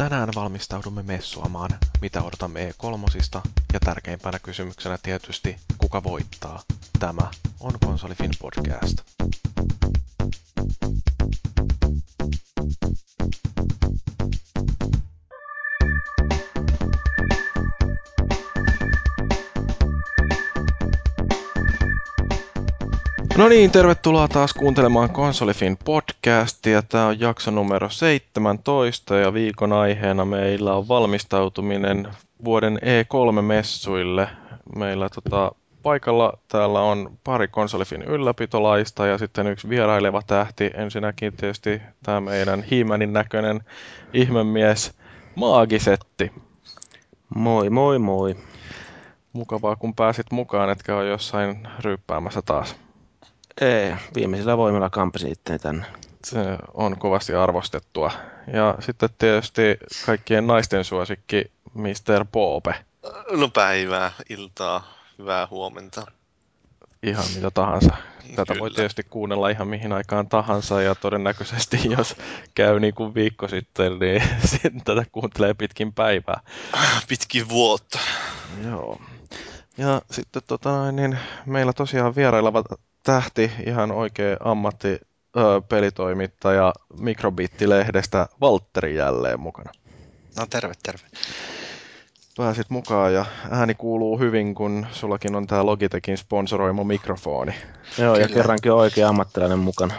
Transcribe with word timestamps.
Tänään 0.00 0.28
valmistaudumme 0.34 1.02
messuamaan, 1.02 1.70
mitä 2.00 2.22
odotamme 2.22 2.70
E3 2.70 3.40
ja 3.72 3.80
tärkeimpänä 3.80 4.38
kysymyksenä 4.38 4.98
tietysti, 5.02 5.56
kuka 5.78 6.02
voittaa. 6.02 6.62
Tämä 6.98 7.30
on 7.60 7.72
Konsolifin 7.84 8.30
podcast. 8.40 8.96
No 23.38 23.48
niin, 23.48 23.70
tervetuloa 23.70 24.28
taas 24.28 24.52
kuuntelemaan 24.54 25.10
Konsolifin 25.10 25.76
podcastia. 26.24 26.82
Tämä 26.82 27.06
on 27.06 27.20
jakso 27.20 27.50
numero 27.50 27.90
17 27.90 29.16
ja 29.16 29.34
viikon 29.34 29.72
aiheena 29.72 30.24
meillä 30.24 30.74
on 30.74 30.88
valmistautuminen 30.88 32.08
vuoden 32.44 32.78
E3-messuille. 32.82 34.28
Meillä 34.76 35.08
tota, 35.08 35.52
paikalla 35.82 36.38
täällä 36.48 36.80
on 36.80 37.18
pari 37.24 37.48
Konsolifin 37.48 38.02
ylläpitolaista 38.02 39.06
ja 39.06 39.18
sitten 39.18 39.46
yksi 39.46 39.68
vieraileva 39.68 40.22
tähti. 40.26 40.70
Ensinnäkin 40.74 41.32
tietysti 41.36 41.82
tämä 42.02 42.20
meidän 42.20 42.62
hiimänin 42.62 43.12
näköinen 43.12 43.60
ihmemies 44.12 44.94
Maagisetti. 45.34 46.32
Moi 47.34 47.70
moi 47.70 47.98
moi. 47.98 48.36
Mukavaa 49.32 49.76
kun 49.76 49.94
pääsit 49.94 50.26
mukaan, 50.32 50.70
etkä 50.70 50.96
ole 50.96 51.08
jossain 51.08 51.68
ryyppäämässä 51.84 52.42
taas. 52.42 52.76
Ei, 53.60 53.94
viimeisellä 54.14 54.56
voimalla 54.56 54.90
kampasi 54.90 55.30
itse 55.30 55.58
tänne. 55.58 55.86
Se 56.24 56.38
on 56.74 56.98
kovasti 56.98 57.34
arvostettua. 57.34 58.10
Ja 58.52 58.74
sitten 58.80 59.08
tietysti 59.18 59.78
kaikkien 60.06 60.46
naisten 60.46 60.84
suosikki 60.84 61.44
Mr. 61.74 62.24
Poope. 62.32 62.74
No 63.30 63.48
päivää, 63.48 64.12
iltaa, 64.28 64.94
hyvää 65.18 65.48
huomenta. 65.50 66.06
Ihan 67.02 67.24
mitä 67.34 67.50
tahansa. 67.50 67.96
Tätä 68.36 68.52
Kyllä. 68.52 68.60
voi 68.60 68.70
tietysti 68.70 69.02
kuunnella 69.02 69.48
ihan 69.48 69.68
mihin 69.68 69.92
aikaan 69.92 70.28
tahansa 70.28 70.82
ja 70.82 70.94
todennäköisesti 70.94 71.78
jos 71.98 72.16
käy 72.54 72.80
niin 72.80 72.94
kuin 72.94 73.14
viikko 73.14 73.48
sitten, 73.48 73.98
niin 73.98 74.22
sitten 74.50 74.84
tätä 74.84 75.04
kuuntelee 75.12 75.54
pitkin 75.54 75.92
päivää. 75.92 76.40
Pitkin 77.08 77.48
vuotta. 77.48 77.98
Joo. 78.64 79.00
Ja 79.78 80.02
sitten 80.10 80.42
tota, 80.46 80.92
niin 80.92 81.18
meillä 81.46 81.72
tosiaan 81.72 82.16
vieraileva 82.16 82.64
tähti, 83.02 83.52
ihan 83.66 83.92
oikea 83.92 84.36
ammatti 84.44 85.00
ö, 85.36 85.60
pelitoimittaja 85.68 86.72
Mikrobit-lehdestä 87.00 88.26
Valtteri 88.40 88.94
jälleen 88.96 89.40
mukana. 89.40 89.70
No 90.38 90.46
terve, 90.50 90.72
terve. 90.82 91.02
Pääsit 92.36 92.70
mukaan 92.70 93.14
ja 93.14 93.24
ääni 93.50 93.74
kuuluu 93.74 94.18
hyvin, 94.18 94.54
kun 94.54 94.86
sullakin 94.92 95.34
on 95.34 95.46
tää 95.46 95.66
Logitechin 95.66 96.16
sponsoroima 96.16 96.84
mikrofoni. 96.84 97.54
Joo, 97.98 98.16
ja 98.16 98.26
Kyllä. 98.26 98.36
kerrankin 98.36 98.72
on 98.72 98.78
oikea 98.78 99.08
ammattilainen 99.08 99.58
mukana. 99.58 99.94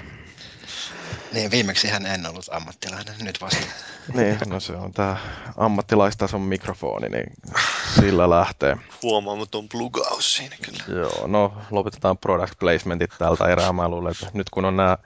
Niin, 1.33 1.51
viimeksi 1.51 1.87
hän 1.87 2.05
en 2.05 2.25
ollut 2.25 2.45
ammattilainen, 2.51 3.15
nyt 3.21 3.41
vasta. 3.41 3.65
Niin, 4.13 4.37
no 4.45 4.59
se 4.59 4.73
on 4.73 4.91
tää 4.91 5.17
ammattilaistason 5.57 6.41
mikrofoni, 6.41 7.09
niin 7.09 7.33
sillä 7.99 8.29
lähtee. 8.29 8.77
Huomaamaton 9.03 9.69
plugaus 9.69 10.35
siinä 10.35 10.55
kyllä. 10.65 10.99
Joo, 10.99 11.27
no 11.27 11.53
lopetetaan 11.71 12.17
product 12.17 12.59
placementit 12.59 13.11
tältä 13.19 13.47
erää. 13.47 13.73
Mä 13.73 13.89
luulen, 13.89 14.11
että 14.11 14.27
nyt 14.33 14.49
kun 14.49 14.65
on 14.65 14.77
nämä 14.77 14.97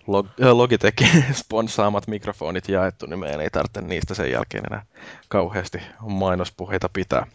Log- 0.00 0.52
Logitechin 0.52 1.24
sponsaamat 1.42 2.06
mikrofonit 2.06 2.68
jaettu, 2.68 3.06
niin 3.06 3.18
meidän 3.18 3.40
ei 3.40 3.50
tarvitse 3.50 3.80
niistä 3.80 4.14
sen 4.14 4.30
jälkeen 4.30 4.64
enää 4.70 4.86
kauheasti 5.28 5.78
mainospuheita 6.00 6.88
pitää. 6.88 7.26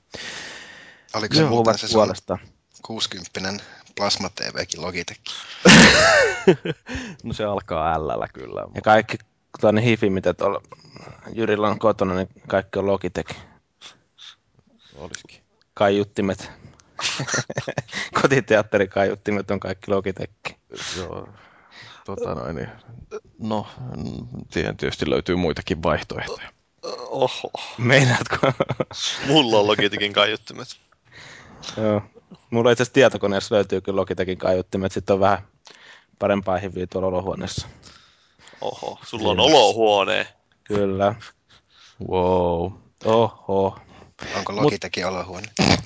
Oliko 1.14 1.36
se 1.36 1.42
Joo, 1.42 1.50
muuten 1.50 1.78
se 1.78 1.88
sun 1.88 1.98
puolesta. 1.98 2.38
60 2.82 3.64
Plasma 4.00 4.30
TVkin 4.30 4.82
Logitech? 4.82 5.20
No 7.24 7.34
se 7.34 7.44
alkaa 7.44 7.94
ällällä 7.94 8.28
kyllä. 8.34 8.66
Ja 8.76 8.82
kaikki 8.82 9.18
tuonne 9.62 9.84
hifi, 9.84 10.10
mitä 10.10 10.34
tuolla 10.34 10.62
Jyrillä 11.34 11.68
on 11.68 11.80
kotona, 11.80 12.16
niin 12.16 12.30
kaikki 12.48 12.80
on 12.80 12.86
Logitech. 12.86 13.36
Olisikin. 14.96 15.42
Kaiuttimet. 15.74 16.52
Kotiteatterin 18.22 18.90
kaiuttimet 18.90 19.52
on 19.52 19.60
kaikki 19.60 19.92
Logitech. 19.92 20.34
Joo. 20.98 21.30
Tota 22.06 22.36
noin, 22.36 22.56
niin. 22.56 22.70
No, 23.40 23.68
siihen 24.52 24.78
tietysti 24.78 25.10
löytyy 25.10 25.36
muitakin 25.36 25.84
vaihtoehtoja. 25.84 26.50
Oho. 27.10 27.52
Meinaatko? 27.78 28.38
Mulla 29.28 29.60
on 29.60 29.68
Logitechin 29.68 30.14
kaiuttimet. 30.14 30.68
Joo. 31.78 32.02
Mulla 32.50 32.72
itse 32.72 32.82
asiassa 32.82 32.94
tietokoneessa 32.94 33.56
löytyy 33.56 33.82
kyllä 33.82 34.00
Logitechin 34.02 34.38
kaiuttimet. 34.38 34.92
Sitten 34.92 35.14
on 35.14 35.20
vähän 35.20 35.48
parempaa 36.20 36.58
hiviä 36.58 36.88
tuolla 36.88 37.08
olohuoneessa. 37.08 37.68
Oho. 38.62 39.00
Sulla 39.06 39.32
on 39.32 39.40
olohuone. 39.40 40.28
Kyllä. 40.64 41.16
Wow. 42.10 42.72
Oho. 43.06 43.80
Onko 44.38 44.56
Logitechin 44.56 45.08
olohuone? 45.08 45.48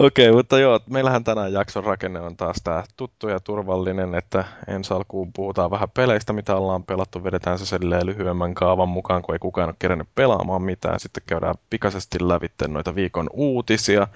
Okei, 0.00 0.32
mutta 0.32 0.58
joo, 0.58 0.80
meillähän 0.90 1.24
tänään 1.24 1.52
jakson 1.52 1.84
rakenne 1.84 2.20
on 2.20 2.36
taas 2.36 2.56
tämä 2.64 2.84
tuttu 2.96 3.28
ja 3.28 3.40
turvallinen, 3.40 4.14
että 4.14 4.44
ensi 4.68 4.94
alkuun 4.94 5.32
puhutaan 5.32 5.70
vähän 5.70 5.90
peleistä, 5.90 6.32
mitä 6.32 6.56
ollaan 6.56 6.84
pelattu, 6.84 7.24
vedetään 7.24 7.58
se 7.58 7.66
silleen 7.66 8.06
lyhyemmän 8.06 8.54
kaavan 8.54 8.88
mukaan, 8.88 9.22
kun 9.22 9.34
ei 9.34 9.38
kukaan 9.38 9.68
ole 9.68 9.76
kerännyt 9.78 10.08
pelaamaan 10.14 10.62
mitään. 10.62 11.00
Sitten 11.00 11.22
käydään 11.26 11.54
pikaisesti 11.70 12.28
lävitse 12.28 12.68
noita 12.68 12.94
viikon 12.94 13.30
uutisia. 13.32 14.08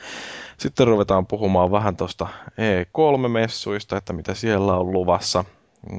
Sitten 0.59 0.87
ruvetaan 0.87 1.27
puhumaan 1.27 1.73
vähän 1.73 1.97
tuosta 1.97 2.27
E3-messuista, 2.51 3.97
että 3.97 4.13
mitä 4.13 4.35
siellä 4.35 4.77
on 4.77 4.93
luvassa. 4.93 5.45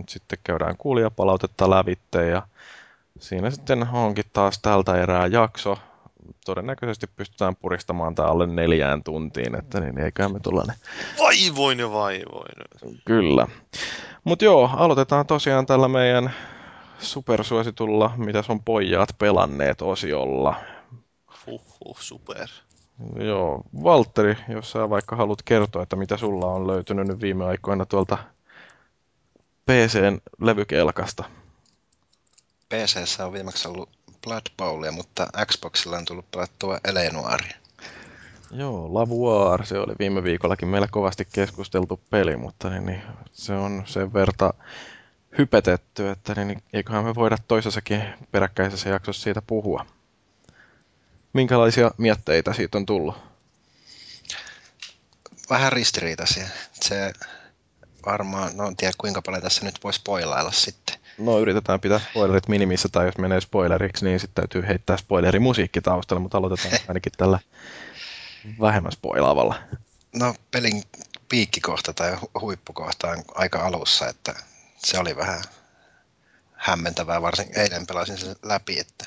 Sitten 0.09 0.39
käydään 0.43 0.77
kuulijapalautetta 0.77 1.69
lävitte 1.69 2.27
ja 2.27 2.41
siinä 3.19 3.49
sitten 3.49 3.87
onkin 3.93 4.25
taas 4.33 4.59
tältä 4.59 4.95
erää 4.95 5.27
jakso 5.27 5.77
todennäköisesti 6.45 7.07
pystytään 7.07 7.55
puristamaan 7.55 8.15
tämä 8.15 8.27
alle 8.27 8.47
neljään 8.47 9.03
tuntiin, 9.03 9.55
että 9.55 9.79
niin 9.79 9.99
eiköhän 9.99 10.33
me 10.33 10.39
tulla 10.39 10.63
ne. 10.67 10.73
Vaivoin 11.19 11.79
ja 11.79 11.91
vaivoin. 11.91 12.55
Kyllä. 13.05 13.47
Mutta 14.23 14.45
joo, 14.45 14.69
aloitetaan 14.73 15.25
tosiaan 15.25 15.65
tällä 15.65 15.87
meidän 15.87 16.33
supersuositulla, 16.99 18.11
mitä 18.17 18.43
on 18.49 18.63
pojat 18.63 19.09
pelanneet 19.19 19.81
osiolla. 19.81 20.55
Huhhuh, 21.45 21.97
super. 21.99 22.47
Joo, 23.19 23.61
Valtteri, 23.83 24.37
jos 24.49 24.71
sä 24.71 24.89
vaikka 24.89 25.15
haluat 25.15 25.41
kertoa, 25.45 25.83
että 25.83 25.95
mitä 25.95 26.17
sulla 26.17 26.45
on 26.45 26.67
löytynyt 26.67 27.07
nyt 27.07 27.21
viime 27.21 27.45
aikoina 27.45 27.85
tuolta 27.85 28.17
PCn 29.65 30.17
levykelkasta. 30.41 31.23
PCssä 32.69 33.25
on 33.25 33.33
viimeksi 33.33 33.67
ollut 33.67 33.96
Blood 34.27 34.45
Bowlia, 34.57 34.91
mutta 34.91 35.27
Xboxilla 35.45 35.97
on 35.97 36.05
tullut 36.05 36.31
pelattua 36.31 36.79
Elenuaria. 36.85 37.57
Joo, 38.51 38.93
Lavuar, 38.93 39.65
se 39.65 39.79
oli 39.79 39.93
viime 39.99 40.23
viikollakin 40.23 40.67
meillä 40.67 40.87
kovasti 40.91 41.27
keskusteltu 41.33 41.99
peli, 42.09 42.37
mutta 42.37 42.69
niin, 42.69 42.85
niin, 42.85 43.01
se 43.33 43.53
on 43.53 43.83
sen 43.85 44.13
verta 44.13 44.53
hypetetty, 45.37 46.09
että 46.09 46.33
niin, 46.35 46.47
niin, 46.47 46.63
eiköhän 46.73 47.03
me 47.03 47.15
voida 47.15 47.37
toisessakin 47.47 48.03
peräkkäisessä 48.31 48.89
jaksossa 48.89 49.23
siitä 49.23 49.41
puhua. 49.41 49.85
Minkälaisia 51.33 51.91
mietteitä 51.97 52.53
siitä 52.53 52.77
on 52.77 52.85
tullut? 52.85 53.15
Vähän 55.49 55.73
ristiriitaisia. 55.73 56.47
Se 56.73 57.13
varmaan, 58.05 58.57
no 58.57 58.67
en 58.67 58.75
tiedä 58.75 58.93
kuinka 58.97 59.21
paljon 59.21 59.43
tässä 59.43 59.65
nyt 59.65 59.83
voi 59.83 59.93
spoilailla 59.93 60.51
sitten. 60.51 60.96
No 61.17 61.39
yritetään 61.39 61.79
pitää 61.79 61.99
spoilerit 61.99 62.47
minimissä, 62.47 62.89
tai 62.89 63.05
jos 63.05 63.17
menee 63.17 63.41
spoileriksi, 63.41 64.05
niin 64.05 64.19
sitten 64.19 64.35
täytyy 64.43 64.67
heittää 64.67 64.97
spoilerimusiikki 64.97 65.81
taustalle, 65.81 66.21
mutta 66.21 66.37
aloitetaan 66.37 66.79
ainakin 66.87 67.11
tällä 67.17 67.39
vähemmän 68.59 68.91
spoilaavalla. 68.91 69.55
No 70.15 70.35
pelin 70.51 70.83
piikkikohta 71.29 71.93
tai 71.93 72.15
hu- 72.15 72.41
huippukohta 72.41 73.07
on 73.07 73.23
aika 73.35 73.65
alussa, 73.65 74.07
että 74.07 74.35
se 74.77 74.99
oli 74.99 75.15
vähän 75.15 75.41
hämmentävää, 76.53 77.21
varsin 77.21 77.59
eilen 77.59 77.87
pelasin 77.87 78.17
sen 78.17 78.35
läpi, 78.43 78.79
että 78.79 79.05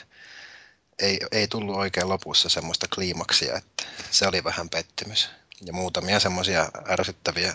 ei, 0.99 1.21
ei 1.33 1.49
tullut 1.49 1.77
oikein 1.77 2.09
lopussa 2.09 2.49
semmoista 2.49 2.87
kliimaksia, 2.95 3.57
että 3.57 3.85
se 4.11 4.27
oli 4.27 4.45
vähän 4.45 4.69
pettymys. 4.69 5.31
Ja 5.65 5.73
muutamia 5.73 6.21
semmoisia 6.21 6.69
ärsyttäviä 6.89 7.55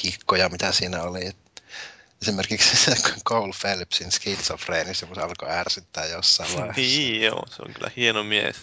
kikkoja, 0.00 0.48
mitä 0.48 0.72
siinä 0.72 1.02
oli. 1.02 1.26
että 1.26 1.49
Esimerkiksi 2.22 2.76
se 2.76 2.94
Cole 3.28 3.54
Phelpsin 3.60 4.12
se 4.12 5.06
alkoi 5.22 5.50
ärsyttää 5.50 6.06
jossain 6.06 6.48
vaiheessa. 6.48 6.80
Niin 6.80 7.22
joo, 7.22 7.46
se 7.46 7.62
on 7.62 7.74
kyllä 7.74 7.90
hieno 7.96 8.24
mies. 8.24 8.56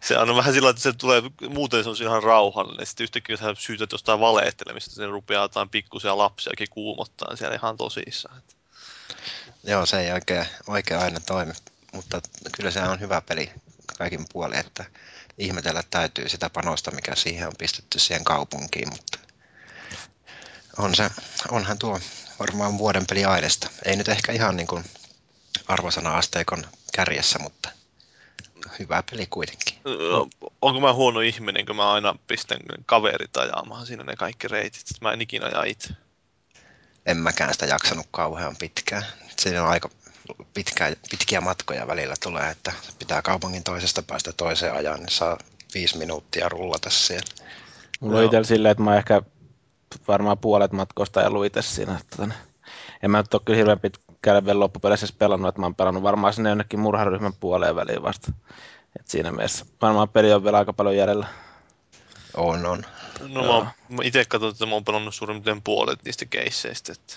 Se 0.00 0.18
on 0.18 0.36
vähän 0.36 0.54
sillä, 0.54 0.70
että 0.70 0.82
se 0.82 0.92
tulee, 0.92 1.22
muuten 1.48 1.84
se 1.84 1.90
on 1.90 1.96
ihan 2.00 2.22
rauhallinen. 2.22 2.86
Sitten 2.86 3.04
yhtäkkiä 3.04 3.36
hän 3.40 3.56
syytät 3.58 3.92
jostain 3.92 4.20
valehtelemista, 4.20 4.94
se 4.94 5.06
rupeaa 5.06 5.44
jotain 5.44 5.68
pikkusia 5.68 6.18
lapsiakin 6.18 6.70
kuumottaa 6.70 7.36
siellä 7.36 7.54
ihan 7.54 7.76
tosissaan. 7.76 8.42
Joo, 9.64 9.86
se 9.86 10.00
ei 10.00 10.12
oikein, 10.12 10.46
oikein 10.66 11.00
aina 11.00 11.20
toimi, 11.20 11.52
mutta 11.92 12.20
kyllä 12.56 12.70
se 12.70 12.82
on 12.82 13.00
hyvä 13.00 13.20
peli 13.20 13.52
kaikin 13.98 14.26
puolin, 14.32 14.58
että 14.58 14.84
ihmetellä 15.38 15.82
täytyy 15.90 16.28
sitä 16.28 16.50
panosta, 16.50 16.90
mikä 16.90 17.14
siihen 17.14 17.46
on 17.46 17.56
pistetty 17.58 17.98
siihen 17.98 18.24
kaupunkiin, 18.24 18.88
mutta 18.88 19.18
on 20.78 20.94
se, 20.94 21.10
onhan 21.50 21.78
tuo 21.78 22.00
varmaan 22.38 22.78
vuoden 22.78 23.06
peli 23.06 23.24
aineesta. 23.24 23.70
Ei 23.84 23.96
nyt 23.96 24.08
ehkä 24.08 24.32
ihan 24.32 24.56
niin 24.56 24.66
kuin 24.66 24.84
arvosana-asteikon 25.68 26.66
kärjessä, 26.92 27.38
mutta 27.38 27.68
hyvä 28.78 29.02
peli 29.10 29.26
kuitenkin. 29.26 29.74
Onko 30.62 30.80
mä 30.80 30.92
huono 30.92 31.20
ihminen, 31.20 31.66
kun 31.66 31.76
mä 31.76 31.92
aina 31.92 32.14
pistän 32.26 32.58
kaverit 32.86 33.36
ajamaan 33.36 33.86
siinä 33.86 34.04
ne 34.04 34.16
kaikki 34.16 34.48
reitit. 34.48 34.82
Mä 35.00 35.12
en 35.12 35.20
ikinä 35.20 35.46
aja 35.46 35.64
itse. 35.64 35.88
En 37.06 37.16
mäkään 37.16 37.52
sitä 37.52 37.66
jaksanut 37.66 38.06
kauhean 38.10 38.56
pitkään. 38.56 39.06
Siinä 39.36 39.62
on 39.62 39.68
aika 39.68 39.90
pitkä, 40.54 40.96
pitkiä 41.10 41.40
matkoja 41.40 41.86
välillä 41.86 42.14
tulee, 42.22 42.50
että 42.50 42.72
pitää 42.98 43.22
kaupungin 43.22 43.64
toisesta 43.64 44.02
päästä 44.02 44.32
toiseen 44.32 44.74
ajan, 44.74 45.00
niin 45.00 45.08
saa 45.08 45.38
viisi 45.74 45.98
minuuttia 45.98 46.48
rullata 46.48 46.90
siellä. 46.90 47.26
Mulla 48.00 48.18
on 48.18 48.24
itsellä 48.24 48.46
silleen, 48.46 48.72
että 48.72 48.82
mä 48.82 48.96
ehkä 48.96 49.22
varmaan 50.08 50.38
puolet 50.38 50.72
matkoista 50.72 51.20
ja 51.20 51.30
luite 51.30 51.62
siinä. 51.62 51.98
Että 52.00 52.28
en 53.02 53.10
mä 53.10 53.18
nyt 53.18 53.34
ole 53.34 53.42
kyllä 53.44 53.56
hirveän 53.56 53.80
pitkälle 53.80 54.44
vielä 54.44 54.60
loppupeleissä 54.60 55.06
pelannut, 55.18 55.48
että 55.48 55.60
mä 55.60 55.66
oon 55.66 55.74
pelannut 55.74 56.02
varmaan 56.02 56.32
sinne 56.32 56.48
jonnekin 56.48 56.80
murharyhmän 56.80 57.32
puoleen 57.40 57.76
väliin 57.76 58.02
vasta. 58.02 58.32
Et 59.00 59.08
siinä 59.08 59.32
mielessä 59.32 59.66
varmaan 59.82 60.08
peli 60.08 60.32
on 60.32 60.44
vielä 60.44 60.58
aika 60.58 60.72
paljon 60.72 60.96
jäljellä. 60.96 61.26
On, 62.36 62.66
on. 62.66 62.82
No 63.28 63.42
mä, 63.42 63.70
mä 63.88 64.02
itse 64.02 64.24
katson, 64.24 64.50
että 64.50 64.66
mä 64.66 64.72
oon 64.72 64.84
pelannut 64.84 65.14
suurin 65.14 65.42
puolet 65.64 66.04
niistä 66.04 66.24
keisseistä, 66.24 66.92
että 66.92 67.14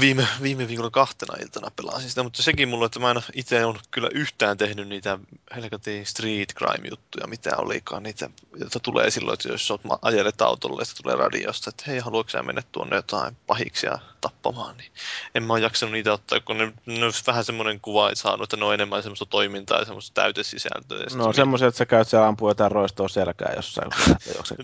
viime, 0.00 0.28
viime 0.42 0.68
viikolla 0.68 0.90
kahtena 0.90 1.34
iltana 1.42 1.70
pelasin 1.76 2.08
sitä, 2.08 2.22
mutta 2.22 2.42
sekin 2.42 2.68
mulle, 2.68 2.86
että 2.86 3.00
mä 3.00 3.10
en 3.10 3.22
itse 3.34 3.64
ole 3.64 3.78
kyllä 3.90 4.08
yhtään 4.14 4.56
tehnyt 4.56 4.88
niitä 4.88 5.18
helkatiin 5.54 6.06
street 6.06 6.54
crime-juttuja, 6.54 7.26
mitä 7.26 7.56
olikaan, 7.56 8.02
niitä, 8.02 8.30
joita 8.56 8.80
tulee 8.80 9.10
silloin, 9.10 9.34
että 9.34 9.48
jos 9.48 9.70
olet 9.70 9.82
ajelet 10.02 10.42
autolle 10.42 10.80
ja 10.80 10.84
se 10.84 11.02
tulee 11.02 11.16
radiosta, 11.16 11.70
että 11.70 11.84
hei, 11.86 11.98
haluatko 11.98 12.30
sä 12.30 12.42
mennä 12.42 12.62
tuonne 12.72 12.96
jotain 12.96 13.36
pahiksia 13.46 13.98
tappamaan, 14.20 14.76
niin 14.76 14.92
en 15.34 15.42
mä 15.42 15.52
ole 15.52 15.60
jaksanut 15.60 15.92
niitä 15.92 16.12
ottaa, 16.12 16.40
kun 16.40 16.58
ne, 16.58 16.72
ne 16.86 17.04
olisi 17.04 17.22
vähän 17.26 17.44
semmoinen 17.44 17.80
kuva, 17.80 18.10
että 18.10 18.22
saanut, 18.22 18.44
että 18.44 18.56
ne 18.56 18.64
on 18.64 18.74
enemmän 18.74 19.02
semmoista 19.02 19.26
toimintaa 19.26 19.78
ja 19.78 19.84
semmoista 19.84 20.22
täytesisältöä. 20.22 21.06
No 21.14 21.32
semmoisia, 21.32 21.68
että 21.68 21.78
sä 21.78 21.86
käyt 21.86 22.08
siellä 22.08 22.26
ampua 22.26 22.50
jotain 22.50 22.72
roistoa 22.72 23.08
selkää 23.08 23.52
jossain, 23.56 23.90
kun 23.90 24.16
sä 24.46 24.54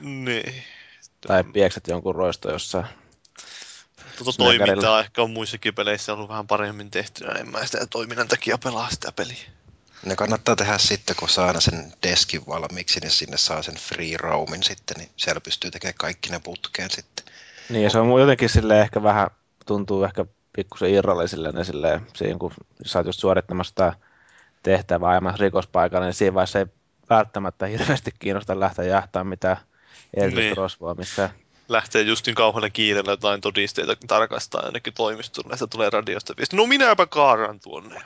Niin. 0.00 0.54
Tai 1.26 1.44
piekset 1.44 1.88
jonkun 1.88 2.14
roisto 2.14 2.50
jossain 2.50 2.86
tuota 4.24 4.38
toimintaa 4.38 5.00
ehkä 5.00 5.22
on 5.22 5.30
muissakin 5.30 5.74
peleissä 5.74 6.12
ollut 6.12 6.28
vähän 6.28 6.46
paremmin 6.46 6.90
tehty, 6.90 7.24
en 7.24 7.50
mä 7.50 7.66
sitä 7.66 7.86
toiminnan 7.86 8.28
takia 8.28 8.58
pelaa 8.58 8.90
sitä 8.90 9.12
peliä. 9.12 9.44
Ne 10.04 10.16
kannattaa 10.16 10.56
tehdä 10.56 10.78
sitten, 10.78 11.16
kun 11.16 11.28
saa 11.28 11.46
aina 11.46 11.60
sen 11.60 11.92
deskin 12.02 12.46
valmiiksi, 12.46 13.00
niin 13.00 13.10
sinne 13.10 13.36
saa 13.36 13.62
sen 13.62 13.76
free 13.76 14.16
roamin 14.16 14.62
sitten, 14.62 14.96
niin 14.96 15.08
siellä 15.16 15.40
pystyy 15.40 15.70
tekemään 15.70 15.94
kaikki 15.98 16.30
ne 16.30 16.40
putkeen 16.44 16.90
sitten. 16.90 17.24
Niin, 17.68 17.84
ja 17.84 17.90
se 17.90 17.98
on 17.98 18.20
jotenkin 18.20 18.48
sille 18.48 18.80
ehkä 18.80 19.02
vähän, 19.02 19.30
tuntuu 19.66 20.04
ehkä 20.04 20.24
pikkusen 20.52 20.90
irrallisille 20.90 21.52
ne 21.52 21.64
silleen, 21.64 22.06
siinä 22.14 22.38
kun 22.38 22.52
sä 22.86 22.98
oot 22.98 23.06
just 23.06 23.20
suorittamassa 23.20 23.68
sitä 23.68 23.92
tehtävää 24.62 25.10
ajamassa 25.10 25.42
rikospaikalle, 25.42 26.06
niin 26.06 26.14
siinä 26.14 26.34
vaiheessa 26.34 26.58
ei 26.58 26.66
välttämättä 27.10 27.66
hirveästi 27.66 28.10
kiinnosta 28.18 28.60
lähteä 28.60 28.84
jahtaa 28.84 29.24
mitään 29.24 29.56
erityistä 30.14 30.48
niin. 30.48 30.56
rosvoa 30.56 30.94
missään 30.94 31.30
lähtee 31.70 32.02
justin 32.02 32.34
kauhealla 32.34 32.70
kiireellä 32.70 33.12
jotain 33.12 33.40
todisteita 33.40 33.96
tarkastaa 34.06 34.64
jonnekin 34.64 34.92
toimistolle, 34.92 35.56
ja 35.60 35.66
tulee 35.66 35.90
radiosta 35.90 36.34
viesti, 36.36 36.56
no 36.56 36.66
minäpä 36.66 37.06
kaaran 37.06 37.60
tuonne. 37.60 38.00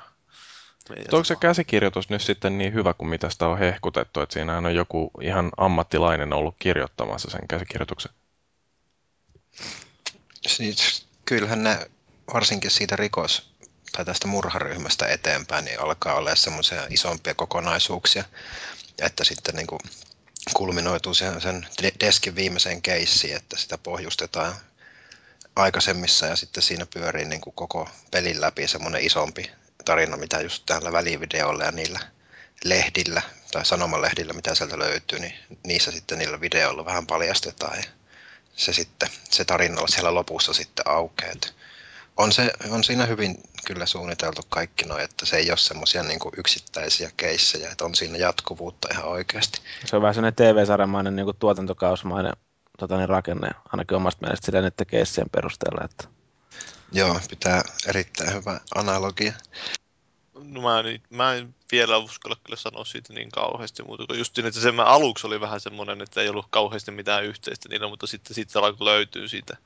Onko 1.12 1.24
se 1.24 1.36
käsikirjoitus 1.36 2.08
nyt 2.08 2.22
sitten 2.22 2.58
niin 2.58 2.74
hyvä 2.74 2.94
kuin 2.94 3.08
mitä 3.08 3.30
sitä 3.30 3.46
on 3.46 3.58
hehkutettu, 3.58 4.20
että 4.20 4.32
siinä 4.32 4.58
on 4.58 4.74
joku 4.74 5.10
ihan 5.20 5.50
ammattilainen 5.56 6.32
ollut 6.32 6.56
kirjoittamassa 6.58 7.30
sen 7.30 7.48
käsikirjoituksen? 7.48 8.12
Siis, 10.46 11.06
kyllähän 11.24 11.62
ne 11.62 11.90
varsinkin 12.34 12.70
siitä 12.70 12.96
rikos- 12.96 13.54
tai 13.92 14.04
tästä 14.04 14.28
murharyhmästä 14.28 15.06
eteenpäin, 15.06 15.64
niin 15.64 15.80
alkaa 15.80 16.14
olla 16.14 16.34
semmoisia 16.34 16.86
isompia 16.90 17.34
kokonaisuuksia, 17.34 18.24
että 18.98 19.24
sitten 19.24 19.54
niin 19.54 19.66
kuin 19.66 19.80
kulminoituu 20.54 21.14
sen, 21.14 21.40
sen 21.40 21.66
deskin 22.00 22.36
viimeiseen 22.36 22.82
keissiin, 22.82 23.36
että 23.36 23.56
sitä 23.56 23.78
pohjustetaan 23.78 24.54
aikaisemmissa 25.56 26.26
ja 26.26 26.36
sitten 26.36 26.62
siinä 26.62 26.86
pyörii 26.86 27.24
niin 27.24 27.40
kuin 27.40 27.54
koko 27.54 27.88
pelin 28.10 28.40
läpi 28.40 28.68
semmoinen 28.68 29.04
isompi 29.04 29.50
tarina, 29.84 30.16
mitä 30.16 30.40
just 30.40 30.62
täällä 30.66 30.92
välivideolla 30.92 31.64
ja 31.64 31.72
niillä 31.72 32.00
lehdillä 32.64 33.22
tai 33.52 33.66
sanomalehdillä, 33.66 34.32
mitä 34.32 34.54
sieltä 34.54 34.78
löytyy, 34.78 35.18
niin 35.18 35.34
niissä 35.66 35.90
sitten 35.90 36.18
niillä 36.18 36.40
videoilla 36.40 36.84
vähän 36.84 37.06
paljastetaan 37.06 37.78
ja 37.78 37.84
se 38.56 38.72
sitten, 38.72 39.08
se 39.30 39.44
tarina 39.44 39.86
siellä 39.86 40.14
lopussa 40.14 40.52
sitten 40.52 40.88
aukeaa 40.88 41.34
on, 42.16 42.32
se, 42.32 42.52
on 42.70 42.84
siinä 42.84 43.06
hyvin 43.06 43.42
kyllä 43.66 43.86
suunniteltu 43.86 44.42
kaikki 44.48 44.84
noin, 44.84 45.04
että 45.04 45.26
se 45.26 45.36
ei 45.36 45.50
ole 45.50 45.58
semmoisia 45.58 46.02
niin 46.02 46.18
yksittäisiä 46.36 47.10
keissejä, 47.16 47.70
että 47.70 47.84
on 47.84 47.94
siinä 47.94 48.18
jatkuvuutta 48.18 48.88
ihan 48.92 49.04
oikeasti. 49.04 49.60
Se 49.84 49.96
on 49.96 50.02
vähän 50.02 50.14
sellainen 50.14 50.34
TV-sarjamainen 50.36 51.16
niin 51.16 51.36
tuotantokausmainen 51.38 52.32
tota, 52.78 52.96
niin 52.96 53.08
rakenne, 53.08 53.50
ainakin 53.72 53.96
omasta 53.96 54.26
mielestä 54.26 54.46
sillä 54.46 54.60
niiden 54.60 54.86
keissien 54.86 55.30
perusteella. 55.30 55.84
Että... 55.84 56.08
Joo, 56.92 57.20
pitää 57.30 57.62
erittäin 57.86 58.34
hyvä 58.34 58.60
analogia. 58.74 59.32
No 60.34 60.60
mä, 60.62 60.80
en, 60.80 61.02
mä 61.10 61.34
en 61.34 61.54
vielä 61.72 61.98
uskalla 61.98 62.36
kyllä 62.44 62.56
sanoa 62.56 62.84
siitä 62.84 63.12
niin 63.12 63.30
kauheasti 63.30 63.82
muuta 63.82 64.06
kuin 64.06 64.18
just 64.18 64.38
että 64.38 64.60
se 64.60 64.72
mä 64.72 64.84
aluksi 64.84 65.26
oli 65.26 65.40
vähän 65.40 65.60
semmoinen, 65.60 66.02
että 66.02 66.20
ei 66.20 66.28
ollut 66.28 66.46
kauheasti 66.50 66.90
mitään 66.90 67.24
yhteistä 67.24 67.68
niillä, 67.68 67.88
mutta 67.88 68.06
sitten, 68.06 68.34
sitten 68.34 68.62
alkoi 68.62 68.84
löytyy 68.84 69.28
siitä, 69.28 69.56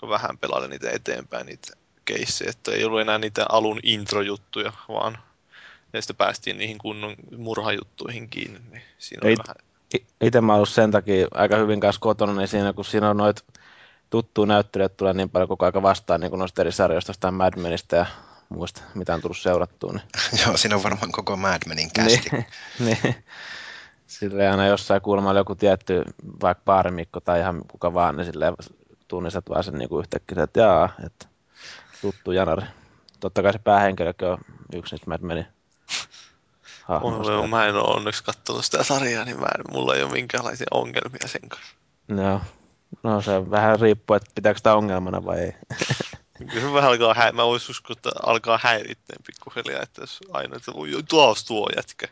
kun 0.00 0.08
vähän 0.08 0.38
pelailla 0.38 0.68
niitä 0.68 0.90
eteenpäin, 0.90 1.46
niitä 1.46 1.72
keissejä, 2.08 2.50
että 2.50 2.72
ei 2.72 2.84
ollut 2.84 3.00
enää 3.00 3.18
niitä 3.18 3.46
alun 3.48 3.80
introjuttuja, 3.82 4.72
vaan 4.88 5.18
ja 5.92 6.02
sitten 6.02 6.16
päästiin 6.16 6.58
niihin 6.58 6.78
kunnon 6.78 7.14
murhajuttuihin 7.36 8.28
kiinni. 8.28 8.60
Niin 8.70 8.82
siinä 8.98 9.30
It, 9.30 9.38
vähän... 9.38 9.56
Itse 10.20 10.40
mä 10.40 10.54
ollut 10.54 10.68
sen 10.68 10.90
takia 10.90 11.28
aika 11.34 11.56
hyvin 11.56 11.80
kanssa 11.80 12.00
kotona, 12.00 12.32
niin 12.32 12.48
siinä 12.48 12.72
kun 12.72 12.84
siinä 12.84 13.10
on 13.10 13.16
noit 13.16 13.44
tuttuja 14.10 14.46
näyttelijät 14.46 14.96
tulee 14.96 15.12
niin 15.12 15.30
paljon 15.30 15.48
koko 15.48 15.64
aika 15.64 15.82
vastaan 15.82 16.20
niin 16.20 16.30
kuin 16.30 16.38
noista 16.38 16.62
eri 16.62 16.72
sarjoista, 16.72 17.10
jostain 17.10 17.34
Mad 17.34 17.52
Menistä 17.56 17.96
ja 17.96 18.06
muista, 18.48 18.82
mitä 18.94 19.14
on 19.14 19.20
tullut 19.20 19.38
seurattua. 19.38 19.92
Niin... 19.92 20.02
Joo, 20.46 20.56
siinä 20.56 20.76
on 20.76 20.82
varmaan 20.82 21.12
koko 21.12 21.36
Mad 21.36 21.62
Menin 21.66 21.90
kästi. 21.92 22.30
niin, 22.32 22.46
niin. 22.78 23.14
Silleen 24.06 24.50
aina 24.50 24.66
jossain 24.66 25.02
kulmalla 25.02 25.40
joku 25.40 25.54
tietty, 25.54 26.04
vaikka 26.42 26.62
baarimikko 26.64 27.20
tai 27.20 27.40
ihan 27.40 27.62
kuka 27.70 27.94
vaan, 27.94 28.16
niin 28.16 28.24
silleen 28.24 28.54
tunnistat 29.08 29.48
vaan 29.48 29.64
sen 29.64 29.74
niin 29.74 29.88
kuin 29.88 30.00
yhtäkkiä, 30.00 30.42
että 30.42 30.60
jaa, 30.60 30.88
että 31.06 31.26
tuttu 32.02 32.32
janari. 32.32 32.66
Totta 33.20 33.42
kai 33.42 33.52
se 33.52 33.58
päähenkilökin 33.58 34.28
on 34.28 34.38
yksi 34.74 34.94
niistä 34.94 35.10
Mad 35.10 35.20
Menin 35.20 35.46
hahmoista. 36.88 37.46
Mä 37.46 37.66
en 37.66 37.76
ole 37.76 37.96
onneksi 37.96 38.24
katsonut 38.24 38.64
sitä 38.64 38.82
sarjaa, 38.82 39.24
niin 39.24 39.40
mä 39.40 39.46
en, 39.46 39.74
mulla 39.74 39.94
ei 39.94 40.02
ole 40.02 40.12
minkäänlaisia 40.12 40.66
ongelmia 40.70 41.28
sen 41.28 41.48
kanssa. 41.48 41.74
No, 42.08 42.40
no 43.02 43.22
se 43.22 43.50
vähän 43.50 43.80
riippuu, 43.80 44.16
että 44.16 44.30
pitääkö 44.34 44.58
sitä 44.58 44.74
ongelmana 44.74 45.24
vai 45.24 45.38
ei. 45.38 45.52
Kyllä 46.38 46.66
se 46.68 46.72
vähän 46.72 46.90
alkaa, 46.90 47.14
hä- 47.14 47.32
mä 47.32 47.46
voisin 47.46 47.70
uskoa, 47.70 47.94
että 47.96 48.10
alkaa 48.22 48.58
häiritteen 48.62 49.22
pikkuhiljaa, 49.26 49.82
että 49.82 50.02
jos 50.02 50.20
aina, 50.32 50.56
että 50.56 50.72
voi 50.74 50.90
taas 51.08 51.44
tuo 51.44 51.68
jätkä. 51.76 52.06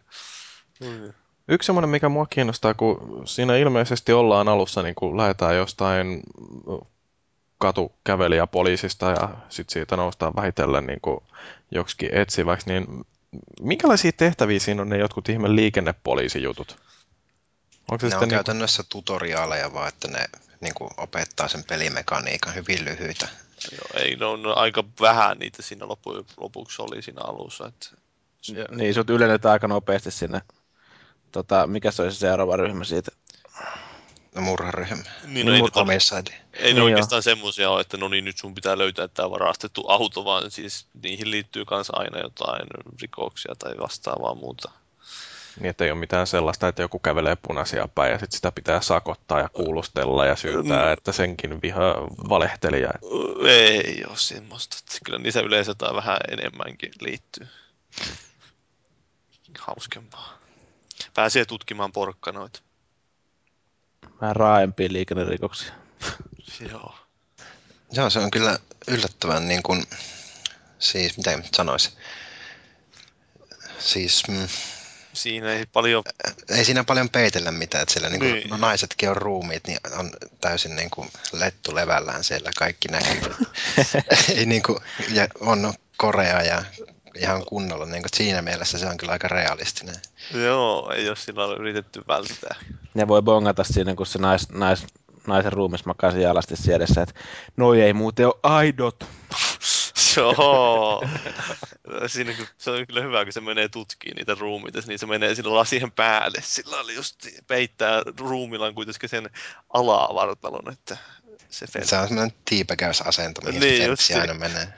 Mm. 0.80 1.12
Yksi 1.48 1.66
semmoinen, 1.66 1.90
mikä 1.90 2.08
mua 2.08 2.26
kiinnostaa, 2.26 2.74
kun 2.74 3.22
siinä 3.24 3.56
ilmeisesti 3.56 4.12
ollaan 4.12 4.48
alussa, 4.48 4.82
niin 4.82 4.94
kun 4.94 5.16
lähdetään 5.16 5.56
jostain 5.56 6.22
katukävelijä 7.58 8.46
poliisista 8.46 9.10
ja 9.10 9.28
sitten 9.48 9.72
siitä 9.72 9.96
noustaan 9.96 10.36
vähitellen 10.36 10.86
niin 10.86 11.00
kuin 11.00 11.20
joksikin 11.70 12.14
etsiväksi, 12.14 12.68
niin 12.68 13.06
minkälaisia 13.60 14.12
tehtäviä 14.12 14.58
siinä 14.58 14.82
on 14.82 14.88
ne 14.88 14.98
jotkut 14.98 15.28
ihme 15.28 15.54
liikennepoliisijutut? 15.54 16.76
Onko 17.90 18.08
se 18.08 18.16
ne 18.16 18.22
on 18.22 18.28
käytännössä 18.28 18.82
niin... 18.82 18.88
tutoriaaleja, 18.88 19.72
vaan 19.72 19.88
että 19.88 20.08
ne 20.08 20.26
niin 20.60 20.74
kuin 20.74 20.90
opettaa 20.96 21.48
sen 21.48 21.64
pelimekaniikan 21.64 22.54
hyvin 22.54 22.84
lyhyitä. 22.84 23.28
Joo, 23.72 24.02
ei, 24.04 24.16
no, 24.16 24.36
no, 24.36 24.54
aika 24.54 24.84
vähän 25.00 25.38
niitä 25.38 25.62
siinä 25.62 25.88
lopu, 25.88 26.24
lopuksi 26.36 26.82
oli 26.82 27.02
siinä 27.02 27.20
alussa. 27.24 27.66
Että... 27.66 27.88
Ja, 28.48 28.64
niin, 28.70 28.94
sut 28.94 29.10
ylennetään 29.10 29.52
aika 29.52 29.68
nopeasti 29.68 30.10
sinne. 30.10 30.42
Tota, 31.32 31.66
mikä 31.66 31.90
se 31.90 32.02
olisi 32.02 32.16
se 32.16 32.20
seuraava 32.20 32.56
ryhmä 32.56 32.84
siitä? 32.84 33.10
murharyhmä. 34.40 35.02
Niin, 35.26 35.46
no 35.46 35.52
ei, 35.52 35.60
ei 36.58 36.64
ne 36.66 36.72
niin 36.72 36.82
oikeastaan 36.82 37.22
semmoisia 37.22 37.70
ole, 37.70 37.80
että 37.80 37.96
no 37.96 38.08
niin, 38.08 38.24
nyt 38.24 38.38
sun 38.38 38.54
pitää 38.54 38.78
löytää 38.78 39.08
tämä 39.08 39.30
varastettu 39.30 39.84
auto, 39.88 40.24
vaan 40.24 40.50
siis 40.50 40.86
niihin 41.02 41.30
liittyy 41.30 41.64
myös 41.70 41.86
aina 41.92 42.18
jotain 42.18 42.66
rikoksia 43.02 43.54
tai 43.58 43.74
vastaavaa 43.80 44.34
muuta. 44.34 44.70
Niin, 45.60 45.70
että 45.70 45.84
ei 45.84 45.90
ole 45.90 45.98
mitään 45.98 46.26
sellaista, 46.26 46.68
että 46.68 46.82
joku 46.82 46.98
kävelee 46.98 47.36
punaisia 47.36 47.88
päin 47.88 48.12
ja 48.12 48.18
sitten 48.18 48.36
sitä 48.36 48.52
pitää 48.52 48.80
sakottaa 48.80 49.40
ja 49.40 49.48
kuulustella 49.48 50.26
ja 50.26 50.36
syyttää, 50.36 50.84
No. 50.86 50.92
että 50.92 51.12
senkin 51.12 51.62
viha 51.62 51.94
valehtelija. 52.28 52.90
Ei 53.48 54.04
ole 54.08 54.16
semmoista. 54.16 54.76
Kyllä 55.04 55.18
niissä 55.18 55.40
yleensä 55.40 55.70
jotain 55.70 55.96
vähän 55.96 56.18
enemmänkin 56.30 56.92
liittyy. 57.00 57.46
Hauskempaa. 59.58 60.38
Pääsee 61.14 61.44
tutkimaan 61.44 61.92
porkkanoita. 61.92 62.60
Vähän 64.20 64.36
raaempia 64.36 64.88
liikennerikoksia. 64.92 65.72
Joo. 66.70 66.94
Joo, 67.92 68.10
se 68.10 68.18
on 68.18 68.30
kyllä 68.30 68.58
yllättävän 68.88 69.48
niin 69.48 69.62
kuin, 69.62 69.84
siis 70.78 71.16
mitä 71.16 71.36
nyt 71.36 71.54
sanoisi. 71.54 71.90
Siis 73.78 74.22
mm, 74.28 74.48
Siinä 75.12 75.52
ei 75.52 75.66
paljon... 75.66 76.02
ei 76.48 76.64
siinä 76.64 76.84
paljon 76.84 77.10
peitellä 77.10 77.52
mitään, 77.52 77.82
että 77.82 77.92
siellä 77.92 78.08
niin 78.08 78.20
kuin, 78.20 78.32
Niin. 78.32 78.50
no, 78.50 78.56
naisetkin 78.56 79.10
on 79.10 79.16
ruumiit, 79.16 79.66
niin 79.66 79.78
on 79.98 80.10
täysin 80.40 80.76
niin 80.76 80.90
kuin 80.90 81.10
lettu 81.32 81.74
levällään 81.74 82.24
siellä, 82.24 82.50
kaikki 82.58 82.88
näkyy. 82.88 83.34
ei 84.36 84.46
niin 84.46 84.62
kuin, 84.62 84.78
ja 85.10 85.28
on 85.40 85.74
Korea 85.96 86.42
ja 86.42 86.64
ihan 87.14 87.44
kunnolla, 87.46 87.84
niin 87.84 87.92
kuin, 87.92 88.06
että 88.06 88.16
siinä 88.16 88.42
mielessä 88.42 88.78
se 88.78 88.86
on 88.86 88.96
kyllä 88.96 89.12
aika 89.12 89.28
realistinen. 89.28 89.96
Joo, 90.34 90.92
ei 90.92 91.08
ole 91.08 91.16
sillä 91.16 91.56
yritetty 91.58 92.02
välttää. 92.08 92.56
Ne 92.94 93.08
voi 93.08 93.22
bongata 93.22 93.64
siinä, 93.64 93.94
kun 93.94 94.06
se 94.06 94.18
nais, 94.18 94.48
nais, 94.48 94.86
naisen 95.26 95.52
ruumis 95.52 95.84
makaa 95.84 96.10
siinä 96.10 96.30
alasti 96.30 96.56
siedessä, 96.56 97.02
että 97.02 97.20
noi 97.56 97.80
ei 97.82 97.92
muuten 97.92 98.26
ole 98.26 98.34
aidot. 98.42 99.04
Joo. 100.16 101.02
Siinä, 102.06 102.34
se 102.58 102.70
on 102.70 102.86
kyllä 102.86 103.00
hyvä, 103.02 103.24
kun 103.24 103.32
se 103.32 103.40
menee 103.40 103.68
tutkiin 103.68 104.16
niitä 104.16 104.34
ruumiita, 104.40 104.80
niin 104.86 104.98
se 104.98 105.06
menee 105.06 105.34
sillä 105.34 105.54
lasien 105.54 105.92
päälle. 105.92 106.38
Sillä 106.42 106.76
oli 106.80 106.94
just 106.94 107.26
peittää 107.46 108.02
ruumillaan 108.20 108.74
kuitenkin 108.74 109.08
sen 109.08 109.30
alavartalon, 109.72 110.72
että 110.72 110.96
se 111.48 111.66
fel- 111.66 111.84
Se 111.84 111.96
on 111.98 112.08
semmoinen 112.08 112.36
tiipäkäysasento, 112.44 113.40
mihin 113.40 113.60
Niin, 113.60 113.86
just 113.86 114.02
se. 114.02 114.20
aina 114.20 114.34
menee. 114.34 114.68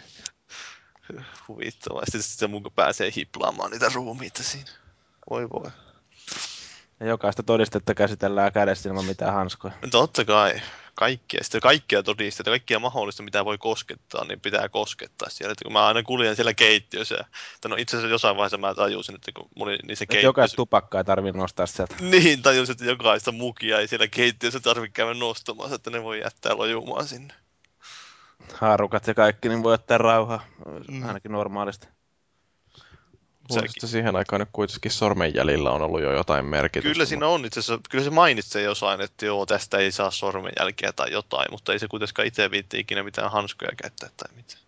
huvittavaa. 1.48 2.02
Sitten 2.04 2.22
se 2.22 2.46
muka 2.46 2.70
pääsee 2.70 3.12
hiplaamaan 3.16 3.70
niitä 3.70 3.90
ruumiita 3.94 4.42
siinä. 4.42 4.70
Voi 5.30 5.50
voi. 5.50 5.70
Ja 7.00 7.06
jokaista 7.06 7.42
todistetta 7.42 7.94
käsitellään 7.94 8.52
kädessä 8.52 8.88
ilman 8.88 9.04
mitään 9.04 9.34
hanskoja. 9.34 9.74
Totta 9.90 10.24
kai. 10.24 10.60
Kaikkia, 10.94 11.40
sitten 11.42 11.60
kaikkia 11.60 12.02
todisteita, 12.02 12.50
kaikkia 12.50 12.78
mahdollista, 12.78 13.22
mitä 13.22 13.44
voi 13.44 13.58
koskettaa, 13.58 14.24
niin 14.24 14.40
pitää 14.40 14.68
koskettaa 14.68 15.28
siellä. 15.28 15.52
Että 15.52 15.64
kun 15.64 15.72
mä 15.72 15.86
aina 15.86 16.02
kuljen 16.02 16.36
siellä 16.36 16.54
keittiössä, 16.54 17.24
tai 17.60 17.68
no 17.68 17.76
itse 17.78 17.96
asiassa 17.96 18.10
jossain 18.10 18.36
vaiheessa 18.36 18.58
mä 18.58 18.74
tajusin, 18.74 19.14
että 19.14 19.32
kun 19.32 19.48
oli 19.58 19.70
niissä 19.70 20.02
Et 20.02 20.08
keittiössä... 20.08 20.26
jokaista 20.26 20.56
tupakkaa 20.56 21.00
ei 21.00 21.04
tarvitse 21.04 21.38
nostaa 21.38 21.66
sieltä. 21.66 21.94
Niin, 22.00 22.42
tajusin, 22.42 22.72
että 22.72 22.84
jokaista 22.84 23.32
mukia 23.32 23.78
ei 23.78 23.88
siellä 23.88 24.06
keittiössä 24.06 24.60
tarvitse 24.60 24.94
käydä 24.94 25.14
nostamassa, 25.14 25.74
että 25.74 25.90
ne 25.90 26.02
voi 26.02 26.20
jättää 26.20 26.56
lojumaan 26.56 27.06
sinne. 27.06 27.34
Haarukat 28.54 29.06
ja 29.06 29.14
kaikki, 29.14 29.48
niin 29.48 29.62
voi 29.62 29.74
ottaa 29.74 29.98
rauhaa. 29.98 30.44
Mm. 30.88 31.06
Ainakin 31.08 31.32
normaalisti. 31.32 31.88
Luulisin, 33.50 33.70
että 33.76 33.86
siihen 33.86 34.16
aikaan 34.16 34.40
nyt 34.40 34.48
kuitenkin 34.52 34.90
sormenjäljillä 34.90 35.70
on 35.70 35.82
ollut 35.82 36.02
jo 36.02 36.12
jotain 36.12 36.44
merkitystä. 36.44 36.92
Kyllä 36.92 37.06
siinä 37.06 37.28
on 37.28 37.44
itse 37.44 37.60
asiassa, 37.60 37.80
kyllä 37.90 38.04
se 38.04 38.10
mainitsee 38.10 38.62
jossain, 38.62 39.00
että 39.00 39.26
joo, 39.26 39.46
tästä 39.46 39.78
ei 39.78 39.92
saa 39.92 40.10
sormenjälkiä 40.10 40.92
tai 40.92 41.12
jotain, 41.12 41.46
mutta 41.50 41.72
ei 41.72 41.78
se 41.78 41.88
kuitenkaan 41.88 42.28
itse 42.28 42.50
viitti 42.50 42.78
ikinä 42.78 43.02
mitään 43.02 43.30
hanskoja 43.30 43.72
käyttää 43.82 44.08
tai 44.16 44.36
mitään. 44.36 44.60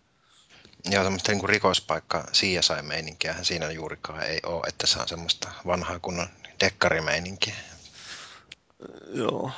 Joo, 0.89 1.03
semmoista 1.03 1.31
niin 1.31 1.49
rikospaikka 1.49 2.23
CSI-meininkiähän 2.31 3.45
siinä 3.45 3.71
juurikaan 3.71 4.23
ei 4.23 4.39
ole, 4.45 4.67
että 4.67 4.87
se 4.87 4.99
on 4.99 5.07
semmoista 5.07 5.49
vanhaa 5.67 5.99
kunnon 5.99 6.27
dekkarimeininkiä. 6.59 7.55
Joo. 9.13 9.51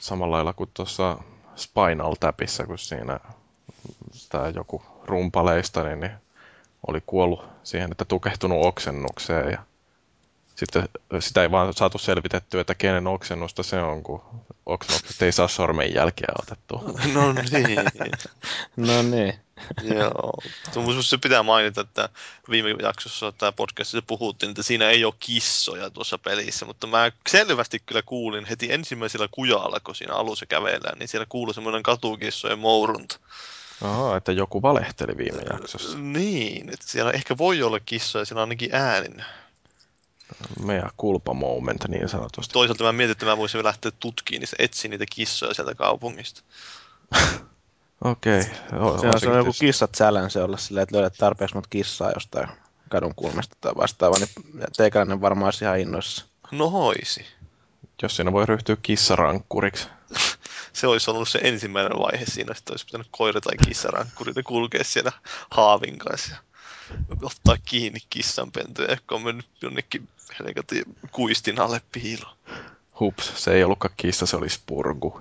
Samalla 0.00 0.36
lailla 0.36 0.52
kuin 0.52 0.70
tuossa 0.74 1.18
Spinal 1.56 2.14
Tapissa, 2.20 2.66
kun 2.66 2.78
siinä 2.78 3.20
tämä 4.28 4.48
joku 4.48 4.82
rumpaleista 5.04 5.82
niin, 5.82 6.00
niin 6.00 6.12
oli 6.86 7.02
kuollut 7.06 7.44
siihen, 7.62 7.92
että 7.92 8.04
tukehtunut 8.04 8.66
oksennukseen 8.66 9.52
ja 9.52 9.58
sitten 10.54 10.88
sitä 11.20 11.42
ei 11.42 11.50
vaan 11.50 11.74
saatu 11.74 11.98
selvitettyä, 11.98 12.60
että 12.60 12.74
kenen 12.74 13.06
oksennusta 13.06 13.62
se 13.62 13.80
on, 13.80 14.02
kun 14.02 14.22
oksennukset 14.66 15.22
ei 15.22 15.32
saa 15.32 15.48
sormenjälkeä 15.48 16.28
otettua. 16.42 16.82
No 17.14 17.32
niin. 17.32 17.78
No 18.88 19.02
niin. 19.02 19.34
Joo. 19.82 20.32
Se 21.00 21.18
pitää 21.18 21.42
mainita, 21.42 21.80
että 21.80 22.08
viime 22.50 22.74
jaksossa 22.82 23.32
tämä 23.32 23.52
podcastissa 23.52 24.02
puhuttiin, 24.06 24.50
että 24.50 24.62
siinä 24.62 24.90
ei 24.90 25.04
ole 25.04 25.14
kissoja 25.20 25.90
tuossa 25.90 26.18
pelissä, 26.18 26.66
mutta 26.66 26.86
mä 26.86 27.12
selvästi 27.28 27.82
kyllä 27.86 28.02
kuulin 28.02 28.44
heti 28.44 28.72
ensimmäisellä 28.72 29.28
kujalla, 29.30 29.80
kun 29.80 29.94
siinä 29.94 30.14
alussa 30.14 30.46
kävellään, 30.46 30.98
niin 30.98 31.08
siellä 31.08 31.26
kuului 31.28 31.54
semmoinen 31.54 31.82
katukissojen 31.82 32.58
mourunta. 32.58 33.18
Aha, 33.82 34.16
että 34.16 34.32
joku 34.32 34.62
valehteli 34.62 35.16
viime 35.16 35.42
jaksossa. 35.50 35.98
Niin, 35.98 36.68
että 36.68 36.86
siellä 36.88 37.10
ehkä 37.10 37.38
voi 37.38 37.62
olla 37.62 37.80
kissoja, 37.80 38.24
siellä 38.24 38.40
on 38.40 38.46
ainakin 38.46 38.74
äänin. 38.74 39.24
Mea 40.64 40.90
culpa 41.00 41.34
moment 41.34 41.88
niin 41.88 42.08
sanotusti. 42.08 42.52
Toisaalta 42.52 42.84
mä 42.84 42.92
mietin, 42.92 43.12
että 43.12 43.26
mä 43.26 43.36
voisin 43.36 43.64
lähteä 43.64 43.92
tutkimaan, 44.00 44.40
niin 44.40 44.64
etsiä 44.64 44.90
niitä 44.90 45.04
kissoja 45.10 45.54
sieltä 45.54 45.74
kaupungista. 45.74 46.42
Okei. 48.04 48.40
Okay. 48.40 48.52
Se 48.70 48.76
on, 48.76 49.20
se 49.20 49.28
on 49.28 49.36
joku 49.36 49.52
kissat 49.60 49.96
challenge 49.96 50.42
olla 50.42 50.56
silleen, 50.56 50.82
että 50.82 50.96
löydät 50.96 51.14
tarpeeksi 51.18 51.54
monta 51.54 51.68
kissaa 51.70 52.12
jostain 52.14 52.48
kadun 52.88 53.14
kulmasta 53.14 53.56
tai 53.60 53.72
vastaavaa, 53.76 54.18
niin 54.18 54.28
teikäläinen 54.76 55.20
varmaan 55.20 55.46
olisi 55.46 55.64
ihan 55.64 55.80
innoissa. 55.80 56.24
No 56.50 56.70
hoisi. 56.70 57.26
Jos 58.02 58.16
siinä 58.16 58.32
voi 58.32 58.46
ryhtyä 58.46 58.76
kissarankkuriksi. 58.82 59.88
Se 60.72 60.86
olisi 60.86 61.10
ollut 61.10 61.28
se 61.28 61.38
ensimmäinen 61.42 61.98
vaihe 61.98 62.24
siinä, 62.26 62.54
että 62.58 62.72
olisi 62.72 62.84
pitänyt 62.84 63.08
koira 63.10 63.40
tai 63.40 63.56
kissarankkuri 63.66 64.32
ne 64.36 64.42
kulkea 64.42 64.84
siellä 64.84 65.12
haavin 65.50 65.98
kanssa 65.98 66.30
ja 66.30 67.16
ottaa 67.22 67.56
kiinni 67.64 67.98
kissanpentuja, 68.10 68.90
jotka 68.90 69.14
on 69.14 69.22
mennyt 69.22 69.46
jonnekin 69.62 70.08
helkatin 70.38 70.84
kuistin 71.12 71.60
alle 71.60 71.80
piiloon. 71.92 72.36
Hups, 73.00 73.44
se 73.44 73.54
ei 73.54 73.64
ollutkaan 73.64 73.94
kissa, 73.96 74.26
se 74.26 74.36
oli 74.36 74.48
spurgu. 74.48 75.20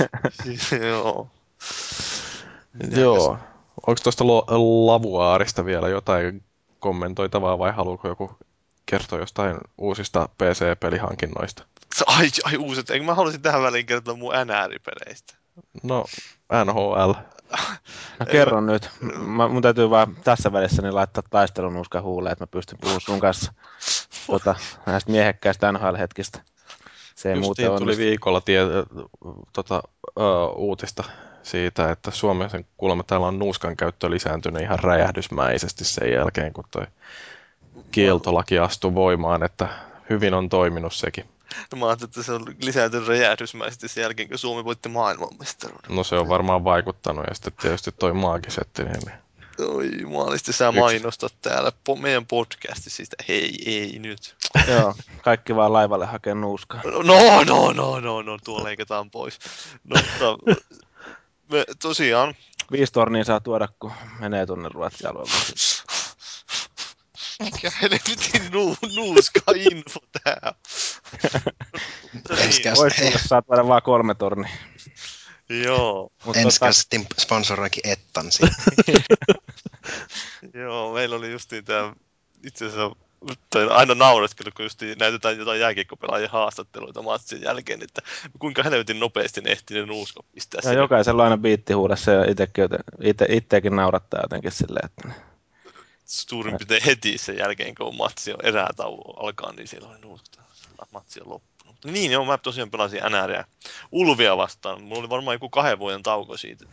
Joo. 0.88 1.30
Joo. 2.96 3.38
Onko 3.86 4.00
tuosta 4.02 4.26
lavuaarista 4.86 5.64
vielä 5.64 5.88
jotain 5.88 6.42
kommentoitavaa 6.78 7.58
vai 7.58 7.72
haluatko 7.72 8.08
joku 8.08 8.38
kertoa 8.86 9.18
jostain 9.18 9.56
uusista 9.78 10.28
PC-pelihankinnoista? 10.38 11.66
Ai, 12.18 12.28
ai 12.44 12.56
uuset. 12.56 12.90
Eikö 12.90 13.04
mä 13.04 13.14
haluaisin 13.14 13.42
tähän 13.42 13.62
väliin 13.62 13.86
kertoa 13.86 14.14
mun 14.14 14.32
NR-peleistä? 14.32 15.34
No, 15.82 16.04
NHL. 16.64 17.12
No 18.20 18.26
kerron 18.30 18.66
nyt. 18.66 18.90
Mä, 19.26 19.48
mun 19.48 19.62
täytyy 19.62 19.90
vaan 19.90 20.16
tässä 20.24 20.52
välissä 20.52 20.82
niin 20.82 20.94
laittaa 20.94 21.22
taistelun 21.30 21.76
uska 21.76 22.00
huuleen, 22.00 22.32
että 22.32 22.42
mä 22.42 22.46
pystyn 22.46 22.78
puhumaan 22.80 23.00
sun 23.00 23.20
kanssa 23.20 23.52
tota, 24.26 24.54
näistä 24.86 25.10
miehekkäistä 25.10 25.72
NHL-hetkistä. 25.72 26.40
Se 27.14 27.28
ei 27.28 27.34
muuten 27.34 27.48
Justiin 27.48 27.66
tuli 27.66 27.76
onnistu. 27.76 28.02
viikolla 28.02 28.40
tie, 28.40 28.60
tota, 29.52 29.82
ö, 30.18 30.46
uutista 30.46 31.04
siitä, 31.42 31.90
että 31.90 32.10
Suomessa 32.10 32.58
kuulemma 32.76 33.02
täällä 33.02 33.26
on 33.26 33.38
nuuskan 33.38 33.76
käyttö 33.76 34.10
lisääntynyt 34.10 34.62
ihan 34.62 34.78
räjähdysmäisesti 34.78 35.84
sen 35.84 36.12
jälkeen, 36.12 36.52
kun 36.52 36.64
toi 36.70 36.86
kieltolaki 37.90 38.58
astui 38.58 38.94
voimaan, 38.94 39.42
että 39.42 39.68
hyvin 40.10 40.34
on 40.34 40.48
toiminut 40.48 40.94
sekin. 40.94 41.24
No, 41.72 41.78
mä 41.78 41.86
ajattelin, 41.86 42.08
että 42.10 42.22
se 42.22 42.32
on 42.32 42.44
lisääntynyt 42.62 43.08
räjähdysmäisesti 43.08 43.88
sen 43.88 44.02
jälkeen, 44.02 44.28
kun 44.28 44.38
Suomi 44.38 44.64
voitti 44.64 44.88
maailmanmestaruuden. 44.88 45.96
No 45.96 46.04
se 46.04 46.14
on 46.16 46.28
varmaan 46.28 46.64
vaikuttanut 46.64 47.24
ja 47.28 47.34
sitten 47.34 47.52
tietysti 47.62 47.92
toi 47.92 48.12
maagisetti, 48.14 48.84
niin, 48.84 49.00
niin 49.06 49.18
Oi 49.68 49.90
jumalisti, 50.00 50.52
sä 50.52 50.68
Yksi. 50.68 50.80
mainostat 50.80 51.34
täällä 51.42 51.72
po- 51.90 52.00
meidän 52.00 52.26
podcastissa 52.26 52.96
sitä. 52.96 53.16
Hei, 53.28 53.62
ei 53.66 53.98
nyt. 53.98 54.36
Joo, 54.72 54.94
kaikki 55.22 55.56
vaan 55.56 55.72
laivalle 55.72 56.06
hakee 56.06 56.34
nuuskaa. 56.34 56.80
No, 56.84 57.02
no, 57.44 57.72
no, 57.72 58.00
no, 58.00 58.22
no, 58.22 58.38
tuo 58.44 58.64
leikataan 58.64 59.10
pois. 59.10 59.38
No, 59.84 59.96
mutta 60.02 60.54
me, 61.52 61.64
tosiaan, 61.82 62.34
Viisi 62.72 62.92
tornia 62.92 63.24
saa 63.24 63.40
tuoda, 63.40 63.68
kun 63.80 63.92
menee 64.18 64.46
tuonne 64.46 64.68
Ruotsin 64.68 65.06
alueelle. 65.08 65.32
mikä 67.40 67.70
helvetin 67.82 68.52
nu, 68.52 68.76
nuuska 68.94 69.40
info 69.54 70.00
tää. 70.24 70.54
Voisi 72.76 73.02
tulla, 73.02 73.18
saa 73.26 73.42
tuoda 73.42 73.68
vaan 73.68 73.82
kolme 73.82 74.14
tornia. 74.14 74.52
joo, 75.64 76.12
Mutta 76.24 76.40
Ensi 76.40 76.58
tota, 76.58 76.72
sponsoroikin 77.18 77.82
Ettan 77.84 78.26
joo, 80.62 80.94
meillä 80.94 81.16
oli 81.16 81.32
justiin 81.32 81.64
tää, 81.64 81.92
itse 82.44 82.66
asiassa 82.66 82.96
tai 83.50 83.68
aina 83.68 83.94
naureskelu, 83.94 84.50
kun 84.56 84.64
just 84.64 84.82
näytetään 84.98 85.38
jotain 85.38 85.60
jääkiekkopelaajien 85.60 86.30
haastatteluita 86.30 87.02
matsin 87.02 87.42
jälkeen, 87.42 87.82
että 87.82 88.02
kuinka 88.38 88.62
helvetin 88.62 89.00
nopeasti 89.00 89.40
ne 89.40 89.50
ehti 89.50 89.74
ne 89.74 89.86
nuuskot 89.86 90.26
pistää 90.32 90.60
ja 90.64 90.72
jokaisella 90.72 91.22
on 91.22 91.24
aina 91.24 91.42
biitti 91.42 91.72
huudessa 91.72 92.10
ja 92.10 92.30
itekin, 92.30 92.64
ite, 93.00 93.26
itsekin 93.28 93.76
naurattaa 93.76 94.20
jotenkin 94.22 94.52
silleen, 94.52 94.86
että 94.86 95.08
suurin 96.04 96.56
piirtein 96.58 96.82
heti 96.86 97.18
sen 97.18 97.38
jälkeen, 97.38 97.74
kun 97.74 97.96
matsi 97.96 98.32
on 98.32 98.38
erätauo 98.42 99.14
alkaa, 99.26 99.52
niin 99.52 99.68
siellä 99.68 99.98
nuuska. 99.98 100.42
Matsi 100.92 101.20
on 101.20 101.28
loppunut. 101.28 101.76
Niin 101.84 102.12
joo, 102.12 102.24
mä 102.24 102.38
tosiaan 102.38 102.70
pelasin 102.70 103.00
NRiä 103.02 103.44
Ulvia 103.92 104.36
vastaan. 104.36 104.82
Mulla 104.82 104.98
oli 105.00 105.08
varmaan 105.08 105.34
joku 105.34 105.48
kahden 105.48 105.78
vuoden 105.78 106.02
tauko 106.02 106.36
siitä 106.36 106.64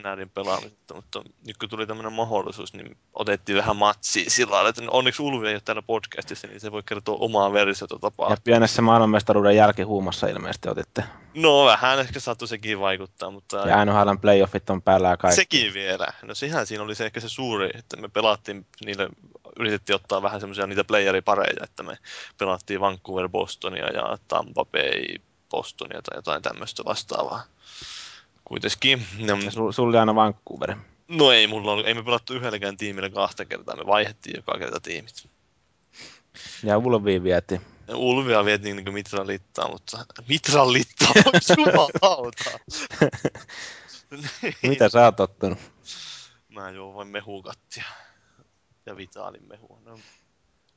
NRin 0.00 0.30
pelaamisesta, 0.30 0.94
mutta 0.94 1.22
nyt 1.46 1.56
kun 1.56 1.68
tuli 1.68 1.86
tämmöinen 1.86 2.12
mahdollisuus, 2.12 2.74
niin 2.74 2.96
otettiin 3.12 3.58
vähän 3.58 3.76
matsia 3.76 4.30
sillä 4.30 4.54
lailla, 4.54 4.68
että 4.68 4.82
onneksi 4.90 5.22
Ulvi 5.22 5.48
ei 5.48 5.54
ole 5.54 5.62
täällä 5.64 5.82
podcastissa, 5.82 6.46
niin 6.46 6.60
se 6.60 6.72
voi 6.72 6.82
kertoa 6.82 7.16
omaa 7.20 7.52
versiota 7.52 7.98
tapaa. 7.98 8.30
Ja 8.30 8.36
pienessä 8.44 8.82
maailmanmestaruuden 8.82 9.56
jälkihuumassa 9.56 10.26
ilmeisesti 10.26 10.68
otitte. 10.68 11.04
No 11.34 11.64
vähän 11.64 11.98
ehkä 11.98 12.20
saattoi 12.20 12.48
sekin 12.48 12.80
vaikuttaa, 12.80 13.30
mutta... 13.30 13.56
Ja 13.56 13.84
NHL 13.84 14.14
playoffit 14.20 14.70
on 14.70 14.82
päällä 14.82 15.08
ja 15.08 15.16
kaikki. 15.16 15.36
Sekin 15.36 15.74
vielä. 15.74 16.06
No 16.22 16.34
sehän 16.34 16.66
siinä 16.66 16.84
oli 16.84 16.94
se 16.94 17.06
ehkä 17.06 17.20
se 17.20 17.28
suuri, 17.28 17.70
että 17.74 17.96
me 17.96 18.08
pelattiin 18.08 18.66
niille, 18.84 19.08
yritettiin 19.58 19.96
ottaa 19.96 20.22
vähän 20.22 20.40
semmoisia 20.40 20.66
niitä 20.66 20.84
playeripareja, 20.84 21.64
että 21.64 21.82
me 21.82 21.98
pelattiin 22.38 22.80
Vancouver 22.80 23.28
Bostonia 23.28 23.92
ja 23.92 24.18
Tampa 24.28 24.64
Bay 24.64 25.18
Bostonia 25.50 26.02
tai 26.02 26.18
jotain 26.18 26.42
tämmöistä 26.42 26.82
vastaavaa 26.84 27.42
kuitenkin. 28.50 29.06
Ja 29.18 29.50
su, 29.50 29.72
sulla 29.72 29.88
oli 29.88 29.98
aina 29.98 30.14
Vancouver. 30.14 30.76
No 31.08 31.32
ei 31.32 31.46
mulla 31.46 31.72
ollut, 31.72 31.86
ei 31.86 31.94
me 31.94 32.02
pelattu 32.02 32.34
yhdelläkään 32.34 32.76
tiimillä 32.76 33.10
kahta 33.10 33.44
kertaa, 33.44 33.76
me 33.76 33.86
vaihdettiin 33.86 34.36
joka 34.36 34.58
kerta 34.58 34.80
tiimit. 34.80 35.28
Ja 36.62 36.78
Ulviin 36.78 37.22
vietiin. 37.22 37.60
Ulvia 37.94 38.44
vietiin 38.44 38.76
niin 38.76 38.92
Mitran 38.92 39.26
littaa, 39.26 39.68
mutta 39.68 40.04
Mitran 40.28 40.72
littaa, 40.72 41.12
jumalauta. 41.58 42.50
Mitä 44.68 44.88
sä 44.88 45.04
oot 45.04 45.20
ottanut? 45.20 45.58
Mä 46.48 46.70
juon 46.70 46.94
vain 46.94 47.08
mehukattia 47.08 47.84
ja 48.86 48.96
vitaalin 48.96 49.48
mehua. 49.48 49.78
No, 49.84 49.98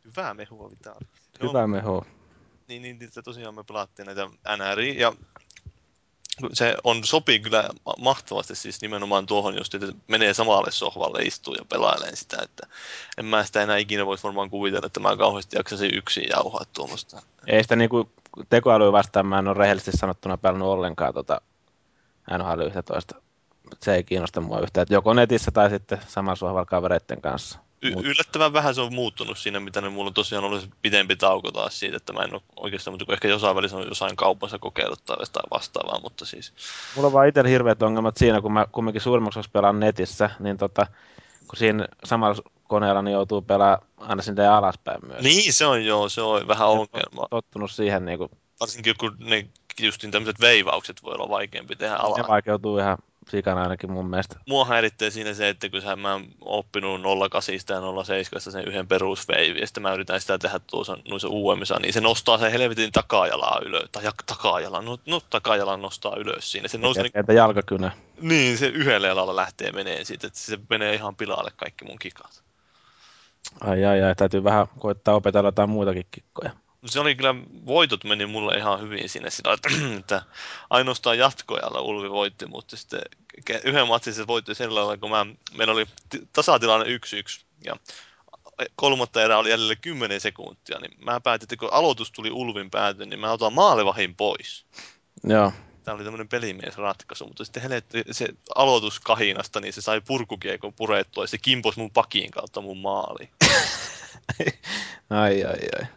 hyvää 0.06 0.34
mehua 0.34 0.72
vitaali. 0.72 1.06
Hyvää 1.44 1.68
mehua. 1.68 2.06
Niin, 2.68 2.82
niin, 2.82 3.00
niin, 3.00 3.12
tosiaan 3.24 3.56
me 3.56 3.64
pelattiin 3.64 4.06
näitä 4.06 4.28
NRI 4.58 5.00
ja 5.00 5.14
se 6.54 6.76
on, 6.84 7.04
sopii 7.04 7.40
kyllä 7.40 7.70
mahtavasti 8.00 8.56
siis 8.56 8.82
nimenomaan 8.82 9.26
tuohon, 9.26 9.56
jos 9.56 9.76
että 9.76 9.88
menee 10.08 10.34
samalle 10.34 10.72
sohvalle, 10.72 11.22
istuu 11.22 11.54
ja 11.54 11.66
pelailee 11.66 12.16
sitä, 12.16 12.38
että 12.44 12.68
en 13.18 13.26
mä 13.26 13.44
sitä 13.44 13.62
enää 13.64 13.78
ikinä 13.78 14.06
voisi 14.06 14.24
varmaan 14.24 14.50
kuvitella, 14.50 14.86
että 14.86 15.00
mä 15.00 15.18
kauheasti 15.18 15.58
jaksaisin 15.58 15.96
yksin 15.98 16.26
jauhaa 16.30 16.64
tuommoista. 16.74 17.22
Ei 17.48 17.64
sitä 17.64 17.76
niinku 17.76 18.12
tekoälyä 18.50 18.92
vastaan 18.92 19.26
mä 19.26 19.40
en 19.40 19.48
ole 19.48 19.58
rehellisesti 19.58 19.98
sanottuna 19.98 20.38
pelannut 20.38 20.68
ollenkaan 20.68 21.14
tota 21.14 21.42
NHL 22.38 22.62
11. 22.62 23.16
Se 23.82 23.96
ei 23.96 24.04
kiinnosta 24.04 24.42
mua 24.42 24.60
yhtään, 24.60 24.82
että 24.82 24.94
joko 24.94 25.14
netissä 25.14 25.52
tai 25.52 25.70
sitten 25.70 26.00
samalla 26.08 26.36
sohvalla 26.36 26.66
kavereiden 26.66 27.22
kanssa. 27.22 27.60
Y- 27.84 27.94
yllättävän 28.04 28.54
vähän 28.54 28.76
se 28.76 28.82
on 28.82 28.94
muuttunut 28.94 29.38
siinä, 29.38 29.60
mitä 29.60 29.82
ne 29.82 29.90
mulla 29.90 30.08
on 30.08 30.14
tosiaan 30.14 30.46
ollut 30.46 30.70
pitempi 30.82 31.16
tauko 31.16 31.52
taas 31.52 31.80
siitä, 31.80 31.98
että 31.98 32.14
mä 32.14 32.24
en 32.24 32.34
ole 32.34 32.42
oikeastaan, 32.56 32.94
mutta 32.94 33.14
ehkä 33.14 33.28
jossain 33.28 33.56
välissä 33.56 33.78
on 33.78 33.88
jossain 33.88 34.16
kaupassa 34.16 34.60
kokeillut 34.60 35.06
tai 35.06 35.18
vastaavaa, 35.52 36.00
mutta 36.00 36.26
siis... 36.26 36.54
Mulla 36.96 37.08
on 37.08 37.14
vaan 37.14 37.28
itsellä 37.28 37.50
hirveät 37.50 37.84
ongelmat 37.84 38.18
siinä, 38.18 38.42
kun 38.42 38.54
mä 38.54 38.66
kumminkin 38.72 39.02
suurimmaksi 39.02 39.50
pelaan 39.54 39.80
netissä, 39.80 40.30
niin 40.40 40.58
tota, 40.58 40.88
kun 41.48 41.58
siinä 41.58 41.88
samalla 42.04 42.42
koneella 42.68 43.02
niin 43.02 43.14
joutuu 43.14 43.42
pelaamaan 43.42 43.88
aina 43.98 44.22
sinne 44.22 44.48
alaspäin 44.48 45.00
myös. 45.08 45.24
Niin, 45.24 45.54
se 45.54 45.66
on 45.66 45.86
joo, 45.86 46.10
se 46.10 46.22
on 46.22 46.48
vähän 46.48 46.68
ongelma. 46.68 47.28
Tottunut 47.30 47.72
siihen 47.72 48.06
niin 48.06 48.18
kuin... 48.18 48.32
Varsinkin 48.60 48.96
kun 49.00 49.16
ne 49.20 49.48
justin 49.80 50.12
tämmöiset 50.12 50.42
veivaukset 50.42 51.04
voi 51.04 51.14
olla 51.14 51.30
vaikeampi 51.30 51.76
tehdä 51.76 51.96
alas. 51.96 52.18
Ne 52.18 52.24
vaikeutuu 52.28 52.78
ihan 52.78 52.98
sikana 53.30 53.62
ainakin 53.62 53.92
mun 53.92 54.10
mielestä. 54.10 54.36
Mua 54.48 54.66
häiritsee 54.66 55.10
siinä 55.10 55.34
se, 55.34 55.50
että 55.50 55.70
kun 55.70 55.82
mä 56.00 56.14
oon 56.14 56.26
oppinut 56.42 57.02
08 57.32 57.56
ja 57.56 58.04
07 58.04 58.42
sen 58.42 58.68
yhden 58.68 58.88
perusveivi, 58.88 59.60
ja 59.60 59.68
sitten 59.68 59.84
mä 59.84 59.94
yritän 59.94 60.22
sitä 60.22 60.38
tehdä 60.38 60.60
tuossa 60.60 60.98
noissa 61.10 61.28
uudemmissa, 61.28 61.80
niin 61.80 61.94
se 61.94 62.02
nostaa 62.02 62.38
sen 62.38 62.52
helvetin 62.52 62.92
takajalaa 62.92 63.62
ylös, 63.66 63.90
tai 63.92 64.04
takajala, 64.26 64.82
no, 64.82 64.98
no 65.06 65.22
takajalan 65.30 65.82
nostaa 65.82 66.16
ylös 66.16 66.52
siinä. 66.52 66.68
Se 66.68 66.78
nostaa 66.78 67.04
niin, 67.28 67.36
jalkakynä. 67.36 67.92
Niin, 68.22 68.58
se 68.58 68.68
yhdellä 68.68 69.08
jalalla 69.08 69.36
lähtee 69.36 69.72
menee 69.72 70.04
siitä, 70.04 70.28
että 70.28 70.40
se 70.40 70.60
menee 70.70 70.94
ihan 70.94 71.16
pilalle 71.16 71.52
kaikki 71.56 71.86
mun 71.86 72.00
kikat. 72.00 72.44
Ai 73.62 73.86
ai 73.86 74.02
ai, 74.02 74.16
täytyy 74.16 74.44
vähän 74.44 74.68
koittaa 74.80 75.16
opetella 75.16 75.48
jotain 75.48 75.70
muutakin 75.70 76.06
kikkoja 76.12 76.52
se 76.86 77.00
oli 77.00 77.16
kyllä, 77.16 77.36
voitot 77.66 78.04
meni 78.04 78.26
mulle 78.26 78.58
ihan 78.58 78.82
hyvin 78.82 79.10
sinne 79.10 79.30
sillä, 79.30 79.54
että 79.54 80.22
ainoastaan 80.70 81.18
jatkojalla 81.18 81.82
Ulvi 81.82 82.10
voitti, 82.10 82.46
mutta 82.46 82.78
sitten 82.78 83.02
yhden 83.64 83.88
matsin 83.88 84.14
se 84.14 84.28
voitti 84.28 84.56
sillä 84.56 84.76
lailla, 84.76 84.98
kun 84.98 85.10
mä, 85.10 85.26
meillä 85.58 85.74
oli 85.74 85.86
tasatilanne 86.34 86.86
1-1 86.86 87.44
ja 87.66 87.76
kolmatta 88.76 89.24
erää 89.24 89.38
oli 89.38 89.50
jäljellä 89.50 89.76
10 89.76 90.22
sekuntia, 90.22 90.80
niin 90.80 90.92
mä 91.06 91.20
päätin, 91.20 91.46
että 91.46 91.58
kun 91.58 91.74
aloitus 91.74 92.12
tuli 92.12 92.32
Ulvin 92.32 92.72
päätön, 92.72 93.10
niin 93.10 93.20
mä 93.20 93.32
otan 93.32 93.54
maalivahin 93.54 94.16
pois. 94.16 94.66
Joo. 95.24 95.54
Tämä 95.84 95.96
oli 95.96 96.04
tämmöinen 96.04 96.28
pelimiesratkaisu, 96.28 97.28
mutta 97.28 97.46
sitten 97.46 97.64
heletti 97.64 98.04
se 98.12 98.28
aloitus 98.56 99.00
kahinasta, 99.00 99.60
niin 99.60 99.74
se 99.74 99.82
sai 99.82 100.02
purkukiekon 100.02 100.74
purettua 100.74 101.24
ja 101.24 101.28
se 101.28 101.38
kimpos 101.38 101.78
mun 101.78 101.92
pakiin 101.92 102.32
kautta 102.32 102.62
mun 102.62 102.78
maaliin. 102.78 103.30
ai 105.10 105.44
ai 105.44 105.60
ai. 105.80 105.88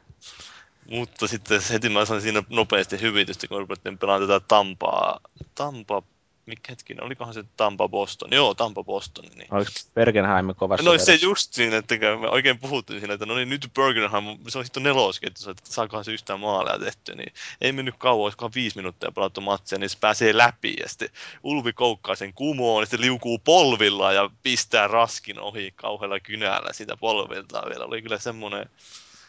Mutta 0.91 1.29
sitten 1.29 1.61
heti 1.73 1.89
mä 1.89 2.05
sain 2.05 2.21
siinä 2.21 2.43
nopeasti 2.51 3.01
hyvitystä, 3.01 3.49
kun 3.49 3.59
ruvettiin 3.59 3.99
pelaamaan 3.99 4.29
tätä 4.29 4.45
Tampaa. 4.49 5.21
Tampa, 5.55 6.03
mikä 6.47 6.73
hetkinen, 6.73 7.05
olikohan 7.05 7.35
se 7.35 7.45
Tampa 7.57 7.89
Boston? 7.89 8.33
Joo, 8.33 8.55
Tampa 8.55 8.85
Boston. 8.85 9.25
Niin. 9.35 9.55
Oliko 9.55 9.71
Bergenheim 9.95 10.55
kovasti 10.55 10.87
No 10.87 10.99
se 10.99 11.15
just 11.15 11.53
siinä, 11.53 11.77
että 11.77 11.95
me 11.95 12.29
oikein 12.29 12.59
puhuttiin 12.59 13.01
siinä, 13.01 13.15
että 13.15 13.27
no 13.27 13.35
niin 13.35 13.49
nyt 13.49 13.71
Bergenheim, 13.75 14.25
se 14.49 14.59
on 14.59 14.65
sitten 14.65 14.83
neloskin, 14.83 15.27
että 15.27 15.55
saakohan 15.65 16.05
se 16.05 16.13
yhtään 16.13 16.41
maaleja 16.41 16.79
tehty, 16.79 17.15
niin 17.15 17.33
ei 17.61 17.73
mennyt 17.73 17.95
kauan, 17.99 18.25
olisikohan 18.25 18.53
viisi 18.55 18.77
minuuttia 18.77 19.13
pelattu 19.13 19.41
matsia, 19.41 19.79
niin 19.79 19.91
se 19.91 19.99
pääsee 20.01 20.37
läpi 20.37 20.75
ja 20.81 20.89
sitten 20.89 21.09
Ulvi 21.43 21.73
koukkaa 21.73 22.17
sen 22.17 22.35
kumoon, 22.35 22.83
ja 22.83 22.87
sitten 22.87 23.01
liukuu 23.01 23.39
polvilla 23.39 24.13
ja 24.13 24.31
pistää 24.43 24.89
raskin 24.89 25.41
ohi 25.41 25.73
kauhealla 25.77 26.21
kynällä 26.21 26.73
sitä 26.73 26.97
polvilta 26.97 27.63
vielä. 27.69 27.85
Oli 27.85 28.03
kyllä 28.03 28.19
semmoinen 28.19 28.71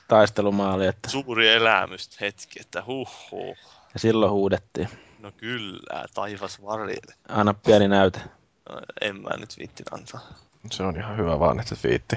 taistelumaali. 0.07 0.87
Että... 0.87 1.09
Suuri 1.09 1.49
elämys 1.49 2.21
hetki, 2.21 2.59
että 2.59 2.83
huh, 2.87 3.09
huh. 3.31 3.57
Ja 3.93 3.99
silloin 3.99 4.31
huudettiin. 4.31 4.89
No 5.19 5.31
kyllä, 5.37 6.05
taivas 6.13 6.63
varjelle. 6.63 7.13
Anna 7.29 7.53
pieni 7.53 7.87
näyte. 7.87 8.19
No, 8.69 8.81
en 9.01 9.21
mä 9.21 9.29
nyt 9.37 9.57
viitti 9.57 9.83
antaa. 9.91 10.21
Se 10.71 10.83
on 10.83 10.97
ihan 10.97 11.17
hyvä 11.17 11.39
vaan, 11.39 11.59
että 11.59 11.75
viitti. 11.83 12.15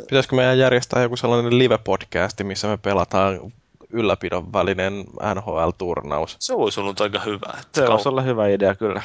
Pitäisikö 0.00 0.36
meidän 0.36 0.58
järjestää 0.58 1.02
joku 1.02 1.16
sellainen 1.16 1.58
live-podcasti, 1.58 2.44
missä 2.44 2.68
me 2.68 2.76
pelataan 2.76 3.52
ylläpidon 3.90 4.52
välinen 4.52 5.04
NHL-turnaus? 5.34 6.36
Se 6.38 6.54
olisi 6.54 6.80
ollut 6.80 7.00
aika 7.00 7.18
hyvä. 7.18 7.54
Että 7.60 7.80
se 7.80 7.86
kau- 7.86 7.90
olisi 7.90 8.08
olla 8.08 8.22
hyvä 8.22 8.48
idea 8.48 8.74
kyllä. 8.74 9.02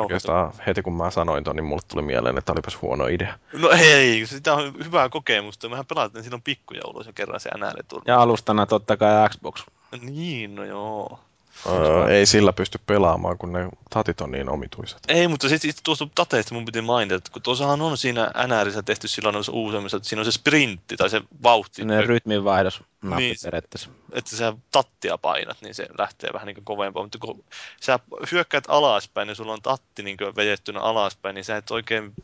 Oikeastaan 0.00 0.52
heti 0.66 0.82
kun 0.82 0.96
mä 0.96 1.10
sanoin 1.10 1.44
ton, 1.44 1.56
niin 1.56 1.64
mulle 1.64 1.82
tuli 1.88 2.02
mieleen, 2.02 2.38
että 2.38 2.52
olipas 2.52 2.82
huono 2.82 3.06
idea. 3.06 3.34
No 3.52 3.70
ei, 3.70 4.26
sitä 4.26 4.54
on 4.54 4.74
hyvää 4.84 5.08
kokemusta. 5.08 5.68
Mehän 5.68 5.86
pelataan 5.86 6.24
silloin 6.24 6.42
pikkujouluissa 6.42 7.12
kerran 7.12 7.40
se 7.40 7.50
nl 7.56 8.00
Ja 8.06 8.22
alustana 8.22 8.66
totta 8.66 8.96
kai 8.96 9.28
Xbox. 9.28 9.64
Niin, 10.00 10.54
no 10.54 10.64
joo. 10.64 11.18
Öö, 11.66 12.08
ei 12.08 12.26
sillä 12.26 12.52
pysty 12.52 12.80
pelaamaan, 12.86 13.38
kun 13.38 13.52
ne 13.52 13.68
tatit 13.90 14.20
on 14.20 14.30
niin 14.30 14.48
omituiset. 14.48 14.98
Ei, 15.08 15.28
mutta 15.28 15.48
sitten 15.48 15.70
tuosta 15.84 16.08
tateista 16.14 16.54
mun 16.54 16.64
piti 16.64 16.80
mainita, 16.80 17.14
että 17.14 17.30
kun 17.32 17.42
tuossahan 17.42 17.82
on 17.82 17.98
siinä 17.98 18.30
NRissä 18.46 18.82
tehty 18.82 19.08
silloin 19.08 19.32
noissa 19.32 19.52
uusemmissa, 19.52 19.96
että 19.96 20.08
siinä 20.08 20.20
on 20.20 20.24
se 20.24 20.32
sprintti 20.32 20.96
tai 20.96 21.10
se 21.10 21.22
vauhti. 21.42 21.84
Ne 21.84 22.00
rytminvaihdos 22.00 22.82
niin, 23.16 23.36
periaatteessa. 23.44 23.90
Että 24.12 24.36
sä 24.36 24.52
tattia 24.70 25.18
painat, 25.18 25.56
niin 25.62 25.74
se 25.74 25.86
lähtee 25.98 26.30
vähän 26.32 26.46
niin 26.46 26.64
kovempaa. 26.64 27.02
Mutta 27.02 27.18
kun 27.18 27.44
sä 27.80 27.98
hyökkäät 28.32 28.64
alaspäin, 28.68 29.26
niin 29.26 29.36
sulla 29.36 29.52
on 29.52 29.62
tatti 29.62 30.02
niin 30.02 30.16
vejettynä 30.36 30.80
alaspäin, 30.80 31.34
niin 31.34 31.44
sä 31.44 31.56
et 31.56 31.70
oikein 31.70 32.14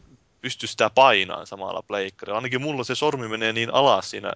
pysty 0.40 0.66
sitä 0.66 0.90
painaan 0.90 1.46
samalla 1.46 1.82
pleikkarilla. 1.82 2.38
Ainakin 2.38 2.62
mulla 2.62 2.84
se 2.84 2.94
sormi 2.94 3.28
menee 3.28 3.52
niin 3.52 3.74
alas 3.74 4.10
siinä 4.10 4.32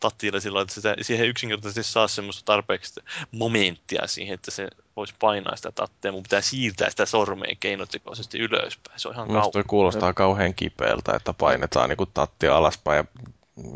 tatilla 0.00 0.40
sillä 0.40 0.62
että 0.62 0.74
sitä, 0.74 0.96
siihen 1.02 1.28
yksinkertaisesti 1.28 1.92
saa 1.92 2.08
semmoista 2.08 2.42
tarpeeksi 2.44 3.00
momenttia 3.32 4.06
siihen, 4.06 4.34
että 4.34 4.50
se 4.50 4.68
voisi 4.96 5.14
painaa 5.18 5.56
sitä 5.56 5.72
tattia. 5.72 6.12
Mun 6.12 6.22
pitää 6.22 6.40
siirtää 6.40 6.90
sitä 6.90 7.06
sormeen 7.06 7.56
keinotekoisesti 7.60 8.38
ylöspäin. 8.38 9.00
Se 9.00 9.08
on 9.08 9.14
ihan 9.14 9.28
kauhean. 9.28 9.64
kuulostaa 9.66 10.14
kauhean 10.14 10.54
kipeältä, 10.54 11.16
että 11.16 11.32
painetaan 11.32 11.88
niin 11.88 11.96
kuin 11.96 12.10
tattia 12.14 12.56
alaspäin 12.56 12.96
ja 12.96 13.22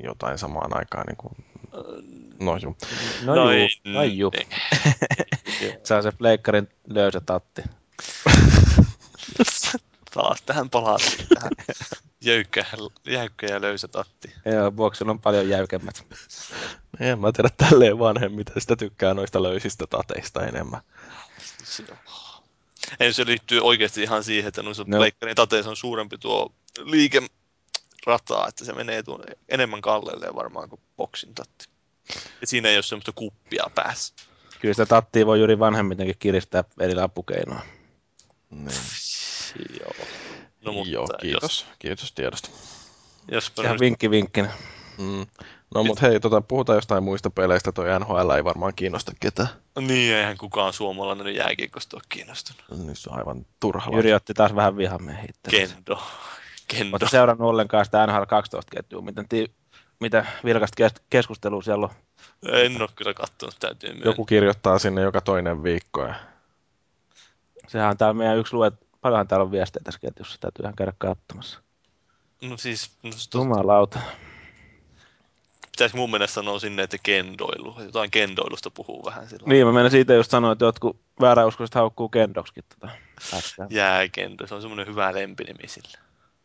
jotain 0.02 0.38
samaan 0.38 0.76
aikaan. 0.76 1.06
Niin 1.06 1.16
kuin... 1.16 1.34
No 2.40 2.56
juu. 2.56 2.76
No, 3.24 3.34
no 3.34 3.52
juu. 3.52 3.68
No 3.84 4.02
juu. 4.02 4.32
Se 5.84 5.94
on 5.94 6.02
se 6.02 6.12
pleikkarin 6.12 6.68
löysä 6.88 7.20
tatti. 7.20 7.62
Taas 10.14 10.42
tähän 10.42 10.70
palataan. 10.70 11.10
Tähän 11.34 11.50
jäykkä, 12.24 12.64
jäykkä 13.06 13.46
ja 13.46 13.60
löysä 13.60 13.88
tatti. 13.88 14.34
Joo, 14.44 14.70
boksilla 14.70 15.10
on 15.10 15.20
paljon 15.20 15.48
jäykemmät. 15.48 16.04
En 17.00 17.18
mä 17.18 17.32
tiedä 17.32 17.48
tälleen 17.56 17.98
vanhemmiten, 17.98 18.60
sitä 18.60 18.76
tykkää 18.76 19.14
noista 19.14 19.42
löysistä 19.42 19.86
tateista 19.86 20.46
enemmän. 20.46 20.80
Ei 23.00 23.12
se 23.12 23.26
liittyy 23.26 23.60
oikeasti 23.60 24.02
ihan 24.02 24.24
siihen, 24.24 24.48
että 24.48 24.62
noissa 24.62 24.84
no. 24.86 24.96
pleikkarin 24.96 25.36
tateissa 25.36 25.70
on 25.70 25.76
suurempi 25.76 26.18
tuo 26.18 26.52
liike, 26.84 27.22
rataa, 28.06 28.48
että 28.48 28.64
se 28.64 28.72
menee 28.72 29.02
tuon 29.02 29.24
enemmän 29.48 29.80
kallelleen 29.80 30.34
varmaan 30.34 30.68
kuin 30.68 30.80
boksin 30.96 31.34
tatti. 31.34 31.68
Ja 32.40 32.46
siinä 32.46 32.68
ei 32.68 32.76
ole 32.76 32.82
semmoista 32.82 33.12
kuppia 33.12 33.64
päässä. 33.74 34.14
Kyllä 34.60 34.74
sitä 34.74 34.86
tattia 34.86 35.26
voi 35.26 35.38
juuri 35.38 35.58
vanhemmitenkin 35.58 36.16
kiristää 36.18 36.64
eri 36.80 37.00
apukeinoa. 37.00 37.62
Niin. 38.50 38.80
Joo. 39.80 40.06
No, 40.64 40.72
mutta 40.72 40.90
Joo, 40.90 41.02
jos, 41.02 41.20
kiitos. 41.20 41.66
Kiitos 41.78 42.12
tiedosta. 42.12 42.48
jos 43.28 43.52
Ihan 43.62 43.78
vinkki 43.80 44.10
vinkkinä. 44.10 44.48
Mm. 44.98 45.26
No 45.74 45.84
mut 45.84 46.02
hei, 46.02 46.20
tota, 46.20 46.40
puhutaan 46.40 46.76
jostain 46.76 47.04
muista 47.04 47.30
peleistä. 47.30 47.72
Toi 47.72 48.00
NHL 48.00 48.30
ei 48.30 48.44
varmaan 48.44 48.72
kiinnosta 48.76 49.12
ketään. 49.20 49.48
Niin, 49.80 50.14
eihän 50.14 50.38
kukaan 50.38 50.72
suomalainen 50.72 51.34
jääkiekosta 51.34 51.96
ole 51.96 52.02
kiinnostunut. 52.08 52.62
Niin 52.86 52.96
se 52.96 53.10
on 53.10 53.18
aivan 53.18 53.46
turha. 53.60 53.90
Jyri 53.92 54.14
otti 54.14 54.34
taas 54.34 54.54
vähän 54.54 54.76
vihameen 54.76 55.24
itse. 55.28 55.50
Kendo. 55.50 56.02
Kendo. 56.68 56.94
Oletko 56.94 57.08
seurannut 57.08 57.48
ollenkaan 57.48 57.84
sitä 57.84 58.06
NHL 58.06 58.22
12-ketjua? 58.22 59.02
Miten, 59.02 59.28
ti- 59.28 59.54
mitä 60.00 60.26
vilkasta 60.44 60.76
kes- 60.76 61.02
keskustelua 61.10 61.62
siellä 61.62 61.84
on? 61.86 61.94
En 62.52 62.82
ole 62.82 62.88
kyllä 62.96 63.14
kattonut, 63.14 63.56
täytyy 63.60 63.90
myöntää. 63.90 64.10
Joku 64.10 64.24
kirjoittaa 64.24 64.78
sinne 64.78 65.02
joka 65.02 65.20
toinen 65.20 65.62
viikko. 65.62 66.04
Ja... 66.04 66.14
Sehän 67.68 67.90
on 67.90 67.96
täällä 67.96 68.14
meidän 68.14 68.38
yksi 68.38 68.54
luet, 68.54 68.74
paljonhan 69.02 69.28
täällä 69.28 69.44
on 69.44 69.52
viestejä 69.52 69.82
tässä 69.84 70.00
ketjussa, 70.00 70.40
täytyy 70.40 70.62
ihan 70.62 70.76
käydä 70.76 70.92
katsomassa. 70.98 71.60
No 72.42 72.56
siis, 72.56 72.90
no, 73.02 73.10
to, 73.30 73.38
Jumalauta. 73.38 74.00
pitäisi 75.72 75.96
mun 75.96 76.10
mielestä 76.10 76.34
sanoa 76.34 76.58
sinne, 76.58 76.82
että 76.82 76.96
kendoilu. 77.02 77.76
Jotain 77.82 78.10
kendoilusta 78.10 78.70
puhuu 78.70 79.04
vähän 79.04 79.28
sillä. 79.28 79.46
Niin, 79.46 79.66
mä 79.66 79.72
menen 79.72 79.90
siitä 79.90 80.14
just 80.14 80.30
sanoa, 80.30 80.52
että 80.52 80.64
jotkut 80.64 80.96
vääräuskoiset 81.20 81.74
haukkuu 81.74 82.08
kendoksikin 82.08 82.64
tota. 82.68 82.92
Jääkendo, 83.70 84.46
se 84.46 84.54
on 84.54 84.62
semmoinen 84.62 84.86
hyvä 84.86 85.14
lempinimi 85.14 85.68
sille. 85.68 85.98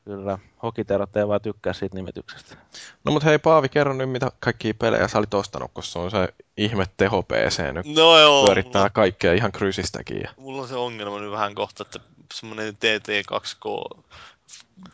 Kyllä, 0.06 0.38
hokiterot 0.63 1.17
ei 1.17 1.28
vaan 1.28 1.41
tykkää 1.41 1.74
siitä 1.74 1.96
nimityksestä. 1.96 2.56
No 3.04 3.12
mut 3.12 3.24
hei 3.24 3.39
Paavi, 3.39 3.70
kerro 3.70 3.93
nyt 3.93 4.10
mitä 4.10 4.32
kaikkia 4.39 4.74
pelejä 4.74 5.08
sä 5.08 5.17
olit 5.17 5.34
ostanut, 5.34 5.72
kun 5.74 5.84
se 5.84 6.00
on 6.00 6.12
se 6.12 6.34
ihme 6.58 6.86
teho 6.98 7.24
PC 7.24 7.74
nyt. 7.74 7.86
No 7.86 8.20
joo, 8.20 8.46
Pyörittää 8.46 8.82
mulla, 8.82 8.89
kaikkea 8.89 9.34
ihan 9.34 9.52
krysistäkin. 9.52 10.22
Ja... 10.22 10.30
mulla 10.38 10.62
on 10.62 10.67
se 10.67 10.76
ongelma 10.76 11.20
nyt 11.20 11.32
vähän 11.32 11.56
kohta, 11.56 11.84
että 11.84 12.00
semmoinen 12.34 12.74
TT2K 12.74 13.98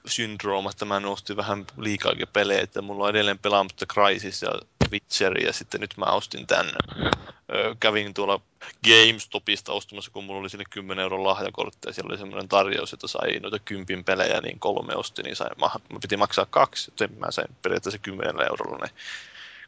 syndrooma, 0.06 0.70
että 0.70 0.86
mä 0.86 1.00
nostin 1.00 1.38
vähän 1.38 1.66
liikaakin 1.78 2.28
pelejä, 2.34 2.62
että 2.62 2.82
mulla 2.82 3.04
on 3.04 3.10
edelleen 3.10 3.40
pelaamatta 3.40 3.86
Crysis 3.86 4.42
ja 4.42 4.50
Witcher, 4.92 5.38
ja 5.46 5.54
sitten 5.54 5.82
nyt 5.82 5.98
mä 5.98 6.06
ostin 6.06 6.48
tän. 6.48 6.72
Öö, 7.54 7.76
kävin 7.80 8.14
tuolla 8.14 8.42
GameStopista 8.84 9.72
ostamassa, 9.72 10.12
kun 10.12 10.24
mulla 10.24 10.40
oli 10.40 10.50
sinne 10.50 10.66
10 10.70 11.04
euron 11.04 11.24
lahjakortti, 11.24 11.90
ja 11.90 11.94
siellä 11.94 12.10
oli 12.10 12.18
semmoinen 12.18 12.50
tarjous, 12.50 12.94
että 12.94 13.08
sai 13.08 13.40
noita 13.40 13.60
kympin 13.60 14.04
pelejä, 14.04 14.42
niin 14.42 14.60
kolme 14.60 14.96
osti, 14.96 15.24
niin 15.24 15.36
sai, 15.36 15.50
mä, 15.60 15.70
mä 15.94 16.00
piti 16.02 16.18
maksaa 16.18 16.46
kaksi, 16.46 16.92
joten 16.92 17.20
mä 17.20 17.32
sain 17.32 17.48
periaatteessa 17.62 18.00
10 18.00 18.36
eurolla 18.42 18.78
ne 18.78 18.90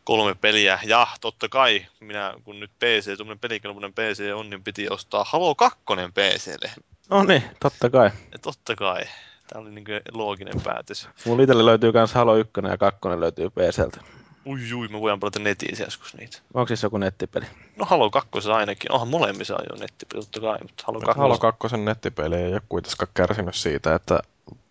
kolme 0.06 0.36
peliä. 0.36 0.80
Ja 0.84 1.08
totta 1.22 1.50
kai, 1.50 1.86
minä, 2.00 2.34
kun 2.44 2.60
nyt 2.60 2.72
PC, 2.80 3.18
tuommoinen 3.18 3.40
pelikelpoinen 3.40 3.94
PC 3.94 4.34
on, 4.36 4.50
niin 4.50 4.64
piti 4.64 4.90
ostaa 4.90 5.24
Halo 5.24 5.56
2 5.56 5.80
PClle. 6.14 6.72
No 7.10 7.24
niin, 7.24 7.44
totta 7.60 7.90
kai. 7.90 8.10
Ja 8.32 8.40
totta 8.40 8.76
kai. 8.76 9.04
Tämä 9.48 9.62
oli 9.62 9.72
niin 9.72 9.86
looginen 10.12 10.62
päätös. 10.64 11.10
Mulla 11.26 11.44
itselle 11.44 11.66
löytyy 11.66 11.92
myös 11.92 12.14
Halo 12.14 12.36
1 12.36 12.52
ja 12.70 12.78
2 12.78 13.00
löytyy 13.20 13.50
PCltä. 13.50 14.00
Ui, 14.46 14.74
ui, 14.74 14.88
mä 14.88 15.00
voin 15.02 15.20
pelata 15.20 15.40
netissä 15.40 15.84
joskus 15.84 16.16
niitä. 16.18 16.38
Onko 16.54 16.68
siis 16.68 16.84
joku 16.84 16.98
nettipeli? 16.98 17.46
No 17.76 17.86
Halo 17.86 18.10
2 18.10 18.30
ainakin. 18.54 18.92
Onhan 18.92 19.08
molemmissa 19.08 19.54
jo 19.54 19.76
nettipeli, 19.80 20.22
totta 20.22 20.40
kai, 20.40 20.58
mutta 20.62 20.84
Halo 20.88 21.00
2. 21.00 21.20
Halo 21.20 21.38
2 21.38 21.78
nettipeli 21.78 22.36
ei 22.36 22.52
ole 22.54 22.62
kuitenkaan 22.70 23.08
kärsinyt 23.14 23.56
siitä, 23.56 23.96
että 23.96 24.20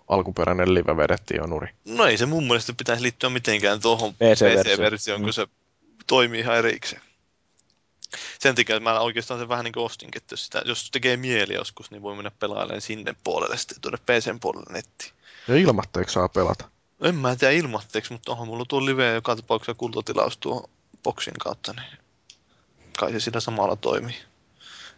alkuperäinen 0.08 0.74
live 0.74 0.96
vedettiin 0.96 1.38
jo 1.38 1.46
nuri. 1.46 1.68
No 1.84 2.04
ei 2.04 2.16
se 2.18 2.26
mun 2.26 2.44
mielestä 2.44 2.72
pitäisi 2.78 3.02
liittyä 3.02 3.30
mitenkään 3.30 3.80
tuohon 3.80 4.14
PC-versioon. 4.14 4.64
PC-versioon, 4.64 5.20
kun 5.20 5.28
Mm. 5.28 5.32
se 5.32 5.46
toimii 6.06 6.40
ihan 6.40 6.56
erikseen. 6.56 7.02
Sen 8.38 8.54
takia 8.54 8.76
että 8.76 8.90
mä 8.90 9.00
oikeastaan 9.00 9.40
sen 9.40 9.48
vähän 9.48 9.64
niin 9.64 9.72
kuin 9.72 9.84
ostinkin, 9.84 10.22
että 10.22 10.32
jos, 10.32 10.44
sitä, 10.44 10.62
jos 10.64 10.90
tekee 10.90 11.16
mieli 11.16 11.54
joskus, 11.54 11.90
niin 11.90 12.02
voi 12.02 12.14
mennä 12.14 12.30
pelailemaan 12.30 12.80
sinne 12.80 13.14
puolelle 13.24 13.56
sitten 13.56 13.80
tuonne 13.80 13.98
PCn 14.06 14.40
puolelle 14.40 14.72
nettiin. 14.72 15.12
Ja 15.48 15.56
ilmatteeksi 15.56 16.12
saa 16.12 16.28
pelata. 16.28 16.68
En 17.00 17.14
mä 17.14 17.36
tiedä 17.36 17.52
ilmatteeksi, 17.52 18.12
mutta 18.12 18.32
onhan 18.32 18.46
mulla 18.46 18.64
tuo 18.68 18.86
live 18.86 19.14
joka 19.14 19.36
tapauksessa 19.36 19.74
kultatilaus 19.74 20.36
tuo 20.36 20.70
boksin 21.02 21.34
kautta, 21.40 21.72
niin 21.72 21.98
kai 22.98 23.12
se 23.12 23.20
sillä 23.20 23.40
samalla 23.40 23.76
toimii. 23.76 24.16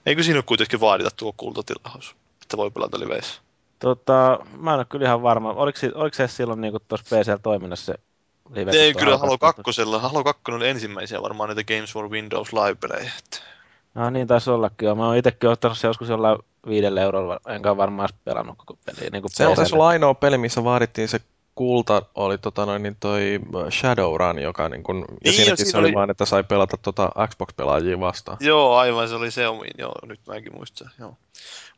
Eikö 0.07 0.23
siinä 0.23 0.43
kuitenkin 0.43 0.81
vaadita 0.81 1.11
tuo 1.11 1.35
kultatilaus, 1.37 2.17
että 2.43 2.57
voi 2.57 2.71
pelata 2.71 3.01
liveissä? 3.01 3.41
Tota, 3.79 4.39
mä 4.57 4.73
en 4.73 4.79
ole 4.79 4.85
kyllä 4.85 5.07
ihan 5.07 5.23
varma. 5.23 5.53
Oliko, 5.53 5.79
oliko 5.95 6.15
se 6.15 6.29
silloin 6.29 6.61
niin 6.61 6.73
tuossa 6.89 7.17
PCllä 7.17 7.39
toiminnassa 7.39 7.93
se? 7.93 7.99
Ei 8.73 8.95
kyllä 8.95 9.19
Halo 9.19 9.39
2? 9.39 9.63
2. 9.63 9.83
Halo 10.01 10.25
2 10.25 10.43
oli 10.49 10.69
ensimmäisiä 10.69 11.23
varmaan 11.23 11.49
niitä 11.49 11.75
Games 11.75 11.93
for 11.93 12.11
Windows 12.11 12.53
live-pelejä. 12.53 13.11
No 13.95 14.11
niin, 14.11 14.27
taisi 14.27 14.51
ollakin. 14.51 14.87
joo. 14.87 14.95
Mä 14.95 15.07
oon 15.07 15.17
itsekin 15.17 15.51
ottanut 15.51 15.79
se 15.79 15.87
joskus 15.87 16.09
jollain 16.09 16.39
viidellä 16.69 17.01
eurolla, 17.03 17.41
enkä 17.49 17.77
varmaan 17.77 18.09
pelannut 18.25 18.59
koko 18.59 18.79
peliä. 18.85 19.11
Niin 19.13 19.23
Se 19.27 19.47
on 19.47 19.57
taisi 19.57 19.75
olla 19.75 19.89
ainoa 19.89 20.15
peli, 20.15 20.39
missä 20.39 20.65
vaadittiin 20.65 21.09
se 21.09 21.21
kulta, 21.55 22.03
oli 22.15 22.39
tota 22.39 22.67
noin, 22.67 22.83
niin 22.83 22.97
toi 23.01 23.41
Shadowrun, 23.71 24.39
joka 24.39 24.69
niin 24.69 24.83
kun, 24.83 25.05
ja 25.11 25.17
Niin, 25.25 25.35
siinäkin 25.35 25.67
se 25.71 25.79
oli 25.79 25.87
oli- 25.87 25.95
vaan, 25.95 26.11
että 26.11 26.25
sai 26.25 26.45
pelata 26.45 26.77
tota 26.77 27.11
Xbox-pelaajia 27.29 28.01
vastaan. 28.01 28.37
Joo, 28.41 28.77
aivan 28.77 29.09
se 29.09 29.15
oli 29.15 29.31
se 29.31 29.49
omin, 29.49 29.71
joo, 29.79 29.95
nyt 30.07 30.21
mäkin 30.27 30.55
muistan, 30.57 30.91
joo. 30.99 31.17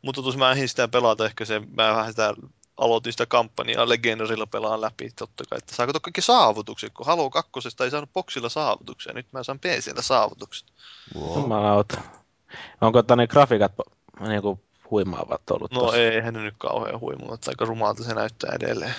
Mutta 0.01 0.21
tuossa 0.21 0.39
mä 0.39 0.51
ehdin 0.51 0.69
sitä 0.69 0.87
pelata, 0.87 1.25
ehkä 1.25 1.45
se, 1.45 1.59
mä 1.59 1.95
vähän 1.95 2.09
sitä 2.11 2.33
aloitin 2.79 3.13
sitä 3.13 3.25
kampanjaa 3.25 3.89
Legendarilla 3.89 4.47
pelaan 4.47 4.81
läpi, 4.81 5.09
totta 5.15 5.43
kai, 5.49 5.57
että 5.57 5.75
saako 5.75 5.99
kaikki 6.01 6.21
saavutukset, 6.21 6.93
kun 6.93 7.05
Halo 7.05 7.29
2 7.29 7.51
ei 7.83 7.91
saanut 7.91 8.13
boksilla 8.13 8.49
saavutuksia, 8.49 9.13
nyt 9.13 9.27
mä 9.31 9.43
saan 9.43 9.59
PCllä 9.59 10.01
saavutukset. 10.01 10.67
Jumalauta. 11.35 12.01
Onko 12.81 13.03
tänne 13.03 13.27
grafiikat 13.27 13.71
niin 14.19 14.41
kuin 14.41 14.59
huimaavat 14.91 15.51
ollut 15.51 15.71
No 15.71 15.79
tossa? 15.79 15.97
eihän 15.97 16.33
ne 16.33 16.41
nyt 16.41 16.55
kauhean 16.57 16.99
huimu, 16.99 17.33
että 17.33 17.51
aika 17.51 17.65
rumalta 17.65 18.03
se 18.03 18.13
näyttää 18.13 18.55
edelleen. 18.55 18.95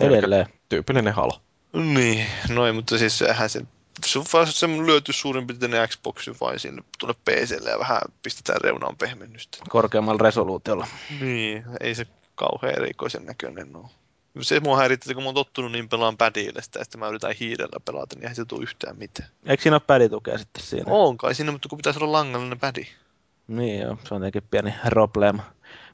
Edelleen. 0.00 0.46
Tyypillinen 0.68 1.14
halo. 1.14 1.40
Niin, 1.72 2.26
no 2.48 2.66
ei, 2.66 2.72
mutta 2.72 2.98
siis 2.98 3.18
sehän 3.18 3.50
se, 3.50 3.62
se 4.06 4.18
on 4.18 4.24
vaan 4.32 4.46
se 4.46 4.66
lyöty 4.68 5.12
suurin 5.12 5.46
piirtein 5.46 5.88
Xboxin 5.88 6.36
vai 6.40 6.58
sinne 6.58 6.82
tuonne 6.98 7.14
PClle 7.24 7.70
ja 7.70 7.78
vähän 7.78 8.00
pistetään 8.22 8.60
reunaan 8.60 8.96
pehmennystä. 8.96 9.58
Korkeammalla 9.68 10.22
resoluutiolla. 10.22 10.86
Niin, 11.20 11.64
ei 11.80 11.94
se 11.94 12.06
kauhean 12.36 12.74
erikoisen 12.74 13.26
näköinen 13.26 13.76
ole. 13.76 13.86
Se 14.40 14.60
mua 14.60 14.76
häiritti, 14.76 15.04
että 15.04 15.14
kun 15.14 15.22
mä 15.22 15.28
oon 15.28 15.34
tottunut 15.34 15.72
niin 15.72 15.88
pelaan 15.88 16.16
padille 16.16 16.62
sitä, 16.62 16.82
että 16.82 16.98
mä 16.98 17.08
yritän 17.08 17.34
hiirellä 17.40 17.80
pelata, 17.84 18.14
niin 18.16 18.22
eihän 18.22 18.36
se 18.36 18.44
tule 18.44 18.62
yhtään 18.62 18.96
mitään. 18.98 19.28
Eikö 19.46 19.62
siinä 19.62 19.74
ole 19.74 19.82
päditukea 19.86 20.38
sitten 20.38 20.62
siinä? 20.62 20.92
On 20.92 21.16
kai 21.16 21.34
siinä, 21.34 21.52
mutta 21.52 21.68
kun 21.68 21.78
pitäisi 21.78 21.98
olla 22.02 22.12
langallinen 22.12 22.60
pädi. 22.60 22.86
Niin 23.48 23.80
joo, 23.80 23.98
se 24.08 24.14
on 24.14 24.20
tietenkin 24.20 24.48
pieni 24.50 24.74
probleema. 24.84 25.42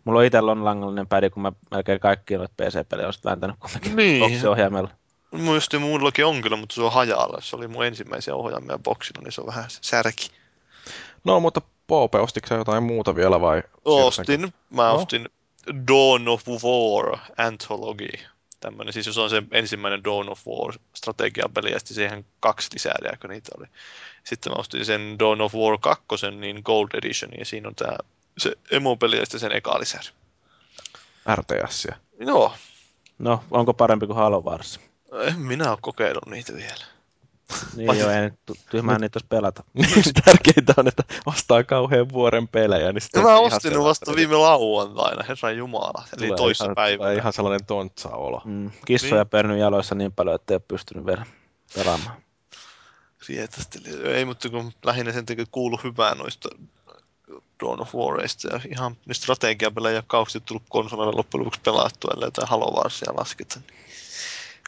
Mulla 0.05 0.19
on 0.21 0.25
itsellä 0.25 0.53
on 0.53 0.65
langallinen 0.65 1.07
pädi, 1.07 1.31
kun 1.31 1.43
mä 1.43 1.53
melkein 1.71 2.01
kaikki 2.01 2.37
noita 2.37 2.55
PC-pelejä 2.57 3.07
olisin 3.07 3.23
vääntänyt 3.25 3.57
kumminkin 3.61 3.97
Niin. 3.97 4.21
boxiohjaimella. 4.21 4.91
Muista 5.31 5.79
mullakin 5.79 6.27
on 6.27 6.43
kyllä, 6.43 6.57
mutta 6.57 6.75
se 6.75 6.83
on 6.83 6.93
hajalla. 6.93 7.41
Se 7.41 7.57
oli 7.57 7.69
mun 7.69 7.87
ensimmäisiä 7.87 8.35
ohjaamia 8.35 8.79
boksilla, 8.79 9.23
niin 9.23 9.33
se 9.33 9.41
on 9.41 9.47
vähän 9.47 9.65
särki. 9.69 10.31
No, 11.25 11.41
mutta 11.41 11.61
Poope, 11.87 12.19
ostitko 12.19 12.55
jotain 12.55 12.83
muuta 12.83 13.17
vielä 13.17 13.41
vai? 13.41 13.63
Ostin, 13.85 14.53
mä 14.71 14.83
No. 14.89 15.07
Dawn 15.89 16.29
of 16.29 16.43
War 16.49 17.19
Anthology. 17.37 18.09
Tämmönen, 18.61 18.93
siis 18.93 19.07
jos 19.07 19.19
on 19.19 19.31
se 19.31 19.43
ensimmäinen 19.51 20.05
Dawn 20.05 20.29
of 20.29 20.47
War 20.47 20.75
strategiapeli 20.95 21.73
ja 21.73 21.79
sitten 21.79 21.95
siihen 21.95 22.25
kaksi 22.41 22.69
lisää, 22.75 23.17
kun 23.21 23.31
niitä 23.31 23.53
oli. 23.59 23.67
Sitten 24.25 24.53
mä 24.53 24.57
ostin 24.59 24.85
sen 24.85 25.19
Dawn 25.19 25.41
of 25.41 25.55
War 25.55 25.79
2, 25.81 26.07
niin 26.41 26.63
Gold 26.65 26.89
Edition, 26.95 27.31
ja 27.39 27.45
siinä 27.45 27.69
on 27.69 27.75
tää 27.75 27.97
se 28.39 28.53
emopeli 28.71 29.17
ja 29.17 29.25
sitten 29.27 29.41
sen 29.41 29.53
eka 29.53 29.81
lisäri. 29.81 30.09
RTS. 31.37 31.87
Joo, 32.21 32.53
No, 33.23 33.45
onko 33.51 33.75
parempi 33.75 34.07
kuin 34.07 34.17
Halo 34.17 34.41
Wars? 34.41 34.81
en 35.27 35.39
minä 35.39 35.71
ole 35.71 35.79
kokeillut 35.81 36.27
niitä 36.27 36.53
vielä. 36.53 36.85
Niin 37.77 37.87
Vai- 37.87 37.99
joo, 37.99 38.11
ei 38.11 38.21
nyt 38.21 38.35
tyhmää 38.71 38.99
niitä 38.99 39.17
olisi 39.19 39.27
pelata. 39.29 39.65
Niin 39.75 40.15
tärkeintä 40.25 40.75
on, 40.77 40.89
että 40.89 41.03
ostaa 41.27 41.65
kauhean 41.65 42.09
vuoren 42.09 42.49
pelejä. 42.49 42.93
Niin 42.93 43.03
sitten 43.03 43.23
Mä 43.23 43.37
ostin 43.39 43.83
vasta 43.85 44.15
viime 44.17 44.37
lauantaina, 44.37 45.25
herran 45.29 45.57
jumala, 45.57 46.05
eli 46.17 46.27
Tulee 46.27 46.37
toissa 46.37 46.65
ihan, 46.65 46.75
päivänä. 46.75 46.97
tulee 47.09 47.15
ihan 47.17 47.33
sellainen 47.33 47.67
tontsa-olo. 47.67 48.43
Mm, 48.45 48.71
kissoja 48.87 49.27
Niin. 49.33 49.49
niin. 49.49 49.61
jaloissa 49.61 49.95
niin 49.95 50.13
paljon, 50.13 50.35
että 50.35 50.55
ei 50.55 50.57
ole 50.57 50.63
pystynyt 50.69 51.07
vielä 51.07 51.27
pelaamaan. 51.75 52.17
Rietästeli. 53.29 54.09
Ei, 54.15 54.25
mutta 54.25 54.49
kun 54.51 54.73
lähinnä 54.85 55.13
sen 55.13 55.27
takia 55.27 55.45
kuulu 55.51 55.81
hyvää 55.85 56.15
noista 56.15 56.49
Dawn 57.65 57.81
of 57.81 57.95
Warista 57.95 58.49
ja 58.49 58.61
ihan 58.71 58.97
strategiapelejä 59.13 60.03
kauheasti 60.07 60.41
tullut 60.41 60.63
konsoleilla 60.69 61.17
loppujen 61.17 61.41
lopuksi 61.41 61.61
pelattua, 61.65 62.11
ellei 62.15 62.27
jotain 62.27 62.49
Halo 62.49 62.71
Warsia 62.83 63.13
lasketa. 63.17 63.61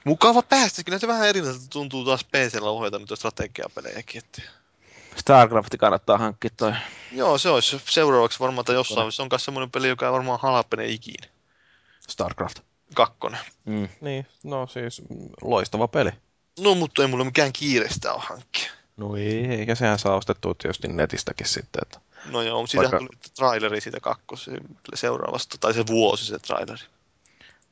Mukava 0.05 0.43
päästä, 0.43 0.85
kyllä 0.85 0.99
se 0.99 1.07
vähän 1.09 1.29
erilaiselta 1.29 1.69
tuntuu 1.71 2.05
taas 2.05 2.25
PCllä 2.25 2.71
ohjata 2.71 2.99
niitä 2.99 3.17
strategiapelejäkin. 3.17 4.23
Että... 4.25 4.43
Starcraft 5.17 5.75
kannattaa 5.79 6.19
hankkia 6.19 6.51
toi. 6.57 6.73
Joo, 7.13 7.39
se 7.39 7.49
olisi 7.49 7.83
seuraavaksi 7.91 8.41
varmaan 8.41 8.65
tai 8.65 8.75
jossain, 8.75 9.13
se 9.13 9.23
on 9.23 9.29
myös 9.31 9.45
semmoinen 9.45 9.71
peli, 9.71 9.89
joka 9.89 10.07
ei 10.07 10.13
varmaan 10.13 10.41
halpene 10.43 10.87
ikinä. 10.87 11.29
Starcraft. 12.09 12.59
kakkonen. 12.95 13.41
Mm. 13.65 13.89
Niin, 14.01 14.27
no 14.43 14.67
siis 14.67 15.03
loistava 15.43 15.89
peli. 15.89 16.11
No, 16.61 16.75
mutta 16.75 17.03
ei 17.03 17.09
mulla 17.09 17.25
mikään 17.25 17.53
kiireistä 17.53 18.13
ole 18.13 18.23
hankkia. 18.27 18.71
No 18.97 19.17
ei, 19.17 19.47
eikä 19.47 19.75
sehän 19.75 19.99
saa 19.99 20.17
ostettua 20.17 20.55
tietysti 20.55 20.89
netistäkin 20.89 21.47
sitten. 21.49 21.83
Että... 21.83 22.01
No 22.31 22.43
joo, 22.43 22.67
siitä 22.67 22.83
Vaikka- 22.83 22.99
tuli 22.99 23.33
traileri 23.37 23.81
siitä 23.81 24.01
kakkos 24.01 24.51
seuraavasta, 24.95 25.59
tai 25.59 25.75
se 25.75 25.87
vuosi 25.87 26.27
se 26.27 26.39
traileri. 26.39 26.83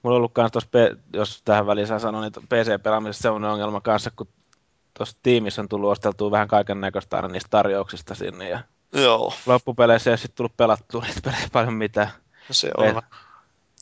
Mulla 0.02 0.14
on 0.14 0.18
ollut 0.18 0.32
kans 0.32 0.52
tossa, 0.52 0.68
jos 1.12 1.42
tähän 1.44 1.66
väliin 1.66 1.86
saa 1.86 1.98
sanoa, 1.98 2.20
niin 2.20 2.32
PC-pelaamisessa 2.32 3.22
semmoinen 3.22 3.50
ongelma 3.50 3.80
kanssa, 3.80 4.10
kun 4.16 4.28
tuossa 4.94 5.16
tiimissä 5.22 5.62
on 5.62 5.68
tullut 5.68 5.90
osteltua 5.90 6.30
vähän 6.30 6.48
kaiken 6.48 6.80
näköistä 6.80 7.16
aina 7.16 7.28
niistä 7.28 7.48
tarjouksista 7.50 8.14
sinne, 8.14 8.48
ja 8.48 8.60
Joo, 8.92 9.32
loppupeleissä 9.46 10.10
ei 10.10 10.12
ole 10.12 10.16
sitten 10.18 10.36
tullut 10.36 10.56
pelattua 10.56 11.02
niitä 11.02 11.20
pelejä 11.24 11.48
paljon 11.52 11.74
mitään. 11.74 12.08
no 12.48 12.52
se 12.54 12.70
on. 12.76 12.94
Pe- 12.94 13.02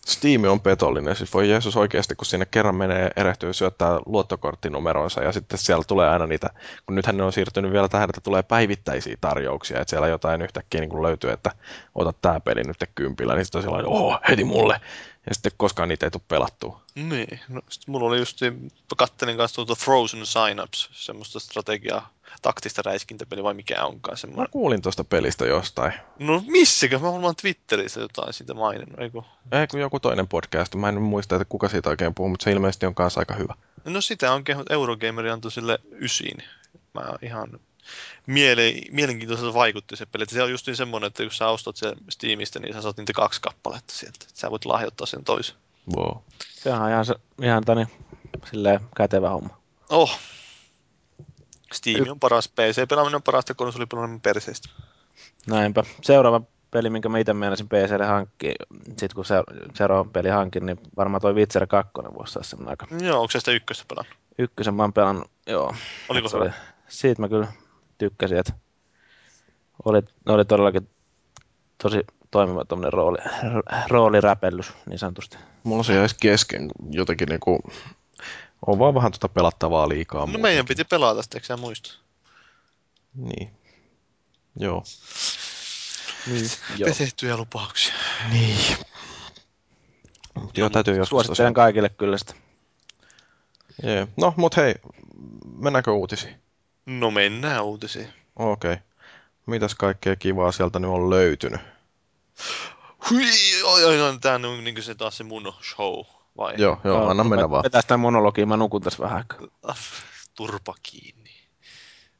Steam 0.06 0.44
on 0.44 0.60
petollinen, 0.60 1.16
siis 1.16 1.34
voi 1.34 1.48
Jeesus 1.48 1.76
oikeasti, 1.76 2.14
kun 2.14 2.26
sinne 2.26 2.46
kerran 2.46 2.74
menee, 2.74 3.10
erehtyy 3.16 3.52
syöttää 3.52 3.98
luottokorttinumeronsa 4.06 5.22
ja 5.22 5.32
sitten 5.32 5.58
siellä 5.58 5.84
tulee 5.84 6.08
aina 6.08 6.26
niitä, 6.26 6.50
kun 6.86 6.94
nythän 6.94 7.16
ne 7.16 7.22
on 7.22 7.32
siirtynyt 7.32 7.72
vielä 7.72 7.88
tähän, 7.88 8.10
että 8.10 8.20
tulee 8.20 8.42
päivittäisiä 8.42 9.16
tarjouksia, 9.20 9.80
että 9.80 9.90
siellä 9.90 10.08
jotain 10.08 10.42
yhtäkkiä 10.42 10.80
niin 10.80 11.02
löytyy, 11.02 11.30
että 11.30 11.50
ota 11.94 12.12
tämä 12.12 12.40
peli 12.40 12.62
nyt 12.62 12.76
kympillä, 12.94 13.34
niin 13.34 13.44
sitten 13.44 13.58
on 13.58 13.62
sellainen, 13.62 13.90
oho, 13.90 14.18
heti 14.28 14.44
mulle, 14.44 14.80
ja 15.28 15.34
sitten 15.34 15.52
koskaan 15.56 15.88
niitä 15.88 16.06
ei 16.06 16.10
tule 16.10 16.22
pelattua. 16.28 16.80
Niin, 16.94 17.40
no 17.48 17.60
sit 17.68 17.88
mulla 17.88 18.08
oli 18.08 18.18
just, 18.18 18.40
kattelin 18.96 19.36
kanssa 19.36 19.54
tuota 19.54 19.74
Frozen 19.84 20.26
Synapse, 20.26 20.88
semmoista 20.92 21.40
strategiaa, 21.40 22.10
taktista 22.42 22.82
räiskintäpeli 22.84 23.42
vai 23.42 23.54
mikä 23.54 23.84
onkaan 23.84 24.12
Mä 24.12 24.16
semmoinen. 24.16 24.50
kuulin 24.50 24.82
tuosta 24.82 25.04
pelistä 25.04 25.44
jostain. 25.46 25.92
No 26.18 26.42
missäkö? 26.46 26.98
Mä 26.98 27.12
varmaan 27.12 27.36
Twitterissä 27.36 28.00
jotain 28.00 28.32
siitä 28.32 28.54
maininnut, 28.54 29.00
eikö? 29.00 29.22
Ei, 29.52 29.66
kun 29.66 29.80
joku 29.80 30.00
toinen 30.00 30.28
podcast. 30.28 30.74
Mä 30.74 30.88
en 30.88 31.02
muista, 31.02 31.36
että 31.36 31.44
kuka 31.44 31.68
siitä 31.68 31.90
oikein 31.90 32.14
puhuu, 32.14 32.30
mutta 32.30 32.44
se 32.44 32.52
ilmeisesti 32.52 32.86
on 32.86 32.94
kanssa 32.94 33.20
aika 33.20 33.34
hyvä. 33.34 33.54
No 33.84 34.00
sitä 34.00 34.32
on 34.32 34.44
kehut, 34.44 34.70
Eurogameri 34.70 35.30
antoi 35.30 35.50
sille 35.50 35.78
ysiin. 35.92 36.42
Mä 36.94 37.02
ihan 37.22 37.60
miele, 38.26 38.72
mielenkiintoiselta 38.90 39.54
vaikutti 39.54 39.96
se 39.96 40.06
peli. 40.06 40.22
Että 40.22 40.34
se 40.34 40.42
on 40.42 40.50
just 40.50 40.66
niin 40.66 40.76
semmoinen, 40.76 41.06
että 41.08 41.22
jos 41.22 41.38
sä 41.38 41.48
ostat 41.48 41.76
sen 41.76 41.96
Steamista, 42.08 42.58
niin 42.58 42.74
sä 42.74 42.82
saat 42.82 42.96
niitä 42.96 43.12
kaksi 43.12 43.40
kappaletta 43.40 43.94
sieltä. 43.94 44.18
Että 44.22 44.40
sä 44.40 44.50
voit 44.50 44.64
lahjoittaa 44.64 45.06
sen 45.06 45.24
toisen. 45.24 45.56
Wow. 45.96 46.16
Se 46.54 46.72
on 46.72 46.90
ihan, 46.90 47.04
se, 47.04 47.14
ihan 47.42 47.64
tani, 47.64 47.86
silleen 48.50 48.80
kätevä 48.96 49.30
homma. 49.30 49.60
Oh. 49.88 50.18
Steam 51.72 52.11
on 52.11 52.20
paras, 52.20 52.48
PC-pelaaminen 52.48 53.14
on 53.14 53.22
parasta 53.22 53.54
konsolipelaaminen 53.54 54.20
perseestä. 54.20 54.68
Näinpä. 55.46 55.85
Seuraava 56.02 56.40
peli, 56.70 56.90
minkä 56.90 57.09
mä 57.09 57.18
itse 57.18 57.33
meinasin 57.33 57.68
PClle 57.68 58.06
hankkia, 58.06 58.54
sit 58.96 59.14
kun 59.14 59.24
se, 59.24 59.35
seuraava 59.74 60.11
peli 60.12 60.28
hankin, 60.28 60.66
niin 60.66 60.78
varmaan 60.96 61.20
toi 61.20 61.35
Witcher 61.35 61.66
2 61.66 61.92
voisi 62.14 62.33
saada 62.33 62.46
semmoinen 62.46 62.70
aika. 62.70 62.87
Joo, 63.04 63.20
onko 63.20 63.30
se 63.30 63.38
sitä 63.38 63.50
ykköstä 63.50 63.85
pelannut? 63.88 64.16
Ykkösen 64.38 64.74
mä 64.74 64.83
oon 64.83 64.92
pelannut, 64.92 65.30
joo. 65.46 65.74
Oliko 66.09 66.28
se 66.28 66.37
oli, 66.37 66.50
siitä 66.88 67.22
mä 67.22 67.28
kyllä 67.28 67.48
tykkäsin, 67.98 68.38
että 68.38 68.52
oli, 69.85 70.02
oli 70.26 70.44
todellakin 70.44 70.88
tosi 71.83 72.00
toimiva 72.30 72.64
tommonen 72.64 72.92
rooli, 72.92 73.18
r- 73.52 73.88
rooliräpellys 73.88 74.72
niin 74.87 74.98
sanotusti. 74.98 75.37
Mulla 75.64 75.83
se 75.83 75.94
jäisi 75.94 76.16
kesken 76.20 76.70
jotenkin 76.90 77.28
niinku... 77.28 77.59
On 78.66 78.78
vaan 78.78 78.94
vähän 78.94 79.12
tuota 79.12 79.28
pelattavaa 79.28 79.88
liikaa. 79.88 80.20
No 80.20 80.26
muutenkin. 80.26 80.42
meidän 80.42 80.66
piti 80.66 80.84
pelata 80.84 81.22
sitä, 81.22 81.36
eikö 81.36 81.46
sä 81.46 81.56
muista? 81.56 81.92
Niin. 83.14 83.50
Joo. 84.56 84.84
Niin, 86.26 86.50
joo. 86.78 86.90
Petettyjä 86.90 87.36
lupauksia. 87.36 87.94
Niin. 88.32 88.76
Mut 90.34 90.58
Joo, 90.58 90.70
täytyy 90.70 90.94
joskus 90.96 91.08
Suosittelen 91.08 91.36
tosiaan. 91.36 91.54
kaikille 91.54 91.88
kyllä 91.88 92.18
sitä. 92.18 92.34
Jee. 93.82 94.08
No, 94.16 94.34
mut 94.36 94.56
hei, 94.56 94.74
mennäänkö 95.56 95.92
uutisiin? 95.92 96.34
No 96.86 97.10
mennään 97.10 97.64
uutisiin. 97.64 98.08
Okei. 98.36 98.72
Okay. 98.72 98.84
Mitäs 99.46 99.74
kaikkea 99.74 100.16
kivaa 100.16 100.52
sieltä 100.52 100.78
nyt 100.78 100.90
on 100.90 101.10
löytynyt? 101.10 101.60
Hui, 103.10 103.24
oi, 103.64 103.84
oi, 103.84 104.00
oi, 104.00 104.18
tää 104.20 104.34
on 104.34 104.64
niinku 104.64 104.82
se 104.82 104.94
taas 104.94 105.16
se 105.16 105.24
mun 105.24 105.52
show, 105.74 106.04
vai? 106.40 106.55
Joo, 106.59 106.81
joo, 106.85 107.09
anna 107.09 107.24
mennä 107.24 107.50
vaan. 107.50 107.62
Vetää 107.62 107.83
sitä 107.83 107.96
monologia, 107.96 108.46
mä 108.46 108.57
nukun 108.57 108.83
tässä 108.83 109.03
vähän 109.03 109.18
aikaa. 109.18 109.74
Turpa 110.37 110.74
kiinni. 110.83 111.31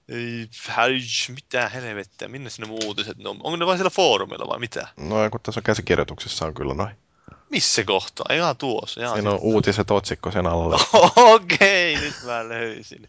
Ei, 0.09 0.49
häi, 0.69 0.99
mitä 1.29 1.69
helvettiä, 1.69 2.29
minne 2.29 2.51
sinne 2.51 2.69
mun 2.69 2.85
uutiset 2.85 3.19
ne 3.19 3.29
on? 3.29 3.37
Onko 3.43 3.57
ne 3.57 3.67
vain 3.67 3.79
siellä 3.79 3.91
foorumilla 3.91 4.49
vai 4.49 4.59
mitä? 4.59 4.89
No, 4.97 5.31
kun 5.31 5.41
tässä 5.43 5.61
käsikirjoituksessa 5.61 6.47
on 6.47 6.55
kyllä 6.55 6.75
noin. 6.75 6.97
Missä 7.51 7.85
kohtaa? 7.85 8.27
Ei 8.29 8.39
ihan 8.39 8.57
tuossa. 8.57 9.01
Ihan 9.01 9.15
Siinä 9.15 9.31
on 9.31 9.39
uutiset 9.41 9.91
otsikko 9.91 10.31
sen 10.31 10.47
alla. 10.47 10.81
Okei, 11.35 11.97
nyt 11.97 12.15
mä 12.27 12.49
löysin. 12.49 13.09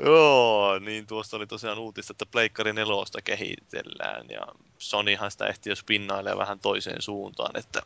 Joo, 0.00 0.78
niin 0.78 1.06
tuossa 1.06 1.36
oli 1.36 1.46
tosiaan 1.46 1.78
uutista, 1.78 2.12
että 2.12 2.26
Pleikkari 2.26 2.72
4 2.72 2.94
kehitellään 3.24 4.26
ja 4.30 4.46
Sonyhan 4.78 5.30
sitä 5.30 5.46
ehti 5.46 5.70
jo 5.70 5.76
spinnailemaan 5.76 6.38
vähän 6.38 6.60
toiseen 6.60 7.02
suuntaan, 7.02 7.56
että, 7.56 7.82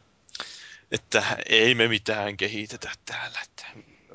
että 0.92 1.22
ei 1.48 1.74
me 1.74 1.88
mitään 1.88 2.36
kehitetä 2.36 2.90
täällä, 3.06 3.38
että 3.42 3.66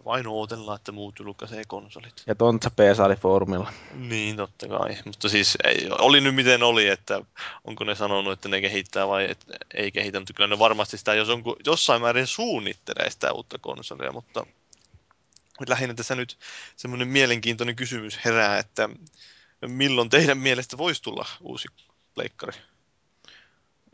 vain 0.05 0.27
odotellaan, 0.27 0.75
että 0.75 0.91
muut 0.91 1.19
julkaisee 1.19 1.63
konsolit. 1.67 2.23
Ja 2.27 2.35
Tontsa 2.35 2.69
PSA 2.69 3.05
oli 3.05 3.15
foorumilla. 3.15 3.73
Niin, 3.93 4.35
totta 4.35 4.67
kai. 4.67 4.97
Mutta 5.05 5.29
siis 5.29 5.57
ei, 5.63 5.87
oli 5.99 6.21
nyt 6.21 6.35
miten 6.35 6.63
oli, 6.63 6.87
että 6.87 7.21
onko 7.63 7.83
ne 7.83 7.95
sanonut, 7.95 8.33
että 8.33 8.49
ne 8.49 8.61
kehittää 8.61 9.07
vai 9.07 9.31
et, 9.31 9.45
ei 9.73 9.91
kehitä, 9.91 10.19
mutta 10.19 10.33
kyllä 10.33 10.47
ne 10.47 10.59
varmasti 10.59 10.97
sitä, 10.97 11.13
jos 11.13 11.29
on, 11.29 11.43
jossain 11.65 12.01
määrin 12.01 12.27
suunnittelee 12.27 13.09
sitä 13.09 13.33
uutta 13.33 13.57
konsolia, 13.59 14.11
mutta 14.11 14.45
lähinnä 15.67 15.93
tässä 15.93 16.15
nyt 16.15 16.37
semmoinen 16.75 17.07
mielenkiintoinen 17.07 17.75
kysymys 17.75 18.19
herää, 18.25 18.57
että 18.57 18.89
milloin 19.67 20.09
teidän 20.09 20.37
mielestä 20.37 20.77
voisi 20.77 21.03
tulla 21.03 21.25
uusi 21.41 21.67
pleikkari? 22.15 22.57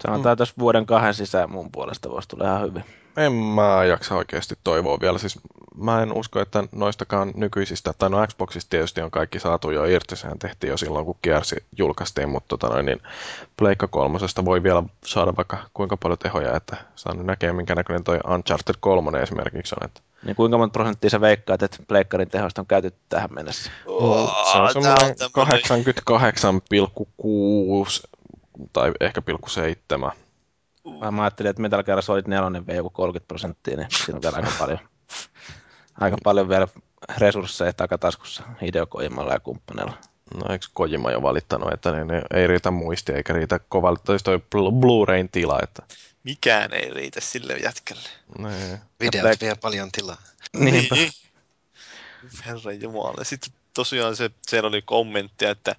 Sanotaan, 0.01 0.33
että 0.33 0.41
jos 0.41 0.57
vuoden 0.59 0.85
kahden 0.85 1.13
sisään 1.13 1.51
mun 1.51 1.71
puolesta 1.71 2.09
voisi 2.09 2.27
tulla 2.27 2.43
ihan 2.45 2.61
hyvin. 2.61 2.83
En 3.17 3.33
mä 3.33 3.85
jaksa 3.85 4.15
oikeasti 4.15 4.55
toivoa 4.63 4.97
vielä. 5.01 5.17
Siis 5.17 5.39
mä 5.75 6.01
en 6.03 6.13
usko, 6.13 6.39
että 6.39 6.63
noistakaan 6.71 7.31
nykyisistä, 7.35 7.93
tai 7.97 8.09
no 8.09 8.27
Xboxista 8.27 8.69
tietysti 8.69 9.01
on 9.01 9.11
kaikki 9.11 9.39
saatu 9.39 9.71
jo 9.71 9.85
irti, 9.85 10.15
sehän 10.15 10.39
tehtiin 10.39 10.71
jo 10.71 10.77
silloin, 10.77 11.05
kun 11.05 11.17
Gears 11.23 11.55
julkaistiin, 11.77 12.29
mutta 12.29 12.47
tota 12.47 12.67
noin, 12.67 12.85
niin 12.85 13.01
Pleikka 13.57 13.87
kolmosesta 13.87 14.45
voi 14.45 14.63
vielä 14.63 14.83
saada 15.05 15.33
vaikka 15.37 15.57
kuinka 15.73 15.97
paljon 15.97 16.19
tehoja, 16.19 16.55
että 16.55 16.77
saa 16.95 17.13
nyt 17.13 17.25
näkee, 17.25 17.53
minkä 17.53 17.75
näköinen 17.75 18.03
toi 18.03 18.19
Uncharted 18.33 18.75
3 18.79 19.21
esimerkiksi 19.21 19.75
on. 19.81 19.85
Että 19.85 20.01
Niin 20.25 20.35
kuinka 20.35 20.57
monta 20.57 20.73
prosenttia 20.73 21.09
sä 21.09 21.21
veikkaat, 21.21 21.63
että 21.63 21.77
pleikkarin 21.87 22.29
tehosta 22.29 22.61
on 22.61 22.67
käytetty 22.67 22.99
tähän 23.09 23.33
mennessä? 23.33 23.71
se 24.51 24.57
on 24.57 24.73
semmoinen 24.73 24.97
Tää 24.97 25.07
on 25.07 25.31
tämmönen- 25.33 25.61
88,6 26.73 28.01
tai 28.73 28.91
ehkä 28.99 29.21
pilkku 29.21 29.49
7. 29.49 30.11
Mä, 30.99 31.11
mä 31.11 31.21
ajattelin, 31.23 31.49
että 31.49 31.61
Metal 31.61 31.83
Gear 31.83 32.01
Solid 32.01 32.27
4 32.27 32.67
vei 32.67 32.75
joku 32.75 32.89
30 32.89 33.27
prosenttia, 33.27 33.77
niin 33.77 33.87
siinä 34.05 34.17
on 34.17 34.21
vielä 34.21 34.35
aika 34.37 34.51
paljon. 34.59 34.79
Aika 35.99 36.17
paljon 36.23 36.49
vielä 36.49 36.67
resursseja 37.17 37.73
takataskussa 37.73 38.43
Hideo 38.61 38.85
Kojimalla 38.87 39.33
ja 39.33 39.39
kumppaneilla. 39.39 39.97
No 40.33 40.53
eikö 40.53 40.65
Kojima 40.73 41.11
jo 41.11 41.21
valittanut, 41.21 41.73
että 41.73 41.91
ne, 41.91 42.05
ne 42.05 42.21
ei 42.33 42.47
riitä 42.47 42.71
muisti 42.71 43.11
eikä 43.11 43.33
riitä 43.33 43.59
kovalle, 43.59 43.99
toi 44.05 44.19
toi 44.19 44.37
Blu- 44.37 44.71
Blu-rayn 44.71 45.29
tila, 45.31 45.59
että 45.63 45.83
Mikään 46.23 46.73
ei 46.73 46.89
riitä 46.93 47.21
sille 47.21 47.53
jätkälle. 47.53 48.09
ne, 48.37 48.81
Videot 48.99 49.25
Black- 49.25 49.41
vie 49.41 49.55
paljon 49.55 49.91
tilaa. 49.91 50.17
Niinpä. 50.53 50.95
Niin. 50.95 51.11
Herra 52.45 52.71
Jumala. 52.71 53.23
Sitten 53.23 53.53
tosiaan 53.73 54.15
se, 54.15 54.31
siellä 54.47 54.67
oli 54.67 54.81
kommenttia, 54.81 55.51
että 55.51 55.75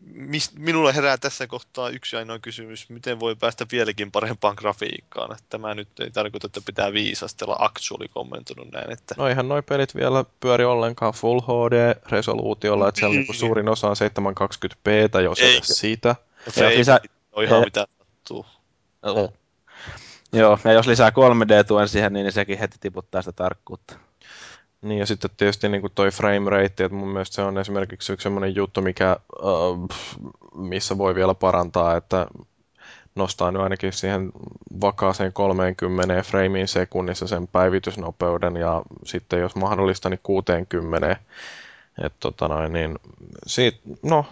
mis, 0.00 0.54
minulla 0.56 0.92
herää 0.92 1.18
tässä 1.18 1.46
kohtaa 1.46 1.88
yksi 1.88 2.16
ainoa 2.16 2.38
kysymys, 2.38 2.88
miten 2.88 3.20
voi 3.20 3.36
päästä 3.36 3.66
vieläkin 3.72 4.10
parempaan 4.10 4.54
grafiikkaan. 4.58 5.32
Että 5.32 5.44
Tämä 5.50 5.74
nyt 5.74 6.00
ei 6.00 6.10
tarkoita, 6.10 6.46
että 6.46 6.60
pitää 6.66 6.92
viisastella. 6.92 7.56
Axu 7.58 7.94
oli 7.94 8.08
kommentoinut 8.08 8.72
näin, 8.72 8.90
että 8.92 9.14
No 9.18 9.28
eihän 9.28 9.48
noi 9.48 9.62
pelit 9.62 9.94
vielä 9.94 10.24
pyöri 10.40 10.64
ollenkaan 10.64 11.12
Full 11.12 11.40
HD-resoluutiolla, 11.40 12.88
että 12.88 12.98
siellä 12.98 13.16
niinku 13.16 13.32
suurin 13.32 13.68
osa 13.68 13.88
on 13.88 13.96
720p, 13.96 15.20
jos 15.22 15.40
Ei. 15.40 15.60
siitä. 15.62 16.16
se 16.48 16.68
ei 16.68 16.78
lisä- 16.78 17.00
ole 17.32 17.44
ihan 17.44 17.60
mitä 17.60 17.86
sattuu. 17.98 18.46
Joo, 20.32 20.58
ja 20.64 20.72
jos 20.72 20.86
lisää 20.86 21.10
3D-tuen 21.10 21.88
siihen, 21.88 22.12
niin 22.12 22.32
sekin 22.32 22.58
heti 22.58 22.76
tiputtaa 22.80 23.22
sitä 23.22 23.32
tarkkuutta. 23.32 23.94
Niin 24.82 24.98
ja 24.98 25.06
sitten 25.06 25.30
tietysti 25.36 25.68
niin 25.68 25.80
kuin 25.80 25.92
toi 25.94 26.10
frame 26.10 26.50
rate, 26.50 26.84
että 26.84 26.88
mun 26.88 27.08
mielestä 27.08 27.34
se 27.34 27.42
on 27.42 27.58
esimerkiksi 27.58 28.12
yksi 28.12 28.22
semmoinen 28.22 28.54
juttu, 28.54 28.82
mikä, 28.82 29.16
uh, 29.42 29.88
missä 30.54 30.98
voi 30.98 31.14
vielä 31.14 31.34
parantaa, 31.34 31.96
että 31.96 32.26
nostaa 33.14 33.50
nyt 33.50 33.62
ainakin 33.62 33.92
siihen 33.92 34.32
vakaaseen 34.80 35.32
30 35.32 36.22
frameen 36.22 36.68
sekunnissa 36.68 37.26
sen 37.26 37.48
päivitysnopeuden 37.48 38.56
ja 38.56 38.82
sitten 39.04 39.40
jos 39.40 39.56
mahdollista 39.56 40.10
niin 40.10 40.20
60. 40.22 41.16
Et 42.02 42.12
tota 42.20 42.48
noin, 42.48 42.72
niin 42.72 42.98
siitä, 43.46 43.78
no, 44.02 44.24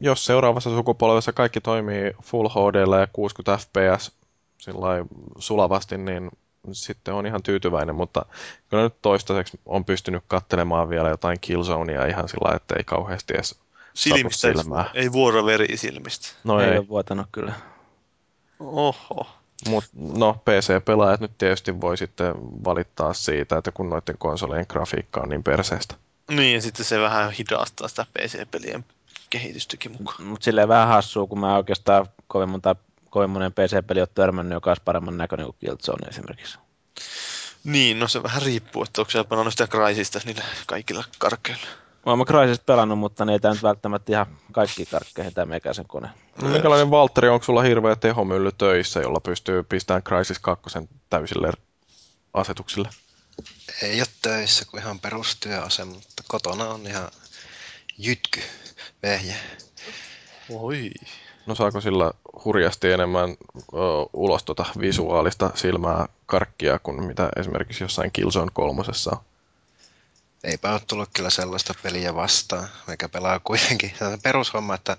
jos 0.00 0.24
seuraavassa 0.24 0.76
sukupolvessa 0.76 1.32
kaikki 1.32 1.60
toimii 1.60 2.12
Full 2.22 2.48
HD 2.48 3.00
ja 3.00 3.06
60 3.12 3.56
fps 3.66 4.12
sulavasti, 5.38 5.98
niin 5.98 6.30
sitten 6.72 7.14
on 7.14 7.26
ihan 7.26 7.42
tyytyväinen, 7.42 7.94
mutta 7.94 8.26
kyllä 8.70 8.82
nyt 8.82 8.94
toistaiseksi 9.02 9.60
on 9.66 9.84
pystynyt 9.84 10.24
kattelemaan 10.28 10.88
vielä 10.88 11.08
jotain 11.08 11.40
Killzonea 11.40 12.06
ihan 12.06 12.28
sillä 12.28 12.56
että 12.56 12.74
ei 12.78 12.84
kauheasti 12.84 13.34
edes 13.34 13.62
Silmistä 13.94 14.48
ei, 14.48 14.54
silmää. 14.54 14.90
ei 14.94 15.12
vuora 15.12 15.44
veri 15.46 15.76
silmistä. 15.76 16.28
No 16.44 16.60
ei, 16.60 16.70
ei, 16.70 16.78
ole 16.78 16.88
vuotanut 16.88 17.26
kyllä. 17.32 17.52
Oho. 18.60 19.26
mutta 19.68 19.90
no 19.94 20.36
PC-pelaajat 20.44 21.20
nyt 21.20 21.38
tietysti 21.38 21.80
voi 21.80 21.96
sitten 21.96 22.34
valittaa 22.64 23.12
siitä, 23.12 23.56
että 23.56 23.72
kun 23.72 23.90
noiden 23.90 24.18
konsolien 24.18 24.66
grafiikka 24.68 25.20
on 25.20 25.28
niin 25.28 25.42
perseestä. 25.42 25.94
Niin, 26.30 26.54
ja 26.54 26.60
sitten 26.60 26.84
se 26.84 27.00
vähän 27.00 27.30
hidastaa 27.30 27.88
sitä 27.88 28.06
PC-pelien 28.18 28.84
kehitystäkin 29.30 29.92
mukaan. 29.98 30.24
Mutta 30.24 30.44
silleen 30.44 30.68
vähän 30.68 30.88
hassua, 30.88 31.26
kun 31.26 31.40
mä 31.40 31.56
oikeastaan 31.56 32.06
kovin 32.26 32.48
monta 32.48 32.76
kovin 33.12 33.30
monen 33.30 33.52
PC-peli 33.52 34.00
ole 34.00 34.08
törmännyt, 34.14 34.56
joka 34.56 34.70
olisi 34.70 34.82
paremman 34.84 35.16
näköinen 35.16 35.46
kuin 35.46 35.56
Killzone 35.60 36.08
esimerkiksi. 36.08 36.58
Niin, 37.64 37.98
no 37.98 38.08
se 38.08 38.22
vähän 38.22 38.42
riippuu, 38.42 38.82
että 38.82 39.00
onko 39.00 39.10
siellä 39.10 39.28
pelannut 39.28 39.54
sitä 39.54 39.66
Crysista 39.66 40.20
niillä 40.24 40.44
kaikilla 40.66 41.04
karkeilla. 41.18 41.66
Mä 42.06 42.12
oon 42.12 42.26
Crysis 42.26 42.60
pelannut, 42.60 42.98
mutta 42.98 43.24
ne 43.24 43.32
ei 43.32 43.40
tää 43.40 43.52
nyt 43.52 43.62
välttämättä 43.62 44.12
ihan 44.12 44.26
kaikki 44.52 44.86
karkkeihin 44.86 45.34
tämä 45.34 45.46
meikäisen 45.46 45.86
kone. 45.86 46.08
No, 46.42 46.48
minkälainen 46.48 46.90
Valtteri, 46.90 47.28
onko 47.28 47.44
sulla 47.44 47.62
hirveä 47.62 47.96
tehomylly 47.96 48.52
töissä, 48.52 49.00
jolla 49.00 49.20
pystyy 49.20 49.62
pistämään 49.62 50.02
Crysis 50.02 50.38
2 50.38 50.78
täysille 51.10 51.52
asetuksille? 52.34 52.88
Ei 53.82 54.00
ole 54.00 54.08
töissä 54.22 54.64
kuin 54.64 54.82
ihan 54.82 55.00
perustyöase, 55.00 55.84
mutta 55.84 56.22
kotona 56.28 56.64
on 56.64 56.86
ihan 56.86 57.10
jytky 57.98 58.40
vehje. 59.02 59.36
Oi. 60.50 60.90
No 61.46 61.54
saako 61.54 61.80
sillä 61.80 62.10
hurjasti 62.44 62.92
enemmän 62.92 63.30
ö, 63.30 63.36
ulos 64.12 64.44
tota 64.44 64.64
visuaalista 64.80 65.50
silmää 65.54 66.08
karkkia 66.26 66.78
kuin 66.78 67.04
mitä 67.04 67.28
esimerkiksi 67.36 67.84
jossain 67.84 68.12
Killzone 68.12 68.50
kolmosessa 68.52 69.10
on? 69.10 69.18
Eipä 70.44 70.72
ole 70.72 70.80
tullut 70.86 71.10
kyllä 71.14 71.30
sellaista 71.30 71.74
peliä 71.82 72.14
vastaan, 72.14 72.68
mikä 72.86 73.08
pelaa 73.08 73.40
kuitenkin. 73.40 73.92
Se 73.98 74.04
on 74.04 74.20
perushomma, 74.22 74.74
että 74.74 74.96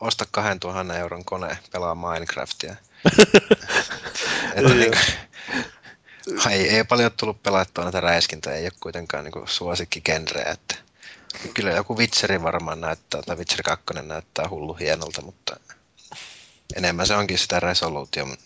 osta 0.00 0.26
2000 0.30 0.98
euron 0.98 1.24
kone, 1.24 1.58
pelaa 1.72 1.94
Minecraftia. 1.94 2.76
että 4.56 4.74
niin, 4.74 4.92
ei, 6.50 6.68
ei 6.68 6.84
paljon 6.84 7.10
tullut 7.16 7.42
pelattua 7.42 7.84
näitä 7.84 8.00
räiskintä, 8.00 8.52
ei 8.52 8.64
ole 8.64 8.72
kuitenkaan 8.80 9.24
niin 9.24 9.48
suosikkigenreä, 9.48 10.52
että 10.52 10.74
kyllä 11.54 11.70
joku 11.70 11.98
Witcheri 11.98 12.42
varmaan 12.42 12.80
näyttää, 12.80 13.22
tai 13.22 13.36
Witcher 13.36 13.62
2 13.62 13.84
näyttää 14.02 14.48
hullu 14.48 14.74
hienolta, 14.74 15.22
mutta 15.22 15.56
enemmän 16.76 17.06
se 17.06 17.14
onkin 17.14 17.38
sitä 17.38 17.60
resoluution 17.60 18.36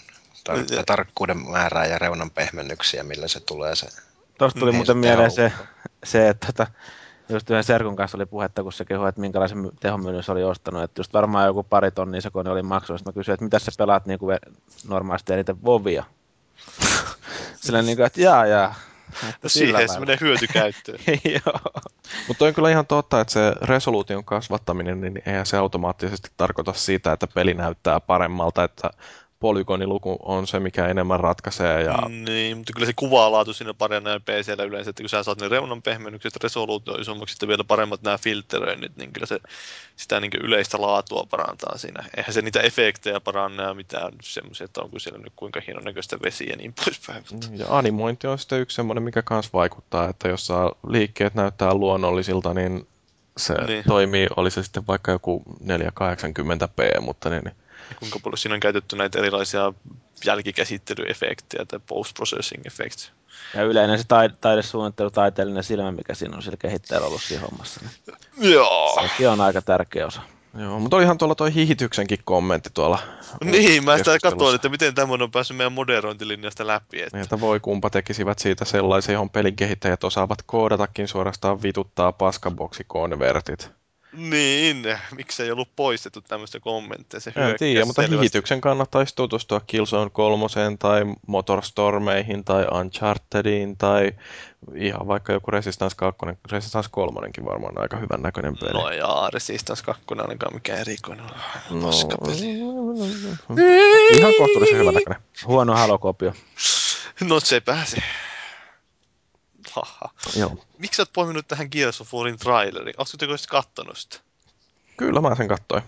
tar- 0.48 0.84
tarkkuuden 0.86 1.38
määrää 1.50 1.86
ja 1.86 1.98
reunan 1.98 2.30
pehmennyksiä, 2.30 3.02
millä 3.02 3.28
se 3.28 3.40
tulee 3.40 3.76
se. 3.76 3.86
Tuosta 4.38 4.60
tuli 4.60 4.70
Niin, 4.70 4.76
muuten 4.76 4.96
se 4.96 5.00
mieleen 5.00 5.30
se, 5.30 5.52
se 6.04 6.28
että 6.28 6.46
tota, 6.46 6.66
just 7.28 7.50
yhden 7.50 7.64
Serkun 7.64 7.96
kanssa 7.96 8.18
oli 8.18 8.26
puhetta, 8.26 8.62
kun 8.62 8.72
se 8.72 8.84
kehui, 8.84 9.08
että 9.08 9.20
minkälaisen 9.20 9.70
se 10.22 10.32
oli 10.32 10.44
ostanut. 10.44 10.82
Että 10.82 11.00
just 11.00 11.12
varmaan 11.12 11.46
joku 11.46 11.62
pari 11.62 11.90
tonnia 11.90 12.20
se 12.20 12.30
kone 12.30 12.50
oli 12.50 12.62
maksanut. 12.62 13.00
Sitten 13.00 13.12
mä 13.12 13.20
kysyin, 13.20 13.34
että 13.34 13.44
mitä 13.44 13.58
sä 13.58 13.72
pelaat 13.78 14.06
niin 14.06 14.18
kuin 14.18 14.38
normaalisti 14.88 15.32
eniten 15.32 15.64
Vovia. 15.64 16.04
Sillä 17.64 17.82
niin 17.82 17.96
kuin, 17.96 18.06
että 18.06 18.20
jaa, 18.20 18.46
jaa. 18.46 18.74
Että 19.22 19.38
No 19.42 19.48
siihen 19.48 19.88
se 19.88 20.00
menee 20.00 20.18
hyötykäyttöön. 20.20 20.98
Joo. 21.46 21.60
Mutta 22.28 22.44
on 22.44 22.54
kyllä 22.54 22.70
ihan 22.70 22.86
totta, 22.86 23.20
että 23.20 23.32
se 23.32 23.52
resoluution 23.62 24.24
kasvattaminen, 24.24 25.00
niin 25.00 25.22
eihän 25.26 25.46
se 25.46 25.56
automaattisesti 25.56 26.30
tarkoita 26.36 26.72
sitä, 26.72 27.12
että 27.12 27.26
peli 27.26 27.54
näyttää 27.54 28.00
paremmalta, 28.00 28.64
että 28.64 28.90
polygoniluku 29.40 30.16
on 30.22 30.46
se, 30.46 30.60
mikä 30.60 30.86
enemmän 30.86 31.20
ratkaisee. 31.20 31.82
Ja... 31.82 31.96
Niin, 32.08 32.56
mutta 32.56 32.72
kyllä 32.72 32.86
se 32.86 32.92
kuvalaatu 32.96 33.52
siinä 33.52 33.74
paranee 33.74 34.18
PCllä 34.18 34.64
yleensä, 34.64 34.90
että 34.90 35.02
kun 35.02 35.08
sä 35.08 35.22
saat 35.22 35.40
ne 35.40 35.48
reunan 35.48 35.82
pehmennykset, 35.82 36.36
resoluutio 36.42 36.94
isommaksi, 36.94 37.32
sitten 37.32 37.48
vielä 37.48 37.64
paremmat 37.64 38.02
nämä 38.02 38.18
filtteröinnit, 38.18 38.96
niin 38.96 39.12
kyllä 39.12 39.26
se 39.26 39.40
sitä 39.96 40.20
niin 40.20 40.30
yleistä 40.42 40.80
laatua 40.80 41.26
parantaa 41.30 41.78
siinä. 41.78 42.04
Eihän 42.16 42.32
se 42.32 42.42
niitä 42.42 42.60
efektejä 42.60 43.20
paranna 43.20 43.62
ja 43.62 43.74
mitään 43.74 44.12
semmoisia, 44.22 44.64
että 44.64 44.82
onko 44.82 44.98
siellä 44.98 45.18
nyt 45.18 45.32
kuinka 45.36 45.60
hienon 45.66 45.84
näköistä 45.84 46.18
vesiä 46.22 46.50
ja 46.50 46.56
niin 46.56 46.74
poispäin. 46.84 47.24
Mutta 47.30 47.48
Ja 47.52 47.66
animointi 47.68 48.26
on 48.26 48.38
sitten 48.38 48.60
yksi 48.60 48.74
semmoinen, 48.74 49.02
mikä 49.02 49.22
myös 49.30 49.52
vaikuttaa, 49.52 50.08
että 50.08 50.28
jos 50.28 50.46
saa 50.46 50.72
liikkeet 50.88 51.34
näyttää 51.34 51.74
luonnollisilta, 51.74 52.54
niin 52.54 52.86
se 53.36 53.54
niin. 53.66 53.84
toimii, 53.84 54.26
oli 54.36 54.50
se 54.50 54.62
sitten 54.62 54.86
vaikka 54.86 55.12
joku 55.12 55.42
480p, 55.64 57.00
mutta 57.00 57.30
niin, 57.30 57.44
niin 57.44 57.54
kuinka 57.98 58.18
paljon 58.18 58.38
siinä 58.38 58.54
on 58.54 58.60
käytetty 58.60 58.96
näitä 58.96 59.18
erilaisia 59.18 59.72
jälkikäsittelyefektejä 60.24 61.64
tai 61.64 61.80
post-processing 61.86 62.66
effects. 62.66 63.12
Ja 63.54 63.62
yleinen 63.62 63.98
se 63.98 64.04
taide, 64.08 64.34
taidesuunnittelu, 64.40 65.10
taiteellinen 65.10 65.64
silmä, 65.64 65.92
mikä 65.92 66.14
siinä 66.14 66.36
on 66.36 66.42
sillä 66.42 66.56
kehittäjällä 66.56 67.06
ollut 67.06 67.22
siinä 67.22 67.42
hommassa. 67.42 67.80
Niin 68.36 68.52
Joo. 68.52 68.98
sekin 69.02 69.28
on 69.28 69.40
aika 69.40 69.62
tärkeä 69.62 70.06
osa. 70.06 70.20
Joo, 70.58 70.78
mutta 70.78 70.96
olihan 70.96 71.18
tuolla 71.18 71.34
toi 71.34 71.54
hihityksenkin 71.54 72.18
kommentti 72.24 72.70
tuolla. 72.74 72.98
Niin, 73.44 73.84
mä 73.84 73.98
sitä 73.98 74.18
katsoin, 74.22 74.54
että 74.54 74.68
miten 74.68 74.94
tämmöinen 74.94 75.24
on 75.24 75.30
päässyt 75.30 75.56
meidän 75.56 75.72
moderointilinjasta 75.72 76.66
läpi. 76.66 77.02
Että... 77.02 77.16
Niin, 77.16 77.22
että 77.22 77.40
voi 77.40 77.60
kumpa 77.60 77.90
tekisivät 77.90 78.38
siitä 78.38 78.64
sellaisen, 78.64 79.12
johon 79.12 79.30
pelin 79.30 79.56
kehittäjät 79.56 80.04
osaavat 80.04 80.38
koodatakin 80.46 81.08
suorastaan 81.08 81.62
vituttaa 81.62 82.12
paskaboksikonvertit. 82.12 83.70
Niin, 84.16 84.82
miksei 85.16 85.50
ollut 85.50 85.68
poistettu 85.76 86.20
tämmöistä 86.20 86.60
kommentteja. 86.60 87.20
Se 87.20 87.32
En 87.36 87.56
tiedä, 87.58 87.84
mutta 87.84 88.02
selvästi. 88.02 88.18
hihityksen 88.20 88.60
kannattaisi 88.60 89.16
tutustua 89.16 89.60
Killzone 89.60 90.10
3 90.10 90.46
tai 90.78 91.02
Motorstormeihin 91.26 92.44
tai 92.44 92.66
Unchartediin 92.80 93.76
tai 93.76 94.12
ihan 94.74 95.08
vaikka 95.08 95.32
joku 95.32 95.50
Resistance 95.50 95.96
2. 95.96 96.26
Resistance 96.52 96.88
3 96.92 97.20
varmaan 97.44 97.72
on 97.76 97.82
aika 97.82 97.96
hyvän 97.96 98.22
näköinen 98.22 98.56
peli. 98.58 98.72
No 98.72 98.90
jaa, 98.90 99.30
Resistance 99.30 99.84
2 99.84 100.04
ainakaan 100.18 100.54
mikään 100.54 100.78
erikoinen 100.80 101.24
ole. 101.24 101.80
No, 101.80 101.86
Paskapeli. 101.86 102.58
ihan 104.18 104.32
kohtuullisen 104.38 104.78
hyvän 104.78 104.94
näköinen. 104.94 105.22
Huono 105.46 105.74
halokopio. 105.74 106.32
No 107.20 107.40
se 107.40 107.60
pääsi. 107.60 107.96
Joo. 110.36 110.64
Miksi 110.78 110.96
sä 110.96 111.02
oot 111.02 111.12
poiminut 111.12 111.48
tähän 111.48 111.68
Gears 111.70 112.00
of 112.00 112.14
Warin 112.14 112.38
trailerin? 112.38 112.94
Oletko 112.96 113.04
sitten 113.06 113.28
kattonut 113.48 113.98
sitä? 113.98 114.18
Kyllä 114.96 115.20
mä 115.20 115.34
sen 115.34 115.48
katsoin. 115.48 115.82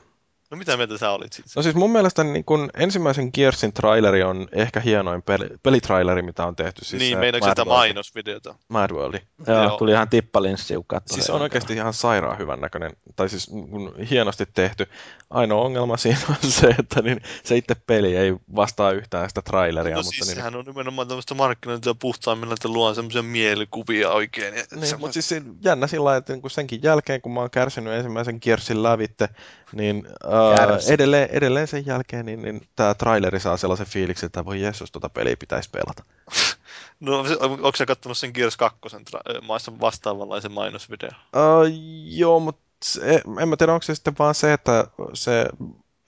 No 0.51 0.57
mitä 0.57 0.77
mieltä 0.77 0.99
sä 0.99 1.11
olit 1.11 1.33
siitä? 1.33 1.51
No 1.57 1.63
siis 1.63 1.75
mun 1.75 1.93
mielestä 1.93 2.25
niin 2.25 2.45
kun 2.45 2.71
ensimmäisen 2.77 3.31
Gearsin 3.35 3.73
traileri 3.73 4.23
on 4.23 4.49
ehkä 4.53 4.81
hienoin 4.81 5.23
peli, 5.23 5.47
pelitraileri, 5.63 6.23
mitä 6.23 6.47
on 6.47 6.57
tehty. 6.57 6.85
Siis 6.85 7.03
niin, 7.03 7.19
meinaatko 7.19 7.49
sitä 7.49 7.63
World. 7.65 7.79
mainosvideota? 7.79 8.55
Mad 8.69 8.91
World. 8.91 9.19
Joo, 9.47 9.63
Joo. 9.63 9.77
tuli 9.77 9.91
ihan 9.93 10.09
tippalinssi. 10.09 10.75
Siis 11.07 11.31
on 11.31 11.43
oikeasti 11.43 11.73
ihan 11.75 11.93
sairaan 11.95 12.39
hyvän 12.39 12.61
näköinen, 12.61 12.93
tai 13.17 13.29
siis 13.29 13.47
kun 13.71 13.95
hienosti 14.11 14.45
tehty. 14.55 14.87
Ainoa 15.31 15.63
ongelma 15.65 15.97
siinä 15.97 16.19
on 16.29 16.51
se, 16.61 16.75
että 16.79 17.03
niin 17.03 17.21
se 17.45 17.57
itse 17.57 17.75
peli 17.87 18.17
ei 18.17 18.35
vastaa 18.57 18.91
yhtään 18.93 19.29
sitä 19.29 19.43
traileria. 19.43 19.95
No 19.97 20.03
mutta 20.03 20.11
siis 20.17 20.27
niin, 20.27 20.37
sehän 20.37 20.57
on 20.57 20.65
nimenomaan 20.65 21.09
tämmöistä 21.09 21.35
markkinointia 21.35 21.95
puhtaimmilla, 21.95 22.55
että 22.55 22.69
luon 22.69 22.95
semmoisia 22.95 23.23
mielikuvia 23.23 24.11
oikein. 24.11 24.55
Ja 24.57 24.63
Niin, 24.75 24.85
semmo- 24.95 24.99
mutta 24.99 25.13
siis 25.23 25.35
jännä 25.65 25.87
sillä 25.87 26.05
lailla, 26.05 26.19
että 26.19 26.33
niin 26.33 26.51
senkin 26.51 26.81
jälkeen, 26.83 27.21
kun 27.21 27.33
mä 27.33 27.41
oon 27.41 27.51
kärsinyt 27.51 27.93
ensimmäisen 27.93 28.41
kiersin 28.41 28.83
lävitte, 28.83 29.29
niin 29.73 30.07
ää, 30.25 30.38
Kärsi. 30.57 30.93
edelleen, 30.93 31.29
edelleen 31.31 31.67
sen 31.67 31.87
jälkeen 31.87 32.27
niin, 32.27 32.43
niin 32.43 32.69
tämä 32.77 32.95
traileri 32.95 33.41
saa 33.41 33.57
sellaisen 33.57 33.87
fiiliksen, 33.87 34.27
että 34.27 34.45
voi 34.45 34.61
Jeesus, 34.61 34.93
tota 34.93 35.09
peliä 35.09 35.37
pitäisi 35.37 35.71
pelata. 35.71 36.05
No, 37.01 37.29
se- 37.29 37.37
on- 37.41 37.51
onko 37.53 37.73
sä 37.77 37.87
kattonut 37.87 38.19
sen 38.19 38.31
Gears 38.35 38.57
2 38.57 38.79
tra- 38.87 39.43
maissa 39.47 39.81
vastaavanlaisen 39.81 40.53
mainosvideo? 40.53 41.09
Uh, 41.11 41.67
joo, 42.05 42.41
mutta 42.41 42.61
se, 42.85 43.23
en 43.41 43.49
mä 43.49 43.57
tiedä, 43.57 43.73
onko 43.73 43.83
se 43.83 43.95
sitten 43.95 44.15
vaan 44.19 44.35
se, 44.35 44.53
että 44.53 44.87
se 45.15 45.47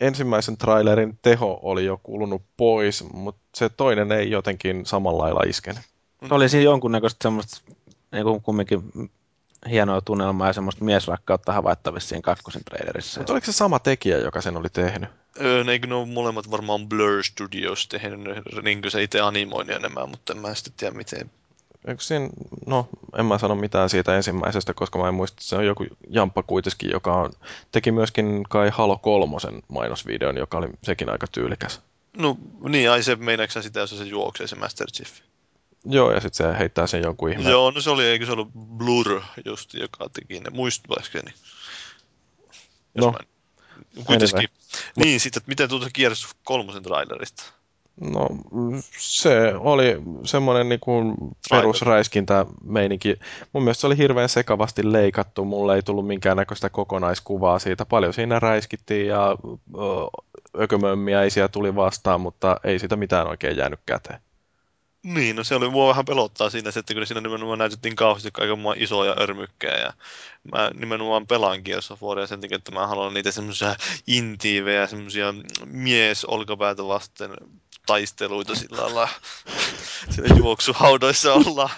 ensimmäisen 0.00 0.56
trailerin 0.56 1.18
teho 1.22 1.60
oli 1.62 1.84
jo 1.84 2.00
kulunut 2.02 2.42
pois, 2.56 3.04
mutta 3.12 3.40
se 3.54 3.68
toinen 3.68 4.12
ei 4.12 4.30
jotenkin 4.30 4.86
samalla 4.86 5.22
lailla 5.22 5.42
iskenyt. 5.46 5.82
Oli 6.30 6.48
siinä 6.48 6.64
jonkunnäköistä 6.64 7.18
semmoista 7.22 7.60
niin 8.12 8.24
kuin 8.24 8.40
kumminkin 8.42 9.10
hienoa 9.70 10.00
tunnelmaa 10.00 10.46
ja 10.46 10.52
semmoista 10.52 10.84
miesrakkautta 10.84 11.52
havaittavissa 11.52 12.08
siinä 12.08 12.22
kakkosen 12.22 12.64
trailerissa. 12.64 13.20
Mutta 13.20 13.32
oliko 13.32 13.46
se 13.46 13.52
sama 13.52 13.78
tekijä, 13.78 14.18
joka 14.18 14.40
sen 14.40 14.56
oli 14.56 14.68
tehnyt? 14.68 15.10
Öö, 15.40 15.64
ne, 15.64 15.78
ne 15.78 15.94
ole 15.94 16.06
molemmat 16.06 16.50
varmaan 16.50 16.88
Blur 16.88 17.24
Studios 17.24 17.88
tehnyt 17.88 18.20
niin 18.62 18.82
kuin 18.82 18.90
se 18.90 19.02
itse 19.02 19.20
animoinnin 19.20 19.76
enemmän, 19.76 20.08
mutta 20.08 20.32
en 20.32 20.38
mä 20.38 20.54
sitten 20.54 20.72
tiedä 20.76 20.96
miten. 20.96 21.30
Eikö 21.86 22.02
siinä, 22.02 22.28
no 22.66 22.88
en 23.18 23.26
mä 23.26 23.38
sano 23.38 23.54
mitään 23.54 23.90
siitä 23.90 24.16
ensimmäisestä, 24.16 24.74
koska 24.74 24.98
mä 24.98 25.08
en 25.08 25.14
muista, 25.14 25.34
että 25.34 25.44
se 25.44 25.56
on 25.56 25.66
joku 25.66 25.86
jamppa 26.10 26.42
kuitenkin, 26.42 26.90
joka 26.90 27.14
on, 27.14 27.32
teki 27.72 27.92
myöskin 27.92 28.44
kai 28.48 28.70
Halo 28.72 28.98
kolmosen 28.98 29.62
mainosvideon, 29.68 30.36
joka 30.36 30.58
oli 30.58 30.68
sekin 30.82 31.10
aika 31.10 31.26
tyylikäs. 31.26 31.80
No 32.18 32.36
niin, 32.68 32.90
ai 32.90 33.02
se 33.02 33.16
meinaatko 33.16 33.62
sitä, 33.62 33.80
jos 33.80 33.98
se 33.98 34.04
juoksee 34.04 34.46
se 34.46 34.56
Master 34.56 34.90
Chief? 34.90 35.10
Joo, 35.84 36.12
ja 36.12 36.20
sitten 36.20 36.52
se 36.52 36.58
heittää 36.58 36.86
sen 36.86 37.02
jonkun 37.02 37.30
ihmeen. 37.32 37.50
Joo, 37.50 37.70
no 37.70 37.80
se 37.80 37.90
oli, 37.90 38.04
eikö 38.06 38.26
se 38.26 38.32
ollut 38.32 38.50
Blur 38.52 39.20
just, 39.44 39.74
joka 39.74 40.08
teki 40.12 40.40
ne, 40.40 40.50
muistuvakseni? 40.50 41.32
Jos 42.94 43.06
No, 43.06 43.10
mä 43.12 43.18
en- 43.20 44.04
Kuitenkin. 44.04 44.48
Niin, 44.96 45.20
sitten, 45.20 45.40
että 45.40 45.48
miten 45.48 45.68
tuota 45.68 45.86
Gears 45.94 46.28
kolmosen 46.44 46.82
trailerista? 46.82 47.42
No 48.00 48.28
se 48.98 49.52
oli 49.58 49.96
semmoinen 50.24 50.68
niin 50.68 50.80
kuin 50.80 51.14
perusräiskintämeininki. 51.50 53.16
Mun 53.52 53.62
mielestä 53.62 53.80
se 53.80 53.86
oli 53.86 53.96
hirveän 53.96 54.28
sekavasti 54.28 54.92
leikattu. 54.92 55.44
Mulle 55.44 55.74
ei 55.74 55.82
tullut 55.82 56.06
minkäännäköistä 56.06 56.68
kokonaiskuvaa 56.70 57.58
siitä. 57.58 57.84
Paljon 57.86 58.14
siinä 58.14 58.38
räiskittiin 58.40 59.06
ja 59.06 59.36
ökömömmiä 60.60 61.22
ei 61.22 61.30
siellä 61.30 61.48
tuli 61.48 61.74
vastaan, 61.74 62.20
mutta 62.20 62.56
ei 62.64 62.78
sitä 62.78 62.96
mitään 62.96 63.26
oikein 63.26 63.56
jäänyt 63.56 63.80
käteen. 63.86 64.20
Niin, 65.02 65.36
no 65.36 65.44
se 65.44 65.54
oli 65.54 65.70
mua 65.70 65.88
vähän 65.88 66.04
pelottaa 66.04 66.50
siinä, 66.50 66.68
että 66.68 66.94
kyllä 66.94 67.06
siinä 67.06 67.20
nimenomaan 67.20 67.58
näytettiin 67.58 67.96
kauheasti 67.96 68.30
kaiken 68.32 68.58
muun 68.58 68.74
isoja 68.78 69.16
örmykkejä 69.20 69.78
ja 69.78 69.92
mä 70.52 70.70
nimenomaan 70.74 71.26
pelaan 71.26 71.60
Gears 71.64 71.90
of 71.90 72.02
Waria 72.02 72.26
sen 72.26 72.40
takia, 72.40 72.56
että 72.56 72.72
mä 72.72 72.86
haluan 72.86 73.14
niitä 73.14 73.30
semmoisia 73.30 73.74
intiivejä, 74.06 74.86
semmoisia 74.86 75.34
mies 75.66 76.24
olkapäätä 76.24 76.86
vasten 76.86 77.30
taisteluita 77.86 78.54
sillä 78.54 78.82
lailla 78.82 79.08
siinä 80.10 80.36
juoksuhaudoissa 80.36 81.34
ollaan. 81.34 81.70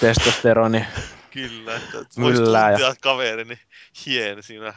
Testosteroni. 0.00 0.84
Kyllä, 1.30 1.76
että 1.76 1.98
voisi 2.20 2.42
tuntia 2.42 2.94
kaverini 3.00 3.58
hien 4.06 4.42
siinä 4.42 4.74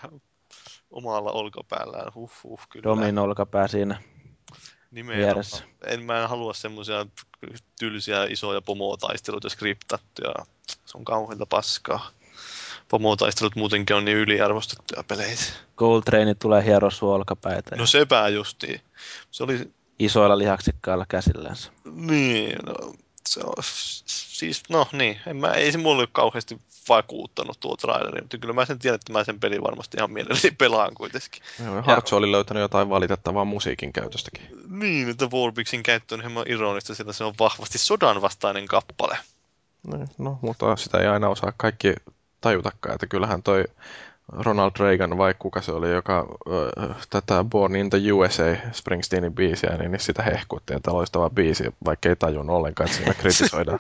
omalla 0.92 1.32
olkapäällään. 1.32 2.12
Huh, 2.16 2.32
huh, 2.44 2.60
kyllä. 2.70 2.84
Domin 2.84 3.20
olkapää 3.20 3.68
siinä. 3.68 4.02
Nimenomaan. 4.96 5.46
En 5.86 6.04
mä 6.04 6.24
en 6.24 6.30
halua 6.30 6.54
semmoisia 6.54 7.06
tylsiä 7.80 8.24
isoja 8.24 8.62
pomotaisteluita 8.62 9.50
skriptattuja. 9.50 10.34
Se 10.86 10.98
on 10.98 11.06
kauheita 11.06 11.46
paskaa. 11.46 12.10
Pomotaistelut 12.88 13.56
muutenkin 13.56 13.96
on 13.96 14.06
niin 14.06 14.18
yliarvostettuja 14.18 15.04
peleissä. 15.04 15.54
Gold 15.78 16.04
Train 16.04 16.38
tulee 16.40 16.66
hiero 16.66 16.90
olkapäitä. 17.02 17.76
No 17.76 17.86
sepä 17.86 18.30
justiin. 18.30 18.82
Se 19.32 19.44
oli... 19.44 19.72
Isoilla 20.00 20.38
lihaksikkailla 20.38 21.06
käsillänsä. 21.10 21.72
Niin, 21.86 22.56
no, 22.66 22.94
se 23.30 23.40
on, 23.46 23.54
siis 23.64 24.64
no 24.70 24.88
niin, 24.92 25.20
en 25.28 25.38
mä, 25.38 25.52
ei 25.52 25.72
se 25.72 25.78
mulle 25.78 26.08
kauheasti 26.12 26.60
vakuuttanut 26.90 27.60
tuo 27.60 27.78
traileri, 27.78 28.22
mutta 28.22 28.38
kyllä 28.38 28.54
mä 28.54 28.66
sen 28.66 28.80
tiedän, 28.80 28.96
että 28.96 29.14
mä 29.14 29.24
sen 29.24 29.40
pelin 29.40 29.64
varmasti 29.64 29.98
ihan 29.98 30.12
mielelläni 30.12 30.52
pelaan 30.58 30.94
kuitenkin. 30.94 31.42
Joo, 31.66 31.82
Hartz 31.82 32.14
oli 32.14 32.32
löytänyt 32.32 32.62
jotain 32.62 32.90
valitettavaa 32.90 33.46
musiikin 33.46 33.94
käytöstäkin. 33.94 34.48
Niin, 34.70 35.10
että 35.10 35.26
Warbixin 35.26 35.84
käyttö 35.84 36.16
on 36.16 36.22
hieman 36.22 36.46
ironista, 36.48 36.96
sillä 36.96 37.14
se 37.14 37.24
on 37.24 37.34
vahvasti 37.40 37.78
sodan 37.78 38.22
vastainen 38.22 38.68
kappale. 38.68 39.18
No, 39.88 40.06
no, 40.18 40.40
mutta 40.42 40.76
sitä 40.76 40.98
ei 40.98 41.08
aina 41.08 41.30
osaa 41.30 41.54
kaikki 41.58 41.94
tajutakaan, 42.42 42.96
että 42.96 43.08
kyllähän 43.08 43.44
toi 43.44 43.64
Ronald 44.32 44.72
Reagan 44.80 45.18
vai 45.18 45.36
kuka 45.40 45.62
se 45.62 45.72
oli, 45.72 45.92
joka 45.92 46.28
äh, 46.90 47.08
tätä 47.10 47.44
Born 47.44 47.76
in 47.76 47.90
the 47.90 47.98
USA 48.12 48.44
Springsteenin 48.72 49.34
biisiä, 49.34 49.78
niin, 49.78 49.92
niin 49.92 50.00
sitä 50.00 50.24
hehkutti, 50.24 50.74
että 50.74 50.94
loistava 50.94 51.30
biisi, 51.30 51.64
vaikka 51.86 52.10
ei 52.10 52.16
tajunnut 52.16 52.56
ollenkaan, 52.56 52.90
että 52.90 52.98
siinä 52.98 53.14
kritisoidaan 53.22 53.80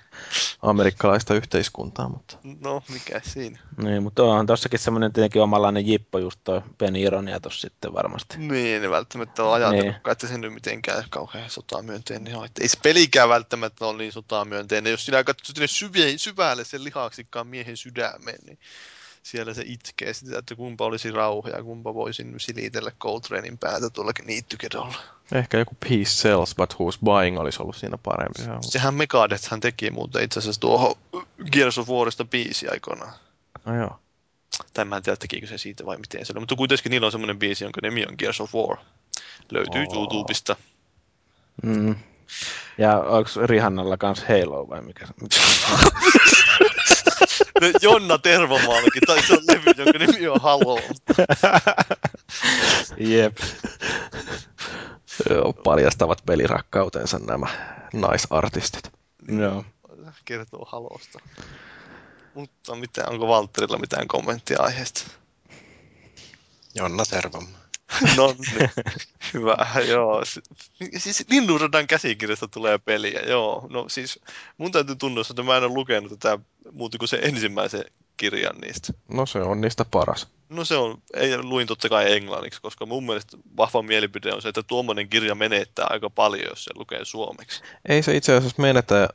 amerikkalaista 0.62 1.34
yhteiskuntaa. 1.34 2.10
Mutta... 2.10 2.38
No, 2.62 2.84
mikä 2.94 3.22
siinä? 3.24 3.60
Niin, 3.78 4.04
mutta 4.04 4.24
onhan 4.24 4.46
tossakin 4.46 4.80
semmoinen 4.80 5.14
tietenkin 5.14 5.42
omanlainen 5.42 5.88
jippo 5.88 6.18
just 6.18 6.40
toi 6.44 6.62
Ben 6.78 6.96
Ironia 6.96 7.40
tossa 7.40 7.62
sitten 7.62 7.94
varmasti. 7.94 8.38
Niin, 8.38 8.84
ei 8.84 8.90
välttämättä 8.90 9.44
ole 9.44 9.54
ajatellut, 9.54 9.84
niin. 9.84 10.12
että 10.12 10.28
se 10.28 10.38
nyt 10.38 10.54
mitenkään 10.54 11.04
kauhean 11.10 11.50
sotamyönteinen 11.50 12.36
on. 12.36 12.46
Että 12.46 12.62
ei 12.62 12.68
se 12.68 12.78
pelikään 12.84 13.30
välttämättä 13.30 13.86
ole 13.86 13.98
niin 13.98 14.12
sotamyönteinen. 14.12 14.92
Jos 14.92 15.06
sinä 15.06 15.24
katsot 15.24 15.56
syvälle 16.18 16.64
sen 16.64 16.84
lihaksikkaan 16.84 17.48
miehen 17.48 17.78
sydämeen, 17.78 18.40
niin 18.46 18.60
siellä 19.26 19.54
se 19.54 19.64
itkee 19.66 20.14
sitä, 20.14 20.40
että 20.40 20.56
kumpa 20.56 20.86
olisi 20.86 21.12
rauha 21.12 21.50
ja 21.50 21.64
kumpa 21.64 21.94
voisin 21.94 22.34
silitellä 22.38 22.92
Coltranein 23.00 23.58
päätä 23.58 23.90
tuolla 23.90 24.12
niittykedolla. 24.26 24.96
Ehkä 25.32 25.58
joku 25.58 25.78
Peace 25.80 26.10
Sells, 26.10 26.56
but 26.56 26.74
who's 26.74 27.00
buying 27.04 27.40
olisi 27.40 27.62
ollut 27.62 27.76
siinä 27.76 27.98
parempi. 27.98 28.42
Sehän 28.62 28.94
Megadeth 28.94 29.52
hän 29.52 29.60
teki 29.60 29.92
muuten 29.92 30.24
itse 30.24 30.40
asiassa 30.40 30.62
tuohon 30.62 30.96
Gears 31.52 31.78
of 31.78 31.90
Warista 31.90 32.26
biisi 32.26 32.68
aikoinaan. 32.68 33.14
No 33.66 33.76
joo. 33.76 34.00
Tai 34.74 34.86
mä 34.86 34.98
en 34.98 35.04
tiedä, 35.04 35.18
tekikö 35.18 35.48
se 35.48 35.58
siitä 35.58 35.86
vai 35.86 35.98
miten 35.98 36.26
se 36.26 36.34
oli. 36.34 36.40
Mutta 36.40 36.56
kuitenkin 36.56 36.90
niillä 36.90 37.06
on 37.06 37.12
semmoinen 37.12 37.40
biisi, 37.40 37.64
jonka 37.64 37.80
nimi 37.84 38.06
on 38.06 38.16
Gears 38.18 38.42
of 38.42 38.56
War. 38.56 38.78
Löytyy 39.52 39.86
oh. 39.88 39.94
YouTubesta. 39.94 40.56
Mm. 41.64 41.96
Ja 42.78 43.00
onko 43.00 43.30
Rihannalla 43.46 43.98
kanssa 43.98 44.26
Halo 44.30 44.70
vai 44.70 44.82
mikä? 44.82 45.06
mikä? 47.62 47.80
Jonna 47.82 48.18
Tervomaallakin, 48.18 49.02
tai 49.08 49.24
se 49.24 49.34
on 49.34 49.44
levy, 49.48 49.72
jonka 49.78 50.00
nimi 50.00 50.28
on 50.28 50.42
Halo. 50.42 50.80
Jep. 52.98 53.38
Joo, 55.30 55.54
paljastavat 55.54 56.22
pelirakkautensa 56.26 57.20
nämä 57.20 57.48
naisartistit. 57.94 58.92
Joo. 59.40 59.66
Kertoo 60.26 60.66
Halosta. 60.72 61.20
Mutta 62.34 62.76
mitä, 62.76 63.08
onko 63.08 63.28
Valtterilla 63.28 63.78
mitään 63.78 64.08
kommenttia 64.08 64.62
aiheesta? 64.62 65.02
Jonna 66.76 67.04
Tervomaa. 67.10 67.65
No 68.18 68.36
niin, 68.38 68.70
hyvä, 69.34 69.58
joo. 69.88 70.24
Siis 70.98 71.26
Linnunradan 71.30 71.88
käsikirjasta 71.88 72.48
tulee 72.48 72.78
peliä, 72.78 73.22
joo. 73.22 73.68
No 73.70 73.90
siis 73.90 74.20
mun 74.58 74.72
täytyy 74.72 74.96
tunnustaa, 74.96 75.34
että 75.34 75.44
mä 75.44 75.58
en 75.58 75.64
ole 75.64 75.74
lukenut 75.74 76.20
tätä 76.20 76.40
muuta 76.72 76.98
kuin 76.98 77.10
se 77.10 77.20
ensimmäisen 77.22 77.86
kirjan 78.18 78.56
niistä. 78.62 78.94
No 79.08 79.26
se 79.26 79.40
on 79.40 79.62
niistä 79.62 79.86
paras. 79.92 80.28
No 80.50 80.66
se 80.66 80.76
on, 80.76 80.98
ei 81.14 81.44
luin 81.44 81.68
totta 81.68 81.90
kai 81.90 82.14
englanniksi, 82.14 82.62
koska 82.62 82.86
mun 82.86 83.06
mielestä 83.06 83.38
vahva 83.58 83.82
mielipide 83.82 84.34
on 84.34 84.42
se, 84.42 84.50
että 84.50 84.64
tuommoinen 84.64 85.10
kirja 85.10 85.36
menettää 85.36 85.88
aika 85.90 86.10
paljon, 86.10 86.50
jos 86.50 86.64
se 86.64 86.72
lukee 86.76 87.06
suomeksi. 87.06 87.62
Ei 87.90 88.04
se 88.04 88.16
itse 88.18 88.36
asiassa 88.36 88.62
menetä. 88.62 89.10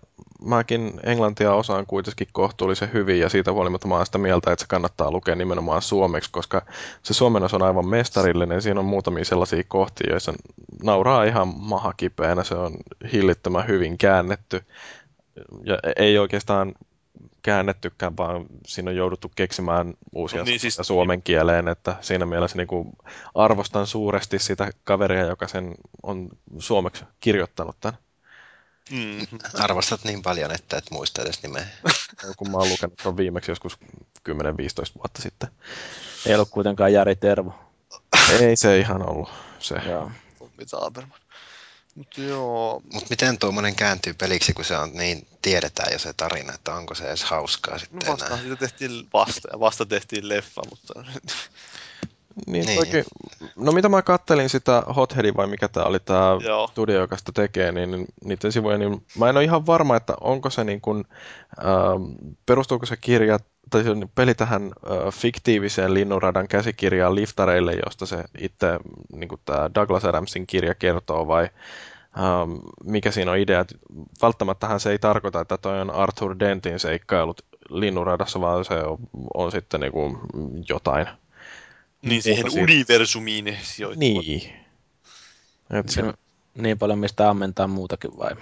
Mäkin 0.44 1.00
englantia 1.02 1.54
osaan 1.54 1.86
kuitenkin 1.86 2.28
kohtuullisen 2.32 2.92
hyvin 2.92 3.20
ja 3.20 3.28
siitä 3.28 3.52
huolimatta 3.52 3.88
mä 3.88 3.94
oon 3.94 4.06
sitä 4.06 4.18
mieltä, 4.18 4.52
että 4.52 4.62
se 4.62 4.68
kannattaa 4.68 5.10
lukea 5.10 5.34
nimenomaan 5.34 5.82
suomeksi, 5.82 6.30
koska 6.32 6.62
se 7.02 7.14
suomennos 7.14 7.54
on 7.54 7.62
aivan 7.62 7.88
mestarillinen. 7.88 8.62
Siinä 8.62 8.80
on 8.80 8.86
muutamia 8.86 9.24
sellaisia 9.24 9.62
kohtia, 9.68 10.10
joissa 10.10 10.32
nauraa 10.82 11.24
ihan 11.24 11.48
maha 11.56 11.92
kipeänä. 11.92 12.44
Se 12.44 12.54
on 12.54 12.76
hillittömän 13.12 13.68
hyvin 13.68 13.98
käännetty 13.98 14.62
ja 15.64 15.78
ei 15.96 16.18
oikeastaan 16.18 16.74
käännettykään, 17.42 18.16
vaan 18.16 18.46
siinä 18.66 18.90
on 18.90 18.96
jouduttu 18.96 19.32
keksimään 19.36 19.94
uusia 20.12 20.44
niin, 20.44 20.60
siis... 20.60 20.78
suomen 20.82 21.22
kieleen, 21.22 21.68
että 21.68 21.96
siinä 22.00 22.26
mielessä 22.26 22.56
niin 22.56 22.66
kuin 22.66 22.92
arvostan 23.34 23.86
suuresti 23.86 24.38
sitä 24.38 24.70
kaveria, 24.84 25.26
joka 25.26 25.48
sen 25.48 25.74
on 26.02 26.28
suomeksi 26.58 27.04
kirjoittanut 27.20 27.76
tämän. 27.80 27.98
Mm. 28.90 29.38
Arvostat 29.54 30.04
niin 30.04 30.22
paljon, 30.22 30.52
että 30.52 30.76
et 30.76 30.90
muista 30.90 31.22
edes 31.22 31.42
nimeä. 31.42 31.66
Kun 32.36 32.50
mä 32.50 32.58
oon 32.58 32.68
lukenut 32.68 32.96
ton 33.02 33.16
viimeksi 33.16 33.50
joskus 33.50 33.78
10-15 34.28 34.32
vuotta 34.98 35.22
sitten. 35.22 35.48
Ei 36.26 36.34
ollut 36.34 36.50
kuitenkaan 36.50 36.92
Jari 36.92 37.16
Tervo. 37.16 37.54
Ei 38.40 38.56
se 38.56 38.78
ihan 38.78 39.10
ollut 39.10 39.30
se. 39.58 39.74
Joo. 39.74 40.10
Mitä 40.58 40.76
Mut 42.00 42.18
joo. 42.18 42.82
Mut 42.92 43.10
miten 43.10 43.38
tuommoinen 43.38 43.74
kääntyy 43.74 44.14
peliksi, 44.14 44.52
kun 44.52 44.64
se 44.64 44.76
on 44.76 44.90
niin, 44.92 45.26
tiedetään 45.42 45.92
jo 45.92 45.98
se 45.98 46.12
tarina, 46.16 46.54
että 46.54 46.74
onko 46.74 46.94
se 46.94 47.04
edes 47.04 47.24
hauskaa 47.24 47.78
sitten 47.78 47.98
no 48.06 48.12
vasta, 48.12 48.26
enää. 48.26 48.38
Sitä 48.38 48.56
tehtiin 48.56 49.08
vasta, 49.12 49.48
ja 49.52 49.60
vasta 49.60 49.86
tehtiin 49.86 50.28
leffa, 50.28 50.62
mutta... 50.70 51.04
Niin, 52.46 52.66
niin. 52.66 52.78
Toki, 52.78 53.04
no 53.56 53.72
mitä 53.72 53.88
mä 53.88 54.02
kattelin 54.02 54.48
sitä 54.48 54.82
Hotheadin 54.96 55.36
vai 55.36 55.46
mikä 55.46 55.68
tää 55.68 55.84
oli 55.84 56.00
tää 56.00 56.30
studio, 56.70 57.00
joka 57.00 57.16
sitä 57.16 57.32
tekee, 57.32 57.72
niin 57.72 58.06
niiden 58.24 58.52
sivuja, 58.52 58.78
niin 58.78 59.06
mä 59.18 59.28
en 59.28 59.36
ole 59.36 59.44
ihan 59.44 59.66
varma, 59.66 59.96
että 59.96 60.14
onko 60.20 60.50
se 60.50 60.64
niin 60.64 60.80
kuin, 60.80 61.04
äh, 61.58 61.64
perustuuko 62.46 62.86
se 62.86 62.96
kirja 62.96 63.38
tai 63.70 63.84
se 63.84 63.90
peli 64.14 64.34
tähän 64.34 64.62
äh, 64.64 65.12
fiktiiviseen 65.12 65.94
Linnunradan 65.94 66.48
käsikirjaan 66.48 67.14
liftareille, 67.14 67.74
josta 67.86 68.06
se 68.06 68.24
itse 68.38 68.66
niin 69.12 69.28
tämä 69.44 69.70
Douglas 69.74 70.04
Adamsin 70.04 70.46
kirja 70.46 70.74
kertoo, 70.74 71.26
vai 71.26 71.48
ähm, 72.18 72.52
mikä 72.84 73.10
siinä 73.10 73.30
on 73.30 73.38
idea. 73.38 73.64
Välttämättähän 74.22 74.80
se 74.80 74.90
ei 74.90 74.98
tarkoita, 74.98 75.40
että 75.40 75.58
toi 75.58 75.80
on 75.80 75.90
Arthur 75.90 76.38
Dentin 76.38 76.78
seikkailut 76.78 77.44
Linnunradassa, 77.68 78.40
vaan 78.40 78.64
se 78.64 78.74
on, 78.74 78.98
on 79.34 79.52
sitten 79.52 79.80
niin 79.80 79.92
kuin 79.92 80.18
jotain. 80.68 81.06
Niin 82.02 82.22
siihen 82.22 82.50
siitä. 82.50 82.64
universumiin 82.64 83.56
sijoittuva. 83.62 84.00
Niin. 84.00 84.52
Et 85.70 85.88
se, 85.88 86.14
niin 86.54 86.78
paljon 86.78 86.98
mistä 86.98 87.30
ammentaa 87.30 87.66
muutakin 87.66 88.18
vai? 88.18 88.36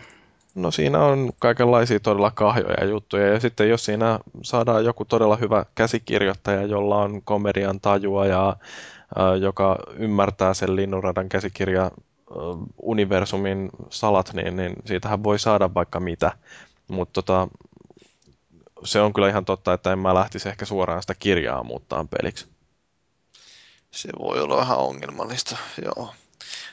No 0.54 0.70
siinä 0.70 0.98
on 0.98 1.30
kaikenlaisia 1.38 2.00
todella 2.00 2.30
kahjoja 2.30 2.84
juttuja 2.84 3.28
ja 3.28 3.40
sitten 3.40 3.68
jos 3.68 3.84
siinä 3.84 4.18
saadaan 4.42 4.84
joku 4.84 5.04
todella 5.04 5.36
hyvä 5.36 5.64
käsikirjoittaja, 5.74 6.62
jolla 6.62 6.96
on 6.96 7.22
komedian 7.22 7.80
tajua 7.80 8.26
ja 8.26 8.48
äh, 8.48 9.40
joka 9.40 9.78
ymmärtää 9.96 10.54
sen 10.54 10.76
Linnunradan 10.76 11.28
käsikirja 11.28 11.90
universumin 12.82 13.70
salat, 13.90 14.32
niin, 14.34 14.56
niin 14.56 14.72
siitähän 14.84 15.22
voi 15.22 15.38
saada 15.38 15.74
vaikka 15.74 16.00
mitä. 16.00 16.32
Mutta 16.88 17.22
tota, 17.22 17.48
se 18.84 19.00
on 19.00 19.12
kyllä 19.12 19.28
ihan 19.28 19.44
totta, 19.44 19.72
että 19.72 19.92
en 19.92 19.98
mä 19.98 20.14
lähtisi 20.14 20.48
ehkä 20.48 20.64
suoraan 20.64 21.02
sitä 21.02 21.14
kirjaa 21.14 21.62
muuttaa 21.62 22.04
peliksi. 22.04 22.46
Se 23.90 24.08
voi 24.18 24.40
olla 24.40 24.56
vähän 24.56 24.78
ongelmallista, 24.78 25.56
joo. 25.84 26.14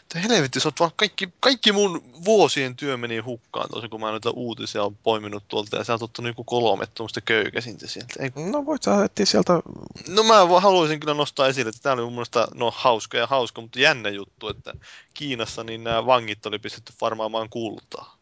Että 0.05 0.19
helvetti, 0.19 0.59
sä 0.59 0.67
oot 0.67 0.79
vaan 0.79 0.91
kaikki, 0.95 1.29
kaikki 1.39 1.71
mun 1.71 2.03
vuosien 2.25 2.75
työ 2.75 2.97
meni 2.97 3.19
hukkaan 3.19 3.69
tosi, 3.69 3.89
kun 3.89 3.99
mä 4.01 4.11
noita 4.11 4.29
uutisia 4.29 4.83
on 4.83 4.95
poiminut 4.95 5.43
tuolta 5.47 5.77
ja 5.77 5.83
sä 5.83 5.93
oot 5.93 6.01
ottanut 6.01 6.29
joku 6.29 6.43
kolme 6.43 6.85
tuommoista 6.87 7.21
köykäsintä 7.21 7.87
sieltä. 7.87 8.13
Ei, 8.19 8.31
No 8.51 8.65
voit 8.65 8.83
sä 8.83 9.03
etsiä 9.05 9.25
sieltä, 9.25 9.53
No 10.07 10.23
mä 10.23 10.59
haluaisin 10.59 10.99
kyllä 10.99 11.13
nostaa 11.13 11.47
esille, 11.47 11.69
että 11.69 11.81
tämä 11.81 11.93
oli 11.93 12.01
mun 12.01 12.13
mielestä 12.13 12.47
no, 12.53 12.73
hauska 12.75 13.17
ja 13.17 13.27
hauska, 13.27 13.61
mutta 13.61 13.79
jännä 13.79 14.09
juttu, 14.09 14.49
että 14.49 14.73
Kiinassa 15.13 15.63
niin 15.63 15.83
nämä 15.83 16.05
vangit 16.05 16.45
oli 16.45 16.59
pistetty 16.59 16.93
farmaamaan 16.99 17.49
kultaa. 17.49 18.14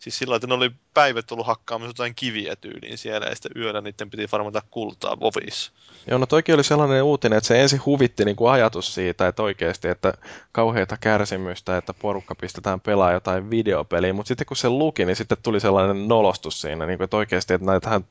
Siis 0.00 0.18
sillä 0.18 0.36
että 0.36 0.46
ne 0.46 0.54
oli 0.54 0.70
päivät 0.94 1.32
ollut 1.32 1.46
hakkaamassa 1.46 1.90
jotain 1.90 2.14
kiviä 2.14 2.56
tyyliin 2.56 2.98
siellä 2.98 3.26
ja 3.26 3.34
sitten 3.34 3.52
yöllä 3.56 3.80
niiden 3.80 4.10
piti 4.10 4.26
farmata 4.26 4.62
kultaa 4.70 5.20
vovissa. 5.20 5.72
Joo, 6.06 6.18
no 6.18 6.26
toikin 6.26 6.54
oli 6.54 6.64
sellainen 6.64 7.02
uutinen, 7.02 7.36
että 7.36 7.48
se 7.48 7.62
ensin 7.62 7.84
huvitti 7.86 8.24
niin 8.24 8.36
kuin 8.36 8.52
ajatus 8.52 8.94
siitä, 8.94 9.28
että 9.28 9.42
oikeasti, 9.42 9.88
että 9.88 10.14
kauheita 10.52 10.96
kärsimystä, 10.96 11.76
että 11.76 11.94
porukka 11.94 12.34
pistetään 12.34 12.80
pelaa 12.80 13.12
jotain 13.12 13.50
videopeliä, 13.50 14.12
mutta 14.12 14.28
sitten 14.28 14.46
kun 14.46 14.56
se 14.56 14.68
luki, 14.68 15.04
niin 15.04 15.16
sitten 15.16 15.38
tuli 15.42 15.60
sellainen 15.60 16.08
nolostus 16.08 16.60
siinä, 16.60 16.86
niin 16.86 16.98
kuin, 16.98 17.04
että 17.04 17.16
oikeasti, 17.16 17.54
että 17.54 17.66
näitähän 17.66 18.04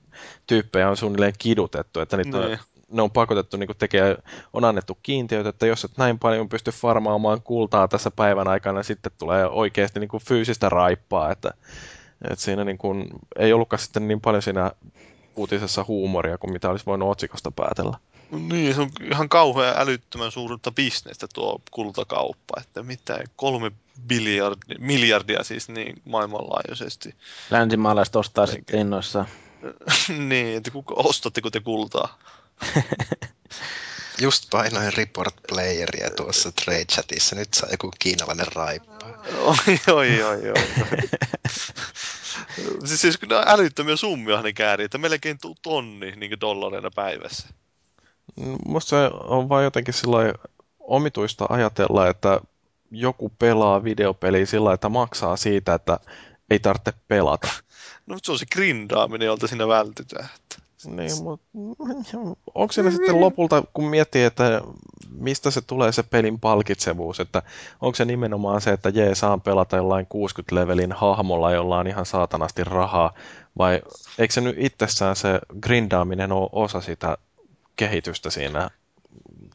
tyyppejä 0.48 0.90
on 0.90 0.98
suunnilleen 0.98 1.34
kidutettu, 1.38 2.00
että 2.00 2.18
niitä 2.18 2.38
on, 2.38 2.46
Niin. 2.46 2.60
Ne 2.92 3.02
on 3.02 3.12
pakotettu 3.12 3.58
niin 3.58 3.70
tekemään, 3.78 4.18
on 4.54 4.66
annettu 4.66 4.98
kiintiöitä, 5.04 5.50
että 5.50 5.68
jos 5.68 5.84
et 5.84 5.98
näin 5.98 6.20
paljon 6.20 6.50
pysty 6.50 6.72
farmaamaan 6.72 7.42
kultaa 7.42 7.88
tässä 7.88 8.12
päivän 8.12 8.48
aikana, 8.48 8.80
niin 8.80 8.86
sitten 8.86 9.12
tulee 9.18 9.48
oikeasti 9.48 10.00
niin 10.00 10.08
kuin 10.08 10.24
fyysistä 10.24 10.70
raippaa, 10.70 11.32
että, 11.32 11.54
että 12.32 12.44
siinä 12.44 12.66
niin 12.66 12.78
kuin, 12.78 13.08
ei 13.40 13.54
ollutkaan 13.54 13.80
sitten 13.80 14.08
niin 14.08 14.22
paljon 14.22 14.42
siinä 14.42 14.72
uutisessa 15.36 15.86
huumoria 15.88 16.38
kuin 16.38 16.54
mitä 16.54 16.70
olisi 16.70 16.86
voinut 16.86 17.10
otsikosta 17.10 17.52
päätellä. 17.52 17.98
Niin, 18.32 18.76
se 18.76 18.82
on 18.82 18.90
ihan 19.12 19.30
kauhean 19.30 19.76
älyttömän 19.78 20.32
suurta 20.32 20.72
bisnestä 20.72 21.28
tuo 21.34 21.62
kultakauppa, 21.72 22.62
että 22.62 22.84
mitä 22.84 23.20
kolme 23.36 23.72
biljardia, 24.08 24.76
miljardia 24.80 25.44
siis 25.44 25.70
niin 25.70 26.02
maailmanlaajuisesti. 26.06 27.16
Länsimaalaiset 27.52 28.16
ostaa 28.16 28.46
sitten 28.48 28.80
innoissaan. 28.80 29.26
niin, 30.30 30.58
että 30.58 30.72
kuka 30.72 30.94
ostatteko 30.98 31.50
te 31.50 31.60
kultaa? 31.60 32.18
Just 34.22 34.50
painoin 34.52 34.94
report 34.98 35.36
playeria 35.50 36.10
tuossa 36.10 36.52
trade 36.52 36.86
chatissa. 36.86 37.36
Nyt 37.36 37.54
saa 37.54 37.70
joku 37.72 37.92
kiinalainen 38.00 38.46
raippa. 38.56 39.06
Oi, 39.38 39.80
oi, 39.88 40.24
oi, 40.24 40.50
oi. 40.50 41.10
siis, 42.86 43.02
siis 43.02 43.18
kyllä 43.18 43.44
älyttömiä 43.48 43.96
summia 43.96 44.42
ne 44.42 44.54
käärii, 44.54 44.86
että 44.86 44.98
melkein 44.98 45.38
tonni 45.62 46.12
niin 46.12 46.42
dollareina 46.42 46.92
päivässä. 46.96 47.48
Musta 48.66 48.90
se 48.90 48.96
on 49.14 49.50
vaan 49.50 49.64
jotenkin 49.64 49.94
sillä 49.94 50.18
omituista 50.80 51.46
ajatella, 51.50 52.08
että 52.08 52.42
joku 52.92 53.30
pelaa 53.40 53.84
videopeliä 53.84 54.46
sillä 54.46 54.74
että 54.74 54.90
maksaa 54.90 55.38
siitä, 55.38 55.74
että 55.74 56.00
ei 56.50 56.60
tarvitse 56.60 56.94
pelata. 57.08 57.48
No 58.06 58.14
mutta 58.14 58.26
se 58.26 58.32
on 58.32 58.40
se 58.40 58.46
grindaaminen, 58.52 59.26
jolta 59.26 59.48
siinä 59.48 59.68
vältytään. 59.68 60.30
Niin, 60.86 61.24
mutta 61.24 61.46
onko 62.56 62.72
siinä 62.72 62.92
sitten 62.92 63.20
lopulta, 63.20 63.64
kun 63.74 63.84
miettii, 63.84 64.24
että 64.24 64.62
mistä 65.12 65.52
se 65.52 65.62
tulee 65.62 65.92
se 65.92 66.04
pelin 66.04 66.40
palkitsevuus, 66.40 67.20
että 67.20 67.42
onko 67.82 67.96
se 67.96 68.06
nimenomaan 68.06 68.62
se, 68.62 68.72
että 68.72 68.90
jee, 68.90 69.16
saan 69.16 69.42
pelata 69.42 69.78
jollain 69.78 70.08
60-levelin 70.14 70.94
hahmolla, 70.94 71.52
jolla 71.52 71.78
on 71.78 71.88
ihan 71.88 72.06
saatanasti 72.06 72.64
rahaa, 72.64 73.14
vai 73.58 73.82
eikö 74.18 74.34
se 74.34 74.42
nyt 74.42 74.56
itsessään 74.60 75.16
se 75.16 75.40
grindaaminen 75.62 76.32
ole 76.32 76.50
osa 76.52 76.82
sitä 76.82 77.18
kehitystä 77.76 78.30
siinä, 78.30 78.70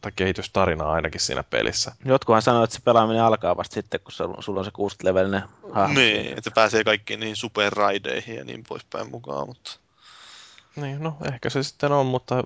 tai 0.01 0.12
kehitystarinaa 0.16 0.93
ainakin 0.93 1.20
siinä 1.20 1.43
pelissä? 1.43 1.93
Jotkuhan 2.05 2.43
sanoo, 2.43 2.64
että 2.64 2.77
se 2.77 2.83
pelaaminen 2.85 3.22
alkaa 3.22 3.57
vasta 3.57 3.75
sitten, 3.75 4.01
kun 4.01 4.12
sulla 4.12 4.43
sulla 4.43 4.61
on 4.61 4.64
se 4.64 4.70
60-levelinen 4.70 5.43
hahmo. 5.72 5.95
Niin, 5.95 6.39
että 6.39 6.51
pääsee 6.51 6.85
kaikkiin 6.85 7.20
niihin 7.20 7.37
superraideihin 7.37 8.37
ja 8.37 8.45
niin 8.45 8.64
poispäin 8.68 9.11
mukaan, 9.11 9.47
mutta... 9.47 9.84
Niin, 10.77 11.03
no 11.03 11.16
ehkä 11.33 11.51
se 11.51 11.62
sitten 11.62 11.93
on, 11.93 12.07
mutta 12.07 12.45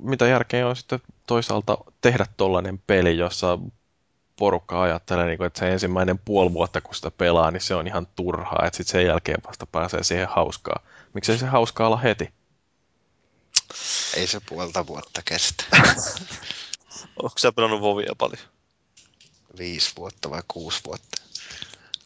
mitä 0.00 0.26
järkeä 0.26 0.68
on 0.68 0.76
sitten 0.76 1.00
toisaalta 1.26 1.78
tehdä 2.00 2.26
tollainen 2.36 2.78
peli, 2.86 3.18
jossa 3.18 3.58
porukka 4.36 4.82
ajattelee, 4.82 5.26
niin 5.26 5.44
että 5.44 5.58
se 5.58 5.72
ensimmäinen 5.72 6.18
puoli 6.18 6.52
vuotta, 6.52 6.80
kun 6.80 6.94
sitä 6.94 7.10
pelaa, 7.10 7.50
niin 7.50 7.60
se 7.60 7.74
on 7.74 7.86
ihan 7.86 8.06
turhaa, 8.16 8.66
että 8.66 8.76
sitten 8.76 8.92
sen 8.92 9.06
jälkeen 9.06 9.42
vasta 9.46 9.66
pääsee 9.66 10.02
siihen 10.02 10.28
hauskaa. 10.28 10.82
Miksei 11.14 11.38
se 11.38 11.46
hauskaa 11.46 11.86
olla 11.86 11.96
heti? 11.96 12.32
Ei 14.16 14.26
se 14.26 14.40
puolta 14.48 14.86
vuotta 14.86 15.22
kestä. 15.24 15.64
Onko 17.22 17.38
sä 17.38 17.52
pelannut 17.52 17.80
Vovia 17.80 18.12
paljon? 18.18 18.48
Viisi 19.58 19.92
vuotta 19.96 20.30
vai 20.30 20.42
kuusi 20.48 20.80
vuotta. 20.86 21.22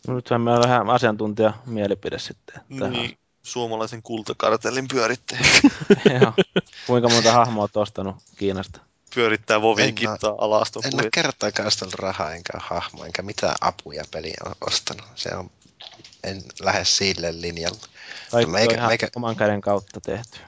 No 0.08 0.14
Nyt 0.14 0.30
meillä 0.30 0.52
on 0.54 0.62
vähän 0.62 0.90
asiantuntija 0.90 1.52
mielipide 1.66 2.18
sitten. 2.18 2.60
Että 2.70 2.88
Niin, 2.88 3.18
suomalaisen 3.42 4.02
kultakartellin 4.02 4.88
pyörittäjä. 4.88 5.40
Joo. 6.20 6.32
Kuinka 6.86 7.08
monta 7.08 7.32
hahmoa 7.32 7.62
olet 7.62 7.76
ostanut 7.76 8.16
Kiinasta? 8.36 8.80
Pyörittää 9.14 9.62
Vovin 9.62 9.94
kittaa 9.94 10.34
alaston. 10.38 10.82
En 10.86 10.94
ole 10.94 11.08
kertaakaan 11.12 11.66
ostanut 11.66 11.94
rahaa, 11.94 12.34
enkä 12.34 12.52
hahmo, 12.60 13.04
enkä 13.04 13.22
mitään 13.22 13.54
apuja 13.60 14.04
peliä 14.10 14.36
ole 14.46 14.54
ostanut. 14.66 15.06
Se 15.14 15.34
on, 15.34 15.50
en 16.24 16.42
lähde 16.60 16.84
sille 16.84 17.40
linjalle. 17.40 17.78
Kaikki 18.30 18.52
Meikä- 18.52 18.72
on 18.72 18.78
ihan 18.78 18.88
meikä- 18.90 19.08
oman 19.16 19.36
käden 19.36 19.60
kautta 19.60 20.00
tehty. 20.00 20.38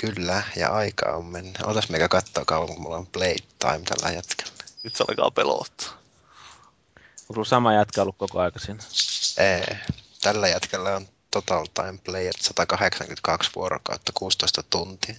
Kyllä, 0.00 0.42
ja 0.56 0.68
aika 0.68 1.12
on 1.12 1.24
mennyt. 1.24 1.56
Otas 1.62 1.88
meikä 1.88 2.08
katsoa 2.08 2.44
kauan, 2.44 2.68
kun 2.68 2.82
mulla 2.82 2.96
on 2.96 3.06
playtime 3.06 3.84
tällä 3.84 4.08
hetkellä. 4.08 4.52
Nyt 4.82 4.96
se 4.96 5.04
alkaa 5.08 5.30
pelottaa. 5.30 5.88
Onko 7.28 7.44
sama 7.44 7.74
jätkä 7.74 8.02
ollut 8.02 8.16
koko 8.18 8.40
aika 8.40 8.58
siinä? 8.58 8.82
Ei, 9.38 9.76
tällä 10.22 10.48
jätkällä 10.48 10.96
on 10.96 11.08
total 11.30 11.66
time 11.74 11.98
player 12.04 12.34
182 12.38 13.50
vuorokautta, 13.56 14.12
16 14.14 14.62
tuntia. 14.70 15.14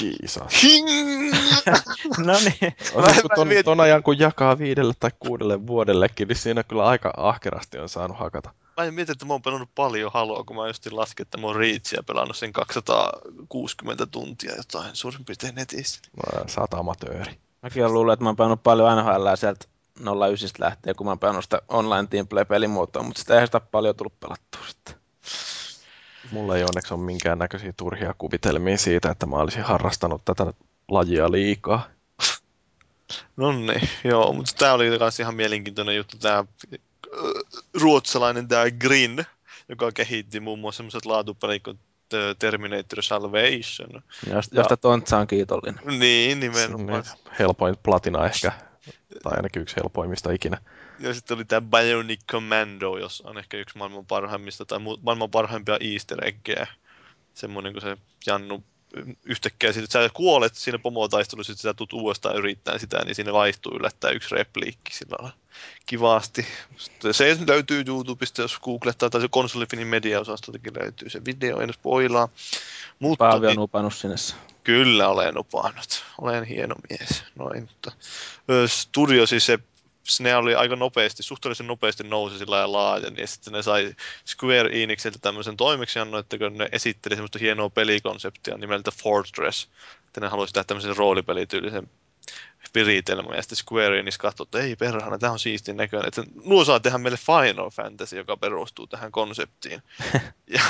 Jesus. 0.00 0.62
no 2.26 2.32
niin. 2.38 2.74
On 2.94 3.04
kun 3.04 3.14
mä 3.30 3.36
ton, 3.36 3.48
mietin- 3.48 3.64
ton 3.64 3.80
ajan 3.80 4.02
kun 4.02 4.18
jakaa 4.18 4.58
viidelle 4.58 4.94
tai 5.00 5.10
kuudelle 5.20 5.66
vuodellekin, 5.66 6.28
niin 6.28 6.36
siinä 6.36 6.62
kyllä 6.62 6.86
aika 6.86 7.12
ahkerasti 7.16 7.78
on 7.78 7.88
saanut 7.88 8.18
hakata. 8.18 8.50
Mä 8.76 8.84
en 8.84 8.94
mieti, 8.94 9.12
että 9.12 9.24
mä 9.24 9.34
oon 9.34 9.42
pelannut 9.42 9.68
paljon 9.74 10.10
Haloa, 10.14 10.44
kun 10.44 10.56
mä 10.56 10.66
justin 10.66 10.96
laskin, 10.96 11.24
että 11.24 11.38
mä 11.38 11.46
oon 11.46 11.56
Reachia 11.56 12.02
pelannut 12.02 12.36
sen 12.36 12.52
260 12.52 14.06
tuntia 14.06 14.56
jotain 14.56 14.96
suurin 14.96 15.24
piirtein 15.24 15.54
netissä. 15.54 16.00
Mä 16.16 16.44
Saat 16.46 16.74
amatööri. 16.74 17.38
Mäkin 17.62 17.92
luullut, 17.92 18.12
että 18.12 18.22
mä 18.22 18.28
oon 18.28 18.36
pelannut 18.36 18.62
paljon 18.62 18.96
NHL 18.96 19.34
sieltä 19.34 19.66
09 20.28 20.50
lähtien, 20.58 20.96
kun 20.96 21.06
mä 21.06 21.10
oon 21.10 21.18
pelannut 21.18 21.44
sitä 21.44 21.62
online 21.68 22.06
teamplay 22.06 22.44
pelimuotoa, 22.44 23.02
mutta 23.02 23.20
sitä 23.20 23.40
ei 23.40 23.46
sitä 23.46 23.60
paljon 23.60 23.96
tullut 23.96 24.20
pelattua 24.20 24.60
sitten. 24.68 24.94
Mulla 26.30 26.56
ei 26.56 26.62
onneksi 26.62 26.94
ole 26.94 27.02
minkään 27.02 27.38
näköisiä 27.38 27.72
turhia 27.76 28.14
kuvitelmia 28.18 28.78
siitä, 28.78 29.10
että 29.10 29.26
mä 29.26 29.36
olisin 29.36 29.62
harrastanut 29.62 30.24
tätä 30.24 30.52
lajia 30.88 31.32
liikaa. 31.32 31.86
No 33.36 33.52
niin, 33.52 33.88
joo, 34.04 34.32
mutta 34.32 34.52
tää 34.58 34.74
oli 34.74 34.98
myös 34.98 35.20
ihan 35.20 35.34
mielenkiintoinen 35.34 35.96
juttu, 35.96 36.18
tää 36.18 36.44
ö, 36.72 36.78
ruotsalainen 37.80 38.48
tää 38.48 38.70
Grin, 38.70 39.24
joka 39.68 39.92
kehitti 39.92 40.40
muun 40.40 40.58
muassa 40.58 40.76
semmoiset 40.76 41.06
laatupelit 41.06 41.62
kuin 41.62 41.78
ö, 42.14 42.34
Terminator 42.38 43.02
Salvation. 43.02 44.02
Josta, 44.34 44.54
Ja- 44.54 44.60
josta 44.60 44.76
Tontsa 44.76 45.18
on 45.18 45.26
kiitollinen. 45.26 45.80
Niin, 45.98 46.40
nimenomaan. 46.40 47.04
Helpoin 47.38 47.76
platina 47.82 48.26
ehkä, 48.26 48.52
tai 49.22 49.32
ainakin 49.36 49.62
yksi 49.62 49.76
helpoimmista 49.76 50.32
ikinä. 50.32 50.58
Ja 50.98 51.14
sitten 51.14 51.36
oli 51.36 51.44
tämä 51.44 51.66
Bionic 51.70 52.20
Commando, 52.30 52.96
jos 52.96 53.20
on 53.20 53.38
ehkä 53.38 53.56
yksi 53.56 53.78
maailman 53.78 54.06
parhaimmista 54.06 54.64
tai 54.64 54.78
maailman 55.02 55.30
parhaimpia 55.30 55.78
easter 55.80 56.24
eggejä. 56.24 56.66
Semmoinen, 57.34 57.72
kun 57.72 57.82
se 57.82 57.96
Jannu 58.26 58.64
yhtäkkiä, 59.24 59.72
sit, 59.72 59.90
sä 59.90 60.10
kuolet 60.14 60.54
siinä 60.54 60.78
pomotaistelussa, 60.78 61.52
sitten 61.52 61.70
sä 61.70 61.74
tulet 61.74 61.92
uudestaan 61.92 62.36
yrittämään 62.36 62.80
sitä, 62.80 63.04
niin 63.04 63.14
siinä 63.14 63.32
vaihtuu 63.32 63.76
yllättäen 63.76 64.16
yksi 64.16 64.34
repliikki 64.34 64.94
sillä 64.94 65.16
lailla 65.20 65.36
kivasti. 65.86 66.46
Sitten 66.76 67.14
se 67.14 67.38
löytyy 67.46 67.84
YouTubesta, 67.86 68.42
jos 68.42 68.58
googlettaa, 68.58 69.10
tai 69.10 69.20
se 69.20 69.28
konsolifinin 69.30 69.86
media-osastotakin 69.86 70.72
löytyy 70.80 71.10
se 71.10 71.24
video, 71.24 71.60
en 71.60 71.72
spoilaa. 71.72 72.28
Mutta 72.98 73.24
Paavi 73.24 73.46
niin- 73.46 73.58
on 73.58 73.64
upannut 73.64 73.94
sinne. 73.94 74.16
Kyllä 74.64 75.08
olen 75.08 75.38
upannut. 75.38 76.04
Olen 76.20 76.44
hieno 76.44 76.74
mies. 76.90 77.24
Noin, 77.34 77.62
mutta 77.62 77.92
studio 78.66 79.26
siis 79.26 79.46
se 79.46 79.58
ne 80.20 80.36
oli 80.36 80.54
aika 80.54 80.76
nopeasti, 80.76 81.22
suhteellisen 81.22 81.66
nopeasti 81.66 82.04
nousi 82.04 82.38
sillä 82.38 82.58
ja 82.58 82.72
laaja, 82.72 83.10
niin 83.10 83.28
sitten 83.28 83.52
ne 83.52 83.62
sai 83.62 83.94
Square 84.26 84.82
Enixiltä 84.82 85.18
tämmöisen 85.18 85.56
toimeksiannon, 85.56 86.20
että 86.20 86.38
kun 86.38 86.58
ne 86.58 86.68
esitteli 86.72 87.14
semmoista 87.14 87.38
hienoa 87.38 87.70
pelikonseptia 87.70 88.56
nimeltä 88.56 88.90
Fortress, 89.02 89.68
että 90.06 90.20
ne 90.20 90.28
halusi 90.28 90.52
tehdä 90.52 90.64
tämmöisen 90.64 90.96
roolipelityylisen 90.96 91.90
viritelmä, 92.74 93.34
ja 93.34 93.42
sitten 93.42 93.56
Square 93.56 93.98
Enix 93.98 94.18
katsoi, 94.18 94.44
että 94.44 94.58
ei 94.58 94.76
perhana, 94.76 95.18
tämä 95.18 95.32
on 95.32 95.38
siistin 95.38 95.76
näköinen, 95.76 96.08
että 96.08 96.22
nuo 96.44 96.64
saa 96.64 96.80
tehdä 96.80 96.98
meille 96.98 97.18
Final 97.18 97.70
Fantasy, 97.70 98.16
joka 98.16 98.36
perustuu 98.36 98.86
tähän 98.86 99.12
konseptiin. 99.12 99.82
ja 100.56 100.60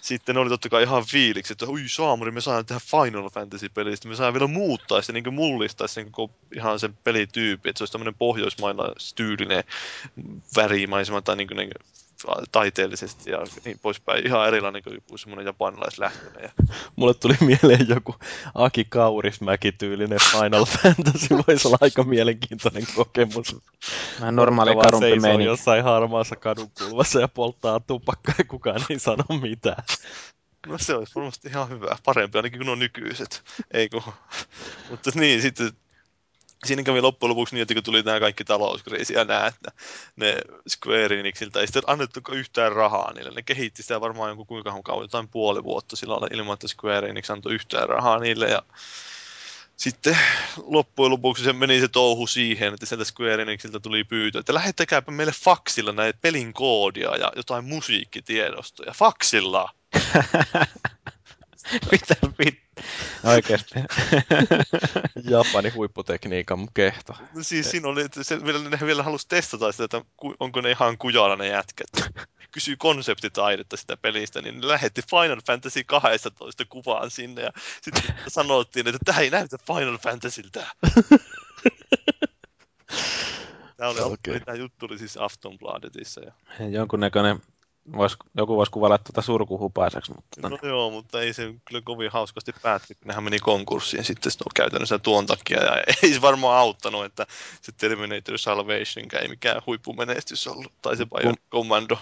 sitten 0.00 0.38
oli 0.38 0.48
totta 0.48 0.68
kai 0.68 0.82
ihan 0.82 1.04
fiiliksi, 1.04 1.52
että 1.52 1.66
ui 1.66 1.82
saamuri, 1.86 2.30
me 2.30 2.40
saadaan 2.40 2.66
tehdä 2.66 2.80
Final 2.90 3.30
Fantasy-peli, 3.30 3.96
sitten 3.96 4.10
me 4.10 4.16
saadaan 4.16 4.34
vielä 4.34 4.46
muuttaa 4.46 5.02
se, 5.02 5.12
niin 5.12 5.34
mullistaa 5.34 5.86
sen 5.86 6.12
koko 6.12 6.34
ihan 6.54 6.78
sen 6.78 6.98
pelityyppi, 7.04 7.68
että 7.68 7.78
se 7.78 7.82
olisi 7.82 7.92
tämmöinen 7.92 8.14
pohjoismailla 8.14 8.94
tyylinen 9.14 9.64
värimaisema 10.56 11.22
tai 11.22 11.36
niin 11.36 11.48
kuin, 11.48 11.56
niin 11.56 11.70
taiteellisesti 12.52 13.30
ja 13.30 13.38
niin 13.64 13.78
poispäin. 13.78 14.26
Ihan 14.26 14.48
erilainen 14.48 14.82
kuin 14.82 14.94
joku 14.94 15.18
semmoinen 15.18 15.46
japanilaislähtöinen. 15.46 16.42
Ja... 16.42 16.50
Mulle 16.96 17.14
tuli 17.14 17.34
mieleen 17.40 17.88
joku 17.88 18.14
Aki 18.54 18.84
Kaurismäki-tyylinen 18.84 20.18
Final 20.32 20.64
Fantasy. 20.64 21.28
Voisi 21.46 21.68
olla 21.68 21.78
aika 21.80 22.04
mielenkiintoinen 22.04 22.86
kokemus. 22.96 23.56
Vähän 24.20 24.36
normaali 24.36 24.76
karumpi 24.76 25.20
meininki. 25.20 25.44
jossain 25.44 25.84
harmaassa 25.84 26.36
kadunkulmassa 26.36 27.20
ja 27.20 27.28
polttaa 27.28 27.80
tupakkaa 27.80 28.34
ja 28.38 28.44
kukaan 28.44 28.84
ei 28.90 28.98
sano 28.98 29.24
mitään. 29.42 29.82
No 30.66 30.78
se 30.78 30.94
olisi 30.94 31.14
varmasti 31.14 31.48
ihan 31.48 31.68
hyvä. 31.68 31.96
Parempi 32.04 32.38
ainakin 32.38 32.58
kuin 32.58 32.66
nuo 32.66 32.74
nykyiset. 32.74 33.42
Ei 33.70 33.88
kun... 33.88 34.02
Mutta 34.90 35.10
niin, 35.14 35.42
sitten 35.42 35.72
siinä 36.66 36.82
kävi 36.82 37.00
loppujen 37.00 37.30
lopuksi 37.30 37.54
niin, 37.54 37.62
että 37.62 37.74
kun 37.74 37.82
tuli 37.82 38.02
nämä 38.02 38.20
kaikki 38.20 38.44
talouskriisi 38.44 39.14
ja 39.14 39.24
nämä, 39.24 39.46
että 39.46 39.72
ne 40.16 40.36
Square 40.68 41.20
Enixiltä 41.20 41.60
ei 41.60 41.66
sitten 41.66 41.82
annettu 41.86 42.20
yhtään 42.32 42.72
rahaa 42.72 43.12
niille. 43.12 43.30
Ne 43.30 43.42
kehitti 43.42 43.82
sitä 43.82 44.00
varmaan 44.00 44.28
jonkun 44.28 44.46
kuinka 44.46 44.80
kauan, 44.84 45.04
jotain 45.04 45.28
puoli 45.28 45.64
vuotta 45.64 45.96
silloin 45.96 46.34
ilman, 46.34 46.54
että 46.54 46.68
Square 46.68 47.08
Enix 47.08 47.30
antoi 47.30 47.54
yhtään 47.54 47.88
rahaa 47.88 48.18
niille. 48.18 48.48
Ja 48.48 48.62
sitten 49.76 50.18
loppujen 50.56 51.10
lopuksi 51.12 51.44
se 51.44 51.52
meni 51.52 51.80
se 51.80 51.88
touhu 51.88 52.26
siihen, 52.26 52.74
että 52.74 52.86
sieltä 52.86 53.04
Square 53.04 53.42
Enixiltä 53.42 53.80
tuli 53.80 54.04
pyytö, 54.04 54.38
että 54.38 54.54
lähettäkääpä 54.54 55.12
meille 55.12 55.32
faksilla 55.32 55.92
näitä 55.92 56.18
pelin 56.22 56.52
koodia 56.52 57.16
ja 57.16 57.32
jotain 57.36 57.64
musiikkitiedostoja. 57.64 58.92
Faksilla! 58.92 59.68
Mitä 61.92 62.16
vittu? 62.38 62.82
Oikeesti. 63.24 63.74
Japani 65.30 65.70
huipputekniikan 65.70 66.68
kehto. 66.74 67.16
No 67.34 67.42
siis 67.42 67.70
siinä 67.70 67.88
oli, 67.88 68.02
että 68.02 68.24
se, 68.24 68.44
vielä, 68.44 68.68
ne 68.68 68.78
vielä 68.86 69.02
halusi 69.02 69.28
testata 69.28 69.72
sitä, 69.72 69.84
että 69.84 70.02
onko 70.40 70.60
ne 70.60 70.70
ihan 70.70 70.98
kujalla 70.98 71.36
ne 71.36 71.46
jätkät. 71.46 71.86
Kysyy 72.52 72.76
konseptitaidetta 72.76 73.76
sitä 73.76 73.96
pelistä, 73.96 74.42
niin 74.42 74.60
ne 74.60 74.68
lähetti 74.68 75.02
Final 75.10 75.40
Fantasy 75.46 75.84
12 75.84 76.64
kuvaan 76.64 77.10
sinne 77.10 77.42
ja 77.42 77.50
sitten 77.82 78.14
sanottiin, 78.28 78.88
että 78.88 78.98
tämä 79.04 79.18
ei 79.18 79.30
näytä 79.30 79.56
Final 79.66 79.98
Fantasyltä. 79.98 80.66
Tämä, 83.76 83.90
oli, 83.90 84.00
okay. 84.00 84.40
tämä 84.40 84.56
juttu 84.56 84.86
oli 84.86 84.98
siis 84.98 85.16
Aftonbladetissa. 85.16 86.20
Ja... 86.20 86.32
Jonkunnäköinen 86.68 87.40
vois, 87.96 88.16
joku 88.36 88.56
voisi 88.56 88.72
kuvailla 88.72 88.98
tuota 88.98 89.22
surkuhupaiseksi. 89.22 90.12
Mutta... 90.14 90.48
No 90.48 90.58
joo, 90.62 90.90
mutta 90.90 91.20
ei 91.22 91.32
se 91.32 91.54
kyllä 91.64 91.80
kovin 91.84 92.10
hauskasti 92.10 92.52
päätty, 92.62 92.94
kun 92.94 93.08
nehän 93.08 93.24
meni 93.24 93.38
konkurssiin 93.38 94.04
sitten 94.04 94.32
käytännössä 94.54 94.98
tuon 94.98 95.26
takia. 95.26 95.64
Ja 95.64 95.82
ei 96.02 96.14
se 96.14 96.20
varmaan 96.20 96.58
auttanut, 96.58 97.04
että 97.04 97.26
se 97.62 97.72
Terminator 97.72 98.38
Salvation 98.38 99.06
ei 99.22 99.28
mikään 99.28 99.62
huippumenestys 99.66 100.46
ollut, 100.46 100.72
tai 100.82 100.96
se 100.96 101.06
Bionic. 101.06 101.40
Commando. 101.50 101.98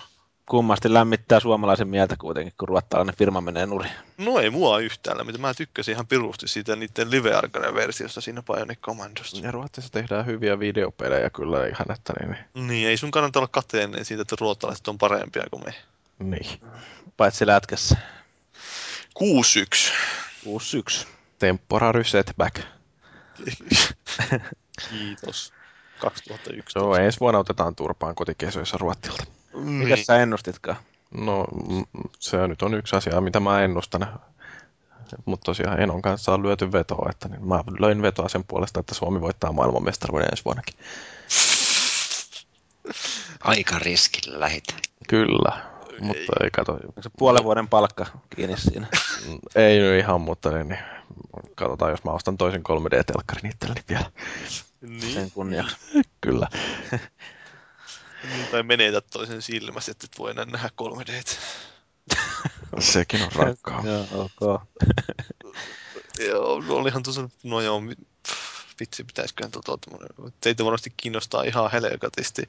Kummasti 0.48 0.92
lämmittää 0.92 1.40
suomalaisen 1.40 1.88
mieltä 1.88 2.16
kuitenkin, 2.16 2.54
kun 2.58 2.68
ruottalainen 2.68 3.14
firma 3.16 3.40
menee 3.40 3.66
nuri. 3.66 3.88
No 4.18 4.38
ei 4.38 4.50
mua 4.50 4.78
yhtään 4.78 5.18
lämmitä. 5.18 5.38
Mä 5.38 5.54
tykkäsin 5.54 5.92
ihan 5.92 6.06
pirusti 6.06 6.48
siitä 6.48 6.76
niiden 6.76 7.10
live 7.10 7.30
versiosta 7.74 8.20
siinä 8.20 8.42
Bionic 8.42 8.78
Commandosta. 8.80 9.40
Ja 9.42 9.50
Ruotsissa 9.50 9.92
tehdään 9.92 10.26
hyviä 10.26 10.58
videopelejä 10.58 11.30
kyllä 11.30 11.66
ihan, 11.66 11.92
että 11.92 12.12
niin. 12.20 12.66
Niin, 12.66 12.88
ei 12.88 12.96
sun 12.96 13.10
kannata 13.10 13.38
olla 13.38 13.48
kateellinen 13.48 14.04
siitä, 14.04 14.22
että 14.22 14.36
ruottalaiset 14.40 14.88
on 14.88 14.98
parempia 14.98 15.44
kuin 15.50 15.64
me. 15.64 15.74
Niin. 16.18 16.60
Paitsi 17.16 17.46
lätkässä. 17.46 17.96
6-1. 19.18 19.92
6-1. 21.04 21.06
Temporary 21.38 22.04
setback. 22.04 22.60
Kiitos. 24.90 25.52
2011. 26.00 26.78
Joo, 26.78 26.96
ensi 26.96 27.20
vuonna 27.20 27.38
otetaan 27.38 27.76
turpaan 27.76 28.14
kotikesoissa 28.14 28.78
Ruottilta. 28.78 29.37
Niin. 29.64 29.88
Mitä 29.88 29.96
sä 29.96 30.16
ennustitkaan? 30.16 30.76
No, 31.10 31.46
se 32.18 32.48
nyt 32.48 32.62
on 32.62 32.74
yksi 32.74 32.96
asia, 32.96 33.20
mitä 33.20 33.40
mä 33.40 33.62
ennustan. 33.62 34.20
Mutta 35.24 35.44
tosiaan 35.44 35.80
Enon 35.80 36.02
kanssa 36.02 36.34
on 36.34 36.42
lyöty 36.42 36.72
vetoa, 36.72 37.08
että 37.10 37.28
niin 37.28 37.48
mä 37.48 37.64
löin 37.78 38.02
vetoa 38.02 38.28
sen 38.28 38.44
puolesta, 38.44 38.80
että 38.80 38.94
Suomi 38.94 39.20
voittaa 39.20 39.52
maailmanmestaruuden 39.52 40.28
ensi 40.30 40.44
vuonnakin. 40.44 40.74
Aika 43.40 43.78
riskillä 43.78 44.40
lähitä. 44.40 44.74
Kyllä, 45.08 45.60
mutta 46.00 46.32
ei 46.44 46.50
kato. 46.50 46.72
Onko 46.72 47.02
se 47.02 47.10
puolen 47.18 47.44
vuoden 47.44 47.68
palkka 47.68 48.06
kiinni 48.36 48.56
siinä? 48.56 48.86
ei 49.54 49.78
nyt 49.78 49.98
ihan, 49.98 50.20
mutta 50.20 50.50
niin, 50.50 50.68
niin, 50.68 50.80
katsotaan, 51.54 51.90
jos 51.90 52.04
mä 52.04 52.10
ostan 52.10 52.36
toisen 52.36 52.62
3D-telkkarin 52.68 53.50
itselleni 53.50 53.80
vielä. 53.88 54.10
Niin. 54.80 55.14
Sen 55.14 55.30
kunniaksi. 55.30 55.76
Kyllä. 56.20 56.48
Tai 58.50 58.62
menetä 58.62 59.00
toisen 59.00 59.42
silmässä, 59.42 59.92
että 59.92 60.06
et 60.12 60.18
voi 60.18 60.30
enää 60.30 60.44
nähdä 60.44 60.70
3 60.74 61.04
d 61.06 61.22
Sekin 62.78 63.22
on 63.22 63.32
rankkaa. 63.32 63.82
joo, 63.84 64.06
ok. 64.10 64.62
joo, 66.28 66.60
no 66.60 66.74
olihan 66.74 67.02
tuossa, 67.02 67.28
no 67.42 67.60
joo, 67.60 67.82
vitsi, 68.80 69.04
pitäisiköhän 69.04 69.50
tuota, 69.50 69.88
teitä 70.40 70.64
varmasti 70.64 70.92
kiinnostaa 70.96 71.42
ihan 71.42 71.70
helekatisti 71.70 72.48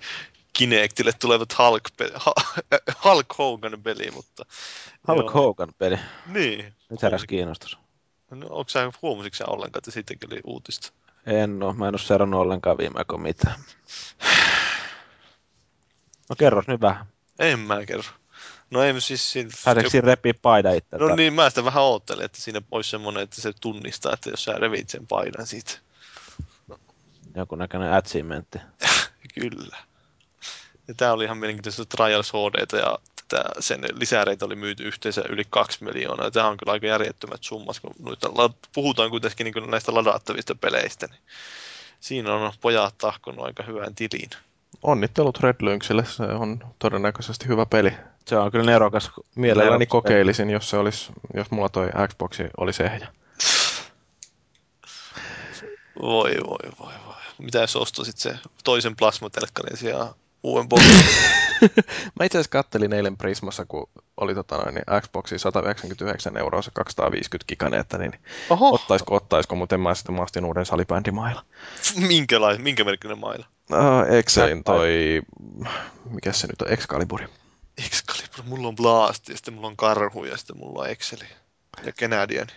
Kinectille 0.54 1.12
tulevat 1.14 1.58
Hulk, 1.58 1.84
Hulk 3.06 3.38
Hogan 3.38 3.84
peli, 3.84 4.12
mutta... 4.12 4.46
Hulk 5.08 5.26
joo. 5.26 5.32
Hogan 5.32 5.74
peli? 5.78 6.00
Niin. 6.26 6.74
Nyt 6.90 7.02
heräsi 7.02 7.28
kiinnostus. 7.28 7.78
No, 8.32 8.48
onko 8.50 8.70
sä, 8.70 8.92
huomasitko 9.02 9.36
sä 9.36 9.46
ollenkaan, 9.46 9.80
että 9.80 9.92
sittenkin 9.92 10.34
oli 10.34 10.42
uutista? 10.44 10.92
En 11.26 11.64
ole, 11.64 11.74
mä 11.74 11.88
en 11.88 11.94
ole 11.94 12.00
seurannut 12.00 12.42
ollenkaan 12.42 12.78
viime 12.78 13.00
aikoina 13.00 13.24
mitään. 13.24 13.60
No 16.30 16.36
kerros 16.36 16.68
nyt 16.68 16.82
vähän. 16.82 17.06
En 17.40 17.60
mä 17.60 17.86
kerro. 17.86 18.04
No 18.72 18.84
ei 18.84 19.02
siis... 19.02 19.32
Siinä, 19.32 19.50
Pääseekö 19.66 19.90
siinä 19.90 20.06
repii 20.06 20.34
paida 20.34 20.72
itse? 20.72 20.98
No 20.98 21.16
niin, 21.16 21.34
mä 21.34 21.50
sitä 21.50 21.66
vähän 21.66 21.84
oottelin, 21.84 22.26
että 22.26 22.42
siinä 22.42 22.62
olisi 22.72 22.90
semmoinen, 22.90 23.24
että 23.24 23.42
se 23.42 23.54
tunnistaa, 23.62 24.14
että 24.14 24.30
jos 24.30 24.44
sä 24.44 24.54
revit 24.54 24.90
sen 24.90 25.08
paidan 25.08 25.48
siitä. 25.48 25.72
Joku 27.36 27.56
näköinen 27.56 27.94
achievementti. 27.94 28.58
Kyllä. 29.40 29.78
Ja 30.88 30.94
tää 30.94 31.14
oli 31.14 31.24
ihan 31.24 31.38
mielenkiintoista 31.38 31.86
Trials 31.86 32.32
HD 32.34 32.78
ja 32.78 32.98
tätä, 33.16 33.50
sen 33.60 33.82
lisäreitä 33.94 34.46
oli 34.46 34.56
myyty 34.56 34.84
yhteensä 34.84 35.24
yli 35.30 35.44
2 35.50 35.84
miljoonaa. 35.84 36.26
Ja 36.26 36.32
tämä 36.32 36.48
on 36.48 36.58
kyllä 36.58 36.74
aika 36.74 36.88
järjettömät 36.88 37.44
summat, 37.44 37.80
kun 37.80 37.94
noita, 38.00 38.30
puhutaan 38.74 39.10
kuitenkin 39.10 39.46
niin 39.46 39.72
näistä 39.72 39.94
ladattavista 39.94 40.56
peleistä. 40.56 41.08
Niin 41.08 41.22
siinä 42.00 42.34
on 42.34 42.54
pojat 42.62 42.98
tahkonut 42.98 43.46
aika 43.46 43.64
hyvän 43.64 43.96
tilin. 43.96 44.30
Onnittelut 44.84 45.40
Red 45.40 45.56
Lynxille, 45.62 46.06
se 46.06 46.24
on 46.24 46.60
todennäköisesti 46.80 47.48
hyvä 47.48 47.66
peli. 47.66 47.94
Se 48.26 48.38
on 48.38 48.52
kyllä 48.52 48.66
nerokas. 48.66 49.12
Mielelläni 49.36 49.86
kokeilisin, 49.86 50.50
jos, 50.50 50.70
se 50.70 50.78
olisi, 50.78 51.12
jos 51.34 51.52
mulla 51.52 51.70
toi 51.70 51.90
Xboxi 52.08 52.44
olisi 52.58 52.84
ehjä. 52.84 53.08
Voi, 56.02 56.32
voi, 56.48 56.72
voi, 56.80 56.94
voi. 57.06 57.16
Mitä 57.38 57.60
jos 57.60 57.76
ostaisit 57.76 58.18
se 58.18 58.38
toisen 58.64 58.96
plasmatelkkarin 58.96 59.78
sijaan 59.78 60.14
uuden 60.44 60.68
Mä 62.20 62.26
itse 62.26 62.38
asiassa 62.38 62.50
kattelin 62.50 62.94
eilen 62.94 63.18
Prismassa, 63.18 63.66
kun 63.66 63.90
oli 64.18 64.36
tota 64.36 64.58
noin, 64.58 64.76
niin 64.76 65.02
Xboxi 65.02 65.40
199 65.40 66.38
euroa 66.38 66.62
se 66.62 66.72
250 66.74 67.48
giganen, 67.48 67.80
että 67.80 67.98
niin 67.98 68.14
Oho. 68.50 68.74
ottaisiko, 68.74 69.16
ottaisiko, 69.16 69.56
mutta 69.56 69.76
en 69.76 69.82
mä 69.82 69.96
sitten 69.96 70.16
mä 70.16 70.26
uuden 70.46 70.66
salibändimailla. 70.66 71.46
Minkälainen, 71.96 72.62
minkä 72.62 72.84
merkkinen 72.84 73.20
maila? 73.20 73.46
Uh, 73.74 74.14
Excelin 74.14 74.64
toi, 74.64 75.22
mikä 76.10 76.34
se 76.34 76.48
nyt 76.48 76.62
on, 76.62 76.68
Excalibur. 76.68 77.22
Excalibur, 77.86 78.44
mulla 78.46 78.68
on 78.68 78.76
Blast 78.76 79.30
ja 79.30 79.36
sitten 79.36 79.54
mulla 79.54 79.68
on 79.68 79.78
Karhu 79.78 80.26
ja 80.26 80.38
sitten 80.38 80.58
mulla 80.58 80.82
on 80.82 80.90
Exceli 80.90 81.26
ja 81.86 81.92
Canadian. 81.92 82.48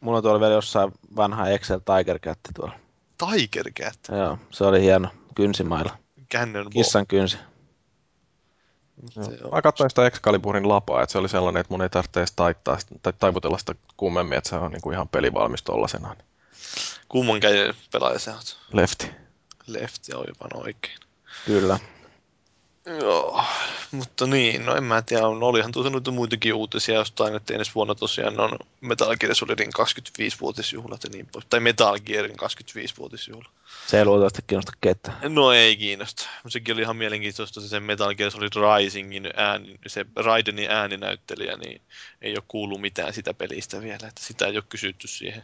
Mulla 0.00 0.16
on 0.16 0.22
tuolla 0.22 0.40
vielä 0.40 0.54
jossain 0.54 0.92
vanha 1.16 1.48
Excel 1.48 1.78
Tiger 1.78 2.18
Cat 2.18 2.38
tuolla. 2.54 2.74
Tiger 3.18 3.70
Cat? 3.72 3.98
Joo, 4.18 4.38
se 4.50 4.64
oli 4.64 4.80
hieno 4.80 5.08
kynsimailla. 5.34 5.96
Cannon 6.32 6.70
Kissan 6.70 7.06
kynsi. 7.06 7.38
Mä 9.52 9.62
katsoin 9.62 9.90
sitä 9.90 10.06
Excaliburin 10.06 10.68
lapaa, 10.68 11.02
että 11.02 11.12
se 11.12 11.18
oli 11.18 11.28
sellainen, 11.28 11.60
että 11.60 11.74
mun 11.74 11.82
ei 11.82 11.88
tarvitse 11.88 12.20
edes 12.20 12.32
taittaa 12.36 12.78
tai 13.02 13.12
taivutella 13.12 13.58
sitä 13.58 13.74
kummemmin, 13.96 14.38
että 14.38 14.50
se 14.50 14.56
on 14.56 14.70
niinku 14.70 14.90
ihan 14.90 15.08
pelivalmis 15.08 15.62
tollasena. 15.62 16.16
Kumman 17.08 17.40
käden 17.40 17.74
pelaaja 17.92 18.18
se 18.18 18.30
on? 18.30 18.36
Lefti. 18.72 19.10
Lefti, 19.66 20.12
aivan 20.12 20.64
oikein. 20.66 20.98
Kyllä. 21.46 21.78
Joo, 23.00 23.44
mutta 23.90 24.26
niin, 24.26 24.66
no 24.66 24.76
en 24.76 24.84
mä 24.84 25.02
tiedä, 25.02 25.26
on, 25.26 25.42
olihan 25.42 25.72
tuossa 25.72 25.90
noita 25.90 26.10
muitakin 26.10 26.54
uutisia 26.54 26.94
jostain, 26.94 27.36
että 27.36 27.54
ensi 27.54 27.70
vuonna 27.74 27.94
tosiaan 27.94 28.40
on 28.40 28.58
Metal 28.80 29.16
Gear 29.16 29.34
Solidin 29.34 29.70
25-vuotisjuhlat 29.78 31.04
ja 31.04 31.10
niin 31.12 31.26
pois, 31.32 31.46
tai 31.46 31.60
Metal 31.60 31.98
Gearin 31.98 32.36
25-vuotisjuhla. 32.40 33.50
Se 33.86 33.98
ei 33.98 34.04
luultavasti 34.04 34.42
kiinnosta 34.46 34.72
ketään. 34.80 35.34
No 35.34 35.52
ei 35.52 35.76
kiinnosta, 35.76 36.28
mutta 36.42 36.52
sekin 36.52 36.74
oli 36.74 36.82
ihan 36.82 36.96
mielenkiintoista 36.96 37.60
se 37.60 37.80
Metal 37.80 38.14
Gear 38.14 38.30
Solid 38.30 38.52
Risingin 38.54 39.30
ääni, 39.36 39.80
se 39.86 40.06
Raidenin 40.16 40.70
ääninäyttelijä, 40.70 41.56
niin 41.56 41.82
ei 42.22 42.32
ole 42.32 42.44
kuullut 42.48 42.80
mitään 42.80 43.12
sitä 43.12 43.34
pelistä 43.34 43.80
vielä, 43.80 44.08
että 44.08 44.22
sitä 44.24 44.46
ei 44.46 44.56
ole 44.56 44.64
kysytty 44.68 45.08
siihen 45.08 45.42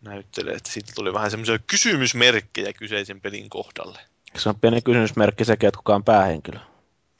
näyttelijä, 0.00 0.56
että 0.56 0.70
siitä 0.70 0.92
tuli 0.94 1.12
vähän 1.12 1.30
semmoisia 1.30 1.58
kysymysmerkkejä 1.58 2.72
kyseisen 2.72 3.20
pelin 3.20 3.50
kohdalle. 3.50 3.98
Se 4.36 4.48
on 4.48 4.60
pieni 4.60 4.82
kysymysmerkki 4.82 5.44
sekin, 5.44 5.68
että 5.68 5.78
kuka 5.78 5.94
on 5.94 6.04
päähenkilö. 6.04 6.58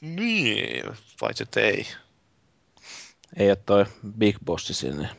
Niin, 0.01 0.83
paitsi 1.19 1.43
että 1.43 1.59
ei. 1.59 1.87
Ei 3.37 3.49
ole 3.49 3.55
toi 3.55 3.85
Big 4.17 4.37
Bossi 4.45 4.73
sinne. 4.73 5.09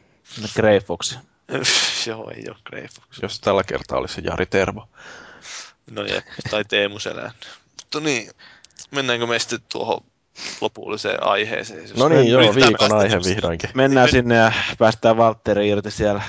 Grey 0.54 0.80
Fox. 0.80 1.18
Joo, 2.06 2.30
ei 2.30 2.44
ole 2.48 2.56
Grey 2.64 2.86
Fox. 2.86 3.22
Jos 3.22 3.40
tällä 3.40 3.64
kertaa 3.64 3.98
olisi 3.98 4.14
se 4.14 4.22
Jari 4.24 4.46
Tervo. 4.46 4.88
No 5.90 6.02
jep, 6.02 6.24
tai 6.50 6.64
Teemu 6.64 6.98
Selän. 6.98 7.32
Mutta 7.82 8.00
niin, 8.00 8.30
mennäänkö 8.90 9.26
me 9.26 9.38
sitten 9.38 9.60
tuohon 9.72 10.04
lopulliseen 10.60 11.22
aiheeseen? 11.22 11.82
Jos 11.82 11.94
No 11.94 12.08
niin, 12.08 12.28
joo, 12.28 12.54
viikon 12.54 12.92
aihe 12.92 13.16
vihdoinkin. 13.24 13.70
Mennään 13.74 14.04
Niin, 14.04 14.12
sinne 14.12 14.34
ja 14.34 14.52
päästään 14.78 15.16
Valtteri 15.16 15.68
irti 15.68 15.90
siellä. 15.90 16.22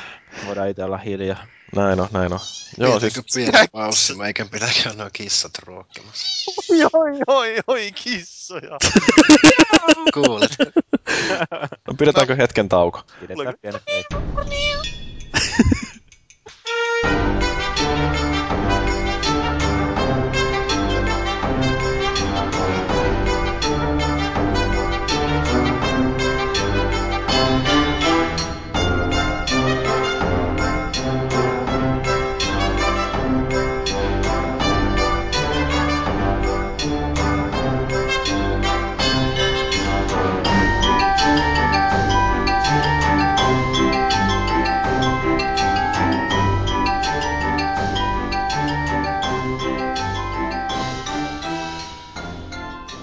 Voidaan 0.46 0.70
itse 0.70 0.84
olla 0.84 0.98
hiljaa. 0.98 1.46
Näin 1.76 2.00
on, 2.00 2.08
näin 2.12 2.34
on. 2.34 2.40
Joo, 2.78 3.00
siis 3.00 3.14
pieni 3.34 3.68
paussi, 3.72 4.16
meikän 4.16 4.50
pitää 4.50 4.70
käydä 4.84 4.98
nuo 4.98 5.10
kissat 5.14 5.52
ruokkimassa. 5.66 6.52
Oi, 7.00 7.12
oi, 7.28 7.56
oi, 7.68 7.92
kissoja. 7.92 8.78
Kuulet? 10.14 10.52
no, 11.88 11.94
pidetäänkö 11.98 12.36
hetken 12.36 12.70
tauko? 12.70 13.02
Pidetään 13.20 13.48
Oliko- 13.48 13.60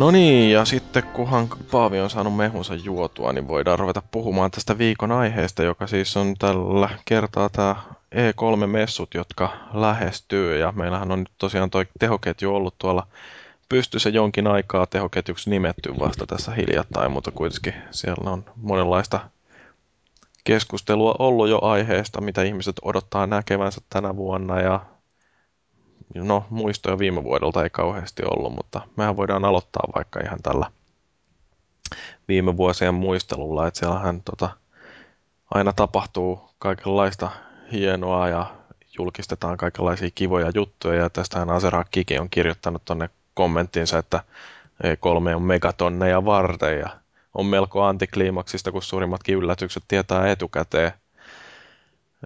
No 0.00 0.10
niin, 0.10 0.52
ja 0.52 0.64
sitten 0.64 1.02
kunhan 1.02 1.48
Paavi 1.70 2.00
on 2.00 2.10
saanut 2.10 2.36
mehunsa 2.36 2.74
juotua, 2.74 3.32
niin 3.32 3.48
voidaan 3.48 3.78
ruveta 3.78 4.02
puhumaan 4.10 4.50
tästä 4.50 4.78
viikon 4.78 5.12
aiheesta, 5.12 5.62
joka 5.62 5.86
siis 5.86 6.16
on 6.16 6.34
tällä 6.38 6.90
kertaa 7.04 7.48
tämä 7.48 7.76
E3-messut, 8.14 9.14
jotka 9.14 9.52
lähestyy. 9.74 10.58
Ja 10.58 10.72
meillähän 10.72 11.12
on 11.12 11.18
nyt 11.18 11.30
tosiaan 11.38 11.70
toi 11.70 11.86
tehoketju 11.98 12.54
ollut 12.54 12.74
tuolla 12.78 13.06
pystyssä 13.68 14.08
jonkin 14.08 14.46
aikaa 14.46 14.86
tehoketjuksi 14.86 15.50
nimetty 15.50 15.98
vasta 15.98 16.26
tässä 16.26 16.52
hiljattain, 16.52 17.12
mutta 17.12 17.30
kuitenkin 17.30 17.74
siellä 17.90 18.30
on 18.30 18.44
monenlaista 18.56 19.20
keskustelua 20.44 21.14
ollut 21.18 21.48
jo 21.48 21.58
aiheesta, 21.62 22.20
mitä 22.20 22.42
ihmiset 22.42 22.76
odottaa 22.82 23.26
näkevänsä 23.26 23.80
tänä 23.90 24.16
vuonna 24.16 24.60
ja 24.60 24.80
no 26.14 26.44
muistoja 26.50 26.98
viime 26.98 27.24
vuodelta 27.24 27.62
ei 27.62 27.70
kauheasti 27.70 28.22
ollut, 28.24 28.54
mutta 28.54 28.80
mehän 28.96 29.16
voidaan 29.16 29.44
aloittaa 29.44 29.82
vaikka 29.94 30.20
ihan 30.20 30.42
tällä 30.42 30.70
viime 32.28 32.56
vuosien 32.56 32.94
muistelulla, 32.94 33.66
että 33.66 33.78
siellähän 33.80 34.22
tota, 34.22 34.50
aina 35.50 35.72
tapahtuu 35.72 36.50
kaikenlaista 36.58 37.30
hienoa 37.72 38.28
ja 38.28 38.46
julkistetaan 38.98 39.56
kaikenlaisia 39.56 40.10
kivoja 40.14 40.50
juttuja 40.54 40.94
ja 40.94 41.10
tästähän 41.10 41.50
Asera 41.50 41.84
Kiki 41.90 42.18
on 42.18 42.30
kirjoittanut 42.30 42.82
tonne 42.84 43.10
kommenttinsa, 43.34 43.98
että 43.98 44.24
E3 44.84 45.34
on 45.36 45.42
megatonneja 45.42 46.24
varten 46.24 46.78
ja 46.78 46.88
on 47.34 47.46
melko 47.46 47.82
antikliimaksista, 47.82 48.72
kun 48.72 48.82
suurimmatkin 48.82 49.36
yllätykset 49.36 49.82
tietää 49.88 50.30
etukäteen. 50.30 50.92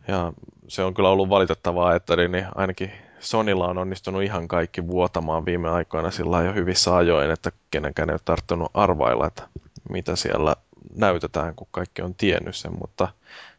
Ja 0.09 0.33
se 0.69 0.85
on 0.85 0.95
kyllä 0.95 1.09
ollut 1.09 1.29
valitettavaa, 1.29 1.95
että 1.95 2.17
niin 2.17 2.47
ainakin 2.55 2.93
Sonilla 3.25 3.69
on 3.69 3.79
onnistunut 3.79 4.23
ihan 4.23 4.49
kaikki 4.49 4.87
vuotamaan 4.87 5.45
viime 5.45 5.71
aikoina 5.71 6.11
sillä 6.11 6.43
jo 6.43 6.53
hyvissä 6.53 6.97
ajoin, 6.97 7.31
että 7.31 7.53
kenenkään 7.71 8.11
ei 8.11 8.15
ole 8.15 8.21
tarttunut 8.25 8.71
arvailla, 8.75 9.27
että 9.27 9.49
mitä 9.91 10.17
siellä 10.17 10.57
näytetään, 10.97 11.55
kun 11.55 11.69
kaikki 11.71 12.03
on 12.03 12.15
tiennyt 12.15 12.57
sen, 12.57 12.73
mutta 12.81 13.09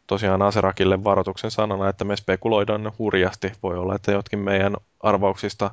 tosiaan 0.06 0.42
Aserakille 0.42 1.04
varoituksen 1.04 1.50
sanana, 1.50 1.88
että 1.88 2.04
me 2.04 2.16
spekuloidaan 2.16 2.92
hurjasti. 2.98 3.52
Voi 3.62 3.78
olla, 3.78 3.94
että 3.94 4.12
jotkin 4.12 4.38
meidän 4.38 4.76
arvauksista 5.00 5.70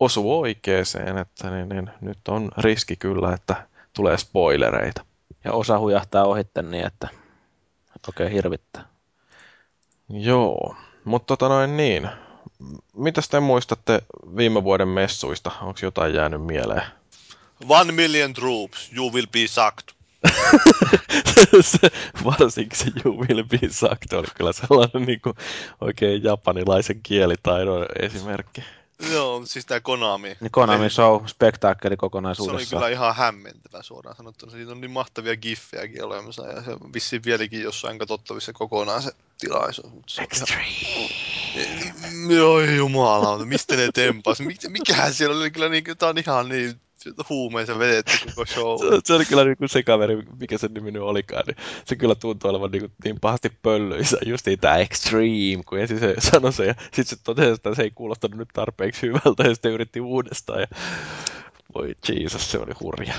osuu 0.00 0.40
oikeeseen, 0.40 1.18
että 1.18 1.50
niin, 1.50 1.68
niin, 1.68 1.90
nyt 2.00 2.18
on 2.28 2.48
riski 2.58 2.96
kyllä, 2.96 3.32
että 3.32 3.66
tulee 3.92 4.18
spoilereita. 4.18 5.04
Ja 5.44 5.52
osa 5.52 5.78
hujahtaa 5.78 6.24
ohitte 6.24 6.62
niin, 6.62 6.86
että 6.86 7.08
oikein 8.08 8.32
hirvittää. 8.32 8.84
Joo, 10.08 10.76
mutta 11.04 11.26
tota 11.26 11.48
noin 11.48 11.76
niin. 11.76 12.08
Mitä 12.96 13.20
te 13.30 13.40
muistatte 13.40 14.02
viime 14.36 14.64
vuoden 14.64 14.88
messuista? 14.88 15.52
Onko 15.60 15.80
jotain 15.82 16.14
jäänyt 16.14 16.42
mieleen? 16.42 16.82
One 17.68 17.92
million 17.92 18.32
troops, 18.32 18.90
you 18.96 19.12
will 19.12 19.26
be 19.26 19.46
sucked. 19.46 19.98
se, 21.60 21.90
varsinkin 22.24 22.78
se 22.78 22.90
You 23.04 23.18
Will 23.18 23.44
Be 23.44 23.58
Sucked 23.70 24.12
oli 24.12 24.26
kyllä 24.34 24.52
sellainen 24.52 25.02
niin 25.06 25.20
kuin, 25.20 25.34
oikein 25.80 26.24
japanilaisen 26.24 27.00
kielitaidon 27.02 27.86
esimerkki. 28.02 28.62
Joo, 29.12 29.42
siis 29.44 29.66
tää 29.66 29.80
Konami. 29.80 30.36
Niin 30.40 30.50
Konami 30.50 30.90
Show 30.90 31.26
spektaakkeli 31.26 31.90
Se 31.90 31.92
oli 31.92 31.96
kokonaisuudessaan. 31.96 32.80
kyllä 32.80 32.92
ihan 32.92 33.14
hämmentävä 33.14 33.82
suoraan 33.82 34.16
sanottuna. 34.16 34.52
Siitä 34.52 34.72
on 34.72 34.80
niin 34.80 34.90
mahtavia 34.90 35.36
giffejäkin 35.36 36.04
olemassa 36.04 36.46
ja 36.46 36.62
se 36.62 36.70
on 36.70 36.92
vissiin 36.94 37.22
vieläkin 37.24 37.62
jossain 37.62 37.98
katsottavissa 37.98 38.52
kokonaan 38.52 39.02
se 39.02 39.10
tilaisuus. 39.38 39.90
Se 40.06 40.22
on 40.22 40.28
ihan... 40.82 41.10
Joo 42.28 42.60
jumala, 42.60 43.44
mistä 43.44 43.76
ne 43.76 43.88
tempas? 43.94 44.40
Mik- 44.40 44.68
Mikähän 44.68 45.14
siellä 45.14 45.36
oli 45.36 45.50
kyllä 45.50 45.68
niin, 45.68 45.84
tää 45.98 46.08
on 46.08 46.18
ihan 46.18 46.48
niin 46.48 46.80
huumeisen 47.28 47.78
vedetty 47.78 48.12
koko 48.26 48.46
show. 48.46 48.78
Se, 48.80 49.00
se 49.04 49.14
oli 49.14 49.24
kyllä 49.24 49.44
niin 49.44 49.56
kuin 49.56 49.68
se 49.68 49.82
kaveri, 49.82 50.22
mikä 50.40 50.58
sen 50.58 50.74
nimi 50.74 50.90
nyt 50.90 51.02
olikaan, 51.02 51.42
niin 51.46 51.56
se 51.84 51.96
kyllä 51.96 52.14
tuntui 52.14 52.50
olevan 52.50 52.70
niin, 52.70 52.92
niin 53.04 53.20
pahasti 53.20 53.50
pöllyissä, 53.62 54.18
just 54.26 54.46
niin 54.46 54.58
tää 54.58 54.76
extreme, 54.76 55.62
kun 55.66 55.78
ensin 55.78 56.00
se 56.00 56.14
sanoi 56.18 56.52
se, 56.52 56.66
ja 56.66 56.74
sitten 56.80 57.04
se 57.04 57.16
totesi, 57.24 57.50
että 57.50 57.74
se 57.74 57.82
ei 57.82 57.90
kuulostanut 57.90 58.38
nyt 58.38 58.48
tarpeeksi 58.52 59.02
hyvältä, 59.02 59.42
ja 59.42 59.54
sitten 59.54 59.72
yritti 59.72 60.00
uudestaan, 60.00 60.60
ja 60.60 60.66
voi 61.74 61.94
Jesus, 62.08 62.50
se 62.50 62.58
oli 62.58 62.72
hurja. 62.80 63.14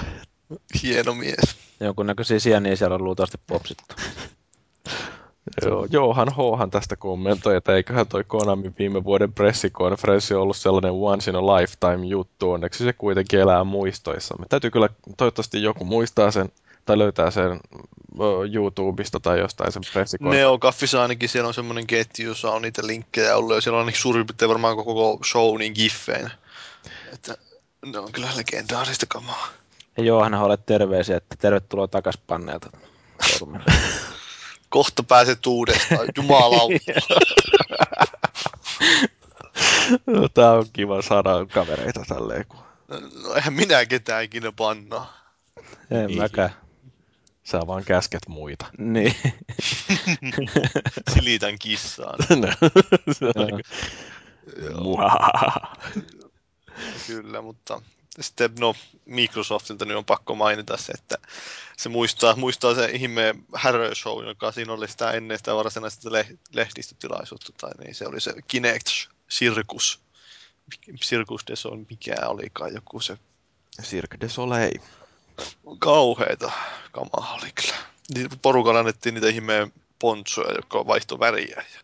Hieno 0.84 1.16
mies. 1.16 1.56
Jonkunnäköisiä 1.80 2.40
sieniä 2.40 2.76
siellä 2.76 2.96
on 2.96 3.04
luultavasti 3.04 3.38
popsittu. 3.48 3.96
Joo, 5.62 5.88
Johan 5.92 6.34
Hohan 6.34 6.72
tästä 6.72 6.96
kommentoi, 6.96 7.56
että 7.56 7.76
eiköhän 7.76 8.08
toi 8.08 8.24
Konami 8.24 8.72
viime 8.80 9.04
vuoden 9.04 9.34
pressikonferenssi 9.34 10.34
ollut 10.34 10.58
sellainen 10.58 10.92
once 10.92 11.32
in 11.32 11.36
a 11.36 11.46
lifetime 11.46 12.06
juttu, 12.06 12.52
onneksi 12.52 12.84
se 12.84 12.94
kuitenkin 12.94 13.40
elää 13.40 13.64
muistoissa. 13.64 14.36
Me 14.40 14.46
täytyy 14.50 14.72
kyllä, 14.72 14.90
toivottavasti 15.18 15.64
joku 15.64 15.86
muistaa 15.86 16.32
sen, 16.32 16.50
tai 16.86 16.98
löytää 16.98 17.32
sen 17.32 17.60
YouTubesta 18.54 19.20
tai 19.20 19.40
jostain 19.40 19.72
sen 19.72 19.82
pressikonferenssin. 19.94 20.42
Neokaffissa 20.42 21.02
ainakin 21.02 21.30
siellä 21.30 21.48
on 21.48 21.54
semmoinen 21.54 21.88
ketju, 21.88 22.28
jossa 22.28 22.52
on 22.52 22.62
niitä 22.62 22.88
linkkejä 22.88 23.36
ollut 23.36 23.56
ja 23.56 23.62
siellä 23.62 23.78
on 23.78 23.82
ainakin 23.82 24.02
suurin 24.02 24.26
piirtein 24.26 24.50
varmaan 24.50 24.76
koko 24.76 25.20
show 25.26 25.58
niin 25.58 25.74
giffeinä. 25.76 26.32
Että 27.14 27.38
ne 27.86 28.00
on 28.00 28.12
kyllä 28.12 28.28
legendaarista 28.36 29.06
kamaa. 29.10 29.48
Ja 29.98 30.04
Johan 30.04 30.34
olet 30.34 30.66
terveisiä, 30.66 31.18
että 31.18 31.36
tervetuloa 31.40 31.88
takas 31.88 32.18
panneelta. 32.28 32.70
Kohta 34.70 35.04
pääset 35.04 35.46
uudestaan, 35.46 36.08
jumalauta. 36.18 36.74
No, 40.06 40.28
Tää 40.30 40.52
on 40.54 40.66
kiva 40.74 41.02
saada 41.02 41.30
kavereita 41.54 42.04
tälleen, 42.08 42.46
kun 42.48 42.60
No 43.24 43.34
eihän 43.36 43.54
minä 43.54 43.86
ketään 43.86 44.24
ikinä 44.24 44.52
pannaa. 44.52 45.14
En 45.92 46.08
Niin. 46.08 46.18
mäkään. 46.20 46.50
sä 47.44 47.68
vaan 47.68 47.84
käsket 47.86 48.28
muita. 48.28 48.66
Niin. 48.78 49.16
Silitän 51.14 51.60
kissaan. 51.60 52.18
Se 53.12 53.26
on. 53.36 53.62
Kyllä, 57.08 57.42
mutta 57.42 57.82
sitten 58.20 58.52
no 58.60 58.76
Microsoftilta 59.06 59.86
nyt 59.86 59.98
on 59.98 60.06
pakko 60.06 60.36
mainita 60.36 60.78
se, 60.78 60.92
että 60.92 61.18
se 61.78 61.90
muistaa, 61.90 62.36
muistaa 62.36 62.76
se 62.76 62.86
ihme 62.86 63.36
Harrow 63.54 63.92
Show, 63.94 64.26
joka 64.28 64.52
siinä 64.52 64.74
oli 64.74 64.88
sitä 64.88 65.12
ennen 65.12 65.38
sitä 65.38 65.56
varsinaista 65.56 66.10
lehdistötilaisuutta, 66.54 67.52
tai 67.58 67.72
niin 67.80 67.96
se 67.96 68.08
oli 68.08 68.22
se 68.22 68.34
Kinect 68.48 68.88
Circus. 69.30 70.00
Circus 71.02 71.48
de 71.48 71.56
Sol, 71.56 71.78
mikä 71.90 72.16
olikaan 72.26 72.74
joku 72.74 73.00
se. 73.00 73.18
Cirque 73.82 74.18
de 74.22 74.30
Soleil. 74.30 74.80
Kauheita 75.80 76.52
kamaa 76.92 77.38
oli 77.42 77.52
kyllä. 77.52 77.78
Niin 78.14 78.30
porukalla 78.42 78.80
annettiin 78.80 79.16
niitä 79.16 79.28
ihmeen 79.28 79.74
pontsoja, 80.00 80.56
jotka 80.56 80.88
vaihtoi 80.88 81.20
väriä. 81.20 81.66
Ja 81.74 81.82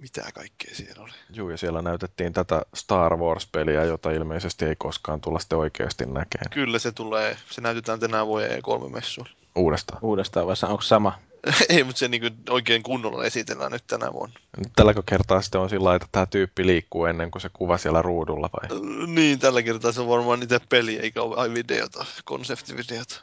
mitä 0.00 0.22
kaikkea 0.34 0.74
siellä 0.74 1.02
oli. 1.02 1.12
Joo, 1.30 1.50
ja 1.50 1.56
siellä 1.56 1.82
näytettiin 1.82 2.32
tätä 2.32 2.62
Star 2.74 3.16
Wars-peliä, 3.16 3.84
jota 3.84 4.10
ilmeisesti 4.10 4.64
ei 4.64 4.76
koskaan 4.76 5.20
tulla 5.20 5.38
sitten 5.38 5.58
oikeasti 5.58 6.06
näkemään. 6.06 6.50
Kyllä 6.50 6.78
se 6.78 6.92
tulee. 6.92 7.36
Se 7.50 7.60
näytetään 7.60 8.00
tänään 8.00 8.26
vuoden 8.26 8.50
E3-messuilla. 8.50 9.30
Uudestaan. 9.54 9.98
Uudestaan 10.02 10.46
vai 10.46 10.54
onko 10.62 10.82
sama? 10.82 11.18
ei, 11.68 11.84
mutta 11.84 11.98
se 11.98 12.08
niin 12.08 12.36
oikein 12.50 12.82
kunnolla 12.82 13.24
esitellään 13.24 13.72
nyt 13.72 13.86
tänä 13.86 14.12
vuonna. 14.12 14.40
Tälläkö 14.76 15.02
kertaa 15.06 15.42
sitten 15.42 15.60
on 15.60 15.70
sillä 15.70 15.94
että 15.94 16.08
tämä 16.12 16.26
tyyppi 16.26 16.66
liikkuu 16.66 17.04
ennen 17.04 17.30
kuin 17.30 17.42
se 17.42 17.50
kuva 17.52 17.78
siellä 17.78 18.02
ruudulla 18.02 18.50
vai? 18.52 18.78
Niin, 19.06 19.38
tällä 19.38 19.62
kertaa 19.62 19.92
se 19.92 20.00
on 20.00 20.08
varmaan 20.08 20.40
niitä 20.40 20.60
peliä 20.68 21.00
eikä 21.02 21.22
ole 21.22 21.54
videota, 21.54 22.06
konseptivideota. 22.24 23.20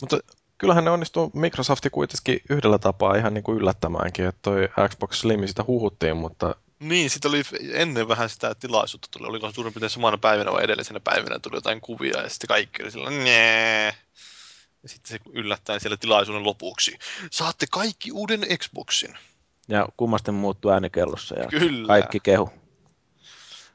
Mutta 0.00 0.18
kyllähän 0.60 0.84
ne 0.84 0.90
onnistuu 0.90 1.30
Microsofti 1.34 1.90
kuitenkin 1.90 2.40
yhdellä 2.50 2.78
tapaa 2.78 3.16
ihan 3.16 3.34
niin 3.34 3.44
kuin 3.44 3.58
yllättämäänkin, 3.58 4.24
että 4.24 4.38
toi 4.42 4.68
Xbox 4.88 5.20
Slim 5.20 5.46
sitä 5.46 5.64
huhuttiin, 5.66 6.16
mutta... 6.16 6.54
Niin, 6.80 7.10
sitten 7.10 7.28
oli 7.28 7.42
ennen 7.72 8.08
vähän 8.08 8.30
sitä 8.30 8.54
tilaisuutta 8.54 9.08
tuli, 9.10 9.28
oliko 9.28 9.52
suurin 9.52 9.72
piirtein 9.72 9.90
samana 9.90 10.18
päivänä 10.18 10.52
vai 10.52 10.64
edellisenä 10.64 11.00
päivänä 11.00 11.38
tuli 11.38 11.56
jotain 11.56 11.80
kuvia 11.80 12.22
ja 12.22 12.28
sitten 12.28 12.48
kaikki 12.48 12.82
oli 12.82 12.90
sillä 12.90 13.10
nee. 13.10 13.94
Ja 14.82 14.88
sitten 14.88 15.08
se 15.08 15.30
yllättäen 15.32 15.80
siellä 15.80 15.96
tilaisuuden 15.96 16.44
lopuksi. 16.44 16.98
Saatte 17.30 17.66
kaikki 17.70 18.12
uuden 18.12 18.40
Xboxin. 18.58 19.18
Ja 19.68 19.88
kummasten 19.96 20.34
muuttuu 20.34 20.70
äänikellossa 20.70 21.38
ja 21.38 21.46
Kyllä. 21.46 21.86
kaikki 21.86 22.20
kehu. 22.20 22.50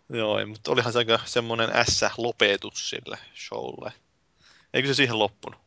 Joo, 0.09 0.45
mutta 0.45 0.71
olihan 0.71 0.93
se 0.93 0.99
aika 0.99 1.19
semmoinen 1.25 1.69
S-lopetus 1.91 2.89
sille 2.89 3.17
showlle. 3.47 3.93
Eikö 4.73 4.87
se 4.87 4.93
siihen 4.93 5.19
loppunut? 5.19 5.64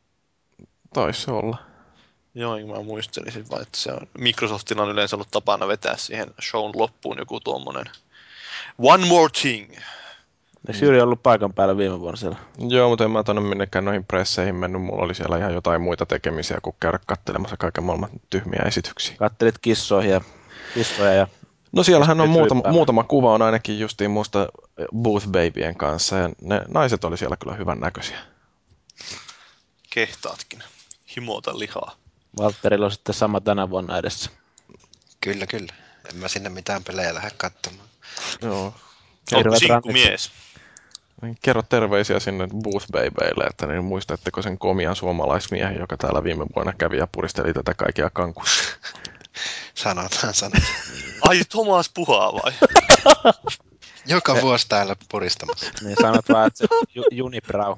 Taisi 0.94 1.30
olla. 1.30 1.56
Joo, 2.34 2.56
niin 2.56 2.68
mä 2.68 2.82
muistelisin 2.82 3.50
vaan, 3.50 3.62
että 3.62 3.78
se 3.78 3.92
on, 3.92 4.08
Microsoftilla 4.18 4.82
on 4.82 4.90
yleensä 4.90 5.16
ollut 5.16 5.30
tapana 5.30 5.68
vetää 5.68 5.96
siihen 5.96 6.28
shown 6.42 6.72
loppuun 6.76 7.18
joku 7.18 7.40
tuommoinen 7.40 7.84
One 8.78 9.06
more 9.06 9.28
thing. 9.40 9.72
Eikö 10.68 10.84
Jyri 10.84 11.00
ollut 11.00 11.22
paikan 11.22 11.52
päällä 11.52 11.76
viime 11.76 12.00
vuonna 12.00 12.16
siellä? 12.16 12.36
Joo, 12.68 12.88
mutta 12.88 13.04
en 13.04 13.10
mä 13.10 13.22
tonne 13.22 13.42
minnekään 13.42 13.84
noihin 13.84 14.04
presseihin 14.04 14.54
mennyt. 14.54 14.82
Mulla 14.82 15.04
oli 15.04 15.14
siellä 15.14 15.38
ihan 15.38 15.54
jotain 15.54 15.80
muita 15.80 16.06
tekemisiä 16.06 16.58
kuin 16.62 16.76
käydä 16.80 16.98
kattelemassa 17.06 17.56
kaiken 17.56 17.84
maailman 17.84 18.10
tyhmiä 18.30 18.62
esityksiä. 18.66 19.16
Kattelit 19.16 19.58
kissoja 19.58 20.10
ja, 20.10 20.20
kissoja 20.74 21.12
ja 21.12 21.26
No 21.72 21.82
siellähän 21.82 22.20
on 22.20 22.28
muutama, 22.28 22.62
muutama 22.70 23.04
kuva 23.04 23.34
on 23.34 23.42
ainakin 23.42 23.78
justiin 23.78 24.10
muista 24.10 24.48
Booth 24.96 25.26
Babyjen 25.26 25.76
kanssa 25.76 26.16
ja 26.16 26.30
ne 26.40 26.62
naiset 26.68 27.04
oli 27.04 27.18
siellä 27.18 27.36
kyllä 27.36 27.56
hyvän 27.56 27.80
näköisiä. 27.80 28.18
Kehtaatkin. 29.90 30.62
Himota 31.16 31.58
lihaa. 31.58 31.96
Valtterilla 32.38 32.86
on 32.86 32.92
sitten 32.92 33.14
sama 33.14 33.40
tänä 33.40 33.70
vuonna 33.70 33.98
edessä. 33.98 34.30
Kyllä, 35.20 35.46
kyllä. 35.46 35.74
En 36.10 36.16
mä 36.16 36.28
sinne 36.28 36.48
mitään 36.48 36.84
pelejä 36.84 37.14
lähde 37.14 37.30
katsomaan. 37.36 37.88
Joo. 38.42 38.74
Onko 39.34 39.92
mies? 39.92 40.30
Niin, 41.22 41.38
kerro 41.42 41.62
terveisiä 41.62 42.20
sinne 42.20 42.48
Booth 42.62 42.86
Babyille, 42.92 43.44
että 43.44 43.66
niin 43.66 43.84
muistatteko 43.84 44.42
sen 44.42 44.58
komian 44.58 44.96
suomalaismiehen, 44.96 45.78
joka 45.78 45.96
täällä 45.96 46.24
viime 46.24 46.46
vuonna 46.56 46.72
kävi 46.72 46.96
ja 46.96 47.06
puristeli 47.12 47.52
tätä 47.52 47.74
kaikkia 47.74 48.10
kankusta. 48.10 48.62
sanotaan, 49.74 50.34
sanotaan. 50.34 50.62
Ai, 51.22 51.42
Thomas 51.48 51.90
puhaa 51.94 52.32
vai? 52.32 52.52
Joka 54.06 54.40
vuosi 54.40 54.68
täällä 54.68 54.96
puristamassa. 55.10 55.70
Niin 55.80 55.96
sanot 56.00 56.28
vaan, 56.28 56.46
että 56.46 56.58
se 56.58 56.66
ju, 56.94 57.04
Junibrau. 57.10 57.76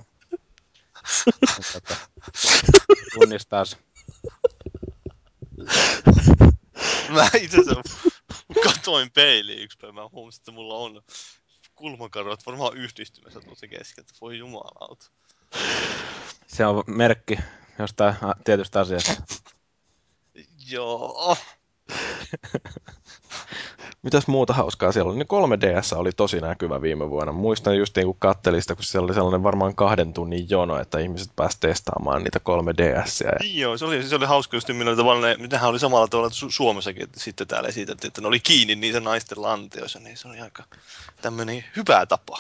Tota, 1.73 1.97
tunnistaas. 3.15 3.77
Mä 7.09 7.29
itse 7.41 7.57
asiassa 7.61 8.11
katoin 8.65 9.11
peiliin 9.11 9.63
yksi 9.63 9.79
päivä, 9.81 9.93
mä 9.93 10.09
huomasin, 10.09 10.41
että 10.41 10.53
mulla 10.53 10.75
on 10.75 11.03
kulmakarvat 11.75 12.47
varmaan 12.47 12.77
yhdistymässä 12.77 13.41
tosi 13.41 13.69
keskeltä. 13.69 14.13
Voi 14.21 14.39
jumalauta. 14.39 15.11
Se 16.47 16.67
on 16.67 16.85
merkki 16.87 17.39
jostain 17.79 18.15
tietystä 18.45 18.81
asiasta. 18.81 19.23
Joo. 20.71 21.37
Mitäs 24.03 24.27
muuta 24.27 24.53
hauskaa 24.53 24.93
siellä 24.93 25.11
oli? 25.11 25.19
Niin 25.19 25.27
3DS 25.27 25.97
oli 25.97 26.13
tosi 26.13 26.41
näkyvä 26.41 26.83
viime 26.83 27.11
vuonna. 27.11 27.33
Muistan 27.33 27.79
just 27.79 27.97
niin 27.97 28.07
kun 28.07 28.17
kattelin 28.19 28.63
sitä, 28.63 28.75
kun 28.75 28.85
siellä 28.85 29.07
oli 29.07 29.15
sellainen 29.15 29.43
varmaan 29.43 29.75
kahden 29.75 30.13
tunnin 30.13 30.51
jono, 30.51 30.81
että 30.81 30.99
ihmiset 30.99 31.31
pääsivät 31.37 31.61
testaamaan 31.61 32.25
niitä 32.25 32.39
3DS. 32.39 33.27
Ja... 33.27 33.33
Joo, 33.61 33.79
se 33.79 33.85
oli, 33.85 34.03
se 34.03 34.15
oli 34.15 34.27
hauska 34.27 34.57
just 34.57 34.69
millä 34.69 34.97
tavalla 34.97 35.27
ne, 35.27 35.37
mitähän 35.37 35.71
oli 35.71 35.79
samalla 35.79 36.09
tavalla 36.09 36.29
Su- 36.29 36.51
Suomessakin, 36.51 37.03
että 37.03 37.21
sitten 37.21 37.47
täällä 37.47 37.69
esitettiin, 37.69 38.09
että 38.09 38.21
ne 38.21 38.27
oli 38.27 38.41
kiinni 38.41 38.75
niitä 38.77 39.01
naisten 39.01 39.43
lantioissa, 39.43 39.99
niin 39.99 40.17
se 40.17 40.29
oli 40.29 40.41
aika 40.41 40.63
tämmöinen 41.23 41.65
hyvä 41.77 42.07
tapa. 42.07 42.39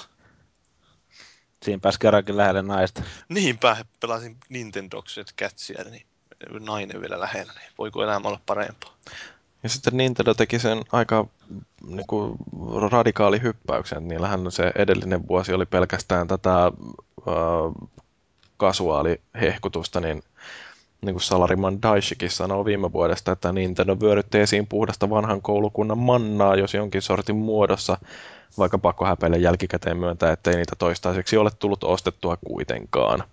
Siinä 1.64 1.80
pääsi 1.82 1.98
kerrankin 1.98 2.36
lähelle 2.36 2.62
naista. 2.62 3.02
Niinpä, 3.28 3.84
pelasin 4.00 4.36
Nintendo 4.48 5.02
Catsia, 5.38 5.84
niin 5.90 6.06
nainen 6.60 7.00
vielä 7.00 7.20
lähellä, 7.20 7.52
niin 7.52 7.72
voiko 7.78 8.02
elämä 8.02 8.28
olla 8.28 8.40
parempaa? 8.46 8.96
Ja 9.62 9.68
sitten 9.68 9.96
Nintendo 9.96 10.34
teki 10.34 10.58
sen 10.58 10.82
aika 10.92 11.26
niin 11.86 12.06
kuin, 12.06 12.36
radikaali 12.90 13.42
hyppäyksen. 13.42 14.08
Niillähän 14.08 14.52
se 14.52 14.72
edellinen 14.74 15.28
vuosi 15.28 15.52
oli 15.52 15.66
pelkästään 15.66 16.28
tätä 16.28 16.66
äh, 16.66 17.88
kasuaalihehkutusta, 18.56 20.00
niin 20.00 20.22
niin 21.02 21.14
kuin 21.14 21.22
Salariman 21.22 21.82
Daishikin 21.82 22.30
sanoi 22.30 22.64
viime 22.64 22.92
vuodesta, 22.92 23.32
että 23.32 23.52
Nintendo 23.52 23.96
vyörytti 24.00 24.38
esiin 24.38 24.66
puhdasta 24.66 25.10
vanhan 25.10 25.42
koulukunnan 25.42 25.98
mannaa, 25.98 26.56
jos 26.56 26.74
jonkin 26.74 27.02
sortin 27.02 27.36
muodossa, 27.36 27.98
vaikka 28.58 28.78
pakko 28.78 29.04
häpeille 29.04 29.38
jälkikäteen 29.38 29.96
myöntää, 29.96 30.32
ettei 30.32 30.56
niitä 30.56 30.76
toistaiseksi 30.78 31.36
ole 31.36 31.50
tullut 31.58 31.84
ostettua 31.84 32.36
kuitenkaan. 32.36 33.24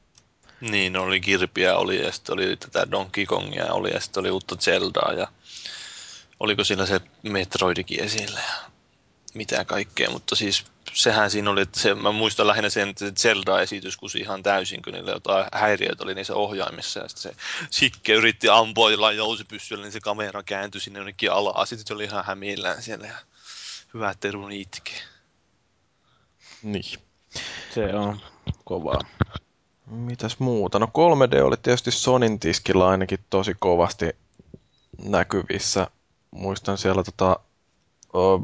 Niin, 0.61 0.97
oli 0.97 1.19
Kirpiä 1.19 1.77
oli 1.77 2.03
ja 2.03 2.11
sitten 2.11 2.33
oli 2.33 2.55
tätä 2.55 2.91
Donkey 2.91 3.25
Kongia 3.25 3.73
oli 3.73 3.93
ja 3.93 3.99
sitten 3.99 4.21
oli 4.21 4.31
uutta 4.31 4.55
Zeldaa 4.55 5.13
ja 5.13 5.27
oliko 6.39 6.63
siinä 6.63 6.85
se 6.85 7.01
Metroidikin 7.23 8.03
esillä 8.03 8.39
ja 8.39 8.71
mitä 9.33 9.65
kaikkea, 9.65 10.09
mutta 10.09 10.35
siis 10.35 10.65
sehän 10.93 11.31
siinä 11.31 11.49
oli, 11.49 11.61
että 11.61 11.79
se, 11.79 11.95
mä 11.95 12.11
muistan 12.11 12.47
lähinnä 12.47 12.69
sen, 12.69 12.89
että 12.89 13.11
Zelda-esitys 13.11 13.97
kusi 13.97 14.19
ihan 14.19 14.43
täysin, 14.43 14.81
kun 14.81 14.93
niillä 14.93 15.11
jotain 15.11 15.45
häiriöitä 15.53 16.03
oli 16.03 16.15
niissä 16.15 16.35
ohjaimissa, 16.35 16.99
ja 16.99 17.07
sitten 17.07 17.31
se 17.31 17.39
Sikke 17.69 18.13
yritti 18.13 18.49
ampua 18.49 18.91
jollain 18.91 19.17
jousipyssyllä, 19.17 19.83
niin 19.83 19.91
se 19.91 19.99
kamera 19.99 20.43
kääntyi 20.43 20.81
sinne 20.81 20.99
jonnekin 20.99 21.31
alaa, 21.31 21.65
sitten 21.65 21.87
se 21.87 21.93
oli 21.93 22.03
ihan 22.03 22.25
hämillään 22.25 22.81
siellä, 22.81 23.07
ja 23.07 23.17
hyvä, 23.93 24.09
että 24.09 24.27
itki. 24.51 24.93
Niin. 26.63 26.99
Se 27.73 27.93
on 27.93 28.21
kovaa. 28.63 29.01
Mitäs 29.85 30.39
muuta? 30.39 30.79
No 30.79 30.85
3D 30.85 31.41
oli 31.43 31.57
tietysti 31.57 31.91
Sonin 31.91 32.39
tiskillä 32.39 32.87
ainakin 32.87 33.19
tosi 33.29 33.55
kovasti 33.59 34.05
näkyvissä. 35.03 35.87
Muistan 36.31 36.77
siellä 36.77 37.03
tota, 37.03 37.39
o, 38.13 38.41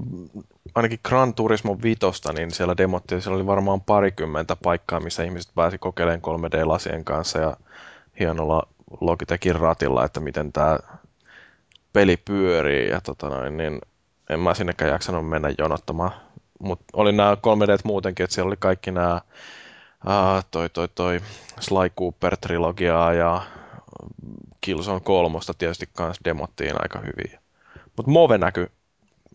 ainakin 0.75 0.99
Gran 1.03 1.33
Turismo 1.33 1.77
5, 1.83 1.99
niin 2.33 2.51
siellä 2.51 2.77
demottiin, 2.77 3.21
siellä 3.21 3.35
oli 3.35 3.45
varmaan 3.45 3.81
parikymmentä 3.81 4.55
paikkaa, 4.55 4.99
missä 4.99 5.23
ihmiset 5.23 5.51
pääsi 5.55 5.77
kokeilemaan 5.77 6.21
3D-lasien 6.21 7.03
kanssa 7.03 7.39
ja 7.39 7.57
hienolla 8.19 8.67
Logitechin 9.01 9.55
ratilla, 9.55 10.05
että 10.05 10.19
miten 10.19 10.53
tämä 10.53 10.79
peli 11.93 12.17
pyörii 12.17 12.89
ja 12.89 13.01
tota 13.01 13.29
noin, 13.29 13.57
niin 13.57 13.81
en 14.29 14.39
mä 14.39 14.53
sinnekään 14.53 14.91
jaksanut 14.91 15.29
mennä 15.29 15.53
jonottamaan. 15.57 16.11
Mutta 16.59 16.85
oli 16.93 17.11
nämä 17.11 17.33
3D 17.33 17.79
muutenkin, 17.83 18.23
että 18.23 18.33
siellä 18.33 18.47
oli 18.47 18.57
kaikki 18.59 18.91
nämä 18.91 19.21
uh, 20.05 20.43
toi, 20.51 20.69
toi, 20.69 20.87
toi 20.87 21.21
Sly 21.59 21.89
Cooper-trilogiaa 21.99 23.13
ja 23.13 23.41
Killzone 24.61 24.99
kolmosta 24.99 25.53
tietysti 25.53 25.89
kanssa 25.93 26.21
demottiin 26.25 26.75
aika 26.81 26.99
hyvin. 26.99 27.42
Mutta 27.97 28.11
Move 28.11 28.37
näkyi 28.37 28.67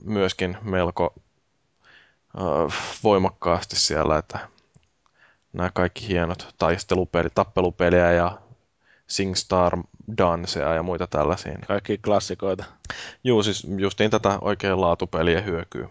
myöskin 0.04 0.56
melko 0.62 1.14
voimakkaasti 3.04 3.76
siellä, 3.76 4.18
että 4.18 4.38
nämä 5.52 5.70
kaikki 5.74 6.08
hienot 6.08 6.54
taistelupelit, 6.58 7.34
tappelupeliä 7.34 8.12
ja 8.12 8.38
SingStar 9.06 9.78
Dancea 10.18 10.74
ja 10.74 10.82
muita 10.82 11.06
tällaisia. 11.06 11.58
Kaikki 11.68 11.98
klassikoita. 11.98 12.64
Juu, 13.24 13.42
siis 13.42 13.66
justiin 13.78 14.10
tätä 14.10 14.38
oikein 14.40 14.80
laatupeliä 14.80 15.40
hyökyy. 15.40 15.88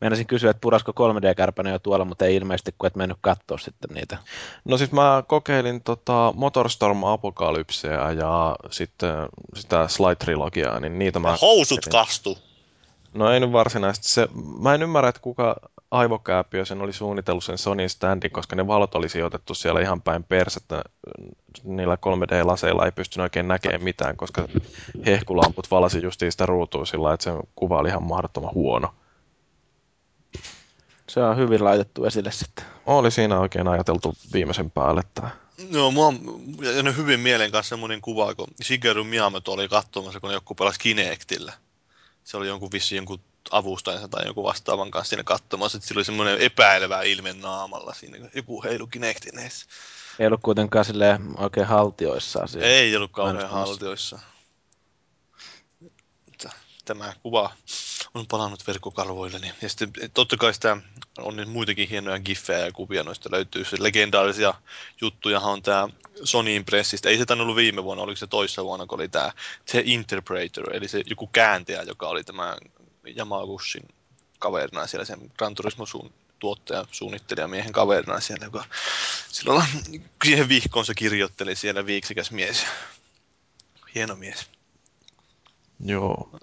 Meinasin 0.00 0.26
kysyä, 0.26 0.50
että 0.50 0.60
purasko 0.60 0.92
3D-kärpäne 0.92 1.70
jo 1.70 1.78
tuolla, 1.78 2.04
mutta 2.04 2.24
ei 2.24 2.36
ilmeisesti, 2.36 2.74
kun 2.78 2.86
et 2.86 2.96
mennyt 2.96 3.18
katsoa 3.20 3.58
sitten 3.58 3.94
niitä. 3.94 4.18
No 4.64 4.78
siis 4.78 4.92
mä 4.92 5.22
kokeilin 5.26 5.82
tota 5.82 6.32
Motorstorm 6.36 7.04
Apocalypsea 7.04 8.12
ja 8.12 8.56
sitten 8.70 9.14
sitä 9.54 9.86
Slide-trilogiaa, 9.86 10.80
niin 10.80 10.98
niitä 10.98 11.18
mä... 11.18 11.36
Housut 11.42 11.80
kokeilin. 11.80 12.06
kastu. 12.06 12.38
No 13.14 13.30
ei 13.30 13.40
nyt 13.40 13.52
varsinaisesti. 13.52 14.08
Se, 14.08 14.28
mä 14.60 14.74
en 14.74 14.82
ymmärrä, 14.82 15.08
että 15.08 15.20
kuka 15.20 15.56
aivokääpiö 15.90 16.64
sen 16.64 16.82
oli 16.82 16.92
suunnitellut 16.92 17.44
sen 17.44 17.58
Sonin 17.58 17.90
standin, 17.90 18.30
koska 18.30 18.56
ne 18.56 18.66
valot 18.66 18.94
olisi 18.94 19.22
otettu 19.22 19.54
siellä 19.54 19.80
ihan 19.80 20.02
päin 20.02 20.24
persettä. 20.24 20.82
Niillä 21.64 21.94
3D-laseilla 21.96 22.84
ei 22.84 22.92
pystynyt 22.92 23.22
oikein 23.22 23.48
näkemään 23.48 23.82
mitään, 23.84 24.16
koska 24.16 24.48
hehkulamput 25.06 25.70
valasi 25.70 26.02
justiin 26.02 26.32
sitä 26.32 26.46
ruutua 26.46 26.84
sillä 26.84 27.14
että 27.14 27.24
se 27.24 27.30
kuva 27.54 27.78
oli 27.78 27.88
ihan 27.88 28.02
mahdottoman 28.02 28.54
huono. 28.54 28.94
Se 31.08 31.22
on 31.22 31.36
hyvin 31.36 31.64
laitettu 31.64 32.04
esille 32.04 32.32
sitten. 32.32 32.64
Oli 32.86 33.10
siinä 33.10 33.40
oikein 33.40 33.68
ajateltu 33.68 34.16
viimeisen 34.32 34.70
päälle 34.70 35.02
tämä. 35.14 35.30
Joo, 35.70 35.90
mua 35.90 36.06
on 36.06 36.20
jäänyt 36.62 36.96
hyvin 36.96 37.20
mieleen 37.20 37.52
kanssa 37.52 37.68
semmoinen 37.68 38.00
kuva, 38.00 38.34
kun 38.34 38.46
Shigeru 38.62 39.04
Miyamoto 39.04 39.52
oli 39.52 39.68
katsomassa, 39.68 40.20
kun 40.20 40.32
joku 40.32 40.54
pelasi 40.54 40.80
Kinectillä. 40.80 41.52
Se 42.24 42.36
oli 42.36 42.48
jonkun 42.48 42.72
vissi 42.72 42.96
jonkun 42.96 43.20
avustajansa 43.50 44.08
tai 44.08 44.24
jonkun 44.26 44.44
vastaavan 44.44 44.90
kanssa 44.90 45.08
siinä 45.08 45.24
katsomassa, 45.24 45.76
että 45.76 45.88
sillä 45.88 45.98
oli 45.98 46.04
semmoinen 46.04 46.38
epäilevä 46.38 47.02
ilme 47.02 47.32
naamalla 47.32 47.94
siinä, 47.94 48.18
kun 48.18 48.30
joku 48.34 48.62
heilu 48.62 48.86
Kinectin 48.86 49.38
edessä. 49.38 49.66
Ei 50.18 50.26
ollut 50.26 50.40
kuitenkaan 50.42 50.84
sille 50.84 51.20
oikein 51.38 51.66
haltioissaan 51.66 52.48
siellä. 52.48 52.68
Ei 52.68 52.96
ollut 52.96 53.12
kauhean 53.12 53.36
Mainostamassa. 53.36 53.70
haltioissa. 53.70 54.18
Mutta 56.26 56.50
Tämä 56.84 57.12
kuva 57.22 57.52
on 58.14 58.26
palannut 58.26 58.66
verkkokalvoilleni. 58.66 59.52
Ja 59.62 59.68
sitten 59.68 59.92
totta 60.14 60.36
kai 60.36 60.54
sitä 60.54 60.76
on 61.18 61.36
nyt 61.36 61.48
muitakin 61.48 61.88
hienoja 61.88 62.18
giffejä 62.18 62.58
ja 62.58 62.72
kuvia 62.72 63.02
noista 63.02 63.28
löytyy. 63.32 63.64
Se 63.64 63.76
legendaarisia 63.80 64.54
juttuja 65.00 65.40
on 65.40 65.62
tämä 65.62 65.88
Sony 66.24 66.54
Impressista. 66.54 67.08
Ei 67.08 67.18
se 67.18 67.26
tainnut 67.26 67.44
ollut 67.44 67.56
viime 67.56 67.84
vuonna, 67.84 68.02
oliko 68.02 68.16
se 68.16 68.26
toissa 68.26 68.64
vuonna, 68.64 68.86
kun 68.86 68.98
oli 68.98 69.08
tämä 69.08 69.32
The 69.70 69.82
Interpreter, 69.84 70.76
eli 70.76 70.88
se 70.88 71.02
joku 71.06 71.26
kääntäjä, 71.26 71.82
joka 71.82 72.08
oli 72.08 72.24
tämä 72.24 72.56
Yamagushin 73.16 73.88
kaverina 74.38 74.86
siellä, 74.86 75.04
sen 75.04 75.32
Gran 75.38 75.54
Turismo 75.54 75.86
suun, 75.86 76.12
tuottaja, 76.38 76.84
suunnittelija 76.90 77.48
miehen 77.48 77.72
kaverina 77.72 78.20
siellä, 78.20 78.44
joka 78.44 78.64
silloin 79.28 79.66
siihen 80.24 80.48
vihkoonsa 80.48 80.94
kirjoitteli 80.94 81.56
siellä 81.56 81.86
viiksikäs 81.86 82.30
mies. 82.30 82.66
Hieno 83.94 84.16
mies. 84.16 84.50
Joo. 85.84 86.40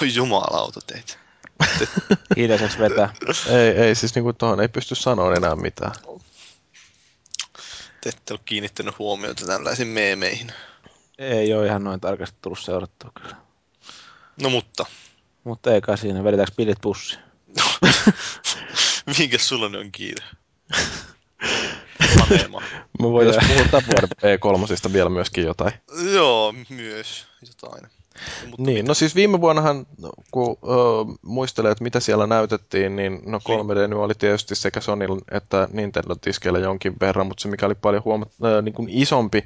Voi 0.00 0.14
jumalauta 0.14 0.80
teitä. 0.80 1.21
Hiljaiseksi 2.36 2.78
vetää. 2.78 3.14
Ei, 3.48 3.68
ei 3.68 3.94
siis 3.94 4.14
niinku 4.14 4.32
tuohon 4.32 4.60
ei 4.60 4.68
pysty 4.68 4.94
sanoa 4.94 5.34
enää 5.34 5.56
mitään. 5.56 5.92
Te 8.00 8.08
ette 8.08 8.34
ole 8.34 8.40
kiinnittänyt 8.44 8.98
huomiota 8.98 9.46
tällaisiin 9.46 9.88
meemeihin. 9.88 10.52
Ei 11.18 11.54
ole 11.54 11.66
ihan 11.66 11.84
noin 11.84 12.00
tarkasti 12.00 12.38
tullut 12.42 12.58
seurattua 12.58 13.12
kyllä. 13.20 13.36
No 14.42 14.50
mutta, 14.50 14.86
Mutta 15.44 15.74
ei 15.74 15.80
kai 15.80 15.98
siinä. 15.98 16.24
Vedetäänkö 16.24 16.52
pilit 16.56 16.80
pussiin? 16.80 17.22
minkä 19.18 19.38
sulla 19.38 19.68
ne 19.68 19.78
on 19.78 19.92
kiire? 19.92 20.24
Panema. 22.18 22.62
Me 23.00 23.10
voitaisiin 23.10 23.48
puhua 23.48 23.64
tämän 23.70 23.86
vuoden 23.86 24.88
E3 24.88 24.92
vielä 24.92 25.10
myöskin 25.10 25.44
jotain. 25.44 25.72
Joo, 26.12 26.54
myös 26.68 27.26
jotain. 27.46 27.90
Mutta 28.46 28.62
Niin, 28.62 28.86
no 28.86 28.94
siis 28.94 29.14
viime 29.14 29.40
vuonnahan, 29.40 29.86
kun 30.30 30.56
ö, 30.64 30.68
muistelee, 31.22 31.72
että 31.72 31.84
mitä 31.84 32.00
siellä 32.00 32.26
näytettiin, 32.26 32.96
niin 32.96 33.22
no 33.26 33.38
3D 33.38 33.88
nyt 33.88 33.98
oli 33.98 34.14
tietysti 34.14 34.54
sekä 34.54 34.80
Sony 34.80 35.06
että 35.30 35.68
Nintendo-tiskeillä 35.72 36.58
jonkin 36.58 36.94
verran, 37.00 37.26
mutta 37.26 37.42
se 37.42 37.48
mikä 37.48 37.66
oli 37.66 37.74
paljon 37.74 38.02
huomat- 38.04 38.32
ö, 38.44 38.62
niin 38.62 38.74
kuin 38.74 38.88
isompi 38.88 39.44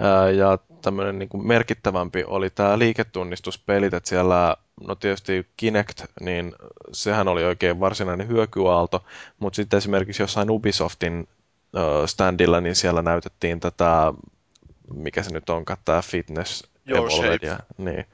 ö, 0.00 0.30
ja 0.32 0.58
tämmöinen 0.82 1.18
niin 1.18 1.28
kuin 1.28 1.46
merkittävämpi 1.46 2.24
oli 2.26 2.50
tämä 2.50 2.78
liiketunnistuspelit, 2.78 3.94
että 3.94 4.08
siellä, 4.08 4.56
no 4.88 4.94
tietysti 4.94 5.46
Kinect, 5.56 6.02
niin 6.20 6.54
sehän 6.92 7.28
oli 7.28 7.44
oikein 7.44 7.80
varsinainen 7.80 8.28
hyökyaalto, 8.28 9.04
mutta 9.38 9.56
sitten 9.56 9.78
esimerkiksi 9.78 10.22
jossain 10.22 10.50
Ubisoftin 10.50 11.28
ö, 11.76 12.06
standilla, 12.06 12.60
niin 12.60 12.74
siellä 12.76 13.02
näytettiin 13.02 13.60
tätä, 13.60 14.12
mikä 14.94 15.22
se 15.22 15.32
nyt 15.32 15.50
onkaan, 15.50 15.78
tämä 15.84 16.02
Fitness 16.02 16.73
Your 16.86 17.10
Evolvedia. 17.12 17.58
Niin. 17.78 18.06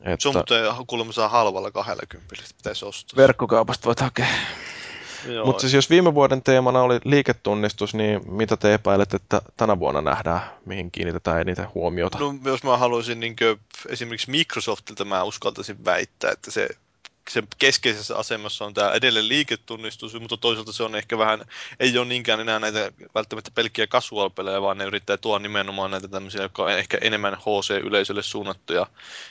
Että, 0.00 0.16
Se 0.18 0.28
on 0.28 0.34
muuten 0.34 0.86
kuulemma 0.86 1.28
halvalla 1.28 1.70
20, 1.70 2.34
pitäisi 2.56 2.84
ostaa. 2.84 3.16
Verkkokaupasta 3.16 3.86
voit 3.86 4.00
hakea. 4.00 4.26
Mutta 5.44 5.60
siis 5.60 5.72
jos 5.72 5.90
viime 5.90 6.14
vuoden 6.14 6.42
teemana 6.42 6.82
oli 6.82 7.00
liiketunnistus, 7.04 7.94
niin 7.94 8.32
mitä 8.32 8.56
te 8.56 8.74
epäilette, 8.74 9.16
että 9.16 9.42
tänä 9.56 9.78
vuonna 9.78 10.00
nähdään, 10.00 10.40
mihin 10.64 10.90
kiinnitetään 10.90 11.40
eniten 11.40 11.66
huomiota? 11.74 12.18
No, 12.18 12.34
jos 12.44 12.64
mä 12.64 12.76
haluaisin 12.76 13.20
niin 13.20 13.36
kuin, 13.36 13.60
esimerkiksi 13.88 14.30
Microsoftilta 14.30 15.04
mä 15.04 15.22
uskaltaisin 15.22 15.84
väittää, 15.84 16.30
että 16.30 16.50
se, 16.50 16.68
se 17.30 17.42
keskeisessä 17.58 18.16
asemassa 18.16 18.64
on 18.64 18.74
tämä 18.74 18.92
edelleen 18.92 19.28
liiketunnistus, 19.28 20.14
mutta 20.20 20.36
toisaalta 20.36 20.72
se 20.72 20.82
on 20.82 20.94
ehkä 20.94 21.18
vähän, 21.18 21.44
ei 21.80 21.98
ole 21.98 22.06
niinkään 22.06 22.40
enää 22.40 22.58
näitä 22.58 22.92
välttämättä 23.14 23.50
pelkkiä 23.54 23.86
casual-pelejä, 23.86 24.62
vaan 24.62 24.78
ne 24.78 24.84
yrittää 24.84 25.16
tuoda 25.16 25.42
nimenomaan 25.42 25.90
näitä 25.90 26.08
tämmöisiä, 26.08 26.42
jotka 26.42 26.62
on 26.62 26.70
ehkä 26.70 26.98
enemmän 27.00 27.34
HC-yleisölle 27.34 28.22
suunnattuja 28.22 28.86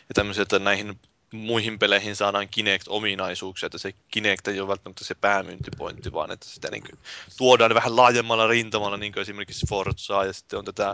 ja 0.09 0.13
tämmöisiä, 0.13 0.41
että 0.41 0.59
näihin 0.59 0.99
muihin 1.33 1.79
peleihin 1.79 2.15
saadaan 2.15 2.47
Kinect-ominaisuuksia, 2.47 3.65
että 3.65 3.77
se 3.77 3.93
Kinect 4.11 4.47
ei 4.47 4.59
ole 4.59 4.67
välttämättä 4.67 5.05
se 5.05 5.15
päämyyntipointti, 5.15 6.13
vaan 6.13 6.31
että 6.31 6.45
sitä 6.49 6.71
niin 6.71 6.83
kuin 6.83 6.99
tuodaan 7.37 7.73
vähän 7.73 7.95
laajemmalla 7.95 8.47
rintamalla, 8.47 8.97
niin 8.97 9.13
kuin 9.13 9.21
esimerkiksi 9.21 9.67
Forzaa, 9.69 10.25
ja 10.25 10.33
sitten 10.33 10.59
on 10.59 10.65
tätä 10.65 10.93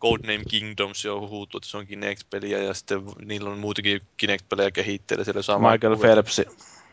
Codename 0.00 0.44
Kingdoms 0.48 1.04
jo 1.04 1.20
huhuttu, 1.20 1.58
että 1.58 1.68
se 1.68 1.76
on 1.76 1.86
Kinect-peliä, 1.86 2.62
ja 2.62 2.74
sitten 2.74 3.02
niillä 3.24 3.50
on 3.50 3.58
muitakin 3.58 4.00
Kinect-pelejä 4.16 4.70
kehitteillä, 4.70 5.24
siellä 5.24 5.42
saa 5.42 5.58
Michael 5.58 5.96
Phelpsi. 5.96 6.46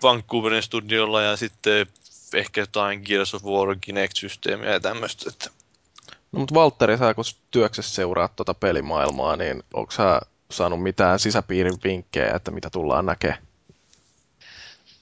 Vancouverin 0.03 0.63
studiolla, 0.63 1.21
ja 1.21 1.35
sitten 1.35 1.87
ehkä 2.33 2.61
jotain 2.61 3.01
Gears 3.05 3.35
of 3.35 3.43
War 3.43 3.75
Kinect-systeemiä 3.81 4.69
ja 4.71 4.79
tämmöistä, 4.79 5.29
että 5.29 5.49
No, 6.31 6.39
mutta 6.39 6.55
Valtteri, 6.55 6.97
sä 6.97 7.13
kun 7.13 7.23
työksessä 7.51 7.95
seuraat 7.95 8.35
tuota 8.35 8.53
pelimaailmaa, 8.53 9.35
niin 9.35 9.63
onko 9.73 9.91
sä 9.91 10.21
saanut 10.51 10.83
mitään 10.83 11.19
sisäpiirin 11.19 11.77
vinkkejä, 11.83 12.35
että 12.35 12.51
mitä 12.51 12.69
tullaan 12.69 13.05
näkemään? 13.05 13.41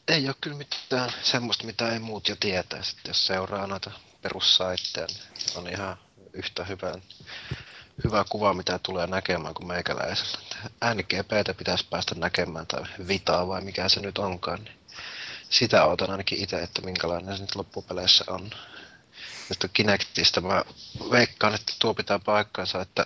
Ei 0.08 0.28
ole 0.28 0.36
kyllä 0.42 0.58
mitään 0.58 1.10
semmoista, 1.24 1.66
mitä 1.66 1.92
ei 1.92 2.00
muut 2.00 2.28
jo 2.28 2.36
tietäisi. 2.40 2.96
Jos 3.08 3.28
seuraa 3.28 3.68
noita 3.68 3.92
perussaitteja, 4.22 5.08
niin 5.08 5.58
on 5.58 5.68
ihan 5.68 5.98
yhtä 6.34 6.66
hyvä, 6.66 6.94
hyvä 8.04 8.26
kuva, 8.30 8.54
mitä 8.54 8.80
tulee 8.84 9.08
näkemään 9.08 9.54
kuin 9.54 9.68
meikäläisellä. 9.68 10.40
NGPtä 10.94 11.54
pitäisi 11.58 11.86
päästä 11.90 12.16
näkemään, 12.16 12.68
tai 12.68 12.84
Vitaa 13.08 13.48
vai 13.48 13.62
mikä 13.62 13.90
se 13.90 14.00
nyt 14.00 14.18
onkaan. 14.18 14.64
Niin 14.64 14.80
sitä 15.50 15.86
odotan 15.86 16.12
ainakin 16.12 16.44
itse, 16.44 16.60
että 16.60 16.82
minkälainen 16.82 17.36
se 17.38 17.42
nyt 17.42 17.56
loppupeleissä 17.56 18.26
on. 18.28 18.50
Kinectistä 19.74 20.42
mä 20.42 20.64
veikkaan, 21.12 21.56
että 21.56 21.74
tuo 21.80 21.94
pitää 21.94 22.20
paikkansa, 22.20 22.82
että 22.82 23.06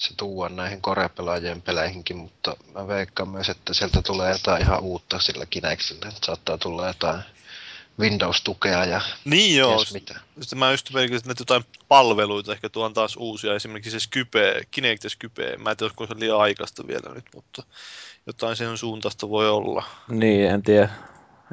se 0.00 0.14
tuodaan 0.16 0.56
näihin 0.56 0.80
koreapelaajien 0.80 1.62
peleihinkin, 1.62 2.16
mutta 2.16 2.56
mä 2.74 2.88
veikkaan 2.88 3.28
myös, 3.28 3.48
että 3.48 3.74
sieltä 3.74 4.02
tulee 4.02 4.32
jotain 4.32 4.62
ihan 4.62 4.80
uutta 4.80 5.18
sillä 5.18 5.46
Kinectillä. 5.46 6.08
Että 6.08 6.26
saattaa 6.26 6.58
tulla 6.58 6.86
jotain 6.86 7.22
Windows-tukea 7.98 8.84
ja 8.84 9.00
Niin 9.24 9.56
joo, 9.56 9.84
mitä. 9.92 10.20
sitten 10.40 10.58
mä 10.58 10.70
just 10.70 10.92
pelkästään, 10.92 11.30
että 11.30 11.42
jotain 11.42 11.64
palveluita 11.88 12.52
ehkä 12.52 12.68
tuon 12.68 12.94
taas 12.94 13.16
uusia, 13.16 13.54
esimerkiksi 13.54 13.90
se 13.90 14.00
Skype, 14.00 14.60
Kinect 14.70 15.04
Skype, 15.08 15.56
mä 15.56 15.70
en 15.70 15.76
tiedä, 15.76 15.84
olisiko 15.86 16.06
se 16.06 16.20
liian 16.20 16.40
aikaista 16.40 16.86
vielä 16.86 17.14
nyt, 17.14 17.24
mutta 17.34 17.62
jotain 18.26 18.56
sen 18.56 18.78
suuntaista 18.78 19.28
voi 19.28 19.50
olla. 19.50 19.84
Niin, 20.08 20.50
en 20.50 20.62
tiedä. 20.62 20.88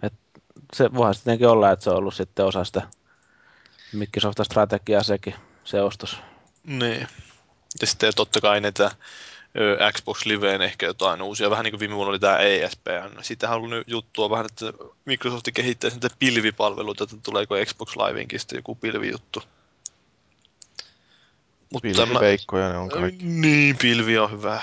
Et 0.02 0.14
se 0.74 0.94
voihan 0.94 1.16
sittenkin 1.16 1.48
olla, 1.48 1.72
että 1.72 1.84
se 1.84 1.90
on 1.90 1.98
ollut 1.98 2.16
sitten 2.16 2.46
osa 2.46 2.64
sitä 2.64 2.82
Microsoftin 3.94 4.46
strategiaa 4.46 5.04
sekin, 5.04 5.36
se 5.64 5.82
ostos. 5.82 6.18
Niin. 6.64 7.08
Ja 7.82 7.88
sitten 7.88 8.14
totta 8.16 8.42
kai 8.42 8.62
näitä 8.62 8.92
Xbox 9.94 10.26
Liveen 10.26 10.62
ehkä 10.62 10.86
jotain 10.86 11.22
uusia, 11.22 11.50
vähän 11.50 11.64
niin 11.64 11.72
kuin 11.72 11.80
viime 11.80 11.96
vuonna 11.96 12.10
oli 12.10 12.20
tämä 12.20 12.38
ESPN. 12.38 13.24
Siitähän 13.24 13.56
on 13.56 13.58
ollut 13.58 13.78
nyt 13.78 13.88
juttua 13.88 14.30
vähän, 14.30 14.46
että 14.46 14.66
Microsoft 15.06 15.48
kehittää 15.54 15.90
näitä 15.90 16.10
pilvipalveluita, 16.20 17.04
että 17.04 17.16
tuleeko 17.24 17.56
Xbox 17.66 17.96
Liveinkin 17.96 18.40
sitten 18.40 18.58
joku 18.58 18.76
pilvijuttu. 18.76 19.44
Mutta 21.74 21.82
Pilviveikkoja 21.82 22.70
ne 22.70 22.78
on 22.78 22.90
kaikki. 22.90 23.26
Niin, 23.26 23.78
pilvi 23.78 24.18
on 24.18 24.32
hyvä. 24.32 24.62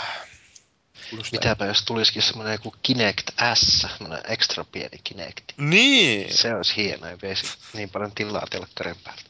Näin. 1.13 1.25
Mitäpä 1.33 1.67
jos 1.67 1.85
tulisikin 1.85 2.23
semmoinen 2.23 2.53
joku 2.53 2.75
Kinect 2.83 3.31
S, 3.55 3.81
semmoinen 3.81 4.23
ekstra 4.29 4.65
pieni 4.65 4.99
Kinect. 5.05 5.45
Niin, 5.57 6.37
Se 6.37 6.55
olisi 6.55 6.77
hieno 6.77 7.07
veisi 7.23 7.47
niin 7.75 7.91
paljon 7.91 8.13
tilaa 8.13 8.47
telkkarin 8.51 8.97
päältä. 9.05 9.23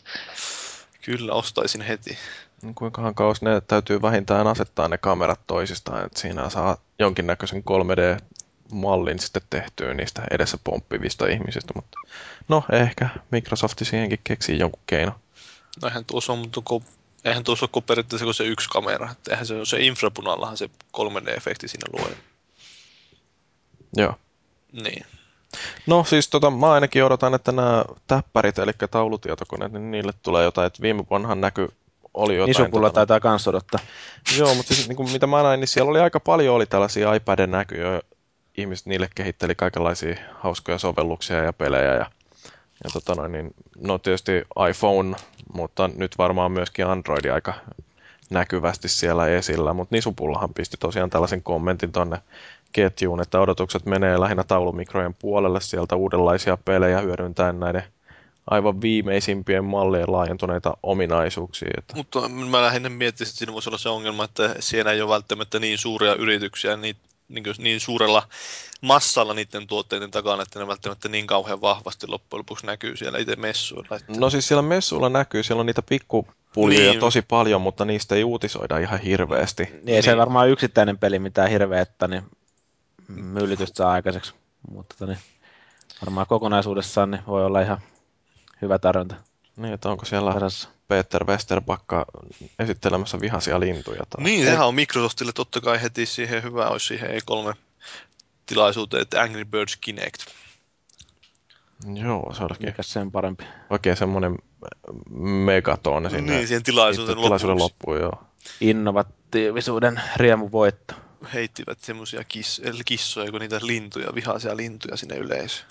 Kyllä 1.04 1.32
ostaisin 1.32 1.80
heti. 1.80 2.18
Kuinkahan 2.74 3.14
kauas 3.14 3.42
ne 3.42 3.60
täytyy 3.60 4.02
vähintään 4.02 4.46
asettaa 4.46 4.88
ne 4.88 4.98
kamerat 4.98 5.40
toisistaan, 5.46 6.06
että 6.06 6.20
siinä 6.20 6.50
saa 6.50 6.76
jonkinnäköisen 6.98 7.64
3D 7.70 8.24
mallin 8.72 9.18
sitten 9.18 9.42
tehtyä 9.50 9.94
niistä 9.94 10.22
edessä 10.30 10.58
pomppivista 10.64 11.26
ihmisistä, 11.26 11.72
mutta 11.76 11.98
no 12.48 12.64
ehkä 12.72 13.08
Microsoft 13.30 13.78
siihenkin 13.82 14.20
keksii 14.24 14.58
jonkun 14.58 14.82
keino. 14.86 15.12
No 15.82 15.88
eihän 15.88 16.04
tuossa 16.04 16.32
on, 16.32 16.38
mutta 16.38 16.60
kun, 16.64 16.84
eihän 17.24 17.44
tuossa 17.44 17.68
ole 17.72 17.82
periaatteessa 17.86 18.24
kuin 18.24 18.34
se 18.34 18.44
yksi 18.44 18.68
kamera. 18.68 19.10
Että 19.10 19.30
eihän 19.30 19.46
se, 19.46 19.54
se 19.64 19.80
infrapunallahan 19.80 20.56
se 20.56 20.70
3D-efekti 20.96 21.68
siinä 21.68 21.98
luo. 21.98 22.08
Joo. 23.96 24.14
Niin. 24.72 25.06
No 25.86 26.04
siis 26.04 26.28
tota, 26.28 26.50
mä 26.50 26.72
ainakin 26.72 27.04
odotan, 27.04 27.34
että 27.34 27.52
nämä 27.52 27.84
täppärit, 28.06 28.58
eli 28.58 28.72
taulutietokoneet, 28.90 29.72
niin 29.72 29.90
niille 29.90 30.12
tulee 30.22 30.44
jotain, 30.44 30.66
että 30.66 30.82
viime 30.82 31.04
vuonnahan 31.10 31.40
näky 31.40 31.68
oli 32.14 32.36
jotain. 32.36 32.50
Isupulla 32.50 32.88
tota, 32.88 32.94
taitaa 32.94 33.20
kans 33.20 33.48
odottaa. 33.48 33.80
Joo, 34.38 34.54
mutta 34.54 34.74
siis 34.74 34.88
niin 34.88 34.96
kuin, 34.96 35.12
mitä 35.12 35.26
mä 35.26 35.42
näin, 35.42 35.60
niin 35.60 35.68
siellä 35.68 35.90
oli 35.90 36.00
aika 36.00 36.20
paljon 36.20 36.54
oli 36.54 36.66
tällaisia 36.66 37.14
iPadin 37.14 37.50
näkyjä. 37.50 38.02
Ihmiset 38.56 38.86
niille 38.86 39.08
kehitteli 39.14 39.54
kaikenlaisia 39.54 40.16
hauskoja 40.34 40.78
sovelluksia 40.78 41.44
ja 41.44 41.52
pelejä. 41.52 41.94
Ja, 41.94 42.10
ja 42.84 42.90
tota 42.92 43.14
noin, 43.14 43.32
niin, 43.32 43.54
no 43.78 43.98
tietysti 43.98 44.32
iPhone, 44.70 45.16
mutta 45.54 45.90
nyt 45.96 46.18
varmaan 46.18 46.52
myöskin 46.52 46.86
Android 46.86 47.24
aika 47.24 47.54
näkyvästi 48.30 48.88
siellä 48.88 49.26
esillä. 49.26 49.74
Mutta 49.74 49.94
Nisupullahan 49.94 50.54
pisti 50.54 50.76
tosiaan 50.80 51.10
tällaisen 51.10 51.42
kommentin 51.42 51.92
tonne 51.92 52.18
ketjuun, 52.74 53.20
että 53.20 53.40
odotukset 53.40 53.86
menee 53.86 54.20
lähinnä 54.20 54.44
taulumikrojen 54.44 55.14
puolelle 55.14 55.60
sieltä 55.60 55.96
uudenlaisia 55.96 56.58
pelejä 56.64 57.00
hyödyntäen 57.00 57.60
näiden 57.60 57.84
aivan 58.50 58.80
viimeisimpien 58.80 59.64
mallien 59.64 60.12
laajentuneita 60.12 60.76
ominaisuuksia. 60.82 61.70
Että... 61.78 61.96
Mutta 61.96 62.28
mä 62.28 62.62
lähinnä 62.62 62.88
miettisin, 62.88 63.30
että 63.30 63.38
siinä 63.38 63.52
voisi 63.52 63.68
olla 63.68 63.78
se 63.78 63.88
ongelma, 63.88 64.24
että 64.24 64.54
siellä 64.60 64.92
ei 64.92 65.02
ole 65.02 65.14
välttämättä 65.14 65.58
niin 65.58 65.78
suuria 65.78 66.14
yrityksiä 66.14 66.76
niin, 66.76 66.96
niin, 67.28 67.44
niin 67.58 67.80
suurella 67.80 68.22
massalla 68.80 69.34
niiden 69.34 69.66
tuotteiden 69.66 70.10
takana, 70.10 70.42
että 70.42 70.58
ne 70.58 70.66
välttämättä 70.66 71.08
niin 71.08 71.26
kauhean 71.26 71.60
vahvasti 71.60 72.06
loppujen 72.06 72.38
lopuksi 72.38 72.66
näkyy 72.66 72.96
siellä 72.96 73.18
itse 73.18 73.36
messuilla. 73.36 73.96
Että... 73.96 74.12
No 74.18 74.30
siis 74.30 74.48
siellä 74.48 74.62
messuilla 74.62 75.08
näkyy, 75.08 75.42
siellä 75.42 75.60
on 75.60 75.66
niitä 75.66 75.82
pikkupuljoja 75.82 76.90
Niin. 76.90 77.00
tosi 77.00 77.22
paljon, 77.22 77.60
mutta 77.60 77.84
niistä 77.84 78.14
ei 78.14 78.24
uutisoida 78.24 78.78
ihan 78.78 79.00
hirveästi. 79.00 79.64
Niin, 79.64 79.96
ei 79.96 80.02
se 80.02 80.10
Niin. 80.10 80.18
varmaan 80.18 80.48
yksittäinen 80.48 80.98
peli 80.98 81.18
mitään 81.18 81.50
hirveettä, 81.50 82.08
niin 82.08 82.22
myllytystä 83.08 83.76
saa 83.76 83.92
aikaiseksi. 83.92 84.34
Mutta 84.70 84.96
tota, 84.98 85.12
niin, 85.12 85.22
varmaan 86.02 86.26
kokonaisuudessaan 86.26 87.10
niin 87.10 87.22
voi 87.26 87.44
olla 87.44 87.60
ihan 87.60 87.78
hyvä 88.62 88.78
tarjonta 88.78 89.14
Niin, 89.56 89.74
että 89.74 89.90
onko 89.90 90.04
siellä 90.04 90.32
kasassa. 90.32 90.68
Peter 90.88 91.24
Westerbakka 91.24 92.06
esittelemässä 92.58 93.20
vihaisia 93.20 93.60
lintuja? 93.60 94.02
Tai... 94.10 94.24
Niin, 94.24 94.44
sehän 94.44 94.66
on 94.66 94.74
Microsoftille 94.74 95.32
totta 95.32 95.60
kai 95.60 95.82
heti 95.82 96.06
siihen 96.06 96.42
hyvä 96.42 96.68
olisi 96.68 96.86
siihen 96.86 97.10
E3 97.10 97.56
tilaisuuteen, 98.46 99.02
että 99.02 99.22
Angry 99.22 99.44
Birds 99.44 99.76
Kinect. 99.76 100.20
Joo, 101.94 102.34
se 102.34 102.42
olisikin 102.42 102.68
Mikä 102.68 102.82
sen 102.82 103.12
parempi. 103.12 103.44
oikein 103.70 103.96
semmoinen 103.96 104.38
megatone 105.44 106.10
sinne. 106.10 106.32
Niin, 106.32 106.46
siihen 106.46 106.62
tilaisuuden 106.62 107.16
tilaisuuden 107.16 107.56
lopuksi 107.56 107.74
loppuun, 107.74 108.00
joo. 108.00 108.24
Innovatiivisuuden 108.60 110.00
riemuvoitto. 110.16 110.94
Heittivät 111.34 111.78
semmoisia 111.80 112.24
kiss, 112.24 112.62
kissoja, 112.84 113.30
kun 113.30 113.40
niitä 113.40 113.58
lintuja, 113.62 114.14
vihaisia 114.14 114.56
lintuja 114.56 114.96
sinne 114.96 115.16
yleisöön. 115.16 115.68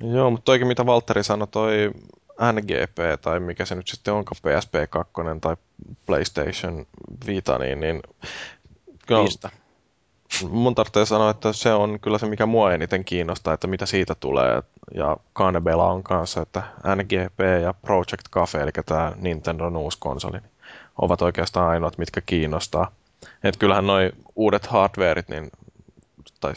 Joo, 0.00 0.30
mutta 0.30 0.44
toikin 0.44 0.66
mitä 0.66 0.86
Valtteri 0.86 1.24
sanoi, 1.24 1.48
toi 1.48 1.90
NGP 2.52 3.22
tai 3.22 3.40
mikä 3.40 3.64
se 3.64 3.74
nyt 3.74 3.88
sitten 3.88 4.14
onkaan, 4.14 4.36
PSP 4.42 4.74
2 4.90 5.12
tai 5.40 5.56
PlayStation 6.06 6.86
Vita, 7.26 7.58
niin, 7.58 7.80
niin 7.80 8.02
kyllä 9.06 9.24
mun 10.50 10.74
tarvitsee 10.74 11.06
sanoa, 11.06 11.30
että 11.30 11.52
se 11.52 11.72
on 11.72 12.00
kyllä 12.00 12.18
se, 12.18 12.26
mikä 12.26 12.46
mua 12.46 12.72
eniten 12.72 13.04
kiinnostaa, 13.04 13.54
että 13.54 13.66
mitä 13.66 13.86
siitä 13.86 14.14
tulee. 14.14 14.62
Ja 14.94 15.16
Canebella 15.34 15.90
on 15.90 16.02
kanssa, 16.02 16.42
että 16.42 16.62
NGP 16.96 17.40
ja 17.62 17.74
Project 17.74 18.28
Cafe, 18.30 18.60
eli 18.60 18.70
tämä 18.86 19.12
Nintendo 19.16 19.68
uusi 19.68 19.98
konsoli, 20.00 20.38
niin 20.38 20.50
ovat 20.98 21.22
oikeastaan 21.22 21.70
ainoat, 21.70 21.98
mitkä 21.98 22.20
kiinnostaa. 22.20 22.90
Et 23.44 23.56
kyllähän 23.56 23.86
noi 23.86 24.12
uudet 24.36 24.66
hardwareit, 24.66 25.28
niin, 25.28 25.50
tai 26.40 26.54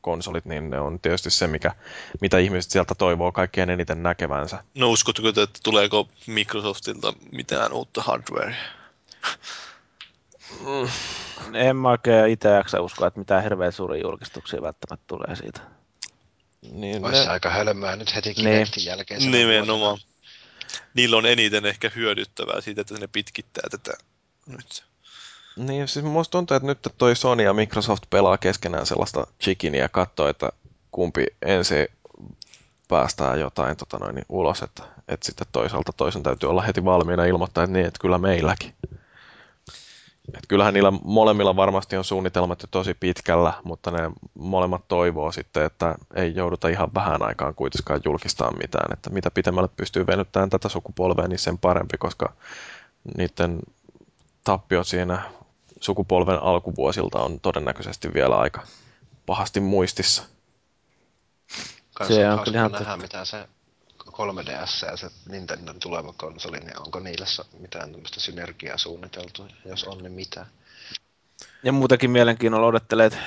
konsolit, 0.00 0.44
niin 0.44 0.70
ne 0.70 0.80
on 0.80 1.00
tietysti 1.00 1.30
se, 1.30 1.46
mikä, 1.46 1.74
mitä 2.20 2.38
ihmiset 2.38 2.70
sieltä 2.70 2.94
toivoo 2.94 3.32
kaikkein 3.32 3.70
eniten 3.70 4.02
näkevänsä. 4.02 4.64
No 4.74 4.90
uskotteko 4.90 5.32
te, 5.32 5.42
että 5.42 5.60
tuleeko 5.62 6.08
Microsoftilta 6.26 7.12
mitään 7.32 7.72
uutta 7.72 8.02
hardwarea? 8.02 8.56
En 11.54 11.76
mä 11.76 11.90
oikein 11.90 12.28
itse 12.28 12.48
jaksa 12.48 12.80
uskoa, 12.80 13.08
että 13.08 13.20
mitään 13.20 13.42
hirveän 13.42 13.72
suuria 13.72 14.02
julkistuksia 14.02 14.62
välttämättä 14.62 15.04
tulee 15.06 15.36
siitä. 15.36 15.60
Niin 16.72 17.04
Olisi 17.04 17.24
ne, 17.24 17.28
aika 17.28 17.50
hölmöä 17.50 17.96
nyt 17.96 18.14
heti 18.14 18.28
Niin. 18.28 18.36
Kinectin 18.36 18.84
jälkeen. 18.84 19.20
sen 19.20 19.30
Nimenomaan. 19.30 19.98
Niillä 20.94 21.16
on 21.16 21.26
eniten 21.26 21.66
ehkä 21.66 21.90
hyödyttävää 21.94 22.60
siitä, 22.60 22.80
että 22.80 22.94
ne 22.94 23.06
pitkittää 23.06 23.68
tätä 23.70 23.92
nyt. 24.46 24.84
Niin 25.58 25.88
siis 25.88 26.04
musta 26.04 26.32
tuntuu, 26.32 26.56
että 26.56 26.66
nyt 26.66 26.78
toi 26.98 27.16
Sony 27.16 27.42
ja 27.42 27.54
Microsoft 27.54 28.02
pelaa 28.10 28.38
keskenään 28.38 28.86
sellaista 28.86 29.26
chickenia 29.42 29.80
ja 29.80 29.88
katsoo, 29.88 30.28
että 30.28 30.52
kumpi 30.90 31.26
ensin 31.42 31.86
päästää 32.88 33.36
jotain 33.36 33.76
tota 33.76 33.98
noin, 33.98 34.14
niin 34.14 34.26
ulos, 34.28 34.62
että, 34.62 34.82
että 35.08 35.26
sitten 35.26 35.46
toisaalta 35.52 35.92
toisen 35.92 36.22
täytyy 36.22 36.50
olla 36.50 36.62
heti 36.62 36.84
valmiina 36.84 37.24
ilmoittaa, 37.24 37.64
että 37.64 37.72
niin, 37.72 37.86
että 37.86 38.00
kyllä 38.00 38.18
meilläkin. 38.18 38.74
Et 40.34 40.46
kyllähän 40.48 40.74
niillä 40.74 40.92
molemmilla 41.04 41.56
varmasti 41.56 41.96
on 41.96 42.04
suunnitelmat 42.04 42.62
jo 42.62 42.68
tosi 42.70 42.94
pitkällä, 42.94 43.52
mutta 43.64 43.90
ne 43.90 44.10
molemmat 44.34 44.88
toivoo 44.88 45.32
sitten, 45.32 45.64
että 45.64 45.94
ei 46.14 46.34
jouduta 46.34 46.68
ihan 46.68 46.90
vähän 46.94 47.22
aikaan 47.22 47.54
kuitenkaan 47.54 48.00
julkistaa 48.04 48.50
mitään. 48.50 48.92
Että 48.92 49.10
mitä 49.10 49.30
pitemmälle 49.30 49.68
pystyy 49.76 50.06
venyttämään 50.06 50.50
tätä 50.50 50.68
sukupolvea, 50.68 51.28
niin 51.28 51.38
sen 51.38 51.58
parempi, 51.58 51.98
koska 51.98 52.32
niiden 53.16 53.58
tappiot 54.44 54.86
siinä 54.86 55.22
sukupolven 55.80 56.42
alkuvuosilta 56.42 57.18
on 57.18 57.40
todennäköisesti 57.40 58.14
vielä 58.14 58.36
aika 58.36 58.62
pahasti 59.26 59.60
muistissa. 59.60 60.22
Kans 61.94 62.08
Se 62.08 62.30
on 62.30 62.40
kyllä 62.44 62.58
ihan 62.58 62.72
nähdä, 62.72 62.96
mitä 62.96 63.24
se 63.24 63.48
3DS 64.18 64.86
ja 64.86 64.96
se 64.96 65.10
Nintendon 65.28 65.80
tuleva 65.80 66.12
konsoli, 66.12 66.58
niin 66.58 66.80
onko 66.80 67.00
niillä 67.00 67.26
mitään 67.58 67.92
tämmöistä 67.92 68.20
synergiaa 68.20 68.78
suunniteltu, 68.78 69.46
jos 69.64 69.84
on, 69.84 69.98
niin 69.98 70.12
mitä. 70.12 70.46
Ja 71.62 71.72
muutenkin 71.72 72.10
mielenkiinnolla 72.10 72.66
odottelee, 72.66 73.06
että 73.06 73.18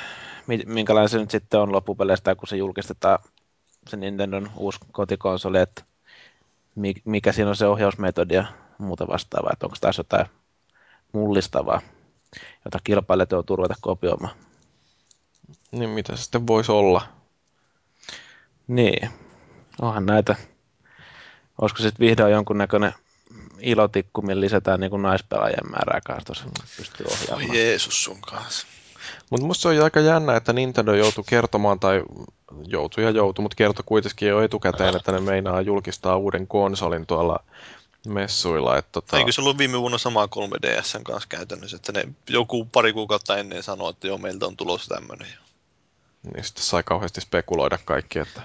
mi- 0.47 0.63
minkälainen 0.65 1.09
se 1.09 1.17
nyt 1.17 1.31
sitten 1.31 1.59
on 1.59 1.71
loppupeleistä, 1.71 2.35
kun 2.35 2.47
se 2.47 2.57
julkistetaan 2.57 3.19
se 3.87 3.97
Nintendon 3.97 4.51
uusi 4.57 4.79
kotikonsoli, 4.91 5.59
että 5.59 5.83
mi- 6.75 7.01
mikä 7.05 7.31
siinä 7.31 7.49
on 7.49 7.55
se 7.55 7.67
ohjausmetodi 7.67 8.33
ja 8.33 8.45
muuta 8.77 9.07
vastaavaa, 9.07 9.49
että 9.53 9.65
onko 9.65 9.77
taas 9.81 9.97
jotain 9.97 10.25
mullistavaa, 11.13 11.81
jota 12.65 12.79
kilpailijat 12.83 13.31
joutuu 13.31 13.55
ruveta 13.55 13.75
kopioimaan. 13.81 14.35
Niin 15.71 15.89
mitä 15.89 16.15
se 16.15 16.23
sitten 16.23 16.47
voisi 16.47 16.71
olla? 16.71 17.01
Niin, 18.67 19.09
onhan 19.81 20.05
näitä. 20.05 20.35
Olisiko 21.61 21.81
sitten 21.81 22.07
vihdoin 22.07 22.33
jonkunnäköinen 22.33 22.93
ilotikku, 23.59 24.21
millä 24.21 24.41
lisätään 24.41 24.79
niin 24.79 24.89
kuin 24.89 25.01
naispelaajien 25.01 25.71
määrää 25.71 26.01
kanssa 26.05 26.45
pystyy 26.77 27.05
Oi 27.05 27.13
ohjaamaan. 27.13 27.57
Jeesus 27.57 28.03
sun 28.03 28.21
kanssa. 28.21 28.67
Mutta 29.29 29.45
musta 29.45 29.61
se 29.61 29.67
on 29.67 29.83
aika 29.83 29.99
jännä, 29.99 30.35
että 30.35 30.53
Nintendo 30.53 30.93
joutui 30.93 31.23
kertomaan, 31.27 31.79
tai 31.79 32.03
joutui 32.67 33.03
ja 33.03 33.09
joutui, 33.09 33.43
mutta 33.43 33.55
kertoi 33.55 33.83
kuitenkin 33.85 34.27
jo 34.27 34.41
etukäteen, 34.41 34.95
että 34.95 35.11
ne 35.11 35.19
meinaa 35.19 35.61
julkistaa 35.61 36.17
uuden 36.17 36.47
konsolin 36.47 37.05
tuolla 37.05 37.39
messuilla. 38.07 38.77
Että 38.77 38.91
tota, 38.91 39.17
Eikö 39.17 39.31
se 39.31 39.41
ollut 39.41 39.57
viime 39.57 39.79
vuonna 39.79 39.97
sama 39.97 40.25
3DSn 40.25 41.03
kanssa 41.03 41.29
käytännössä, 41.29 41.75
että 41.75 41.91
ne 41.91 42.03
joku 42.29 42.65
pari 42.65 42.93
kuukautta 42.93 43.37
ennen 43.37 43.63
sanoi, 43.63 43.89
että 43.89 44.07
joo, 44.07 44.17
meiltä 44.17 44.45
on 44.45 44.57
tulossa 44.57 44.95
tämmöinen. 44.95 45.27
niin 46.33 46.43
sitten 46.43 46.63
sai 46.63 46.83
kauheasti 46.83 47.21
spekuloida 47.21 47.77
kaikki, 47.85 48.19
että 48.19 48.41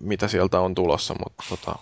mitä 0.00 0.28
sieltä 0.28 0.60
on 0.60 0.74
tulossa, 0.74 1.14
mutta 1.14 1.44
tota, 1.48 1.74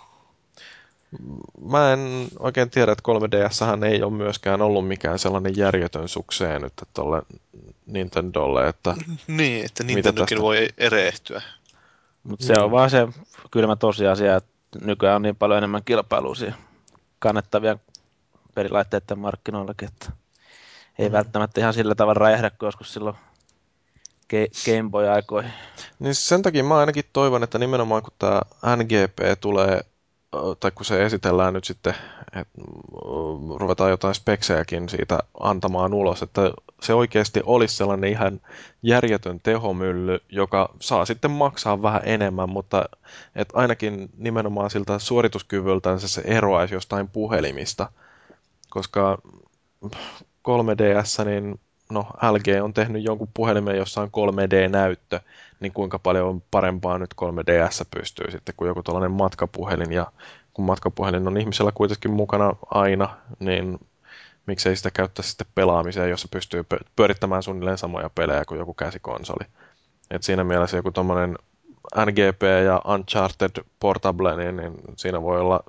mä 1.65 1.93
en 1.93 2.27
oikein 2.39 2.69
tiedä, 2.69 2.91
että 2.91 3.03
3DS 3.11 3.85
ei 3.85 4.03
ole 4.03 4.13
myöskään 4.13 4.61
ollut 4.61 4.87
mikään 4.87 5.19
sellainen 5.19 5.57
järjetön 5.57 6.07
sukseen 6.09 6.61
nyt 6.61 6.73
tuolle 6.93 7.21
Nintendolle, 7.85 8.67
että 8.67 8.95
Niin, 9.27 9.65
että 9.65 9.83
Nintendokin 9.83 10.35
tästä? 10.35 10.41
voi 10.41 10.67
erehtyä. 10.77 11.41
Mutta 12.23 12.45
se 12.45 12.53
on 12.59 12.71
vaan 12.71 12.89
se 12.89 13.07
kylmä 13.51 13.75
tosiasia, 13.75 14.35
että 14.35 14.56
nykyään 14.81 15.15
on 15.15 15.21
niin 15.21 15.35
paljon 15.35 15.57
enemmän 15.57 15.83
kilpailua 15.85 16.35
siinä 16.35 16.55
kannettavia 17.19 17.77
pelilaitteiden 18.55 19.19
markkinoillakin, 19.19 19.87
että 19.87 20.11
ei 20.99 21.11
välttämättä 21.11 21.61
ihan 21.61 21.73
sillä 21.73 21.95
tavalla 21.95 22.19
räjähdä 22.19 22.49
kuin 22.49 22.67
joskus 22.67 22.93
silloin 22.93 23.15
Game 24.65 24.89
Boy-aikoihin. 24.89 25.53
Niin 25.99 26.15
sen 26.15 26.41
takia 26.41 26.63
mä 26.63 26.77
ainakin 26.77 27.03
toivon, 27.13 27.43
että 27.43 27.57
nimenomaan 27.59 28.01
kun 28.01 28.13
tämä 28.19 28.41
NGP 28.75 29.41
tulee 29.41 29.81
tai 30.59 30.71
kun 30.71 30.85
se 30.85 31.05
esitellään 31.05 31.53
nyt 31.53 31.63
sitten, 31.63 31.95
että 32.35 32.61
ruvetaan 33.55 33.89
jotain 33.89 34.15
speksejäkin 34.15 34.89
siitä 34.89 35.19
antamaan 35.39 35.93
ulos, 35.93 36.21
että 36.21 36.51
se 36.81 36.93
oikeasti 36.93 37.41
olisi 37.45 37.75
sellainen 37.75 38.09
ihan 38.09 38.41
järjetön 38.83 39.39
tehomylly, 39.43 40.19
joka 40.29 40.69
saa 40.79 41.05
sitten 41.05 41.31
maksaa 41.31 41.81
vähän 41.81 42.01
enemmän, 42.05 42.49
mutta 42.49 42.85
että 43.35 43.57
ainakin 43.57 44.09
nimenomaan 44.17 44.69
siltä 44.69 44.99
suorituskyvyltään 44.99 45.99
se 45.99 46.21
eroaisi 46.25 46.73
jostain 46.73 47.07
puhelimista, 47.07 47.91
koska 48.69 49.17
3DS, 50.47 51.25
niin 51.25 51.59
no 51.91 52.07
LG 52.31 52.63
on 52.63 52.73
tehnyt 52.73 53.03
jonkun 53.03 53.29
puhelimen, 53.33 53.77
jossa 53.77 54.01
on 54.01 54.09
3D-näyttö, 54.09 55.19
niin 55.59 55.73
kuinka 55.73 55.99
paljon 55.99 56.43
parempaa 56.51 56.97
nyt 56.97 57.09
3DS 57.21 57.87
pystyy 57.91 58.31
sitten 58.31 58.55
kuin 58.57 58.67
joku 58.67 58.83
tällainen 58.83 59.11
matkapuhelin. 59.11 59.93
Ja 59.93 60.11
kun 60.53 60.65
matkapuhelin 60.65 61.27
on 61.27 61.37
ihmisellä 61.37 61.71
kuitenkin 61.71 62.11
mukana 62.11 62.53
aina, 62.69 63.17
niin 63.39 63.79
miksei 64.45 64.75
sitä 64.75 64.91
käyttää 64.91 65.23
sitten 65.23 65.47
pelaamiseen, 65.55 66.09
jossa 66.09 66.27
pystyy 66.31 66.65
pyörittämään 66.95 67.43
suunnilleen 67.43 67.77
samoja 67.77 68.09
pelejä 68.15 68.45
kuin 68.47 68.59
joku 68.59 68.73
käsikonsoli. 68.73 69.45
Et 70.11 70.23
siinä 70.23 70.43
mielessä 70.43 70.77
joku 70.77 70.91
tuommoinen 70.91 71.35
NGP 71.95 72.41
ja 72.65 72.81
Uncharted 72.93 73.63
Portable, 73.79 74.37
niin, 74.37 74.55
niin 74.57 74.73
siinä 74.95 75.21
voi 75.21 75.39
olla 75.39 75.63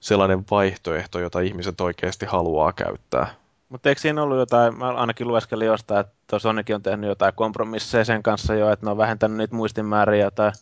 sellainen 0.00 0.44
vaihtoehto, 0.50 1.20
jota 1.20 1.40
ihmiset 1.40 1.80
oikeasti 1.80 2.26
haluaa 2.26 2.72
käyttää. 2.72 3.34
Mutta 3.68 3.88
eikö 3.88 4.00
siinä 4.00 4.22
ollut 4.22 4.38
jotain, 4.38 4.78
mä 4.78 4.88
ainakin 4.88 5.28
lueskelin 5.28 5.66
jostain, 5.66 6.00
että 6.00 6.38
Sonic 6.38 6.70
on 6.74 6.82
tehnyt 6.82 7.08
jotain 7.08 7.34
kompromisseja 7.34 8.04
sen 8.04 8.22
kanssa 8.22 8.54
jo, 8.54 8.70
että 8.70 8.86
ne 8.86 8.90
on 8.90 8.98
vähentänyt 8.98 9.38
niitä 9.38 9.54
muistimääriä 9.54 10.30
tai 10.30 10.52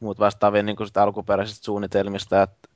muut 0.00 0.18
vastaavia 0.18 0.62
niin 0.62 0.76
kuin 0.76 0.86
sitä 0.86 1.02
alkuperäisistä 1.02 1.64
suunnitelmista. 1.64 2.42
Että, 2.42 2.68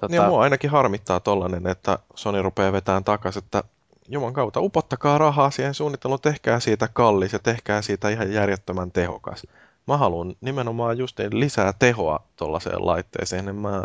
tota... 0.00 0.14
Ja 0.14 0.28
mua 0.28 0.42
ainakin 0.42 0.70
harmittaa 0.70 1.20
tollanen, 1.20 1.66
että 1.66 1.98
Sony 2.14 2.42
rupeaa 2.42 2.72
vetämään 2.72 3.04
takaisin, 3.04 3.44
että 3.44 3.64
Juman 4.08 4.32
kautta 4.32 4.60
upottakaa 4.60 5.18
rahaa 5.18 5.50
siihen 5.50 5.74
suunnitteluun, 5.74 6.20
tehkää 6.20 6.60
siitä 6.60 6.88
kallis 6.92 7.32
ja 7.32 7.38
tehkää 7.38 7.82
siitä 7.82 8.08
ihan 8.08 8.32
järjettömän 8.32 8.92
tehokas. 8.92 9.46
Mä 9.86 9.96
haluan 9.96 10.34
nimenomaan 10.40 10.98
just 10.98 11.18
lisää 11.32 11.72
tehoa 11.78 12.20
tuollaiseen 12.36 12.86
laitteeseen. 12.86 13.44
Niin 13.44 13.56
mä... 13.56 13.82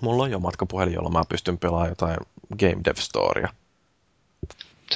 Mulla 0.00 0.22
on 0.22 0.30
jo 0.30 0.38
matkapuhelin, 0.38 0.94
jolla 0.94 1.10
mä 1.10 1.22
pystyn 1.28 1.58
pelaamaan 1.58 1.88
jotain 1.88 2.16
Game 2.58 2.80
Dev 2.84 2.96
Storea. 2.96 3.48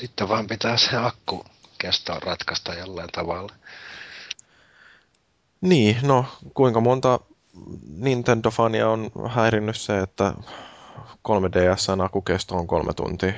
Sitten 0.01 0.29
vaan 0.29 0.47
pitää 0.47 0.77
se 0.77 0.97
akku 0.97 1.45
kestoa 1.79 2.21
ratkaista 2.21 2.75
jollain 2.75 3.09
tavalla. 3.13 3.53
Niin, 5.61 5.99
no 6.03 6.27
kuinka 6.55 6.81
monta 6.81 7.21
Nintendo-fania 7.99 8.89
on 8.89 9.11
häirinnyt 9.31 9.77
se, 9.77 9.99
että 9.99 10.35
3DSn 11.29 12.05
akukesto 12.05 12.55
on 12.57 12.67
kolme 12.67 12.93
tuntia? 12.95 13.33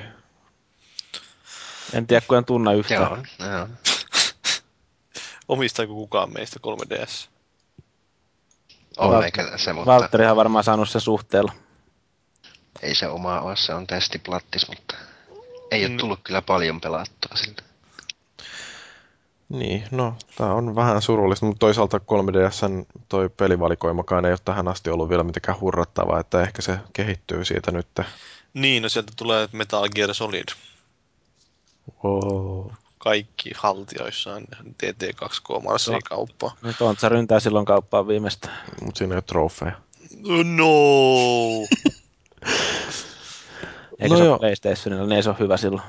En 1.93 2.07
tiedä, 2.07 2.25
kun 2.27 2.37
en 2.37 2.45
tunna 2.45 2.73
yhtään. 2.73 3.01
Joo, 3.39 3.49
joo. 3.51 3.67
Omistaako 5.47 5.93
kukaan 5.93 6.33
meistä 6.33 6.59
3DS? 6.67 7.29
On 8.97 9.11
Val- 9.11 9.21
eikä 9.21 9.57
se, 9.57 9.73
mutta 9.73 9.91
Valtterihan 9.91 10.35
varmaan 10.35 10.63
saanut 10.63 10.89
sen 10.89 11.01
suhteella. 11.01 11.51
ei 12.81 12.95
se 12.95 13.07
oma 13.07 13.41
ole, 13.41 13.55
se 13.55 13.73
on 13.73 13.87
testiplattis, 13.87 14.67
mutta 14.67 14.95
ei 15.71 15.81
ole 15.85 15.89
Mm. 15.91 15.97
tullut 15.97 16.19
kyllä 16.23 16.41
paljon 16.41 16.81
pelattua 16.81 17.35
siltä. 17.35 17.63
Niin, 19.49 19.83
no, 19.91 20.15
tämä 20.37 20.53
on 20.53 20.75
vähän 20.75 21.01
surullista, 21.01 21.45
mutta 21.45 21.59
toisaalta 21.59 21.97
3DSn 21.99 22.85
toi 23.09 23.29
pelivalikoimakaan 23.29 24.25
ei 24.25 24.31
ole 24.31 24.39
tähän 24.45 24.67
asti 24.67 24.89
ollut 24.89 25.09
vielä 25.09 25.23
mitenkään 25.23 25.59
hurrattavaa, 25.59 26.19
että 26.19 26.41
ehkä 26.41 26.61
se 26.61 26.79
kehittyy 26.93 27.45
siitä 27.45 27.71
nyt. 27.71 27.87
Niin, 28.53 28.83
no 28.83 28.89
sieltä 28.89 29.13
tulee 29.15 29.49
Metal 29.51 29.89
Gear 29.95 30.13
Solid. 30.13 30.45
Oh. 32.03 32.71
Kaikki 32.97 33.51
haltioissa 33.55 34.33
on 34.33 34.43
TT2K 34.83 35.63
marssii 35.63 35.99
kauppaa. 36.09 36.55
Nyt 36.61 36.81
on, 36.81 36.95
se 36.99 37.09
ryntää 37.09 37.39
silloin 37.39 37.65
kauppaan 37.65 38.07
viimeistään. 38.07 38.57
Mutta 38.81 38.97
siinä 38.97 39.13
ei 39.13 39.17
ole 39.17 39.21
trofeja. 39.21 39.75
No! 40.43 40.67
Eikä 43.99 44.13
No 44.13 44.17
se 44.17 44.23
joo. 44.23 44.33
ole 44.33 44.39
PlayStationilla, 44.39 45.07
niin 45.07 45.15
ei 45.15 45.23
se 45.23 45.29
ole 45.29 45.39
hyvä 45.39 45.57
silloin. 45.57 45.83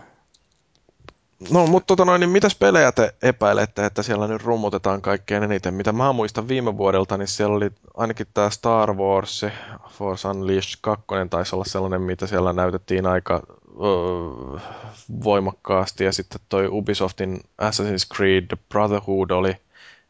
No, 1.50 1.66
mutta 1.66 1.86
tota 1.86 2.04
noin, 2.04 2.20
niin 2.20 2.30
mitäs 2.30 2.54
pelejä 2.54 2.92
te 2.92 3.14
epäilette, 3.22 3.86
että 3.86 4.02
siellä 4.02 4.28
nyt 4.28 4.42
rummutetaan 4.42 5.02
kaikkein 5.02 5.42
eniten? 5.42 5.74
Mitä 5.74 5.92
mä 5.92 6.12
muistan 6.12 6.48
viime 6.48 6.76
vuodelta, 6.76 7.16
niin 7.16 7.28
siellä 7.28 7.56
oli 7.56 7.70
ainakin 7.96 8.26
tämä 8.34 8.50
Star 8.50 8.94
Wars, 8.94 9.46
Force 9.90 10.28
Unleashed 10.28 10.78
2 10.80 11.04
taisi 11.30 11.54
olla 11.56 11.64
sellainen, 11.64 12.02
mitä 12.02 12.26
siellä 12.26 12.52
näytettiin 12.52 13.06
aika 13.06 13.42
öö, 13.84 14.60
voimakkaasti. 15.24 16.04
Ja 16.04 16.12
sitten 16.12 16.40
toi 16.48 16.68
Ubisoftin 16.68 17.40
Assassin's 17.62 18.16
Creed 18.16 18.56
Brotherhood 18.68 19.30
oli 19.30 19.56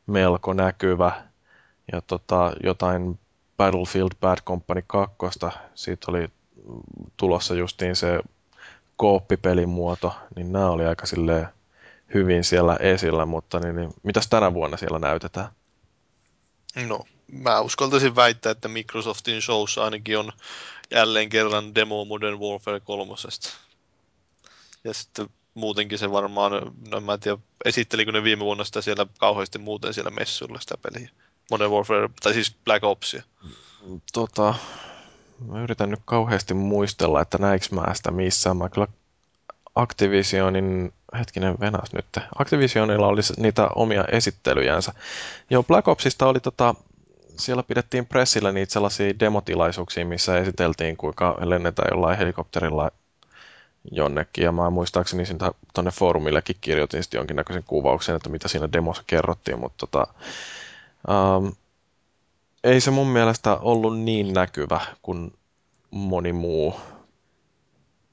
melko 0.07 0.53
näkyvä. 0.53 1.23
Ja 1.93 2.01
tota, 2.01 2.53
jotain 2.63 3.19
Battlefield 3.57 4.11
Bad 4.21 4.39
Company 4.47 4.83
2, 4.87 5.17
siitä 5.75 6.07
oli 6.11 6.29
tulossa 7.17 7.55
justiin 7.55 7.97
se 7.97 8.21
kooppipelin 8.97 9.69
muoto, 9.69 10.15
niin 10.37 10.53
nämä 10.53 10.71
oli 10.71 10.87
aika 10.87 11.07
silleen 11.07 11.49
hyvin 12.15 12.45
siellä 12.45 12.77
esillä, 12.77 13.27
mutta 13.27 13.61
niin, 13.61 13.77
niin, 13.77 13.91
mitäs 14.03 14.27
tänä 14.27 14.55
vuonna 14.55 14.77
siellä 14.77 14.99
näytetään? 14.99 15.49
No, 16.89 17.05
mä 17.33 17.61
uskaltaisin 17.61 18.17
väittää, 18.17 18.53
että 18.53 18.69
Microsoftin 18.69 19.43
showssa 19.43 19.85
ainakin 19.85 20.19
on 20.19 20.33
jälleen 20.91 21.29
kerran 21.29 21.75
demo 21.75 22.05
Modern 22.05 22.41
Warfare 22.41 22.81
3. 22.81 23.13
Ja 24.85 24.95
sitten 24.95 25.29
muutenkin 25.55 25.99
se 25.99 26.11
varmaan, 26.11 26.73
no 26.91 27.01
mä 27.01 27.13
en 27.13 27.21
tiedä, 27.21 27.39
esittelikö 27.65 28.13
ne 28.13 28.23
viime 28.23 28.45
vuonna 28.45 28.65
sitä 28.65 28.83
siellä 28.83 29.07
kauheasti 29.19 29.59
muuten 29.59 29.95
siellä 29.95 30.11
messuilla 30.11 30.61
sitä 30.61 30.75
peliä. 30.83 31.11
Modern 31.51 31.71
Warfare, 31.71 32.09
tai 32.23 32.35
siis 32.35 32.57
Black 32.65 32.85
Opsia. 32.85 33.23
Tota, 34.13 34.55
mä 35.45 35.63
yritän 35.63 35.91
nyt 35.91 36.01
kauheasti 36.05 36.55
muistella, 36.55 37.23
että 37.23 37.39
näinkö 37.39 37.67
mä 37.71 37.95
sitä 37.95 38.11
missään. 38.11 38.57
Mä 38.57 38.69
kyllä 38.69 38.87
Activisionin, 39.75 40.93
hetkinen 41.19 41.61
venas 41.61 41.93
nyt, 41.93 42.07
Activisionilla 42.39 43.07
oli 43.07 43.21
niitä 43.37 43.69
omia 43.75 44.05
esittelyjänsä. 44.13 44.93
Joo, 45.51 45.63
Black 45.63 45.89
Opsista 45.89 46.27
oli 46.27 46.41
tota, 46.41 46.75
siellä 47.37 47.63
pidettiin 47.63 48.07
pressillä 48.07 48.53
niitä 48.53 48.73
sellaisia 48.73 49.19
demotilaisuuksia, 49.21 50.07
missä 50.07 50.39
esiteltiin, 50.39 50.97
kuinka 50.97 51.39
lennetään 51.41 51.89
jollain 51.93 52.19
helikopterilla 52.19 52.91
jonnekin. 53.91 54.45
Ja 54.45 54.53
mä 54.53 54.71
muistaakseni 54.71 55.27
siitä 55.27 55.53
tonne 55.75 55.91
foorumillekin 55.91 56.57
kirjoitin 56.61 57.03
sitten 57.03 57.19
jonkinnäköisen 57.19 57.65
kuvauksen, 57.67 58.17
että 58.17 58.29
mitä 58.29 58.49
siinä 58.49 58.73
demossa 58.73 59.03
kerrottiin, 59.07 59.61
mutta 59.61 59.87
tota, 59.87 60.07
um, 61.09 61.53
ei 62.67 62.81
se 62.81 62.91
mun 62.91 63.07
mielestä 63.07 63.57
ollut 63.57 63.99
niin 63.99 64.33
näkyvä 64.33 64.81
kuin 65.03 65.39
moni 65.91 66.33
muu 66.33 66.81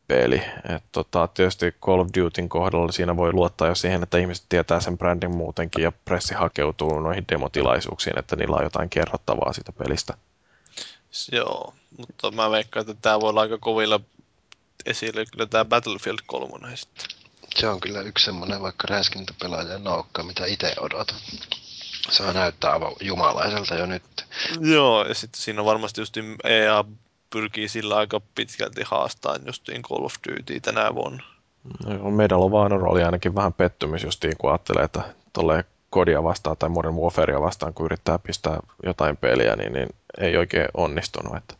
peli. 0.07 0.41
Et 0.75 0.84
tota, 0.91 1.27
tietysti 1.27 1.71
Call 1.71 1.99
of 1.99 2.07
Dutyn 2.17 2.49
kohdalla 2.49 2.91
siinä 2.91 3.17
voi 3.17 3.34
luottaa 3.34 3.67
jo 3.67 3.75
siihen, 3.75 4.03
että 4.03 4.17
ihmiset 4.17 4.45
tietää 4.49 4.80
sen 4.80 4.97
brändin 4.97 5.35
muutenkin 5.35 5.84
ja 5.84 5.91
pressi 6.05 6.34
hakeutuu 6.34 6.99
noihin 6.99 7.25
demotilaisuuksiin, 7.30 8.19
että 8.19 8.35
niillä 8.35 8.55
on 8.55 8.63
jotain 8.63 8.89
kerrottavaa 8.89 9.53
siitä 9.53 9.71
pelistä. 9.71 10.13
Joo, 11.31 11.73
mutta 11.97 12.31
mä 12.31 12.51
veikkaan, 12.51 12.81
että 12.81 13.01
tää 13.01 13.19
voi 13.19 13.30
olla 13.30 13.41
aika 13.41 13.57
kovilla 13.57 13.99
esille 14.85 15.25
kyllä 15.25 15.45
tää 15.45 15.65
Battlefield 15.65 16.19
3 16.25 16.77
sitten. 16.77 17.05
Se 17.55 17.67
on 17.67 17.80
kyllä 17.80 18.01
yksi 18.01 18.25
semmoinen 18.25 18.61
vaikka 18.61 18.88
räiskintäpelaajan 18.89 19.84
noukka, 19.84 20.23
mitä 20.23 20.45
itse 20.45 20.75
odotan. 20.80 21.17
Se 22.09 22.34
näyttää 22.34 22.71
aivan 22.71 22.93
jumalaiselta 23.01 23.75
jo 23.75 23.85
nyt. 23.85 24.03
Joo, 24.60 25.05
ja 25.07 25.14
sitten 25.15 25.41
siinä 25.41 25.65
varmasti 25.65 26.01
just 26.01 26.18
EA 26.43 26.85
pyrkii 27.30 27.68
sillä 27.68 27.95
aika 27.95 28.22
pitkälti 28.35 28.81
haastaa 28.85 29.38
justiin 29.45 29.81
Call 29.81 30.05
of 30.05 30.15
Duty 30.27 30.60
tänä 30.60 30.95
vuonna. 30.95 31.23
No, 31.85 32.11
Medal 32.11 32.41
of 32.41 32.51
Honor 32.51 32.88
oli 32.88 33.03
ainakin 33.03 33.35
vähän 33.35 33.53
pettymys 33.53 34.03
justiin, 34.03 34.38
kun 34.38 34.51
ajattelee, 34.51 34.84
että 34.84 35.01
tolleen 35.34 35.64
kodia 35.89 36.23
vastaan 36.23 36.57
tai 36.57 36.69
Modern 36.69 36.95
Warfarea 36.95 37.41
vastaan, 37.41 37.73
kun 37.73 37.85
yrittää 37.85 38.19
pistää 38.19 38.60
jotain 38.85 39.18
peliä, 39.18 39.55
niin, 39.55 39.73
niin 39.73 39.89
ei 40.18 40.38
oikein 40.38 40.68
onnistunut. 40.73 41.35
Että 41.38 41.55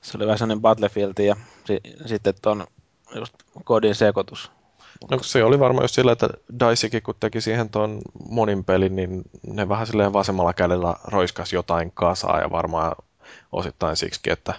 Se 0.00 0.16
oli 0.18 0.26
vähän 0.26 0.38
sellainen 0.38 0.62
Battlefield 0.62 1.12
ja 1.18 1.36
si- 1.64 1.80
sitten 2.06 2.34
just 3.14 3.34
kodin 3.64 3.94
sekoitus. 3.94 4.50
No 5.10 5.18
se 5.22 5.44
oli 5.44 5.60
varmaan 5.60 5.84
just 5.84 5.94
sillä, 5.94 6.12
että 6.12 6.28
Diceikin 6.60 7.02
kun 7.02 7.14
teki 7.20 7.40
siihen 7.40 7.70
tuon 7.70 8.00
monin 8.28 8.64
pelin, 8.64 8.96
niin 8.96 9.22
ne 9.46 9.68
vähän 9.68 9.86
silleen 9.86 10.12
vasemmalla 10.12 10.52
kädellä 10.52 10.94
roiskas 11.04 11.52
jotain 11.52 11.92
kasaa 11.92 12.40
ja 12.40 12.50
varmaan 12.50 12.92
osittain 13.52 13.96
siksi, 13.96 14.20
että 14.30 14.54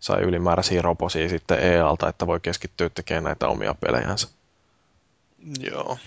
sai 0.00 0.22
ylimääräisiä 0.22 0.82
roposia 0.82 1.28
sitten 1.28 1.58
EAlta, 1.58 2.08
että 2.08 2.26
voi 2.26 2.40
keskittyä 2.40 2.90
tekemään 2.90 3.24
näitä 3.24 3.48
omia 3.48 3.74
pelejänsä. 3.74 4.28
Joo. 5.60 5.98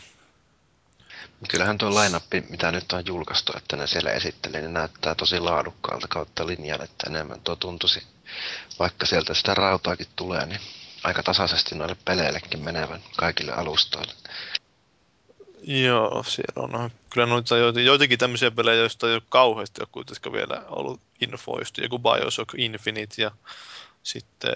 Kyllähän 1.49 1.77
tuo 1.77 1.93
lainappi, 1.93 2.43
mitä 2.49 2.71
nyt 2.71 2.91
on 2.93 3.03
julkaistu, 3.05 3.53
että 3.57 3.75
ne 3.75 3.87
siellä 3.87 4.11
esittelee, 4.11 4.61
niin 4.61 4.73
näyttää 4.73 5.15
tosi 5.15 5.39
laadukkaalta 5.39 6.07
kautta 6.07 6.47
linjan, 6.47 6.81
että 6.81 7.09
enemmän 7.09 7.41
tuo 7.41 7.55
tuntuisi, 7.55 8.03
vaikka 8.79 9.05
sieltä 9.05 9.33
sitä 9.33 9.53
rautaakin 9.53 10.07
tulee, 10.15 10.45
niin 10.45 10.59
aika 11.05 11.23
tasaisesti 11.23 11.75
noille 11.75 11.97
peleillekin 12.05 12.63
menevän 12.63 13.01
kaikille 13.17 13.51
alustoille. 13.51 14.13
Joo, 15.63 16.23
siellä 16.27 16.77
on 16.77 16.89
kyllä 17.09 17.27
noita 17.27 17.57
joitakin 17.57 18.19
tämmöisiä 18.19 18.51
pelejä, 18.51 18.79
joista 18.79 19.07
ei 19.07 19.13
ole 19.13 19.21
kauheasti 19.29 19.81
ole 19.81 19.87
kuitenkaan 19.91 20.33
vielä 20.33 20.61
ollut 20.69 21.01
infoistu. 21.21 21.81
Joku 21.81 21.99
Bioshock 21.99 22.53
Infinite 22.57 23.21
ja 23.21 23.31
sitten 24.03 24.53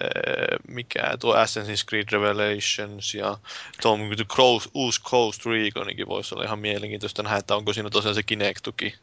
mikä 0.68 1.16
tuo 1.20 1.34
Assassin's 1.34 1.84
Creed 1.88 2.08
Revelations 2.12 3.14
ja 3.14 3.38
tuo 3.82 3.98
Coast, 4.28 4.70
uusi 4.74 5.02
Coast 5.02 5.46
Reconikin 5.46 6.08
voisi 6.08 6.34
olla 6.34 6.44
ihan 6.44 6.58
mielenkiintoista 6.58 7.22
nähdä, 7.22 7.38
että 7.38 7.56
onko 7.56 7.72
siinä 7.72 7.90
tosiaan 7.90 8.14
se 8.14 8.22
Kinect-tuki. 8.22 8.94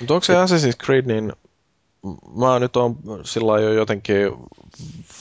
Mutta 0.00 0.14
onko 0.14 0.24
se 0.24 0.32
Assassin's 0.32 0.84
Creed, 0.84 1.04
niin 1.06 1.32
mä 2.36 2.58
nyt 2.58 2.76
on 2.76 2.96
sillä 3.24 3.60
jo 3.60 3.72
jotenkin 3.72 4.16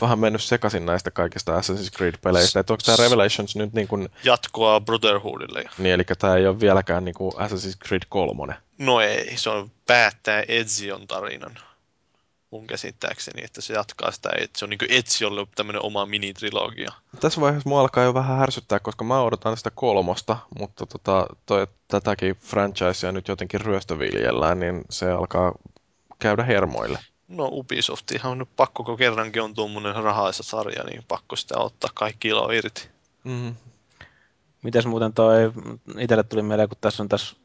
vähän 0.02 0.20
mennyt 0.20 0.44
sekaisin 0.44 0.86
näistä 0.86 1.12
kaikista 1.12 1.60
Assassin's 1.60 1.98
Creed-peleistä, 1.98 2.60
että 2.60 2.74
onko 2.74 2.84
tämä 2.86 2.96
Revelations 2.96 3.56
nyt 3.56 3.74
niin 3.74 3.88
kuin... 3.88 4.10
Jatkoa 4.24 4.82
Brotherhoodille. 4.82 5.64
Niin, 5.78 5.94
eli 5.94 6.04
tämä 6.04 6.36
ei 6.36 6.48
ole 6.48 6.60
vieläkään 6.60 7.06
niin 7.06 7.16
kuin 7.16 7.34
Assassin's 7.34 7.88
Creed 7.88 8.04
3. 8.10 8.56
No 8.78 9.02
ei, 9.02 9.38
se 9.38 9.50
on 9.50 9.72
päättää 9.88 10.44
Ezion 10.48 11.08
tarinan 11.08 11.58
mun 12.52 12.68
käsittääkseni, 12.68 13.44
että 13.44 13.62
se 13.62 13.74
jatkaa 13.74 14.12
sitä, 14.12 14.30
että 14.40 14.60
se 14.60 14.66
on 14.66 14.70
niin 14.70 14.80
Eziolle 14.90 15.48
tämmöinen 15.56 15.82
oma 15.86 16.06
mini-trilogia. 16.06 16.94
Tässä 17.20 17.42
vaiheessa 17.42 17.70
mua 17.70 17.82
alkaa 17.82 18.04
jo 18.04 18.14
vähän 18.14 18.38
härsyttää, 18.38 18.80
koska 18.80 19.04
mä 19.04 19.22
odotan 19.22 19.58
sitä 19.58 19.72
kolmosta, 19.76 20.38
mutta 20.60 20.86
tota, 20.86 21.28
toi, 21.46 21.68
tätäkin 21.88 22.36
franchisea 22.36 23.12
nyt 23.12 23.28
jotenkin 23.28 23.62
ryöstöviljellään, 23.62 24.60
niin 24.60 24.86
se 24.90 25.12
alkaa 25.12 25.54
käydä 26.20 26.44
hermoille. 26.44 27.00
No 27.28 27.50
Ubisoft 27.52 28.12
ihan 28.12 28.38
nyt 28.38 28.50
pakko, 28.56 28.84
kun 28.84 28.98
kerrankin 28.98 29.42
on 29.42 29.54
tuommoinen 29.54 29.96
rahaisa 29.96 30.44
sarja, 30.44 30.84
niin 30.84 31.04
pakko 31.08 31.36
sitä 31.36 31.58
ottaa 31.58 31.90
kaikki 31.94 32.28
ilo 32.28 32.52
irti. 32.52 32.90
Mm-hmm. 33.24 33.56
Mites 34.64 34.86
muuten 34.86 35.14
toi, 35.14 35.52
itselle 36.00 36.24
tuli 36.24 36.42
mieleen, 36.42 36.70
kun 36.70 36.78
tässä 36.82 37.04
on 37.04 37.10
tässä 37.10 37.36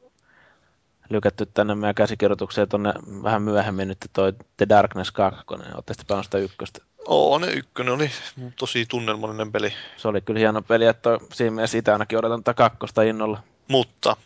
lykätty 1.11 1.47
tänne 1.47 1.75
meidän 1.75 1.95
käsikirjoitukseen 1.95 2.69
tuonne 2.69 2.93
vähän 3.23 3.43
myöhemmin 3.43 3.89
nyt 3.89 3.99
toi 4.13 4.33
The 4.57 4.69
Darkness 4.69 5.11
2. 5.11 5.41
Olette 5.51 5.95
sitten 5.95 6.07
pelannut 6.07 6.25
sitä 6.25 6.39
ykköstä? 6.39 6.81
Oo, 7.07 7.39
ne 7.39 7.47
ykkönen 7.47 7.95
oli 7.95 8.11
tosi 8.57 8.87
tunnelmallinen 8.87 9.53
peli. 9.53 9.73
Se 9.97 10.09
oli 10.09 10.21
kyllä 10.21 10.41
hieno 10.41 10.63
peli, 10.63 10.87
että 10.87 11.19
siinä 11.33 11.51
mielessä 11.51 11.79
itse 11.79 11.93
ainakin 11.93 12.19
odotan 12.19 12.45
tätä 12.45 12.55
kakkosta 12.55 13.03
innolla. 13.03 13.43
Mutta 13.69 14.17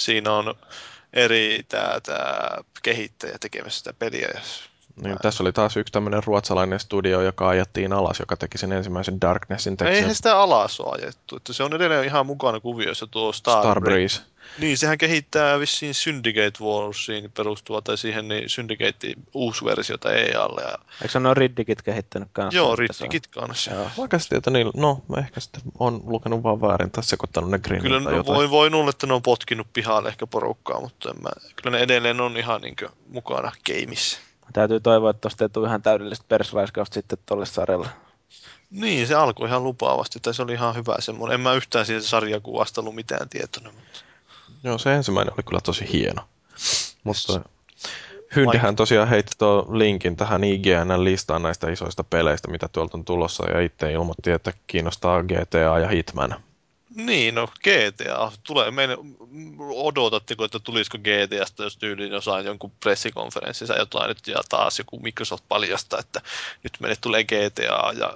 siinä 0.00 0.32
on 0.32 0.54
eri 1.14 1.60
tämä, 1.68 2.00
tämä 2.02 2.48
kehittäjä 2.82 3.38
tekemässä 3.40 3.78
sitä 3.78 3.92
peliä. 3.92 4.28
Niin, 5.02 5.16
tässä 5.22 5.42
oli 5.42 5.52
taas 5.52 5.76
yksi 5.76 5.92
tämmöinen 5.92 6.24
ruotsalainen 6.24 6.80
studio, 6.80 7.20
joka 7.20 7.48
ajettiin 7.48 7.92
alas, 7.92 8.20
joka 8.20 8.36
teki 8.36 8.58
sen 8.58 8.72
ensimmäisen 8.72 9.20
Darknessin 9.20 9.76
tekstin. 9.76 9.96
Eihän 9.96 10.14
sitä 10.14 10.38
alas 10.38 10.80
ole 10.80 11.02
ajettu, 11.02 11.36
että 11.36 11.52
se 11.52 11.62
on 11.62 11.74
edelleen 11.74 12.04
ihan 12.04 12.26
mukana 12.26 12.60
kuvioissa 12.60 13.06
tuo 13.06 13.32
Star 13.32 13.62
Starbreeze. 13.62 14.22
Niin, 14.58 14.78
sehän 14.78 14.98
kehittää 14.98 15.60
vissiin 15.60 15.94
Syndicate 15.94 16.64
Warsiin 16.64 17.32
perustuvaa, 17.32 17.82
tai 17.82 17.98
siihen 17.98 18.28
niin 18.28 18.48
Syndicate 18.48 19.14
uusi 19.34 19.64
versiota 19.64 20.12
EAlle. 20.12 20.62
Ja... 20.62 20.78
Eikö 21.02 21.08
se 21.08 21.18
ole 21.18 21.34
Riddikit 21.34 21.82
kehittänyt 21.82 22.28
kanssa? 22.32 22.56
Joo, 22.56 22.76
Riddikit 22.76 23.26
kanssa. 23.26 23.70
Joo. 23.70 23.90
Mä 23.98 24.08
käsitin, 24.08 24.38
että 24.38 24.50
niillä, 24.50 24.72
no 24.76 25.02
ehkä 25.18 25.40
sitten 25.40 25.62
on 25.78 26.00
lukenut 26.04 26.42
vaan 26.42 26.60
väärin 26.60 26.90
tai 26.90 27.04
sekoittanut 27.04 27.50
ne 27.50 27.58
Greenin 27.58 27.82
Kyllä 27.82 28.00
no, 28.00 28.26
voi, 28.26 28.50
voi 28.50 28.70
luulla, 28.70 28.90
että 28.90 29.06
ne 29.06 29.14
on 29.14 29.22
potkinut 29.22 29.66
pihalle 29.72 30.08
ehkä 30.08 30.26
porukkaa, 30.26 30.80
mutta 30.80 31.10
en 31.10 31.22
mä, 31.22 31.30
kyllä 31.62 31.76
ne 31.76 31.82
edelleen 31.82 32.20
on 32.20 32.36
ihan 32.36 32.60
niin 32.60 32.76
mukana 33.08 33.52
gameissa. 33.66 34.18
Täytyy 34.52 34.80
toivoa, 34.80 35.10
että 35.10 35.20
tuosta 35.20 35.44
ei 35.44 35.48
tule 35.48 35.68
ihan 35.68 35.82
täydellistä 35.82 36.24
persraiskausta 36.28 36.94
sitten 36.94 37.18
tuolle 37.26 37.46
sarjalle. 37.46 37.88
Niin, 38.70 39.06
se 39.06 39.14
alkoi 39.14 39.48
ihan 39.48 39.64
lupaavasti, 39.64 40.20
tai 40.20 40.34
se 40.34 40.42
oli 40.42 40.52
ihan 40.52 40.74
hyvä 40.74 40.96
semmoinen. 40.98 41.34
En 41.34 41.40
mä 41.40 41.54
yhtään 41.54 41.86
siitä 41.86 42.02
sarjakuvasta 42.02 42.80
ollut 42.80 42.94
mitään 42.94 43.28
tietoinen. 43.28 43.74
Mutta... 43.74 44.00
Joo, 44.64 44.78
se 44.78 44.94
ensimmäinen 44.94 45.34
oli 45.34 45.42
kyllä 45.42 45.60
tosi 45.60 45.92
hieno. 45.92 46.22
Mutta 47.04 47.40
Hyndihän 48.36 48.76
tosiaan 48.76 49.08
heitti 49.08 49.32
tuon 49.38 49.78
linkin 49.78 50.16
tähän 50.16 50.44
IGN-listaan 50.44 51.42
näistä 51.42 51.70
isoista 51.70 52.04
peleistä, 52.04 52.50
mitä 52.50 52.68
tuolta 52.68 52.96
on 52.96 53.04
tulossa, 53.04 53.50
ja 53.50 53.60
itse 53.60 53.92
ilmoitti, 53.92 54.30
että 54.30 54.52
kiinnostaa 54.66 55.22
GTA 55.22 55.78
ja 55.78 55.88
Hitman. 55.88 56.36
Niin, 56.94 57.34
no 57.34 57.46
GTA 57.46 58.32
tulee. 58.42 58.70
Meidän, 58.70 58.98
odotatteko, 59.68 60.44
että 60.44 60.58
tulisiko 60.58 60.98
GTAsta, 60.98 61.62
jos 61.62 61.76
tyyliin 61.76 62.12
jossain 62.12 62.46
jonkun 62.46 62.72
pressikonferenssissa 62.80 63.78
jotain 63.78 64.08
nyt 64.08 64.26
ja 64.26 64.40
taas 64.48 64.78
joku 64.78 65.00
Microsoft 65.00 65.44
paljasta, 65.48 65.98
että 65.98 66.20
nyt 66.62 66.72
meille 66.80 66.96
tulee 67.00 67.24
GTA 67.24 67.92
ja 67.98 68.14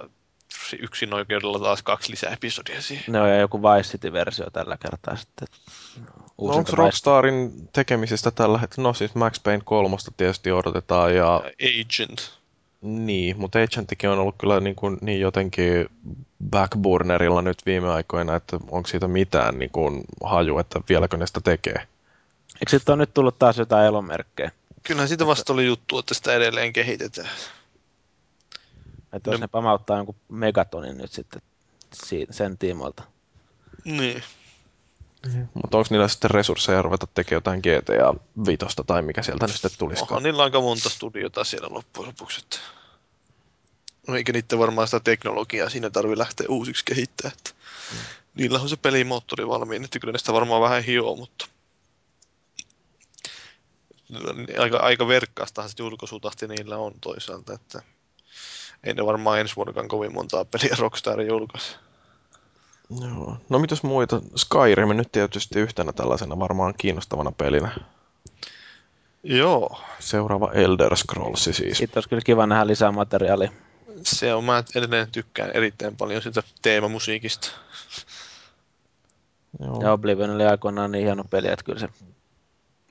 yksin 0.79 1.13
oikeudella 1.13 1.59
taas 1.59 1.83
kaksi 1.83 2.11
lisää 2.11 2.33
episodia 2.33 2.81
siihen. 2.81 3.03
No 3.07 3.27
ja 3.27 3.39
joku 3.39 3.61
Vice 3.61 3.89
City-versio 3.89 4.49
tällä 4.49 4.77
kertaa 4.77 5.15
sitten. 5.15 5.47
No, 5.97 6.07
onko 6.37 6.71
Rockstarin 6.75 7.69
tekemisestä 7.73 8.31
tällä 8.31 8.57
hetkellä? 8.57 8.87
No 8.87 8.93
siis 8.93 9.15
Max 9.15 9.43
Payne 9.43 9.61
kolmosta 9.65 10.11
tietysti 10.17 10.51
odotetaan 10.51 11.15
ja... 11.15 11.35
Agent. 11.35 12.38
Niin, 12.81 13.39
mutta 13.39 13.59
Agentikin 13.59 14.09
on 14.09 14.19
ollut 14.19 14.35
kyllä 14.37 14.59
niin, 14.59 14.75
kuin, 14.75 14.97
niin 15.01 15.19
jotenkin 15.19 15.89
backburnerilla 16.49 17.41
nyt 17.41 17.65
viime 17.65 17.89
aikoina, 17.89 18.35
että 18.35 18.59
onko 18.71 18.87
siitä 18.87 19.07
mitään 19.07 19.59
niin 19.59 19.71
kuin, 19.71 20.03
haju, 20.23 20.59
että 20.59 20.81
vieläkö 20.89 21.17
ne 21.17 21.27
sitä 21.27 21.41
tekee. 21.43 21.87
Eikö 22.53 22.69
sitten 22.69 22.93
ole 22.93 23.01
nyt 23.01 23.13
tullut 23.13 23.39
taas 23.39 23.57
jotain 23.57 23.85
elomerkkejä? 23.85 24.51
Kyllähän 24.83 25.07
siitä 25.07 25.27
vasta 25.27 25.53
oli 25.53 25.65
juttu, 25.65 25.99
että 25.99 26.13
sitä 26.13 26.33
edelleen 26.33 26.73
kehitetään. 26.73 27.29
Että 29.13 29.29
jos 29.29 29.39
no. 29.39 29.43
ne 29.43 29.47
pamauttaa 29.47 29.97
jonkun 29.97 30.15
megatonin 30.29 30.97
nyt 30.97 31.11
sitten 31.11 31.41
sen 32.29 32.57
tiimoilta. 32.57 33.03
Niin. 33.85 34.23
Mm. 35.25 35.47
Mutta 35.53 35.77
onko 35.77 35.87
niillä 35.89 36.07
sitten 36.07 36.31
resursseja 36.31 36.81
ruveta 36.81 37.07
tekemään 37.07 37.37
jotain 37.37 37.59
GTA 37.59 38.15
5 38.45 38.65
tai 38.87 39.01
mikä 39.01 39.21
sieltä 39.21 39.45
nyt 39.47 39.55
sitten 39.55 39.71
tulisi? 39.77 40.01
Onhan 40.01 40.23
niillä 40.23 40.43
aika 40.43 40.61
monta 40.61 40.89
studiota 40.89 41.43
siellä 41.43 41.67
loppujen 41.71 42.07
lopuksi. 42.07 42.41
Että... 42.43 42.57
No 44.07 44.15
eikä 44.15 44.33
niitä 44.33 44.57
varmaan 44.57 44.87
sitä 44.87 44.99
teknologiaa 44.99 45.69
siinä 45.69 45.89
tarvi 45.89 46.17
lähteä 46.17 46.47
uusiksi 46.49 46.85
kehittämään. 46.85 47.37
Että... 47.37 47.51
Mm. 47.91 47.97
Niillä 48.35 48.59
on 48.59 48.69
se 48.69 48.77
pelimoottori 48.77 49.47
valmiin, 49.47 49.83
että 49.83 49.99
kyllä 49.99 50.11
ne 50.11 50.17
sitä 50.17 50.33
varmaan 50.33 50.61
vähän 50.61 50.83
hioo, 50.83 51.15
mutta 51.15 51.45
aika, 54.59 54.77
aika 54.77 55.07
verkkaastahan 55.07 55.69
se 55.69 55.75
julkaisutahti 55.79 56.47
niillä 56.47 56.77
on 56.77 56.93
toisaalta, 57.01 57.53
että 57.53 57.81
ei 58.83 58.93
ne 58.93 59.05
varmaan 59.05 59.39
ensi 59.39 59.55
vuodekaan 59.55 59.87
kovin 59.87 60.13
montaa 60.13 60.45
peliä 60.45 60.75
Rockstar 60.79 61.21
julkaisi. 61.21 61.75
Joo. 62.89 63.37
No 63.49 63.59
mitäs 63.59 63.83
muita? 63.83 64.21
Skyrim 64.35 64.89
nyt 64.89 65.11
tietysti 65.11 65.59
yhtenä 65.59 65.93
tällaisena 65.93 66.39
varmaan 66.39 66.73
kiinnostavana 66.77 67.31
pelinä. 67.31 67.75
Joo. 69.23 69.81
Seuraava 69.99 70.51
Elder 70.51 70.95
Scrolls 70.95 71.43
siis. 71.43 71.77
Sitten 71.77 71.97
olisi 71.97 72.09
kyllä 72.09 72.21
kiva 72.25 72.47
nähdä 72.47 72.67
lisää 72.67 72.91
materiaalia. 72.91 73.51
Se 74.03 74.33
on, 74.33 74.43
mä 74.43 74.63
edelleen 74.75 75.11
tykkään 75.11 75.51
erittäin 75.53 75.97
paljon 75.97 76.21
sitä 76.21 76.43
teemamusiikista. 76.61 77.49
Joo. 79.59 79.81
Ja 79.81 79.91
Oblivion 79.91 80.29
oli 80.29 80.45
aikoinaan 80.45 80.91
niin 80.91 81.05
hieno 81.05 81.23
peli, 81.23 81.47
että 81.47 81.65
kyllä 81.65 81.79
se 81.79 81.89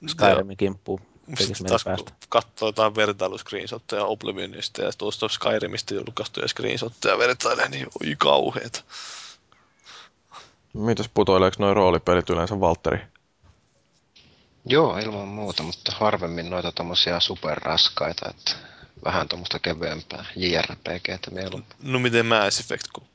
Skyrimin 0.08 0.56
kimppuu 0.56 1.00
tekisi 1.38 1.64
taas 1.64 1.84
päästä. 1.84 2.12
katsoo 2.28 2.68
jotain 2.68 2.96
vertailuscreenshotteja 2.96 4.04
Oblivionista 4.04 4.82
ja 4.82 4.90
tuosta 4.98 5.28
Skyrimistä 5.28 5.94
julkaistuja 5.94 6.48
screenshotteja 6.48 7.18
vertailee, 7.18 7.68
niin 7.68 7.86
oi 8.02 8.14
kauheeta. 8.18 8.82
Mitäs 10.74 11.10
putoileeko 11.14 11.56
noin 11.58 11.76
roolipelit 11.76 12.30
yleensä 12.30 12.60
Valtteri? 12.60 12.98
Joo, 14.66 14.98
ilman 14.98 15.28
muuta, 15.28 15.62
mutta 15.62 15.92
harvemmin 15.92 16.50
noita 16.50 16.72
tommosia 16.72 17.20
superraskaita, 17.20 18.30
että 18.30 18.52
vähän 19.04 19.28
tuommoista 19.28 19.58
kevyempää 19.58 20.24
JRPGtä 20.36 21.30
mieluummin. 21.30 21.68
No 21.82 21.98
miten 21.98 22.26
Mass 22.26 22.60
Effect, 22.60 22.86
kun? 22.92 23.06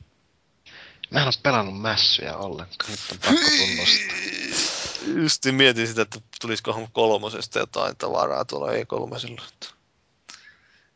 Mä 1.12 1.20
en 1.20 1.26
ole 1.26 1.34
pelannut 1.44 1.82
mässyjä 1.82 2.38
ollenkaan, 2.38 2.92
nyt 2.92 3.00
on 3.12 3.18
pakko 3.18 3.50
tunnustaa. 3.58 5.22
Justi 5.22 5.52
mietin 5.52 5.88
sitä, 5.88 6.02
että 6.02 6.20
tulisikohan 6.42 6.88
kolmosesta 6.92 7.60
jotain 7.60 7.98
tavaraa 7.98 8.46
tuolla 8.46 8.72
E3. 8.72 9.74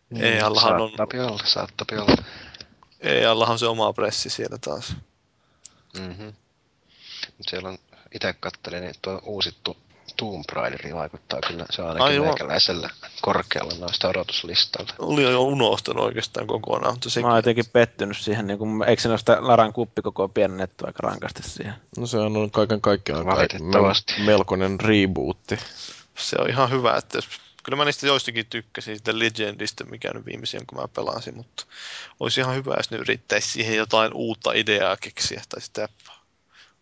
Mm, 0.09 0.23
E-allahan 0.23 0.81
on... 0.81 0.89
Saattapi 0.89 1.19
olla, 1.19 1.43
saattapi 1.45 1.97
olla. 1.97 2.23
E-allahan 2.99 3.59
se 3.59 3.67
oma 3.67 3.93
pressi 3.93 4.29
siellä 4.29 4.57
taas. 4.57 4.95
Mm-hmm. 5.99 6.33
Siellä 7.41 7.69
on, 7.69 7.77
itse 8.15 8.33
kattelin, 8.33 8.81
niin 8.81 8.95
tuo 9.01 9.21
uusittu 9.23 9.77
Tomb 10.17 10.45
Raider 10.51 10.93
vaikuttaa 10.93 11.39
kyllä, 11.47 11.65
se 11.69 11.81
on 11.81 11.87
ainakin 11.87 12.07
Aivan. 12.07 12.27
meikäläisellä 12.27 12.89
korkealla 13.21 13.73
noista 13.79 14.07
odotuslistalta. 14.07 14.93
Oli 14.99 15.23
jo 15.23 15.41
unohtanut 15.41 16.03
oikeastaan 16.03 16.47
kokonaan, 16.47 16.93
mutta 16.93 17.09
sekin. 17.09 17.25
Mä 17.25 17.29
oon 17.29 17.37
jotenkin 17.37 17.65
pettynyt 17.73 18.17
siihen, 18.17 18.47
niin 18.47 18.59
kun, 18.59 18.83
eikö 18.87 19.01
se 19.01 19.09
noista 19.09 19.37
Laran 19.39 19.73
kuppikokoa 19.73 20.27
pienennetty 20.27 20.85
aika 20.87 20.99
rankasti 21.03 21.43
siihen? 21.43 21.73
No 21.97 22.07
se 22.07 22.17
on 22.17 22.51
kaiken 22.51 22.81
kaikkiaan 22.81 23.25
kai 23.25 23.35
Valitettavasti. 23.35 24.13
mel- 24.13 24.25
melkoinen 24.25 24.79
rebootti. 24.79 25.59
Se 26.15 26.35
on 26.39 26.49
ihan 26.49 26.69
hyvä, 26.69 26.95
että 26.95 27.17
jos, 27.17 27.27
kyllä 27.63 27.75
mä 27.75 27.85
niistä 27.85 28.07
joistakin 28.07 28.45
tykkäsin, 28.49 28.97
sitä 28.97 29.19
Legendista, 29.19 29.83
mikä 29.85 30.11
nyt 30.13 30.25
viimeisiä, 30.25 30.61
kun 30.67 30.79
mä 30.81 30.87
pelasin, 30.87 31.35
mutta 31.37 31.65
olisi 32.19 32.41
ihan 32.41 32.55
hyvä, 32.55 32.73
jos 32.77 32.91
ne 32.91 32.97
yrittäisi 32.97 33.49
siihen 33.49 33.75
jotain 33.77 34.13
uutta 34.13 34.51
ideaa 34.53 34.97
keksiä, 34.97 35.41
tai 35.49 35.61
sitä 35.61 35.89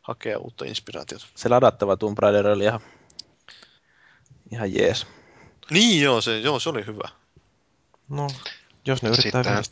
hakea 0.08 0.38
uutta 0.38 0.66
inspiraatiota. 0.66 1.26
Se 1.36 1.50
ladattava 1.50 1.98
Tomb 1.98 2.20
Raider 2.20 2.48
oli 2.48 2.64
ihan, 2.64 2.80
ihan 4.52 4.74
jees. 4.74 5.08
Niin 5.72 6.02
joo, 6.02 6.22
se, 6.22 6.40
joo, 6.40 6.60
se 6.60 6.70
oli 6.70 6.86
hyvä. 6.86 7.10
No, 8.10 8.28
jos 8.88 9.02
ne 9.04 9.10
yrittää 9.10 9.44
Sitten- 9.44 9.46
viedä, 9.46 9.64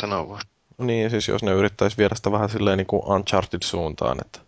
Sano 0.00 0.28
vaan. 0.28 0.42
niin 0.78 1.10
siis 1.10 1.28
jos 1.28 1.42
ne 1.42 1.50
yrittäisi 1.52 1.96
viedä 1.96 2.14
sitä 2.14 2.32
vähän 2.32 2.48
silleen 2.50 2.78
niin 2.78 2.86
kuin 2.86 3.02
Uncharted-suuntaan, 3.02 4.18
että 4.24 4.38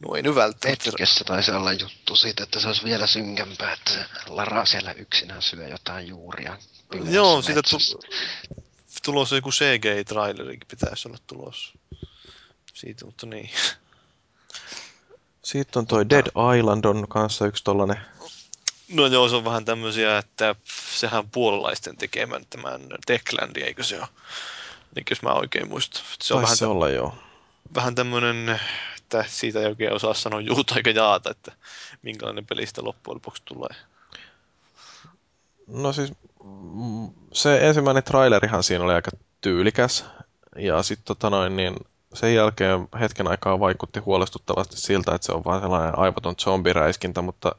No 0.00 0.14
ei 0.14 0.22
nyt 0.22 0.34
välttämättä. 0.34 0.84
Hetkessä 0.90 1.24
taisi 1.24 1.50
olla 1.50 1.72
juttu 1.72 2.16
siitä, 2.16 2.42
että 2.42 2.60
se 2.60 2.66
olisi 2.66 2.84
vielä 2.84 3.06
synkempää, 3.06 3.72
että 3.72 3.90
se 3.92 4.04
Lara 4.26 4.64
siellä 4.64 4.92
yksinään 4.92 5.42
syö 5.42 5.68
jotain 5.68 6.08
juuria. 6.08 6.58
Joo, 7.10 7.42
siitä 7.42 7.60
tu- 7.70 8.00
tulossa 9.04 9.36
joku 9.36 9.50
CGI-trailerikin 9.50 10.66
pitäisi 10.70 11.08
olla 11.08 11.18
tulossa. 11.26 11.78
Siitä, 12.76 13.04
mutta 13.04 13.26
niin. 13.26 13.50
sitten 15.42 15.80
on 15.80 15.86
toi 15.86 16.10
Dead 16.10 16.26
Island 16.58 16.84
on 16.84 17.08
kanssa 17.08 17.46
yksi 17.46 17.64
tollanen, 17.64 18.00
No 18.88 19.06
joo, 19.06 19.28
se 19.28 19.36
on 19.36 19.44
vähän 19.44 19.64
tämmöisiä, 19.64 20.18
että 20.18 20.54
sehän 20.98 21.30
puolalaisten 21.30 21.96
tekemän 21.96 22.46
tämän 22.50 22.80
Declandi, 23.08 23.60
eikö 23.60 23.82
se 23.82 23.98
ole? 23.98 24.08
Niin 24.94 25.04
jos 25.10 25.22
mä 25.22 25.32
oikein 25.32 25.68
muistan. 25.68 26.02
Se 26.22 26.34
on 26.34 26.40
taisi 26.40 26.42
vähän, 26.42 26.56
se 26.56 26.66
olla 26.66 26.88
joo. 26.88 27.14
vähän 27.74 27.94
tämmöinen, 27.94 28.60
että 28.98 29.24
siitä 29.28 29.60
ei 29.60 29.66
oikein 29.66 29.92
osaa 29.92 30.14
sanoa 30.14 30.40
juuta 30.40 30.74
eikä 30.76 30.90
jaata, 30.90 31.30
että 31.30 31.52
minkälainen 32.02 32.46
peli 32.46 32.66
sitä 32.66 32.84
loppujen 32.84 33.14
lopuksi 33.14 33.42
tulee. 33.44 33.76
No 35.66 35.92
siis 35.92 36.12
mm, 36.44 37.10
se 37.32 37.68
ensimmäinen 37.68 38.04
trailerihan 38.04 38.62
siinä 38.62 38.84
oli 38.84 38.94
aika 38.94 39.10
tyylikäs. 39.40 40.04
Ja 40.56 40.82
sitten 40.82 41.06
tota 41.06 41.30
noin, 41.30 41.56
niin 41.56 41.76
sen 42.14 42.34
jälkeen 42.34 42.88
hetken 43.00 43.28
aikaa 43.28 43.60
vaikutti 43.60 44.00
huolestuttavasti 44.00 44.76
siltä, 44.76 45.14
että 45.14 45.26
se 45.26 45.32
on 45.32 45.44
vain 45.44 45.60
sellainen 45.60 45.98
aivoton 45.98 46.34
zombiräiskintä, 46.36 47.22
mutta 47.22 47.52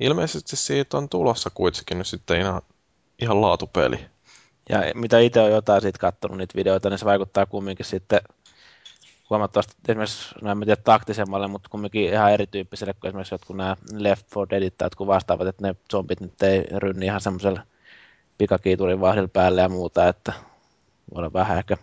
ilmeisesti 0.00 0.56
siitä 0.56 0.96
on 0.98 1.08
tulossa 1.08 1.50
kuitenkin 1.54 1.98
nyt 1.98 2.06
sitten 2.06 2.40
ihan, 2.40 2.62
ihan 3.18 3.40
laatupeli. 3.40 4.06
Ja 4.68 4.78
mitä 4.94 5.18
itse 5.18 5.40
on 5.40 5.50
jotain 5.50 5.82
siitä 5.82 5.98
katsonut 5.98 6.38
niitä 6.38 6.56
videoita, 6.56 6.90
niin 6.90 6.98
se 6.98 7.04
vaikuttaa 7.04 7.46
kumminkin 7.46 7.86
sitten 7.86 8.20
huomattavasti 9.30 9.74
esimerkiksi, 9.88 10.34
no 10.42 10.50
en 10.50 10.60
tiedä 10.60 10.82
taktisemmalle, 10.84 11.48
mutta 11.48 11.68
kumminkin 11.68 12.04
ihan 12.04 12.32
erityyppiselle 12.32 12.92
kuin 12.92 13.08
esimerkiksi 13.08 13.34
jotkut 13.34 13.56
nämä 13.56 13.76
Left 13.92 14.26
4 14.36 14.46
Deadit 14.50 14.78
tai 14.78 14.86
jotkut 14.86 15.06
vastaavat, 15.06 15.46
että 15.46 15.66
ne 15.66 15.76
zombit 15.92 16.20
nyt 16.20 16.42
ei 16.42 16.64
rynni 16.76 17.06
ihan 17.06 17.20
semmoisella 17.20 17.62
pikakiiturin 18.38 19.00
vahdilla 19.00 19.28
päälle 19.28 19.60
ja 19.60 19.68
muuta, 19.68 20.08
että 20.08 20.32
voi 21.14 21.18
olla 21.18 21.32
vähän 21.32 21.58
ehkä 21.58 21.76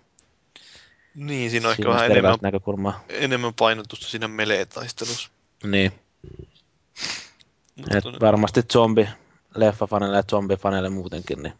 Niin, 1.15 1.51
siinä 1.51 1.67
on 1.67 1.71
ehkä 1.71 1.83
siinä 1.83 1.93
vähän 1.93 2.05
on 2.05 2.11
enemmän, 2.11 2.37
näkökulmaa. 2.41 3.03
enemmän 3.09 3.53
painotusta 3.53 4.07
siinä 4.07 4.27
melee-taistelussa. 4.27 5.29
Niin, 5.63 5.91
Mutta, 7.75 7.97
et 7.97 8.05
varmasti 8.21 8.63
zombi 8.63 9.09
leffafaneille 9.55 10.17
ja 10.17 10.23
zombifaneille 10.23 10.89
muutenkin, 10.89 11.43
niin 11.43 11.53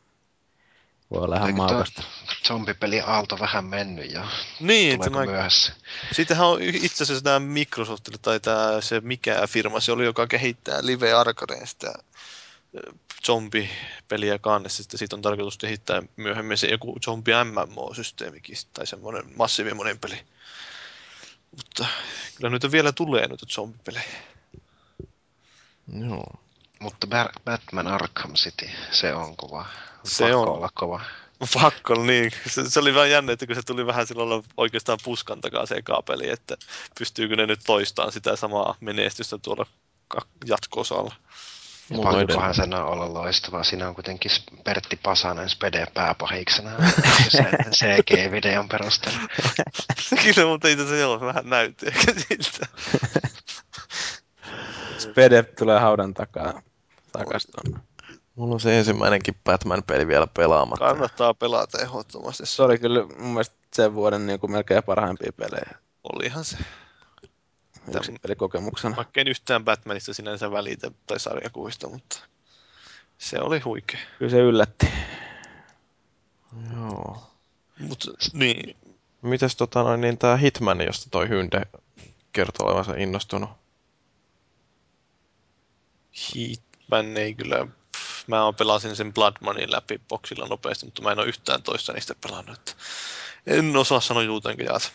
voi 1.12 1.24
olla 1.24 1.38
ihan 1.38 1.56
maukasta. 1.56 2.04
Zombipeli 2.48 3.02
aalto 3.02 3.40
vähän 3.40 3.66
mennyt 3.66 4.12
ja 4.12 4.28
niin, 4.60 4.94
että 4.94 5.08
tuleeko 5.10 5.32
mä, 5.32 5.36
myöhässä? 5.36 5.74
Siitähän 6.12 6.48
on 6.48 6.62
itse 6.62 7.04
asiassa 7.04 7.24
tämä 7.24 7.40
Microsoft 7.40 8.04
tai 8.22 8.40
tämä 8.40 8.82
se 8.82 9.02
mikä 9.02 9.48
firma 9.48 9.80
se 9.80 9.92
oli, 9.92 10.06
joka 10.06 10.28
kehittää 10.28 10.80
Live 10.82 11.14
Arcadeen 11.14 11.68
sitä 11.68 11.94
zombipeliä 13.26 14.40
kannessa. 14.40 14.84
Sitten 14.84 14.98
siitä 14.98 15.16
on 15.16 15.22
tarkoitus 15.22 15.58
kehittää 15.58 16.02
myöhemmin 16.16 16.58
se 16.58 16.68
joku 16.68 17.00
zombi 17.06 17.32
MMO-systeemikin 17.32 18.56
tai 18.74 18.88
semmoinen 18.88 19.24
massiivinen 19.36 19.78
monen 19.78 20.00
peli. 20.00 20.26
Mutta 21.52 21.86
kyllä 22.36 22.50
nyt 22.50 22.72
vielä 22.72 22.92
tulee 22.92 23.28
noita 23.28 23.46
zombipelejä. 23.50 24.06
Joo. 26.10 26.40
Mutta 26.80 27.08
Bar- 27.08 27.42
Batman 27.46 27.88
Arkham 27.88 28.34
City, 28.34 28.70
se 28.92 29.14
on 29.14 29.38
kova. 29.38 29.66
Se 30.04 30.24
Pakko 30.24 30.42
on. 30.42 30.50
olla 30.50 30.70
kova. 30.74 31.02
Pakko, 31.54 32.04
niin. 32.04 32.32
Se, 32.48 32.70
se, 32.70 32.80
oli 32.80 32.94
vähän 32.94 33.10
jännä, 33.12 33.32
että 33.34 33.48
kun 33.48 33.56
se 33.56 33.62
tuli 33.64 33.86
vähän 33.86 34.08
silloin 34.08 34.44
oikeastaan 34.58 35.00
puskan 35.04 35.42
takaa 35.42 35.66
se 35.66 35.76
eka 35.76 36.02
peli, 36.02 36.30
että 36.30 36.58
pystyykö 37.00 37.36
ne 37.36 37.46
nyt 37.46 37.60
toistamaan 37.66 38.12
sitä 38.12 38.36
samaa 38.36 38.76
menestystä 38.80 39.38
tuolla 39.38 39.66
jatko-osalla. 40.46 41.16
Ja 41.90 41.98
pakkohan 42.04 42.56
sen 42.56 42.74
on 42.74 42.86
olla 42.86 43.14
loistavaa. 43.14 43.64
Siinä 43.64 43.88
on 43.88 43.96
kuitenkin 43.96 44.32
Pertti 44.64 44.96
Pasanen 45.04 45.50
Spede 45.50 45.88
pääpahiksena 45.94 46.72
se 47.30 47.44
CG-videon 47.72 48.70
perusteella. 48.70 49.20
Kyllä, 50.24 50.48
mutta 50.48 50.68
itse 50.68 50.84
asiassa 50.84 51.02
joo, 51.02 51.22
vähän 51.22 51.50
näytti 51.50 51.88
ehkä 51.88 52.14
siltä. 52.14 52.68
Spede 54.98 55.44
tulee 55.44 55.80
haudan 55.80 56.14
takaa 56.14 56.62
takaisin 57.12 57.52
tuonne. 57.52 57.86
Mulla 58.36 58.54
on 58.54 58.60
se 58.60 58.78
ensimmäinenkin 58.78 59.36
Batman-peli 59.44 60.08
vielä 60.08 60.28
pelaamatta. 60.28 60.86
Kannattaa 60.86 61.34
pelata 61.34 61.82
ehdottomasti. 61.82 62.46
Se 62.46 62.64
oli 62.64 62.78
kyllä 62.78 63.06
mun 63.20 63.28
mielestä 63.28 63.56
sen 63.74 63.94
vuoden 63.94 64.28
niin 64.28 64.40
kuin 64.40 64.52
melkein 64.52 64.84
parhaimpia 64.84 65.32
pelejä 65.38 65.72
Olihan 66.14 66.46
se. 66.46 66.58
Yksin 67.96 68.20
pelikokemuksena. 68.22 68.96
Vaikka 68.96 69.22
en 69.22 69.28
yhtään 69.28 69.66
Batmanista 69.66 70.14
sinänsä 70.14 70.52
välitä 70.52 70.92
tai 71.08 71.20
sarjakuvista, 71.20 71.90
mutta 71.90 72.20
se 73.18 73.40
oli 73.40 73.60
huikea. 73.60 74.00
Kyllä 74.20 74.32
se 74.32 74.40
yllätti. 74.40 74.90
Joo. 76.74 77.32
Mutta 77.80 78.12
niin, 78.34 78.76
Mites 79.22 79.56
tota 79.56 79.84
noin, 79.84 80.02
niin 80.02 80.18
tää 80.18 80.38
Hitman, 80.38 80.82
josta 80.82 81.10
toi 81.10 81.30
Hynde 81.30 81.62
kertoo 82.34 82.68
olevansa 82.68 82.96
innostunut? 82.96 83.50
Hitman 86.36 87.18
ei 87.18 87.34
kyllä... 87.34 87.68
Pff, 87.98 88.28
Mä 88.28 88.44
oon 88.44 88.56
pelasin 88.56 88.96
sen 88.96 89.14
Blood 89.14 89.34
Moneyn 89.42 89.72
läpi 89.72 90.02
boksilla 90.10 90.48
nopeasti, 90.48 90.86
mutta 90.86 91.02
mä 91.02 91.12
en 91.12 91.20
ole 91.20 91.28
yhtään 91.28 91.64
toista 91.64 91.94
niistä 91.94 92.16
pelannut. 92.24 92.78
En 93.48 93.78
osaa 93.78 94.02
sanoa 94.02 94.24
juutenko 94.24 94.64
jaata. 94.64 94.90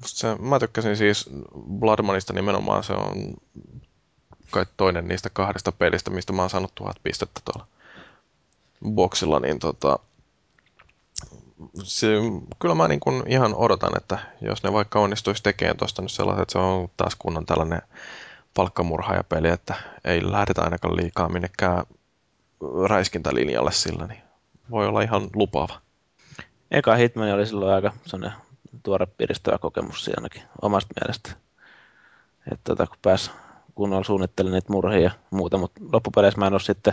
Se, 0.00 0.36
mä 0.40 0.58
tykkäsin 0.58 0.96
siis 0.96 1.30
Bloodmanista 1.78 2.32
nimenomaan, 2.32 2.84
se 2.84 2.92
on 2.92 3.34
kai 4.50 4.66
toinen 4.76 5.08
niistä 5.08 5.30
kahdesta 5.30 5.72
pelistä, 5.72 6.10
mistä 6.10 6.32
mä 6.32 6.42
oon 6.42 6.50
saanut 6.50 6.74
tuhat 6.74 6.96
pistettä 7.02 7.40
tuolla 7.44 7.66
boksilla, 8.90 9.40
niin 9.40 9.58
tota, 9.58 9.98
se, 11.82 12.08
kyllä 12.58 12.74
mä 12.74 12.88
niin 12.88 13.00
kuin 13.00 13.22
ihan 13.26 13.54
odotan, 13.54 13.96
että 13.96 14.18
jos 14.40 14.62
ne 14.62 14.72
vaikka 14.72 15.00
onnistuisi 15.00 15.42
tekemään 15.42 15.76
tuosta 15.76 16.02
nyt 16.02 16.10
sellaiset, 16.10 16.42
että 16.42 16.52
se 16.52 16.58
on 16.58 16.88
taas 16.96 17.16
kunnon 17.18 17.46
tällainen 17.46 17.82
palkkamurhaajapeli, 18.54 19.48
että 19.48 19.74
ei 20.04 20.32
lähdetä 20.32 20.62
ainakaan 20.62 20.96
liikaa 20.96 21.28
minnekään 21.28 21.84
räiskintälinjalle 22.88 23.72
sillä, 23.72 24.06
niin 24.06 24.22
voi 24.70 24.86
olla 24.86 25.02
ihan 25.02 25.30
lupaava. 25.34 25.80
Eka 26.70 26.94
Hitman 26.94 27.34
oli 27.34 27.46
silloin 27.46 27.74
aika 27.74 27.92
tuore 28.82 29.06
piristävä 29.06 29.58
kokemus 29.58 30.04
siinä 30.04 30.16
ainakin 30.18 30.42
omasta 30.62 30.94
mielestä. 31.00 31.30
Että 32.52 32.64
tota, 32.64 32.86
kun 32.86 32.96
pääsi 33.02 33.30
kunnolla 33.74 34.04
suunnittelemaan 34.04 34.54
niitä 34.54 34.72
murhia 34.72 35.00
ja 35.00 35.10
muuta, 35.30 35.58
mutta 35.58 35.80
loppupeleissä 35.92 36.40
mä 36.40 36.46
en 36.46 36.52
ole 36.52 36.60
sitten 36.60 36.92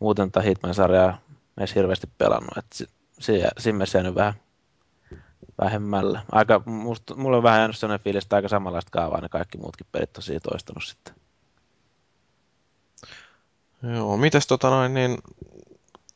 muuten 0.00 0.32
tätä 0.32 0.46
Hitman-sarjaa 0.46 1.18
edes 1.58 1.74
hirveästi 1.74 2.08
pelannut. 2.18 2.58
Että 2.58 2.76
si- 2.76 2.88
si- 3.20 3.42
siinä 3.58 3.76
mielessä 3.76 3.98
jäänyt 3.98 4.14
vähän 4.14 4.34
vähemmällä. 5.60 6.22
Aika, 6.32 6.62
musta, 6.66 7.14
mulla 7.14 7.36
on 7.36 7.42
vähän 7.42 7.60
jäänyt 7.60 7.78
sellainen 7.78 8.04
fiilis, 8.04 8.24
että 8.24 8.36
aika 8.36 8.48
samanlaista 8.48 8.90
kaavaa 8.90 9.20
ne 9.20 9.28
kaikki 9.28 9.58
muutkin 9.58 9.86
pelit 9.92 10.12
tosiaan 10.12 10.40
toistanut 10.42 10.84
sitten. 10.84 11.14
Joo, 13.94 14.16
mites 14.16 14.46
tota 14.46 14.70
noin, 14.70 14.94
niin 14.94 15.18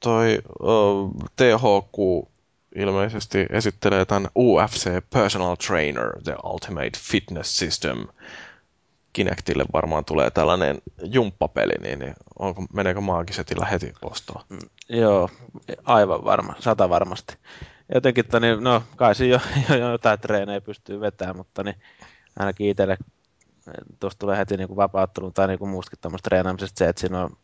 toi 0.01 0.39
uh, 0.61 1.13
THQ 1.37 2.29
ilmeisesti 2.75 3.47
esittelee 3.51 4.05
tämän 4.05 4.29
UFC 4.37 4.91
Personal 5.11 5.57
Trainer, 5.67 6.23
The 6.25 6.37
Ultimate 6.45 6.99
Fitness 6.99 7.59
System. 7.59 8.07
Kinectille 9.13 9.65
varmaan 9.73 10.05
tulee 10.05 10.31
tällainen 10.31 10.79
jumppapeli, 11.03 11.73
niin, 11.83 11.99
niin 11.99 12.15
onko, 12.39 12.65
meneekö 12.73 13.01
maagisetillä 13.01 13.67
heti 13.67 13.93
ostoon? 14.03 14.45
Joo, 14.89 15.31
aivan 15.85 16.25
varma, 16.25 16.55
sata 16.59 16.89
varmasti. 16.89 17.37
Jotenkin, 17.95 18.25
että 18.25 18.41
niin, 18.41 18.65
no 18.65 18.83
kai 18.97 19.15
siinä 19.15 19.41
jo, 19.69 19.77
jo, 19.79 19.91
jotain 19.91 20.21
treenejä 20.21 20.61
pystyy 20.61 21.01
vetämään, 21.01 21.37
mutta 21.37 21.63
niin, 21.63 21.77
ainakin 22.39 22.69
itselle 22.69 22.97
tuosta 24.01 24.19
tulee 24.19 24.39
heti 24.39 24.57
niin 24.57 24.69
kuin 24.69 24.77
vapauttelun 24.77 25.33
tai 25.33 25.49
niin 25.49 25.59
kuin 25.59 25.69
muustakin 25.69 25.99
tämmöistä 26.01 26.29
treenaamisesta 26.31 26.79
se, 26.79 26.89
että 26.89 27.01
siinä 27.01 27.25
on 27.25 27.37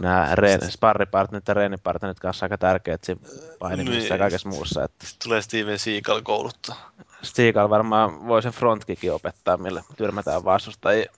nämä 0.00 0.28
reen, 0.34 0.70
sparripartnerit 0.70 1.48
ja 1.48 1.54
reenipartnerit 1.54 2.20
kanssa 2.20 2.44
aika 2.44 2.58
tärkeät 2.58 3.04
siinä 3.04 3.20
painimisessa 3.58 4.00
niin. 4.00 4.10
ja 4.10 4.18
kaikessa 4.18 4.48
muussa. 4.48 4.84
Että 4.84 5.06
Tulee 5.24 5.42
Steven 5.42 5.78
Seagal 5.78 6.22
kouluttaa. 6.22 6.90
Seagal 7.22 7.70
varmaan 7.70 8.26
voi 8.26 8.42
sen 8.42 8.52
frontkikin 8.52 9.12
opettaa, 9.12 9.56
millä 9.56 9.82
tyrmätään 9.96 10.44
vastustajia. 10.44 11.12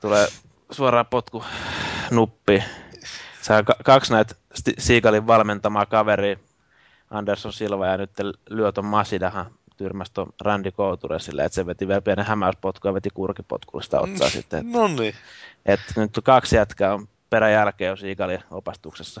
Tulee 0.00 0.28
suoraan 0.70 1.06
potku 1.06 1.44
nuppi. 2.10 2.64
On 3.50 3.64
kaksi 3.84 4.12
näitä 4.12 4.34
Seagalin 4.78 5.26
valmentamaa 5.26 5.86
kaveria, 5.86 6.36
Anderson 7.10 7.52
Silva 7.52 7.86
ja 7.86 7.96
nyt 7.96 8.10
lyö 8.50 8.72
ton 8.72 8.84
Masidahan 8.84 9.50
tyrmäsi 9.80 10.12
ton 10.14 10.32
Randy 10.40 10.70
Couture 10.70 11.18
silleen, 11.18 11.46
että 11.46 11.54
se 11.54 11.66
veti 11.66 11.88
vielä 11.88 12.00
pienen 12.00 12.24
hämäyspotku 12.24 12.88
ja 12.88 12.94
veti 12.94 13.10
kurkipotkulla 13.14 13.82
sitä 13.82 14.00
otsaa 14.00 14.28
mm, 14.28 14.32
sitten. 14.32 14.72
No 14.72 14.88
niin. 14.88 15.14
Että 15.66 15.92
nyt 15.96 16.12
kaksi 16.24 16.56
jätkää 16.56 16.94
on 16.94 17.08
peräjälkeen 17.30 17.88
jo 17.88 17.96
Siigalin 17.96 18.42
opastuksessa 18.50 19.20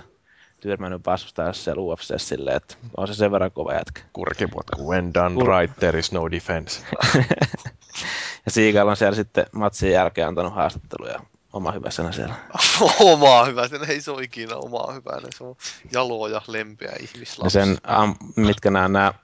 tyrmännyt 0.60 1.06
vastustajansa 1.06 1.62
siellä 1.62 1.82
UFC 1.82 2.20
silleen, 2.20 2.56
että 2.56 2.74
on 2.96 3.08
se 3.08 3.14
sen 3.14 3.32
verran 3.32 3.52
kova 3.52 3.74
jätkä. 3.74 4.02
Kurkipotku, 4.12 4.90
when 4.90 5.14
done 5.14 5.34
Kur... 5.34 5.48
right, 5.48 5.76
there 5.78 5.98
is 5.98 6.12
no 6.12 6.30
defense. 6.30 6.82
ja 8.44 8.50
Siigal 8.50 8.88
on 8.88 8.96
siellä 8.96 9.16
sitten 9.16 9.46
matsin 9.52 9.92
jälkeen 9.92 10.28
antanut 10.28 10.54
haastatteluja 10.54 11.20
oma 11.52 11.72
hyväsenä 11.72 12.12
siellä. 12.12 12.34
Oma 13.12 13.44
hyväsenä, 13.44 13.86
ei 13.86 14.00
se 14.00 14.10
ole 14.10 14.22
ikinä 14.22 14.56
oma 14.56 14.92
hyvänä, 14.92 15.28
se 15.36 15.44
on 15.44 15.56
jaloa 15.92 16.28
ja 16.28 16.42
lempeä 16.46 16.92
ihmislapsi. 17.00 17.58
Ja 17.58 17.64
sen, 17.64 17.78
am, 17.84 18.14
mitkä 18.36 18.70
nämä, 18.70 18.88
nämä 18.88 19.14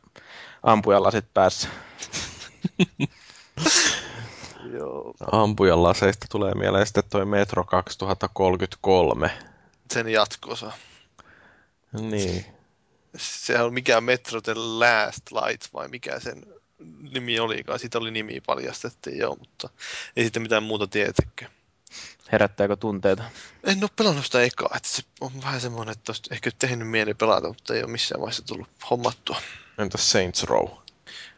ampujalasit 0.62 1.24
päässä. 1.34 1.68
Joo. 4.72 5.14
Ampujan 5.32 5.82
laseista 5.82 6.26
tulee 6.30 6.55
mieleen 6.55 6.86
sitten 6.86 7.05
toi 7.10 7.26
Metro 7.26 7.64
2033. 7.64 9.30
Sen 9.90 10.09
jatkosa. 10.09 10.72
Niin. 12.01 12.44
Sehän 13.16 13.66
on 13.66 13.74
mikä 13.74 14.01
Metro 14.01 14.40
The 14.40 14.55
Last 14.55 15.32
Light 15.32 15.72
vai 15.72 15.88
mikä 15.88 16.20
sen 16.20 16.47
nimi 17.12 17.40
olikaan. 17.40 17.78
Siitä 17.78 17.98
oli 17.98 18.10
nimi 18.10 18.40
paljastettiin 18.47 19.18
joo, 19.18 19.36
mutta 19.36 19.68
ei 20.16 20.24
sitten 20.24 20.43
mitään 20.43 20.62
muuta 20.62 20.86
tietenkään. 20.86 21.51
Herättääkö 22.32 22.76
tunteita? 22.76 23.22
En 23.64 23.78
ole 23.82 23.90
pelannut 23.97 24.24
sitä 24.24 24.43
ekaa, 24.43 24.70
että 24.76 24.88
se 24.88 25.02
on 25.20 25.30
vähän 25.43 25.60
semmoinen, 25.60 25.93
että 25.93 26.12
olisi 26.12 26.22
ehkä 26.30 26.51
tehnyt 26.59 26.88
mieli 26.88 27.14
pelata, 27.14 27.48
mutta 27.48 27.74
ei 27.74 27.82
ole 27.82 27.90
missään 27.90 28.20
vaiheessa 28.20 28.47
tullut 28.47 28.68
hommattua. 28.90 29.36
Entäs 29.78 30.12
Saints 30.12 30.44
Row? 30.44 30.68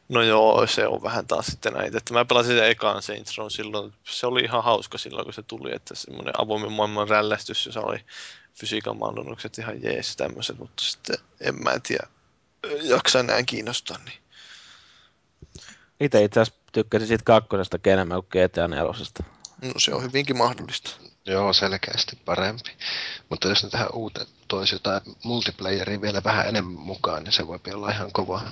No 0.09 0.23
joo, 0.23 0.67
se 0.67 0.87
on 0.87 1.03
vähän 1.03 1.27
taas 1.27 1.47
sitten 1.47 1.73
näitä. 1.73 1.99
Että 1.99 2.15
mä 2.15 2.25
pelasin 2.25 2.57
sen 2.57 2.69
ekaan 2.69 3.03
Saints 3.03 3.39
Row 3.39 3.47
silloin. 3.51 3.93
Se 4.05 4.27
oli 4.27 4.41
ihan 4.41 4.65
hauska 4.65 4.99
silloin, 4.99 5.25
kun 5.25 5.35
se 5.35 5.43
tuli, 5.43 5.75
että 5.75 5.95
semmoinen 5.95 6.41
avoimen 6.41 6.73
maailman 6.73 7.09
rällästys, 7.09 7.67
jossa 7.67 7.81
oli 7.81 8.05
fysiikan 8.55 8.99
mahdollisuukset 8.99 9.59
ihan 9.59 9.83
jees 9.83 10.17
tämmöiset, 10.17 10.59
mutta 10.59 10.85
sitten 10.85 11.17
en 11.41 11.63
mä 11.63 11.81
tiedä, 11.83 12.07
jaksa 12.83 13.21
enää 13.21 13.43
kiinnostaa. 13.43 13.99
Niin. 14.05 14.19
Itse 16.01 16.25
itse 16.25 16.41
asiassa 16.41 16.61
tykkäsin 16.73 17.09
siitä 17.09 17.25
kakkosesta 17.25 17.79
enemmän 17.87 18.23
kuin 18.23 18.45
GTA 18.49 18.69
4. 18.69 18.85
No 19.63 19.73
se 19.77 19.95
on 19.95 20.03
hyvinkin 20.03 20.37
mahdollista. 20.37 20.91
Joo, 21.27 21.53
selkeästi 21.53 22.19
parempi. 22.25 22.71
Mutta 23.29 23.49
jos 23.49 23.63
ne 23.63 23.71
tähän 23.71 23.93
uuteen 23.93 24.27
toisi 24.49 24.75
jotain 24.75 25.01
multiplayeria 25.25 26.01
vielä 26.01 26.25
vähän 26.25 26.49
enemmän 26.49 26.73
mukaan, 26.73 27.25
niin 27.25 27.33
se 27.33 27.47
voi 27.47 27.59
olla 27.75 27.91
ihan 27.91 28.13
kova. 28.13 28.43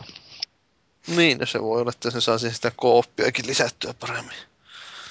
Niin, 1.06 1.38
no 1.38 1.46
se 1.46 1.62
voi 1.62 1.80
olla, 1.80 1.90
että 1.94 2.10
se 2.10 2.20
saa 2.20 2.38
sitä 2.38 2.72
kooppiakin 2.76 3.46
lisättyä 3.46 3.94
paremmin. 4.00 4.36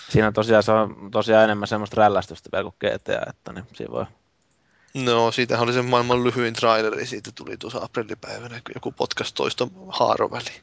Siinä 0.10 0.32
tosiaan 0.32 0.64
se 0.64 0.72
on 0.72 1.12
tosiaan 1.12 1.44
enemmän 1.44 1.68
semmoista 1.68 2.02
rällästystä 2.02 2.50
vielä 2.52 2.64
kuin 2.64 2.76
GTA, 2.80 3.30
että 3.30 3.54
niin 3.54 3.66
siinä 3.74 3.92
voi... 3.92 4.06
No, 4.94 5.32
siitä 5.32 5.60
oli 5.60 5.74
se 5.74 5.82
maailman 5.82 6.24
lyhyin 6.24 6.54
traileri, 6.54 7.06
siitä 7.06 7.32
tuli 7.36 7.58
tuossa 7.58 7.80
aprillipäivänä, 7.84 8.62
kun 8.62 8.72
joku 8.76 8.92
podcast 8.92 9.36
toista 9.36 9.68
haaroväli. 9.88 10.62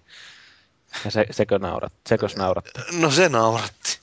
Ja 1.05 1.11
se, 1.11 1.27
sekö, 1.31 1.59
naurat, 1.59 1.93
sekö 2.09 2.29
nauratti? 2.37 2.71
No 2.93 3.11
se 3.11 3.29
nauratti. 3.29 3.99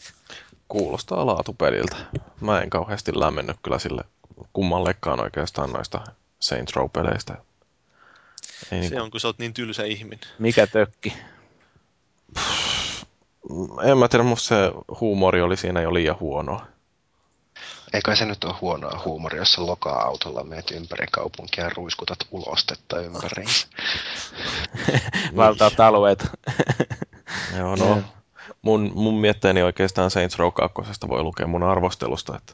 Kuulostaa 0.68 1.26
laatupeliltä. 1.26 1.96
Mä 2.42 2.62
en 2.62 2.70
kauheasti 2.70 3.20
lämmennyt 3.20 3.58
kyllä 3.64 3.80
sille 3.80 4.04
kummallekaan 4.54 5.20
oikeastaan 5.20 5.70
noista 5.70 6.02
Saints 6.40 6.76
Row-peleistä. 6.76 7.49
Ei 8.72 8.84
se 8.84 8.90
niin... 8.90 9.02
on, 9.02 9.12
kun 9.12 9.20
sä 9.20 9.28
oot 9.28 9.40
niin 9.40 9.54
tylsä 9.54 9.84
ihminen. 9.84 10.30
Mikä 10.40 10.68
tökki? 10.68 11.14
En 13.84 13.98
mä 13.98 14.08
tiedä, 14.08 14.24
musta 14.24 14.48
se 14.48 14.56
huumori 15.00 15.42
oli 15.42 15.58
siinä 15.58 15.82
jo 15.82 15.94
liian 15.94 16.20
huonoa. 16.20 16.66
Eikä 17.94 18.16
se 18.16 18.26
nyt 18.26 18.44
ole 18.44 18.56
huonoa 18.62 19.02
huumoria, 19.06 19.42
jos 19.42 19.58
loka-autolla 19.58 20.44
meet 20.44 20.72
ympäri 20.72 21.08
kaupunkia 21.12 21.64
ja 21.64 21.72
ruiskutat 21.76 22.20
ulostetta 22.32 23.00
ympäri. 23.00 23.46
Valtaat 25.36 25.80
alueet. 25.80 26.26
Joo, 27.58 27.76
no. 27.76 28.02
Mun, 28.62 28.92
mun 28.96 29.14
mietteeni 29.14 29.64
oikeastaan 29.64 30.12
Saints 30.12 30.38
Row 30.38 30.52
2 30.54 30.82
voi 31.08 31.24
lukea 31.24 31.48
mun 31.48 31.64
arvostelusta, 31.64 32.38
että, 32.38 32.54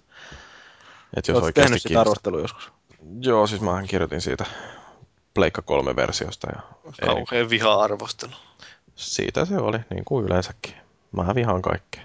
että 1.17 1.31
jos 1.31 1.43
Oletko 1.43 1.61
tehnyt 1.61 1.81
sitä 1.81 2.01
arvostelua 2.01 2.41
joskus? 2.41 2.71
Joo, 3.19 3.47
siis 3.47 3.61
mähän 3.61 3.87
kirjoitin 3.87 4.21
siitä 4.21 4.45
Pleikka 5.35 5.61
3 5.61 5.95
versiosta. 5.95 6.47
Ja 6.55 6.61
Kauhean 7.05 7.49
viha-arvostelu. 7.49 8.31
Siitä 8.95 9.45
se 9.45 9.57
oli, 9.57 9.79
niin 9.89 10.05
kuin 10.05 10.25
yleensäkin. 10.25 10.73
Mä 11.11 11.35
vihaan 11.35 11.61
kaikkea. 11.61 12.03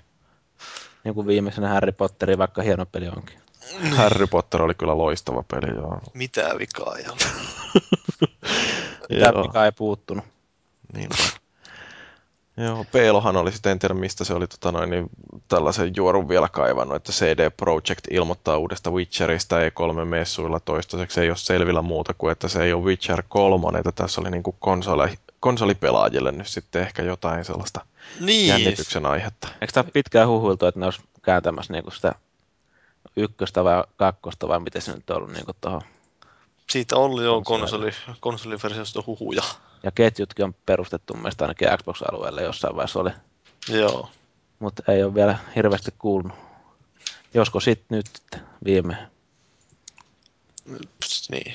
Niin 1.05 1.15
kuin 1.15 1.27
viimeisenä 1.27 1.69
Harry 1.69 1.93
Potteri, 1.93 2.39
vaikka 2.39 2.63
hieno 2.63 2.87
peli 2.87 3.09
onkin. 3.09 3.41
Harry 3.97 4.27
Potter 4.27 4.63
oli 4.63 4.75
kyllä 4.75 4.99
loistava 4.99 5.45
peli, 5.51 5.77
joo. 5.77 6.01
Mitä 6.15 6.55
vikaa 6.59 6.97
ei 6.97 7.05
ole? 7.09 7.17
Mitä 9.11 9.33
vikaa 9.43 9.65
ei 9.65 9.73
puuttunut. 9.73 10.25
Niinpä. 10.93 11.17
Joo, 12.65 12.85
Peelohan 12.93 13.37
oli 13.37 13.53
sitten, 13.53 13.73
en 13.73 13.79
tiedä 13.79 13.95
mistä 13.95 14.25
se 14.25 14.35
oli 14.35 14.47
tota 14.47 14.73
noin, 14.73 14.91
niin 14.91 15.11
tällaisen 15.49 15.93
juorun 15.97 16.29
vielä 16.29 16.49
kaivannut, 16.49 16.97
että 16.97 17.13
CD 17.13 17.51
Projekt 17.51 18.05
ilmoittaa 18.11 18.59
uudesta 18.59 18.91
Witcherista 18.91 19.57
E3-messuilla 19.57 20.61
toistaiseksi. 20.61 21.21
Ei 21.21 21.31
ole 21.31 21.37
selvillä 21.37 21.83
muuta 21.83 22.15
kuin, 22.15 22.33
että 22.33 22.49
se 22.49 22.63
ei 22.63 22.73
ole 22.73 22.85
Witcher 22.85 23.23
3, 23.29 23.79
että 23.79 23.93
tässä 23.93 24.21
oli 24.21 24.31
niin 24.31 24.43
kuin 24.43 24.57
konsoli, 24.59 25.19
konsolipelaajille 25.41 26.33
nyt 26.33 26.47
sitten 26.47 26.83
ehkä 26.83 27.03
jotain 27.03 27.45
sellaista 27.45 27.81
niin. 28.21 28.49
jännityksen 28.49 29.07
aihetta. 29.07 29.49
Eikö 29.61 29.73
tämä 29.73 29.91
pitkään 29.93 30.29
huhuiltu, 30.29 30.67
että 30.67 30.81
ne 30.81 30.87
olisi 30.87 31.03
kääntämässä 31.23 31.73
niin 31.73 31.85
kuin 31.85 31.95
sitä 31.95 32.15
ykköstä 33.17 33.65
vai 33.65 33.85
kakkosta 33.97 34.49
vai 34.49 34.61
miten 34.61 34.83
se 34.83 34.95
nyt 34.95 35.11
on 35.11 35.17
ollut 35.17 35.33
niin 35.33 35.45
tuohon 35.61 35.83
siitä 36.71 36.97
on 36.97 37.25
jo 37.25 37.43
konsoli, 37.45 37.91
konsoliversiosta 38.21 39.03
huhuja. 39.07 39.43
Ja 39.83 39.91
ketjutkin 39.91 40.45
on 40.45 40.55
perustettu 40.67 41.15
mielestäni 41.15 41.47
ainakin 41.47 41.69
Xbox-alueelle 41.79 42.43
jossain 42.43 42.77
vaiheessa 42.77 43.01
oli. 43.01 43.11
Joo. 43.69 44.11
Mutta 44.59 44.93
ei 44.93 45.03
ole 45.03 45.15
vielä 45.15 45.39
hirveästi 45.57 45.91
kuulunut. 45.99 46.39
Josko 47.35 47.61
sitten 47.61 47.97
nyt 47.97 48.43
viime. 48.65 48.97
Pst, 51.01 51.31
niin. 51.31 51.55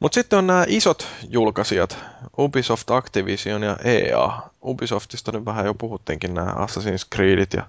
Mutta 0.00 0.14
sitten 0.14 0.38
on 0.38 0.46
nämä 0.46 0.64
isot 0.68 1.06
julkaisijat, 1.28 1.98
Ubisoft, 2.38 2.90
Activision 2.90 3.62
ja 3.62 3.76
EA. 3.84 4.38
Ubisoftista 4.64 5.32
nyt 5.32 5.44
vähän 5.44 5.66
jo 5.66 5.74
puhuttiinkin 5.74 6.34
nämä 6.34 6.50
Assassin's 6.50 7.06
Creedit 7.14 7.52
ja 7.52 7.66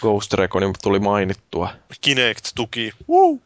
Ghost 0.00 0.32
Recon 0.32 0.72
tuli 0.82 0.98
mainittua. 0.98 1.68
Kinect 2.00 2.48
tuki. 2.54 2.92
Woo! 3.08 3.38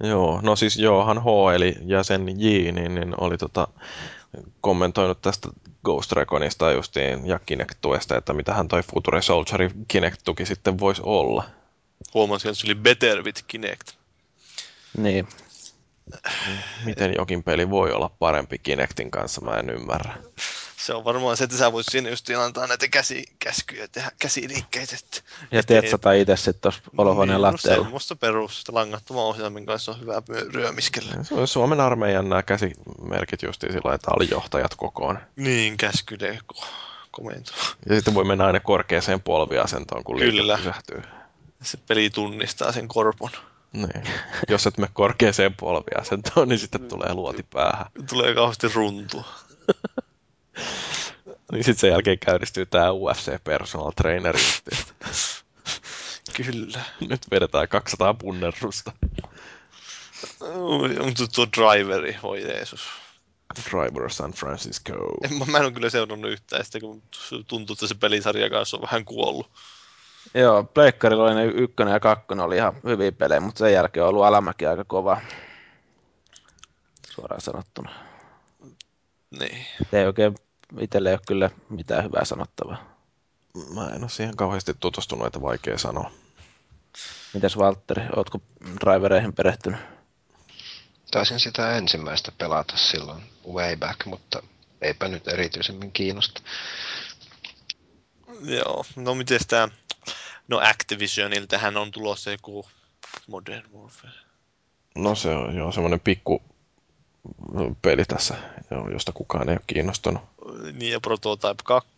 Joo, 0.00 0.40
no 0.42 0.56
siis 0.56 0.76
Johan 0.76 1.22
H. 1.22 1.54
eli 1.54 1.76
jäsen 1.86 2.40
J, 2.40 2.72
niin, 2.72 2.94
niin 2.94 3.14
oli 3.20 3.38
tota, 3.38 3.68
kommentoinut 4.60 5.22
tästä 5.22 5.48
Ghost 5.84 6.12
Reconista 6.12 6.72
justiin 6.72 7.26
ja 7.26 7.38
Kinect-tuesta, 7.38 8.16
että 8.16 8.32
mitä 8.32 8.54
hän 8.54 8.68
toi 8.68 8.82
Future 8.82 9.22
Soldierin 9.22 9.84
Kinect-tuki 9.88 10.46
sitten 10.46 10.78
voisi 10.78 11.02
olla. 11.04 11.44
Huomasin, 12.14 12.50
että 12.50 12.60
se 12.60 12.66
oli 12.66 12.74
Better 12.74 13.22
with 13.22 13.44
Kinect. 13.46 13.90
Niin. 14.96 15.28
Miten 16.84 17.14
jokin 17.18 17.42
peli 17.42 17.70
voi 17.70 17.92
olla 17.92 18.10
parempi 18.18 18.58
Kinectin 18.58 19.10
kanssa, 19.10 19.40
mä 19.40 19.56
en 19.56 19.70
ymmärrä 19.70 20.14
se 20.84 20.94
on 20.94 21.04
varmaan 21.04 21.36
se, 21.36 21.44
että 21.44 21.56
sä 21.56 21.72
voisit 21.72 21.92
sinne 21.92 22.10
just 22.10 22.30
antaa 22.30 22.66
näitä 22.66 22.88
käsi, 22.88 23.24
käskyjä, 23.38 23.88
tehdä 23.88 24.10
käsiliikkeitä. 24.18 24.96
Ja 25.50 25.62
teet 25.62 25.90
sata 25.90 26.12
itse 26.12 26.36
sitten 26.36 26.60
tuossa 26.60 26.82
olohuoneen 26.98 27.36
niin, 27.36 27.42
lattialla. 27.42 27.76
No 27.76 27.82
semmoista 27.82 28.16
perus, 28.16 28.64
langattoman 28.68 29.24
ohjaimen 29.24 29.66
kanssa 29.66 29.92
on 29.92 30.00
hyvä 30.00 30.22
ryömiskellä. 30.52 31.24
Se 31.24 31.34
on 31.34 31.48
Suomen 31.48 31.80
armeijan 31.80 32.28
nämä 32.28 32.42
käsimerkit 32.42 33.42
justiin 33.42 33.72
sillä 33.72 33.94
että 33.94 34.10
johtajat 34.30 34.74
kokoon. 34.74 35.18
Niin, 35.36 35.76
käskyde 35.76 36.38
komento. 37.10 37.52
Ja 37.88 37.94
sitten 37.94 38.14
voi 38.14 38.24
mennä 38.24 38.46
aina 38.46 38.60
korkeaseen 38.60 39.20
polviasentoon, 39.20 40.04
kun 40.04 40.18
Kyllä. 40.18 40.56
pysähtyy. 40.56 41.02
Se 41.62 41.76
peli 41.76 42.10
tunnistaa 42.10 42.72
sen 42.72 42.88
korpon. 42.88 43.30
Niin. 43.72 44.08
Jos 44.48 44.66
et 44.66 44.78
mene 44.78 44.90
korkeaseen 44.92 45.54
polviasentoon, 45.54 46.48
niin 46.48 46.58
sitten 46.58 46.88
tulee 46.88 47.14
luoti 47.14 47.42
päähän. 47.42 47.86
Tulee 48.08 48.34
kauheasti 48.34 48.68
runtua. 48.68 49.24
Niin 51.52 51.64
sitten 51.64 51.80
sen 51.80 51.90
jälkeen 51.90 52.18
käynnistyy 52.18 52.66
tämä 52.66 52.92
UFC 52.92 53.44
Personal 53.44 53.92
Trainer. 53.96 54.36
Kyllä. 56.36 56.80
Nyt 57.00 57.30
vedetään 57.30 57.68
200 57.68 58.14
punnerrusta. 58.14 58.92
On 61.00 61.14
tuo 61.34 61.46
driveri, 61.56 62.16
voi 62.22 62.42
Jeesus. 62.42 62.80
Driver 63.70 64.10
San 64.10 64.32
Francisco. 64.32 64.92
En, 65.24 65.38
mä, 65.38 65.44
mä 65.44 65.58
en 65.58 65.64
ole 65.64 65.72
kyllä 65.72 65.90
seurannut 65.90 66.30
yhtään 66.30 66.64
sitä, 66.64 66.80
kun 66.80 67.02
tuntuu, 67.46 67.74
että 67.74 67.86
se 67.86 67.94
pelisarja 67.94 68.50
kanssa 68.50 68.76
on 68.76 68.82
vähän 68.82 69.04
kuollut. 69.04 69.50
Joo, 70.34 70.64
Pleikkarilla 70.64 71.24
oli 71.24 71.34
ne 71.34 71.44
ykkönen 71.44 71.92
ja 71.92 72.00
kakkonen 72.00 72.44
oli 72.44 72.56
ihan 72.56 72.72
hyviä 72.84 73.12
pelejä, 73.12 73.40
mutta 73.40 73.58
sen 73.58 73.72
jälkeen 73.72 74.04
on 74.04 74.08
ollut 74.08 74.24
alamäki 74.24 74.66
aika 74.66 74.84
kova. 74.84 75.20
Suoraan 77.10 77.40
sanottuna. 77.40 77.90
Niin. 79.38 79.66
Ei 79.92 80.06
oikein 80.06 80.34
itselle 80.80 81.10
ole 81.10 81.20
kyllä 81.26 81.50
mitään 81.68 82.04
hyvää 82.04 82.24
sanottavaa. 82.24 82.94
Mä 83.74 83.88
en 83.88 84.02
ole 84.02 84.10
siihen 84.10 84.36
kauheasti 84.36 84.74
tutustunut, 84.80 85.26
että 85.26 85.42
vaikea 85.42 85.78
sanoa. 85.78 86.10
Mitäs 87.34 87.58
Valtteri, 87.58 88.02
ootko 88.16 88.40
drivereihin 88.80 89.32
perehtynyt? 89.32 89.80
Taisin 91.10 91.40
sitä 91.40 91.76
ensimmäistä 91.76 92.32
pelata 92.38 92.76
silloin 92.76 93.22
way 93.52 93.76
back, 93.76 94.06
mutta 94.06 94.42
eipä 94.80 95.08
nyt 95.08 95.28
erityisemmin 95.28 95.92
kiinnosta. 95.92 96.42
Joo, 98.44 98.84
no 98.96 99.14
miten 99.14 99.40
tämä... 99.48 99.68
No 100.48 100.60
Activisioniltähän 100.62 101.76
on 101.76 101.90
tulossa 101.90 102.30
joku 102.30 102.66
Modern 103.26 103.72
Warfare. 103.72 104.14
No 104.94 105.14
se 105.14 105.28
on 105.28 105.56
jo 105.56 105.72
semmoinen 105.72 106.00
pikku 106.00 106.42
peli 107.82 108.04
tässä, 108.04 108.34
josta 108.92 109.12
kukaan 109.12 109.48
ei 109.48 109.54
ole 109.54 109.64
kiinnostunut. 109.66 110.22
Niin 110.72 110.92
ja 110.92 111.00
Prototype 111.00 111.62
2, 111.64 111.90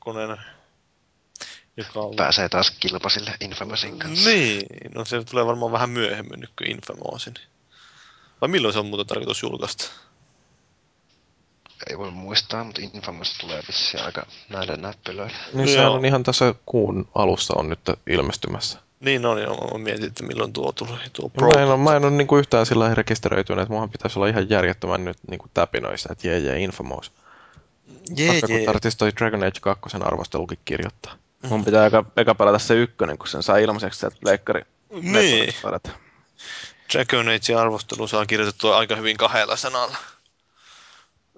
joka 1.77 2.01
on... 2.01 2.17
Pääsee 2.17 2.49
taas 2.49 2.71
kilpasille 2.71 3.35
Infamousin 3.41 3.99
kanssa. 3.99 4.31
Niin, 4.31 4.67
no 4.95 5.05
se 5.05 5.25
tulee 5.25 5.47
varmaan 5.47 5.73
vähän 5.73 5.91
myöhemmin 5.91 6.41
nyt 6.41 6.51
kuin 6.59 6.71
Infamousin. 6.71 7.35
Vai 8.41 8.49
milloin 8.49 8.73
se 8.73 8.79
on 8.79 8.87
muuten 8.87 9.07
tarkoitus 9.07 9.43
julkaista? 9.43 9.91
Ei 11.91 11.99
voi 11.99 12.11
muistaa, 12.11 12.65
mutta 12.65 12.81
Infamous 12.95 13.39
tulee 13.39 13.63
vissiin 13.69 14.05
aika 14.05 14.27
näille 14.49 14.77
näppylöille. 14.77 15.37
Niin 15.53 15.69
se 15.69 15.87
on 15.87 16.05
ihan 16.05 16.23
tässä 16.23 16.55
kuun 16.67 17.09
alussa 17.15 17.55
on 17.57 17.69
nyt 17.69 17.81
ilmestymässä. 18.07 18.79
Niin 19.01 19.27
on, 19.27 19.43
joo. 19.43 19.71
Mä 19.73 19.85
mietin, 19.85 20.07
että 20.07 20.25
milloin 20.25 20.53
tuo 20.53 20.73
tulee. 20.73 20.99
Tuo 21.13 21.29
Pro. 21.29 21.51
Mä 21.55 21.63
en 21.63 21.69
ole, 21.69 21.77
mä 21.77 21.97
en 21.97 22.05
ole 22.05 22.11
niin 22.11 22.27
kuin 22.27 22.41
yhtään 22.41 22.67
sillä 22.67 22.95
rekisteröitynyt, 22.95 23.63
että 23.63 23.73
muhan 23.73 23.91
pitäisi 23.91 24.19
olla 24.19 24.29
ihan 24.29 24.51
järjettömän 24.51 25.05
nyt 25.05 25.19
niin 25.31 25.39
kuin 25.39 25.51
täpinoissa, 25.55 26.09
että 26.13 26.29
jee 26.29 26.39
jee 26.39 26.59
Infamous. 26.59 27.13
Jee 28.17 28.33
Vasta 28.33 28.47
jee. 28.53 28.59
kun 28.59 28.67
tarvitsisi 28.67 28.99
toi 28.99 29.13
Dragon 29.17 29.43
Age 29.43 29.61
2 29.61 29.97
arvostelukin 30.01 30.59
kirjoittaa. 30.65 31.15
Mun 31.49 31.65
pitää 31.65 31.87
eka, 31.87 32.05
eka 32.17 32.35
pelata 32.35 32.59
se 32.59 32.75
ykkönen, 32.75 33.19
kun 33.19 33.29
sen 33.29 33.43
saa 33.43 33.57
ilmaiseksi 33.57 34.01
sieltä 34.01 34.17
leikkari. 34.25 34.63
Niin. 34.91 35.55
Dragon 36.93 37.29
Age 37.29 37.55
arvostelu 37.55 38.09
saa 38.09 38.27
kirjoitettua 38.27 38.79
aika 38.79 38.97
hyvin 38.97 39.17
kahdella 39.17 39.57
sanalla. 39.57 39.97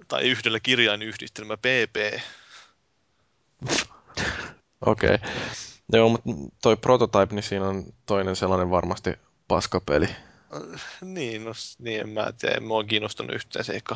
Tai 0.07 0.29
yhdellä 0.29 0.59
kirjainyhdistelmä 0.59 1.57
PP. 1.57 2.21
Okei. 4.81 5.15
Okay. 5.15 5.17
Joo, 5.93 6.09
mutta 6.09 6.29
toi 6.61 6.77
Prototype, 6.77 7.35
niin 7.35 7.43
siinä 7.43 7.67
on 7.67 7.83
toinen 8.05 8.35
sellainen 8.35 8.69
varmasti 8.69 9.13
paskapeli. 9.47 10.07
Niin, 11.01 11.45
no, 11.45 11.51
niin 11.79 12.01
en 12.01 12.09
mä 12.09 12.31
tiedä. 12.39 12.55
En 12.55 12.63
mua 12.63 12.83
kiinnostunut 12.83 13.35
yhtään 13.35 13.65
se 13.65 13.73
eka. 13.73 13.95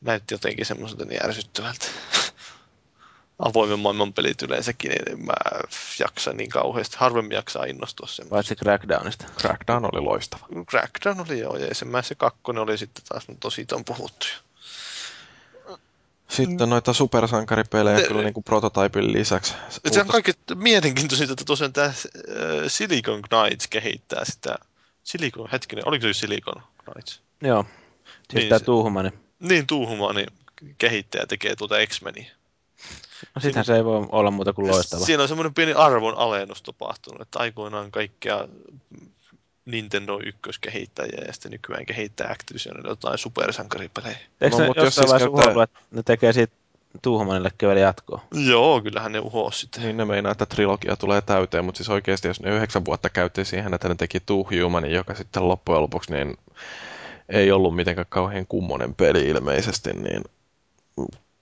Näytti 0.00 0.34
jotenkin 0.34 0.66
semmoiselta 0.66 1.04
niin 1.04 1.24
ärsyttävältä. 1.24 1.86
Avoimen 3.38 3.78
maailman 3.78 4.12
pelit 4.12 4.42
yleensäkin, 4.42 4.90
niin 4.90 5.12
en 5.12 5.26
mä 5.26 5.32
jaksa 5.98 6.32
niin 6.32 6.50
kauheasti. 6.50 6.96
Harvemmin 6.98 7.34
jaksaa 7.34 7.64
innostua 7.64 8.06
sen. 8.06 8.28
Paitsi 8.28 8.56
Crackdownista. 8.56 9.26
Crackdown 9.38 9.84
oli 9.92 10.00
loistava. 10.00 10.46
Crackdown 10.70 11.20
oli 11.20 11.38
joo, 11.38 11.56
ja 11.56 11.74
se, 11.74 11.86
se 12.02 12.14
kakkonen 12.14 12.62
oli 12.62 12.78
sitten 12.78 13.04
taas 13.08 13.26
tosi 13.40 13.66
on 13.72 13.84
puhuttu. 13.84 14.26
Sitten 16.32 16.70
noita 16.70 16.92
supersankaripelejä 16.92 17.96
ne, 17.96 18.04
kyllä 18.04 18.22
niin 18.22 18.34
kuin 18.34 18.44
prototypin 18.44 19.12
lisäksi. 19.12 19.54
Se 19.90 20.00
on 20.00 20.06
kaikki 20.06 20.32
mielenkiintoisinta, 20.54 21.32
että 21.32 21.44
tosiaan 21.44 21.72
tämä 21.72 21.86
äh, 21.86 21.94
Silicon 22.66 23.22
Knights 23.22 23.68
kehittää 23.68 24.24
sitä. 24.24 24.58
Silicon, 25.02 25.48
hetkinen, 25.52 25.88
oliko 25.88 26.06
se 26.06 26.12
Silicon 26.12 26.62
Knights? 26.84 27.22
Joo, 27.42 27.64
siis 28.04 28.34
niin, 28.34 28.48
tämä 28.48 28.60
Tuuhumani. 28.60 29.10
Niin, 29.40 29.66
Tuuhumani 29.66 30.26
kehittäjä 30.78 31.26
tekee 31.26 31.56
tuota 31.56 31.74
X-Meniä. 31.86 32.30
No 33.34 33.40
sittenhän 33.40 33.64
se 33.64 33.76
ei 33.76 33.84
voi 33.84 34.06
olla 34.12 34.30
muuta 34.30 34.52
kuin 34.52 34.68
loistava. 34.68 35.04
Siinä 35.04 35.22
on 35.22 35.28
semmoinen 35.28 35.54
pieni 35.54 35.72
arvon 35.72 36.18
alennus 36.18 36.62
tapahtunut, 36.62 37.20
että 37.20 37.38
aikoinaan 37.38 37.90
kaikkea 37.90 38.48
Nintendo 39.64 40.20
ykköskehittäjiä 40.24 41.24
ja 41.26 41.32
sitten 41.32 41.52
nykyään 41.52 41.86
kehittää 41.86 42.30
Activisionille 42.30 42.88
jotain 42.88 43.18
supersankaripelejä. 43.18 44.16
Eikö 44.40 44.56
no, 44.56 44.62
ne 44.62 44.66
jossain 44.76 44.92
siis 44.92 45.22
vaiheessa 45.22 45.44
käyttää... 45.44 45.64
että 45.64 45.78
ne 45.90 46.02
tekee 46.02 46.32
siitä 46.32 46.54
Tuuhumanillekin 47.02 47.68
vielä 47.68 47.80
jatkoa? 47.80 48.24
Joo, 48.46 48.80
kyllähän 48.80 49.12
ne 49.12 49.18
uhoo 49.18 49.50
sitten. 49.50 49.82
Niin 49.82 49.96
ne 49.96 50.04
meinaa, 50.04 50.32
että 50.32 50.46
trilogia 50.46 50.96
tulee 50.96 51.20
täyteen, 51.20 51.64
mutta 51.64 51.78
siis 51.78 51.88
oikeasti 51.88 52.28
jos 52.28 52.40
ne 52.40 52.56
yhdeksän 52.56 52.84
vuotta 52.84 53.10
käytti 53.10 53.44
siihen, 53.44 53.74
että 53.74 53.88
ne 53.88 53.94
teki 53.94 54.20
Two 54.20 54.44
Humanin, 54.50 54.92
joka 54.92 55.14
sitten 55.14 55.48
loppujen 55.48 55.82
lopuksi 55.82 56.12
niin 56.12 56.36
ei 57.28 57.52
ollut 57.52 57.76
mitenkään 57.76 58.06
kauhean 58.08 58.46
kummonen 58.46 58.94
peli 58.94 59.28
ilmeisesti, 59.28 59.92
niin 59.92 60.24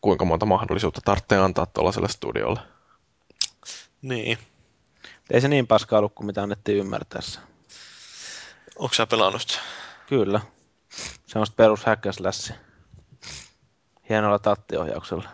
kuinka 0.01 0.25
monta 0.25 0.47
mahdollisuutta 0.47 1.01
tarvitsee 1.05 1.39
antaa 1.39 1.67
tuollaiselle 1.67 2.09
studiolle? 2.09 2.61
Niin. 4.03 4.39
Ei 5.31 5.41
se 5.41 5.49
niin 5.49 5.67
paskaa 5.67 5.99
ollut 5.99 6.15
kuin 6.15 6.27
mitä 6.27 6.43
annettiin 6.43 6.79
ymmärtäessä. 6.79 7.41
Onko 8.77 8.95
sä 8.95 9.07
pelannut 9.07 9.43
sitä? 9.43 9.59
Kyllä. 10.09 10.41
Semmoista 11.27 11.57
perus 11.57 11.85
häkkäslässi. 11.85 12.53
Hienolla 14.09 14.39
tattiohjauksella. 14.39 15.29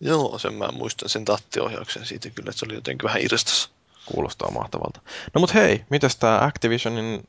Joo, 0.00 0.38
sen 0.38 0.54
mä 0.54 0.68
muistan 0.72 1.08
sen 1.08 1.24
tattiohjauksen 1.24 2.06
siitä 2.06 2.30
kyllä, 2.30 2.50
että 2.50 2.58
se 2.58 2.66
oli 2.66 2.74
jotenkin 2.74 3.06
vähän 3.06 3.20
irstas. 3.20 3.70
Kuulostaa 4.06 4.50
mahtavalta. 4.50 5.00
No 5.34 5.40
mut 5.40 5.54
hei, 5.54 5.84
mitäs 5.90 6.16
tää 6.16 6.44
Activisionin 6.44 7.20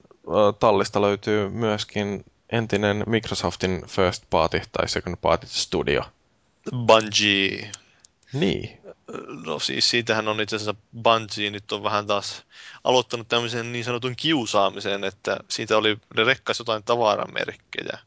tallista 0.60 1.02
löytyy 1.02 1.50
myöskin 1.50 2.26
entinen 2.50 3.04
Microsoftin 3.08 3.86
First 3.88 4.24
Party 4.30 4.62
tai 4.72 4.90
Second 4.90 5.18
Party 5.22 5.48
Studio? 5.48 6.02
Bungie. 6.76 7.72
Niin. 8.34 8.80
No 9.46 9.60
siis 9.60 9.90
siitähän 9.90 10.28
on 10.28 10.42
itse 10.42 10.56
asiassa 10.56 10.76
Bungie 11.04 11.50
nyt 11.50 11.72
on 11.72 11.84
vähän 11.84 12.08
taas 12.08 12.44
aloittanut 12.84 13.28
tämmöisen 13.28 13.72
niin 13.72 13.86
sanotun 13.86 14.16
kiusaamisen, 14.16 15.04
että 15.04 15.38
siitä 15.50 15.78
oli, 15.78 15.98
rekkas 16.16 16.60
jotain 16.60 16.84
tavaramerkkejä. 16.84 17.98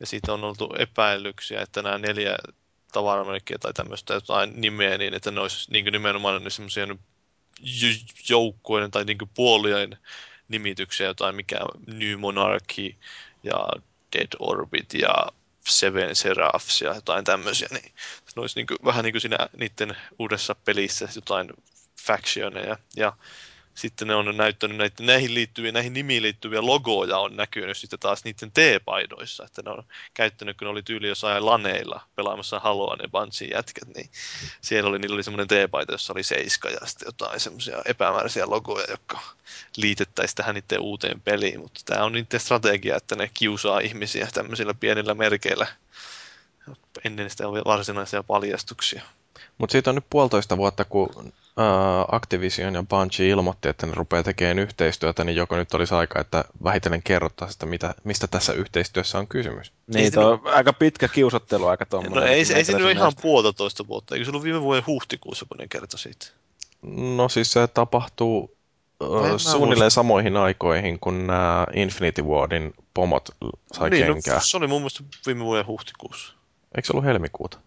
Ja 0.00 0.06
siitä 0.06 0.32
on 0.32 0.44
ollut 0.44 0.80
epäilyksiä, 0.80 1.60
että 1.60 1.82
nämä 1.82 1.98
neljä 1.98 2.38
tavaramerkkiä 2.92 3.58
tai 3.58 3.72
tämmöistä 3.72 4.14
jotain 4.14 4.60
nimeä, 4.60 4.98
niin 4.98 5.14
että 5.14 5.30
ne 5.30 5.40
olisi 5.40 5.72
niin 5.72 5.84
nimenomaan 5.92 6.50
semmoisia 6.50 6.86
joukkueiden 8.28 8.90
tai 8.90 9.04
niin 9.04 9.18
puolien 9.34 9.96
nimityksiä, 10.48 11.06
jotain 11.06 11.36
mikä 11.36 11.58
New 11.86 12.18
Monarchy 12.18 12.94
ja 13.42 13.66
Dead 14.12 14.28
Orbit 14.38 14.94
ja 14.94 15.14
Seven 15.68 16.16
Seraphs 16.16 16.80
ja 16.80 16.94
jotain 16.94 17.24
tämmöisiä, 17.24 17.68
niin 17.70 17.92
se 18.28 18.40
olisi 18.40 18.58
niin 18.58 18.66
kuin, 18.66 18.78
vähän 18.84 19.04
niin 19.04 19.12
kuin 19.12 19.20
siinä 19.20 19.48
niiden 19.56 19.96
uudessa 20.18 20.54
pelissä 20.54 21.08
jotain 21.14 21.50
factioneja. 22.06 22.76
Ja 22.96 23.12
sitten 23.74 24.08
ne 24.08 24.14
on 24.14 24.36
näyttänyt 24.36 24.76
näitä, 24.76 25.02
näihin, 25.02 25.34
liittyviä, 25.34 25.72
näihin 25.72 25.92
nimiin 25.92 26.22
liittyviä 26.22 26.66
logoja 26.66 27.18
on 27.18 27.36
näkynyt 27.36 27.78
sitten 27.78 27.98
taas 27.98 28.24
niiden 28.24 28.52
T-paidoissa, 28.52 29.44
että 29.44 29.62
ne 29.62 29.70
on 29.70 29.82
käyttänyt, 30.14 30.58
kun 30.58 30.66
ne 30.66 30.70
oli 30.70 30.82
tyyli 30.82 31.08
jossain 31.08 31.46
laneilla 31.46 32.00
pelaamassa 32.16 32.60
Haloa 32.60 32.96
ne 32.96 33.08
Bungie 33.08 33.48
jätkät, 33.54 33.88
niin 33.94 34.10
siellä 34.60 34.90
oli, 34.90 34.98
niillä 34.98 35.14
oli 35.14 35.22
semmoinen 35.22 35.48
T-paita, 35.48 35.92
jossa 35.92 36.12
oli 36.12 36.22
seiska 36.22 36.70
ja 36.70 36.86
sitten 36.86 37.06
jotain 37.06 37.40
semmoisia 37.40 37.82
epämääräisiä 37.84 38.46
logoja, 38.46 38.86
jotka 38.90 39.20
liitettäisiin 39.76 40.36
tähän 40.36 40.54
niiden 40.54 40.80
uuteen 40.80 41.20
peliin, 41.20 41.60
mutta 41.60 41.80
tämä 41.84 42.04
on 42.04 42.12
niiden 42.12 42.40
strategia, 42.40 42.96
että 42.96 43.16
ne 43.16 43.30
kiusaa 43.34 43.80
ihmisiä 43.80 44.28
tämmöisillä 44.34 44.74
pienillä 44.74 45.14
merkeillä 45.14 45.66
ennen 47.04 47.30
sitä 47.30 47.44
varsinaisia 47.48 48.22
paljastuksia. 48.22 49.02
Mutta 49.58 49.72
siitä 49.72 49.90
on 49.90 49.94
nyt 49.94 50.04
puolitoista 50.10 50.56
vuotta, 50.56 50.84
kun 50.84 51.32
Activision 52.12 52.74
ja 52.74 52.82
Bungie 52.82 53.28
ilmoitti, 53.28 53.68
että 53.68 53.86
ne 53.86 53.92
rupeaa 53.94 54.22
tekemään 54.22 54.58
yhteistyötä, 54.58 55.24
niin 55.24 55.36
joko 55.36 55.56
nyt 55.56 55.74
olisi 55.74 55.94
aika, 55.94 56.20
että 56.20 56.44
vähitellen 56.64 57.02
kerrottaisiin 57.02 57.52
sitä, 57.52 57.66
mitä, 57.66 57.94
mistä 58.04 58.26
tässä 58.26 58.52
yhteistyössä 58.52 59.18
on 59.18 59.28
kysymys. 59.28 59.72
Niin, 59.86 60.12
tuo 60.12 60.24
on 60.24 60.40
aika 60.44 60.72
pitkä 60.72 61.08
kiusottelu 61.08 61.66
aika 61.66 61.86
tuommoinen. 61.86 62.20
No 62.20 62.26
ei, 62.26 62.44
ei 62.54 62.64
se 62.64 62.78
nyt 62.78 62.90
ihan 62.90 63.12
puolitoista 63.22 63.86
vuotta, 63.86 64.14
eikö 64.14 64.24
se 64.24 64.30
ollut 64.30 64.42
viime 64.42 64.62
vuoden 64.62 64.86
huhtikuussa, 64.86 65.46
kun 65.48 65.56
ne 65.56 65.66
kertoi 65.68 65.98
siitä? 65.98 66.26
No 67.16 67.28
siis 67.28 67.52
se 67.52 67.66
tapahtuu 67.66 68.56
uh, 69.00 69.36
suunnilleen 69.36 69.90
samoihin 69.90 70.36
aikoihin, 70.36 70.98
kun 71.00 71.26
nämä 71.26 71.66
Infinity 71.74 72.22
Wardin 72.22 72.74
pomot 72.94 73.28
sai 73.72 73.90
niin, 73.90 74.06
no, 74.06 74.14
kenkää. 74.14 74.34
No, 74.34 74.40
se 74.40 74.56
oli 74.56 74.66
mun 74.66 74.80
mielestä 74.80 75.04
viime 75.26 75.44
vuoden 75.44 75.66
huhtikuussa. 75.66 76.34
Eikö 76.76 76.86
se 76.86 76.92
ollut 76.92 77.04
helmikuuta? 77.04 77.58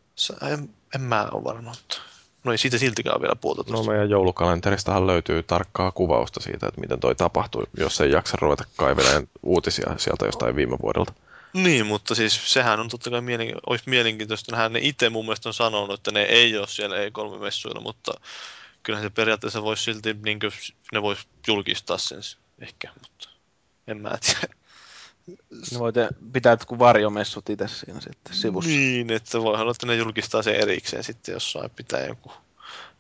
En, 0.52 0.70
en 0.96 1.02
mä 1.02 1.28
ole 1.32 1.44
varma, 1.44 1.70
mutta 1.70 1.98
no 2.44 2.52
ei 2.52 2.58
siitä 2.58 2.78
siltikään 2.78 3.22
vielä 3.22 3.36
puolta 3.36 3.64
No 3.70 3.84
meidän 3.84 4.10
joulukalenteristahan 4.10 5.08
löytyy 5.08 5.44
tarkkaa 5.44 5.92
kuvausta 5.92 6.40
siitä, 6.40 6.68
että 6.68 6.82
miten 6.82 7.00
toi 7.00 7.16
tapahtui, 7.16 7.64
jos 7.78 8.02
ei 8.02 8.12
jaksa 8.12 8.38
ruveta 8.42 8.64
kaivelemaan 8.76 9.28
uutisia 9.44 9.96
sieltä 9.98 10.26
jostain 10.26 10.56
viime 10.56 10.78
vuodelta. 10.82 11.14
Niin, 11.54 11.86
mutta 11.86 12.16
siis 12.16 12.54
sehän 12.54 12.80
on 12.80 12.90
totta 12.90 13.10
kai 13.10 13.22
mielenki- 13.22 13.60
olisi 13.70 13.90
mielenkiintoista 13.90 14.52
nähdä. 14.52 14.70
Ne 14.70 14.80
itse 14.82 15.10
mun 15.10 15.26
mielestä 15.26 15.50
on 15.50 15.54
sanonut, 15.54 16.00
että 16.00 16.12
ne 16.12 16.22
ei 16.22 16.58
ole 16.58 16.68
siellä 16.68 16.96
E3-messuilla, 16.96 17.82
mutta 17.82 18.12
kyllähän 18.84 19.06
se 19.06 19.10
periaatteessa 19.10 19.64
voisi 19.64 19.84
silti, 19.84 20.16
niin 20.26 20.40
kuin, 20.40 20.52
ne 20.92 21.02
voisi 21.02 21.28
julkistaa 21.48 21.98
sen 21.98 22.20
ehkä, 22.60 22.92
mutta 23.02 23.30
en 23.88 24.02
mä 24.02 24.18
tiedä. 24.26 24.54
Ne 25.72 25.80
voitte 25.80 26.10
pitää 26.34 26.54
jotkut 26.54 26.80
varjomessut 26.80 27.50
itse 27.50 27.68
siinä 27.68 28.02
sitten 28.02 28.36
sivussa. 28.36 28.70
Niin, 28.70 29.12
että 29.12 29.42
voi 29.42 29.62
olla, 29.62 29.72
että 29.72 29.88
ne 29.88 29.96
julkistaa 29.96 30.44
sen 30.44 30.56
erikseen 30.56 31.04
sitten 31.04 31.34
jossain 31.34 31.70
pitää 31.70 32.06
joku 32.06 32.32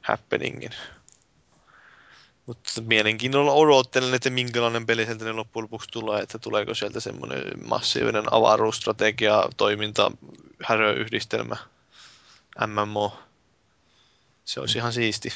happeningin. 0.01 0.71
Mutta 2.45 2.81
mielenkiinnolla 2.81 3.51
odottelen, 3.51 4.13
että 4.13 4.29
minkälainen 4.29 4.85
peli 4.85 5.05
sieltä 5.05 5.25
ne 5.25 5.31
loppujen 5.31 5.63
lopuksi 5.63 5.89
tulee, 5.91 6.21
että 6.21 6.39
tuleeko 6.39 6.73
sieltä 6.73 6.99
semmoinen 6.99 7.43
massiivinen 7.65 8.33
avaruusstrategia, 8.33 9.49
toiminta, 9.57 10.11
häröyhdistelmä, 10.63 11.55
MMO. 12.67 13.19
Se 14.45 14.59
olisi 14.59 14.77
ihan 14.77 14.93
siisti. 14.93 15.33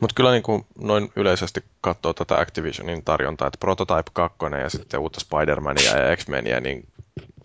Mutta 0.00 0.14
kyllä 0.14 0.30
niin 0.30 0.42
kuin 0.42 0.66
noin 0.78 1.12
yleisesti 1.16 1.64
katsoo 1.80 2.12
tätä 2.12 2.38
Activisionin 2.38 3.04
tarjontaa, 3.04 3.48
että 3.48 3.58
Prototype 3.60 4.10
2 4.12 4.38
ja 4.62 4.70
sitten 4.70 5.00
uutta 5.00 5.20
Spider-Mania 5.20 5.98
ja 5.98 6.16
X-Menia, 6.16 6.60
niin 6.60 6.88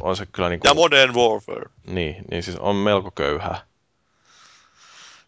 on 0.02 0.16
se 0.16 0.26
kyllä 0.26 0.50
niin 0.50 0.60
kuin, 0.60 0.70
Ja 0.70 0.74
Modern 0.74 1.14
Warfare. 1.16 1.70
niin, 1.88 2.16
niin 2.32 2.44
siis 2.44 2.58
on 2.58 2.76
melko 2.76 3.12
köyhää. 3.12 3.62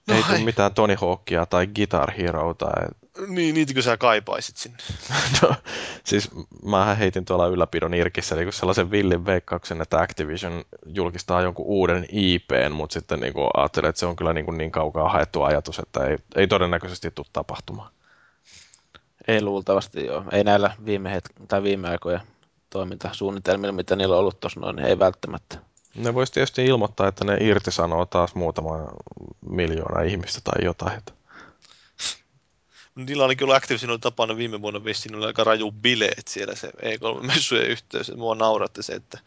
No 0.07 0.15
ei 0.15 0.23
tule 0.23 0.39
mitään 0.39 0.73
Tony 0.73 0.95
Hawkia 1.01 1.45
tai 1.45 1.67
Guitar 1.67 2.11
Hero 2.11 2.53
tai... 2.53 2.85
Niin, 3.27 3.55
niitäkö 3.55 3.81
sä 3.81 3.97
kaipaisit 3.97 4.57
sinne? 4.57 4.77
No, 5.41 5.55
siis 6.03 6.29
mähän 6.65 6.97
heitin 6.97 7.25
tuolla 7.25 7.47
ylläpidon 7.47 7.93
irkissä 7.93 8.35
niin 8.35 8.53
sellaisen 8.53 8.91
villin 8.91 9.25
veikkauksen, 9.25 9.81
että 9.81 10.01
Activision 10.01 10.63
julkistaa 10.85 11.41
jonkun 11.41 11.65
uuden 11.65 12.05
IPn, 12.11 12.71
mutta 12.71 12.93
sitten 12.93 13.19
niin 13.19 13.33
kuin 13.33 13.47
ajattelin, 13.57 13.89
että 13.89 13.99
se 13.99 14.05
on 14.05 14.15
kyllä 14.15 14.33
niin, 14.33 14.45
kuin 14.45 14.57
niin 14.57 14.71
kaukaa 14.71 15.09
haettu 15.09 15.43
ajatus, 15.43 15.79
että 15.79 16.05
ei, 16.05 16.17
ei 16.35 16.47
todennäköisesti 16.47 17.11
tule 17.11 17.27
tapahtumaan. 17.33 17.91
Ei 19.27 19.41
luultavasti 19.41 20.05
joo. 20.05 20.23
Ei 20.31 20.43
näillä 20.43 20.71
viime, 20.85 21.17
het- 21.17 21.45
tai 21.47 21.63
viime 21.63 21.89
aikoja 21.89 22.19
toimintasuunnitelmilla, 22.69 23.71
mitä 23.71 23.95
niillä 23.95 24.15
on 24.15 24.19
ollut 24.19 24.39
tuossa 24.39 24.59
noin, 24.59 24.75
niin 24.75 24.87
ei 24.87 24.99
välttämättä. 24.99 25.57
Ne 25.95 26.13
voisi 26.13 26.33
tietysti 26.33 26.65
ilmoittaa, 26.65 27.07
että 27.07 27.25
ne 27.25 27.37
irtisanoo 27.39 28.05
taas 28.05 28.35
muutama 28.35 28.87
miljoona 29.49 30.01
ihmistä 30.01 30.41
tai 30.43 30.65
jotain. 30.65 30.97
Että 30.97 31.13
Niillä 32.95 33.25
oli 33.25 33.35
kyllä 33.35 33.55
Activision 33.55 33.99
tapana 33.99 34.37
viime 34.37 34.61
vuonna 34.61 34.83
vissiin 34.83 35.15
oli 35.15 35.25
aika 35.25 35.43
raju 35.43 35.71
bileet 35.71 36.27
siellä 36.27 36.55
se 36.55 36.67
E3-messujen 36.67 37.67
yhteys. 37.67 38.15
Mua 38.15 38.35
nauratti 38.35 38.83
se, 38.83 38.93
että 38.93 39.19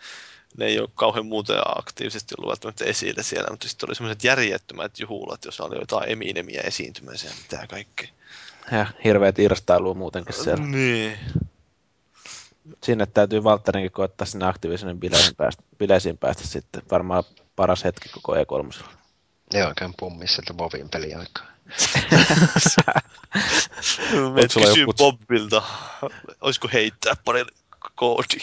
ne 0.57 0.67
ei 0.67 0.81
ole 0.81 0.89
kauhean 0.95 1.27
muuten 1.27 1.57
aktiivisesti 1.79 2.35
ollut 2.39 2.49
välttämättä 2.49 2.85
esillä 2.85 3.23
siellä, 3.23 3.51
mutta 3.51 3.69
sitten 3.69 3.89
oli 3.89 3.95
semmoiset 3.95 4.25
järjettömät 4.25 5.01
juhlat, 5.01 5.45
jossa 5.45 5.65
oli 5.65 5.77
jotain 5.79 6.11
Eminemiä 6.11 6.61
esiintymässä 6.61 7.27
ja 7.27 7.35
mitä 7.43 7.67
kaikkea. 7.67 8.09
Ja 8.73 8.87
hirveät 9.05 9.39
irstailua 9.39 9.95
muutenkin 9.95 10.35
siellä. 10.35 10.65
Niin. 10.65 11.19
Sinne 12.85 13.07
täytyy 13.07 13.45
Valtterinkin 13.45 13.93
koettaa 13.93 14.27
sinne 14.27 14.47
Activisionin 14.47 15.01
bileisiin 15.01 15.37
päästä, 15.37 15.63
bileisiin 15.79 16.19
päästä 16.19 16.47
sitten. 16.47 16.83
Varmaan 16.91 17.25
paras 17.57 17.85
hetki 17.85 18.09
koko 18.09 18.37
E 18.37 18.45
E3. 18.45 18.85
Ne 19.53 19.67
oikein 19.67 19.95
pummis 19.99 20.35
sieltä 20.35 20.59
Vovin 20.59 20.89
peliaikaa. 20.89 21.58
Et 24.37 24.51
sulla 24.51 24.67
kysy 24.67 24.81
joku- 24.81 24.93
Bobbilta, 24.95 25.63
olisiko 26.41 26.69
heittää 26.73 27.15
pari 27.25 27.45
koodi. 27.95 28.39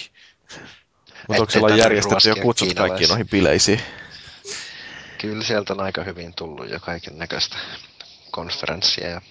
Mutta 1.27 1.41
onko 1.41 1.51
siellä 1.51 1.75
järjestetty 1.75 2.29
jo 2.29 2.35
kutsut 2.35 2.73
kaikkiin 2.73 3.09
noihin 3.09 3.29
bileisiin? 3.29 3.81
Kyllä 5.21 5.43
sieltä 5.43 5.73
on 5.73 5.79
aika 5.81 6.03
hyvin 6.03 6.33
tullut 6.35 6.69
jo 6.69 6.79
kaiken 6.79 7.17
näköistä 7.17 7.57
konferenssia 8.31 9.09
ja 9.09 9.21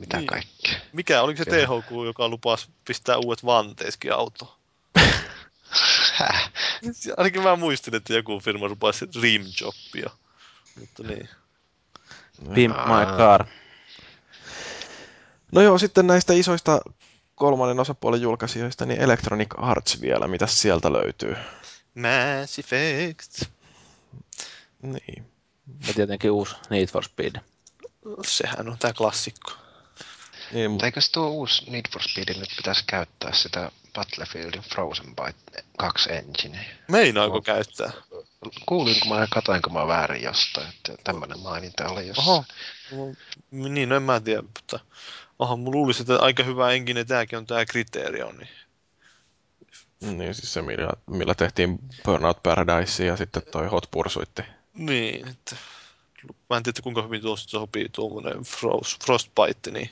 mitä 0.00 0.16
Niin. 0.16 0.26
kaikkea. 0.26 0.74
Mikä, 0.92 1.22
oliko 1.22 1.38
se 1.38 1.44
Kyllä. 1.50 1.66
THQ, 1.82 1.90
joka 2.06 2.28
lupasi 2.28 2.68
pistää 2.84 3.16
uudet 3.16 3.44
vanteeskin 3.44 4.12
autoon? 4.12 4.52
Häh? 6.12 6.50
Ainakin 7.16 7.42
mä 7.42 7.56
muistin, 7.56 7.94
että 7.94 8.12
joku 8.14 8.40
firma 8.40 8.68
lupasi 8.68 9.06
rimjobbia. 9.22 10.10
Mutta 10.80 11.02
niin. 11.02 11.28
Pimp 12.54 12.76
my 12.76 13.16
car. 13.18 13.44
No 15.52 15.60
joo, 15.60 15.78
sitten 15.78 16.06
näistä 16.06 16.32
isoista 16.32 16.80
kolmannen 17.34 17.80
osapuolen 17.80 18.20
julkaisijoista, 18.22 18.86
niin 18.86 19.00
Electronic 19.00 19.48
Arts 19.56 20.00
vielä, 20.00 20.28
mitä 20.28 20.46
sieltä 20.46 20.92
löytyy? 20.92 21.36
Mass 21.94 22.58
Effect. 22.58 23.42
Niin. 24.82 25.26
Ja 25.86 25.94
tietenkin 25.94 26.30
uusi 26.30 26.56
Need 26.70 26.86
for 26.86 27.04
Speed. 27.04 27.40
Sehän 28.26 28.68
on 28.68 28.78
tää 28.78 28.92
klassikko. 28.92 29.50
niin 30.52 30.70
Mutta 30.70 30.86
eikös 30.86 31.10
tuo 31.10 31.28
uusi 31.28 31.70
Need 31.70 31.84
for 31.92 32.02
Speed 32.02 32.28
nyt 32.38 32.48
pitäisi 32.56 32.84
käyttää 32.86 33.32
sitä 33.34 33.70
Battlefieldin 33.94 34.62
Frozen 34.62 35.16
Byte 35.16 35.64
2 35.78 36.12
enginea? 36.12 36.64
Meinaako 36.88 37.34
No. 37.34 37.40
käyttää? 37.42 37.90
Kuulinko 38.66 39.08
mä 39.08 39.20
ja 39.20 39.26
katoinko 39.30 39.70
mä 39.70 39.86
väärin 39.86 40.22
jostain, 40.22 40.68
että 40.68 40.94
tämmönen 41.04 41.40
maininta 41.40 41.88
oli 41.88 42.06
jossain. 42.06 42.28
Oho. 42.28 42.44
No, 42.92 43.14
Niin, 43.50 43.88
no 43.88 43.96
en 43.96 44.02
mä 44.02 44.20
tiedä, 44.20 44.42
mutta 44.42 44.80
oha, 45.38 45.56
mun 45.56 45.74
luulisi, 45.74 46.02
että 46.02 46.18
aika 46.18 46.42
hyvä 46.42 46.72
enkinen 46.72 47.06
tääkin 47.06 47.38
on 47.38 47.46
tää 47.46 47.66
Criterion. 47.66 48.36
Niin. 48.36 50.18
niin 50.18 50.34
siis 50.34 50.52
se, 50.52 50.62
millä, 50.62 50.90
millä 51.06 51.34
tehtiin 51.34 51.78
Burnout 52.04 52.42
Paradise 52.42 53.04
ja 53.04 53.16
sitten 53.16 53.42
toi 53.52 53.66
Hot 53.66 53.90
Pursuit. 53.90 54.40
niin 54.74 55.28
että 55.28 55.56
mä 56.50 56.56
en 56.56 56.62
tiedä, 56.62 56.82
kuinka 56.82 57.02
hyvin 57.02 57.22
tuosta 57.22 57.50
sopii 57.50 57.88
tuommoinen 57.88 58.42
Frost, 58.42 59.04
Frostbite, 59.04 59.70
niin 59.70 59.90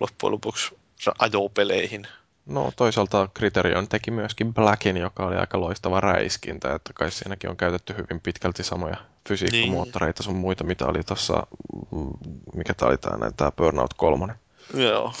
loppujen 0.00 0.32
lopuksi 0.32 0.74
ajopeleihin. 1.18 2.06
No 2.48 2.72
toisaalta 2.76 3.28
Criterion 3.36 3.88
teki 3.88 4.10
myöskin 4.10 4.54
Blackin, 4.54 4.96
joka 4.96 5.26
oli 5.26 5.36
aika 5.36 5.60
loistava 5.60 6.00
räiskintä, 6.00 6.74
että 6.74 6.92
kai 6.92 7.10
siinäkin 7.10 7.50
on 7.50 7.56
käytetty 7.56 7.92
hyvin 7.92 8.20
pitkälti 8.20 8.62
samoja 8.62 8.96
fysiikkamoottoreita 9.28 10.22
sun 10.22 10.36
muita, 10.36 10.64
mitä 10.64 10.86
oli 10.86 11.02
tuossa, 11.02 11.46
mm, 11.90 12.10
mikä 12.54 12.74
tää 12.74 12.88
oli 12.88 12.98
tää, 12.98 13.16
näin, 13.16 13.34
tää 13.34 13.52
Burnout 13.52 13.94
3. 13.94 14.34
Joo, 14.74 15.12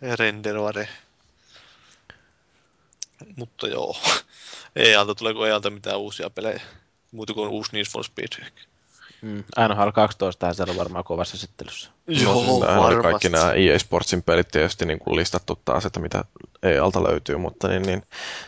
ja 0.00 0.16
renderoare. 0.16 0.88
Mutta 3.36 3.68
joo, 3.68 3.96
ei 4.76 4.96
alta, 4.96 5.14
tuleeko 5.14 5.46
ei 5.46 5.52
alta 5.52 5.70
mitään 5.70 5.98
uusia 5.98 6.30
pelejä? 6.30 6.60
Muuta 7.12 7.34
kuin 7.34 7.50
uusi 7.50 7.72
Need 7.72 7.86
for 7.92 8.04
Speed. 8.04 8.52
Mm. 9.24 9.44
NHL 9.68 9.88
12 9.94 10.54
siellä 10.54 10.70
on 10.70 10.76
varmaan 10.76 11.04
kovassa 11.04 11.34
esittelyssä. 11.34 11.90
no, 12.24 12.60
tämähän 12.60 12.82
oli 12.82 13.02
kaikki 13.02 13.28
nämä 13.28 13.52
EA 13.52 13.78
Sportsin 13.78 14.22
pelit 14.22 14.48
tietysti 14.48 14.86
niin 14.86 14.98
kuin 14.98 15.16
listattu 15.16 15.58
taas, 15.64 15.86
että 15.86 16.00
mitä 16.00 16.24
EA-alta 16.62 17.02
löytyy, 17.02 17.36
mutta 17.36 17.68
niin, 17.68 17.82
niin, 17.82 18.02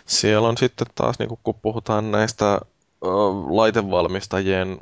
siellä 0.06 0.48
on 0.48 0.56
sitten 0.56 0.86
taas, 0.94 1.18
niin 1.18 1.28
kuin, 1.28 1.40
kun 1.42 1.54
puhutaan 1.62 2.10
näistä 2.10 2.52
ö, 2.54 3.08
laitevalmistajien 3.48 4.78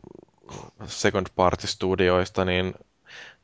second 0.86 1.26
party 1.36 1.66
studioista, 1.66 2.44
niin 2.44 2.74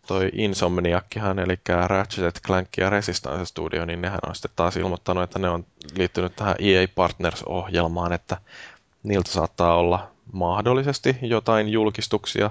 toi 0.06 0.30
Insomniakkihan, 0.32 1.38
eli 1.38 1.58
Ratchet 1.86 2.40
Clank 2.46 2.68
ja 2.76 2.90
Resistance 2.90 3.44
Studio, 3.44 3.84
niin 3.84 4.02
nehän 4.02 4.20
on 4.26 4.34
sitten 4.34 4.50
taas 4.56 4.76
ilmoittanut, 4.76 5.22
että 5.22 5.38
ne 5.38 5.48
on 5.48 5.66
liittynyt 5.96 6.36
tähän 6.36 6.56
EA 6.58 6.88
Partners-ohjelmaan, 6.94 8.12
että 8.12 8.36
niiltä 9.02 9.30
saattaa 9.30 9.76
olla 9.76 10.10
mahdollisesti 10.32 11.16
jotain 11.22 11.68
julkistuksia, 11.68 12.50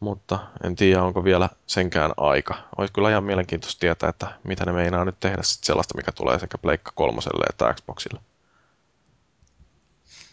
mutta 0.00 0.38
en 0.64 0.76
tiedä, 0.76 1.02
onko 1.02 1.24
vielä 1.24 1.48
senkään 1.66 2.12
aika. 2.16 2.54
Olisi 2.78 2.92
kyllä 2.92 3.10
ihan 3.10 3.24
mielenkiintoista 3.24 3.80
tietää, 3.80 4.08
että 4.08 4.32
mitä 4.44 4.64
ne 4.64 4.72
meinaa 4.72 5.04
nyt 5.04 5.20
tehdä 5.20 5.42
sit 5.42 5.64
sellaista, 5.64 5.96
mikä 5.96 6.12
tulee 6.12 6.38
sekä 6.38 6.58
Pleikka 6.58 6.92
kolmoselle 6.94 7.44
että 7.50 7.74
Xboxille. 7.74 8.20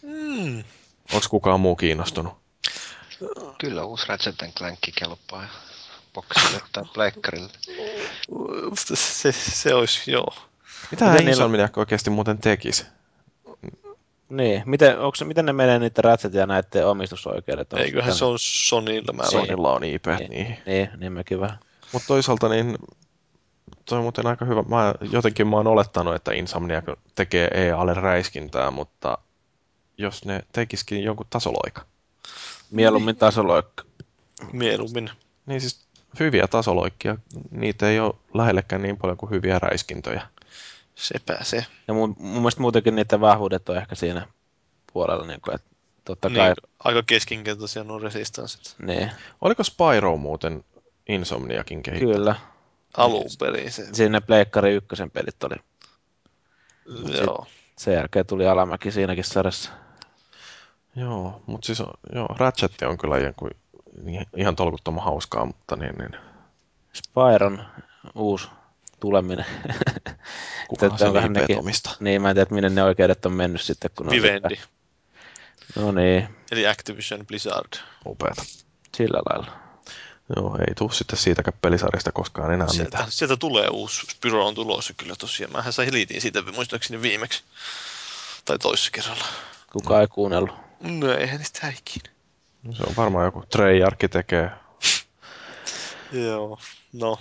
Mm. 0.02 0.58
Onko 1.14 1.26
kukaan 1.30 1.60
muu 1.60 1.76
kiinnostunut? 1.76 2.32
Kyllä 3.58 3.84
uusi 3.84 4.06
Ratchet 4.08 4.34
Clank 4.58 4.78
kelpaa 4.98 5.44
boksille 6.14 6.60
tai 6.72 6.84
pleikkarille. 6.94 7.50
Se, 8.74 8.96
se, 8.96 9.32
se 9.32 9.74
olisi, 9.74 10.10
joo. 10.12 10.34
Mitä 10.90 11.04
Miten 11.10 11.26
niillä- 11.26 11.68
oikeasti 11.76 12.10
muuten 12.10 12.38
tekisi? 12.38 12.86
Niin, 14.30 14.62
miten, 14.66 14.98
onko, 14.98 15.16
miten 15.24 15.46
ne 15.46 15.52
menee 15.52 15.78
niiden 15.78 16.04
Ratchet 16.04 16.34
ja 16.34 16.46
näiden 16.46 16.86
omistusoikeudet? 16.86 17.72
Onko 17.72 17.84
Eiköhän 17.84 18.14
se 18.14 18.24
on 18.24 18.36
Sonylla 18.40 19.12
mä. 19.12 19.22
Sonylla 19.30 19.72
on 19.72 19.84
IP, 19.84 20.06
Niin. 20.06 20.30
niin. 20.30 20.56
Niin, 20.66 20.88
niin 20.96 21.12
mekin 21.12 21.40
vähän. 21.40 21.58
Mutta 21.92 22.06
toisaalta 22.08 22.48
niin 22.48 22.78
toi 23.84 23.98
on 23.98 24.02
muuten 24.04 24.26
aika 24.26 24.44
hyvä. 24.44 24.62
Mä, 24.62 24.94
jotenkin 25.12 25.46
mä 25.46 25.56
oon 25.56 25.66
olettanut, 25.66 26.14
että 26.14 26.32
Insomniac 26.32 26.84
tekee 27.14 27.50
EAlle 27.54 27.94
räiskintää, 27.94 28.70
mutta 28.70 29.18
jos 29.98 30.24
ne 30.24 30.42
tekisikin 30.52 31.02
jonkun 31.04 31.26
tasoloika. 31.30 31.82
Mieluummin 32.70 33.16
tasoloikka. 33.16 33.84
Mieluummin. 34.52 35.10
Niin 35.46 35.60
siis 35.60 35.86
hyviä 36.20 36.48
tasoloikkia, 36.48 37.16
niitä 37.50 37.88
ei 37.88 38.00
ole 38.00 38.14
lähellekään 38.34 38.82
niin 38.82 38.96
paljon 38.96 39.16
kuin 39.16 39.30
hyviä 39.30 39.58
räiskintöjä. 39.58 40.22
Sepä 41.00 41.38
se. 41.42 41.66
Ja 41.88 41.94
mun, 41.94 42.16
mun 42.18 42.42
mielestä 42.42 42.60
muutenkin 42.60 42.94
niiden 42.96 43.20
vahvuudet 43.20 43.68
on 43.68 43.76
ehkä 43.76 43.94
siinä 43.94 44.26
puolella, 44.92 45.26
niin 45.26 45.40
kuin, 45.40 45.54
että 45.54 45.70
totta 46.04 46.28
Niin, 46.28 46.36
kai... 46.36 46.54
aika 46.84 47.02
keskinkertaisia 47.02 47.84
nuo 47.84 47.98
resistanssit. 47.98 48.74
Niin, 48.82 49.10
Oliko 49.40 49.64
Spyro 49.64 50.16
muuten 50.16 50.64
Insomniakin 51.08 51.82
kehittänyt? 51.82 52.16
kyllä. 52.16 52.36
Alun 52.96 53.24
perin 53.38 53.72
se. 53.72 53.86
Siinä 53.94 54.20
Pleikkari 54.20 54.74
ykkösen 54.74 55.10
pelit 55.10 55.44
oli. 55.44 55.56
Joo. 57.24 57.46
Sen 57.76 57.94
jälkeen 57.94 58.26
tuli 58.26 58.46
Alamäki 58.48 58.90
siinäkin 58.90 59.24
sarjassa. 59.24 59.70
Joo, 60.96 61.42
mutta 61.46 61.66
siis 61.66 61.82
joo, 62.14 62.28
Ratchet 62.38 62.72
on 62.82 62.98
kyllä 62.98 63.18
ihan, 63.18 63.34
kuin, 63.34 63.50
ihan 64.36 64.56
tolkuttoman 64.56 65.04
hauskaa, 65.04 65.46
mutta 65.46 65.76
niin, 65.76 65.94
niin 65.98 66.16
Spyron 66.92 67.64
uusi 68.14 68.48
tuleminen. 69.00 69.46
kukaan 70.68 70.98
se 70.98 71.04
on 71.04 71.14
vähän 71.14 71.32
nekin- 71.32 71.58
omista. 71.58 71.90
niin, 72.00 72.22
mä 72.22 72.30
en 72.30 72.34
tiedä, 72.36 72.42
että 72.42 72.54
minne 72.54 72.68
ne 72.70 72.82
oikeudet 72.82 73.26
on 73.26 73.32
mennyt 73.32 73.60
sitten. 73.60 73.90
Kun 73.96 74.06
on 74.06 74.10
Vivendi. 74.12 74.56
sitä- 74.56 74.68
No 75.76 75.92
niin, 75.92 76.28
Eli 76.50 76.66
Activision 76.66 77.26
Blizzard. 77.26 77.72
Upeata. 78.06 78.42
sillä 78.96 79.22
lailla. 79.30 79.52
Joo, 80.36 80.56
ei 80.68 80.74
tuu 80.74 80.90
sitten 80.90 81.18
siitäkään 81.18 81.58
pelisarjasta 81.62 82.12
koskaan 82.12 82.54
enää 82.54 82.68
Sieltä, 82.68 82.84
mitään. 82.84 83.10
sieltä 83.12 83.36
tulee 83.36 83.68
uusi 83.68 84.06
Spyro 84.06 84.46
on 84.46 84.54
tulossa 84.54 84.94
kyllä 84.96 85.14
tosiaan. 85.18 85.52
Mähän 85.52 85.72
sai 85.72 85.92
liitin 85.92 86.20
siitä 86.20 86.42
muistaakseni 86.54 87.02
viimeksi. 87.02 87.42
Tai 88.44 88.58
toissa 88.58 88.90
kerralla. 88.90 89.24
Kuka 89.72 90.00
ei 90.00 90.06
kuunnellut. 90.08 90.54
No 90.80 91.12
eihän 91.12 91.38
niistä 91.38 91.68
ikinä. 91.78 92.14
Se 92.72 92.82
on 92.86 92.96
varmaan 92.96 93.24
joku 93.24 93.44
Treyarch 93.50 94.08
tekee. 94.10 94.50
Joo. 96.26 96.58
No, 96.92 97.18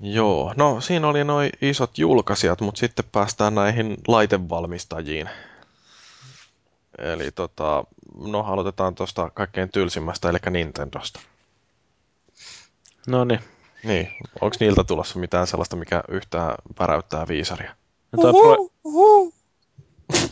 Joo, 0.00 0.54
no 0.56 0.80
siinä 0.80 1.08
oli 1.08 1.24
noin 1.24 1.50
isot 1.62 1.98
julkaisijat, 1.98 2.60
mutta 2.60 2.78
sitten 2.78 3.04
päästään 3.12 3.54
näihin 3.54 3.96
laitevalmistajiin. 4.08 5.28
Eli 6.98 7.30
tota, 7.30 7.84
no 8.26 8.40
aloitetaan 8.40 8.94
tuosta 8.94 9.30
kaikkein 9.30 9.70
tylsimmästä, 9.70 10.30
eli 10.30 10.38
Nintendosta. 10.50 11.20
No 13.06 13.24
niin. 13.24 13.40
Niin, 13.84 14.12
onko 14.40 14.56
niiltä 14.60 14.84
tulossa 14.84 15.18
mitään 15.18 15.46
sellaista, 15.46 15.76
mikä 15.76 16.02
yhtään 16.08 16.54
päräyttää 16.74 17.28
viisaria? 17.28 17.74
No 18.12 18.22
toi 18.22 18.32
pro... 18.32 18.56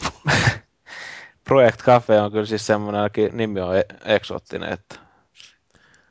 Project 1.45 1.83
Cafe 1.83 2.21
on 2.21 2.33
kyllä 2.33 2.47
siis 2.47 2.67
semmoinen, 2.67 3.11
nimi 3.33 3.61
on 3.61 3.77
e- 3.77 3.87
eksoottinen, 4.05 4.73
että 4.73 4.97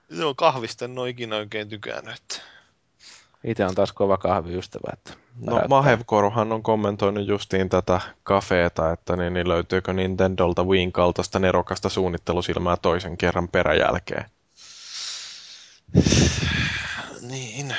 joo, 0.09 0.33
kahvista 0.33 0.85
en 0.85 0.99
ole 0.99 1.09
ikinä 1.09 1.35
oikein 1.35 1.69
tykännyt. 1.69 2.41
Itse 3.43 3.65
on 3.65 3.75
taas 3.75 3.93
kova 3.93 4.17
kahviystävä. 4.17 4.93
Että 4.93 5.23
No. 5.39 5.61
Mahevkoruhan 5.69 6.51
on 6.51 6.63
kommentoinut 6.63 7.27
justiin 7.27 7.69
tätä 7.69 8.01
kafeeta, 8.23 8.91
että 8.91 9.15
niin, 9.15 9.33
niin 9.33 9.47
löytyykö 9.47 9.93
Nintendolta 9.93 10.63
Wiin 10.63 10.91
kaltaista 10.91 11.39
nerokasta 11.39 11.89
suunnittelusilmää 11.89 12.77
toisen 12.77 13.17
kerran 13.17 13.47
peräjälkeen. 13.47 14.25
Niin. 17.21 17.75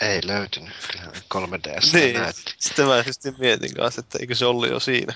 Ei 0.00 0.20
löytynyt. 0.26 0.72
Kyllähän 0.92 1.12
3DS 1.34 1.92
niin. 1.92 2.14
näytti. 2.14 2.54
Sitten 2.58 2.86
mä 2.86 2.96
just 3.06 3.22
mietin 3.38 3.74
kanssa, 3.74 4.00
että 4.00 4.18
eikö 4.20 4.34
se 4.34 4.46
ollut 4.46 4.70
jo 4.70 4.80
siinä. 4.80 5.14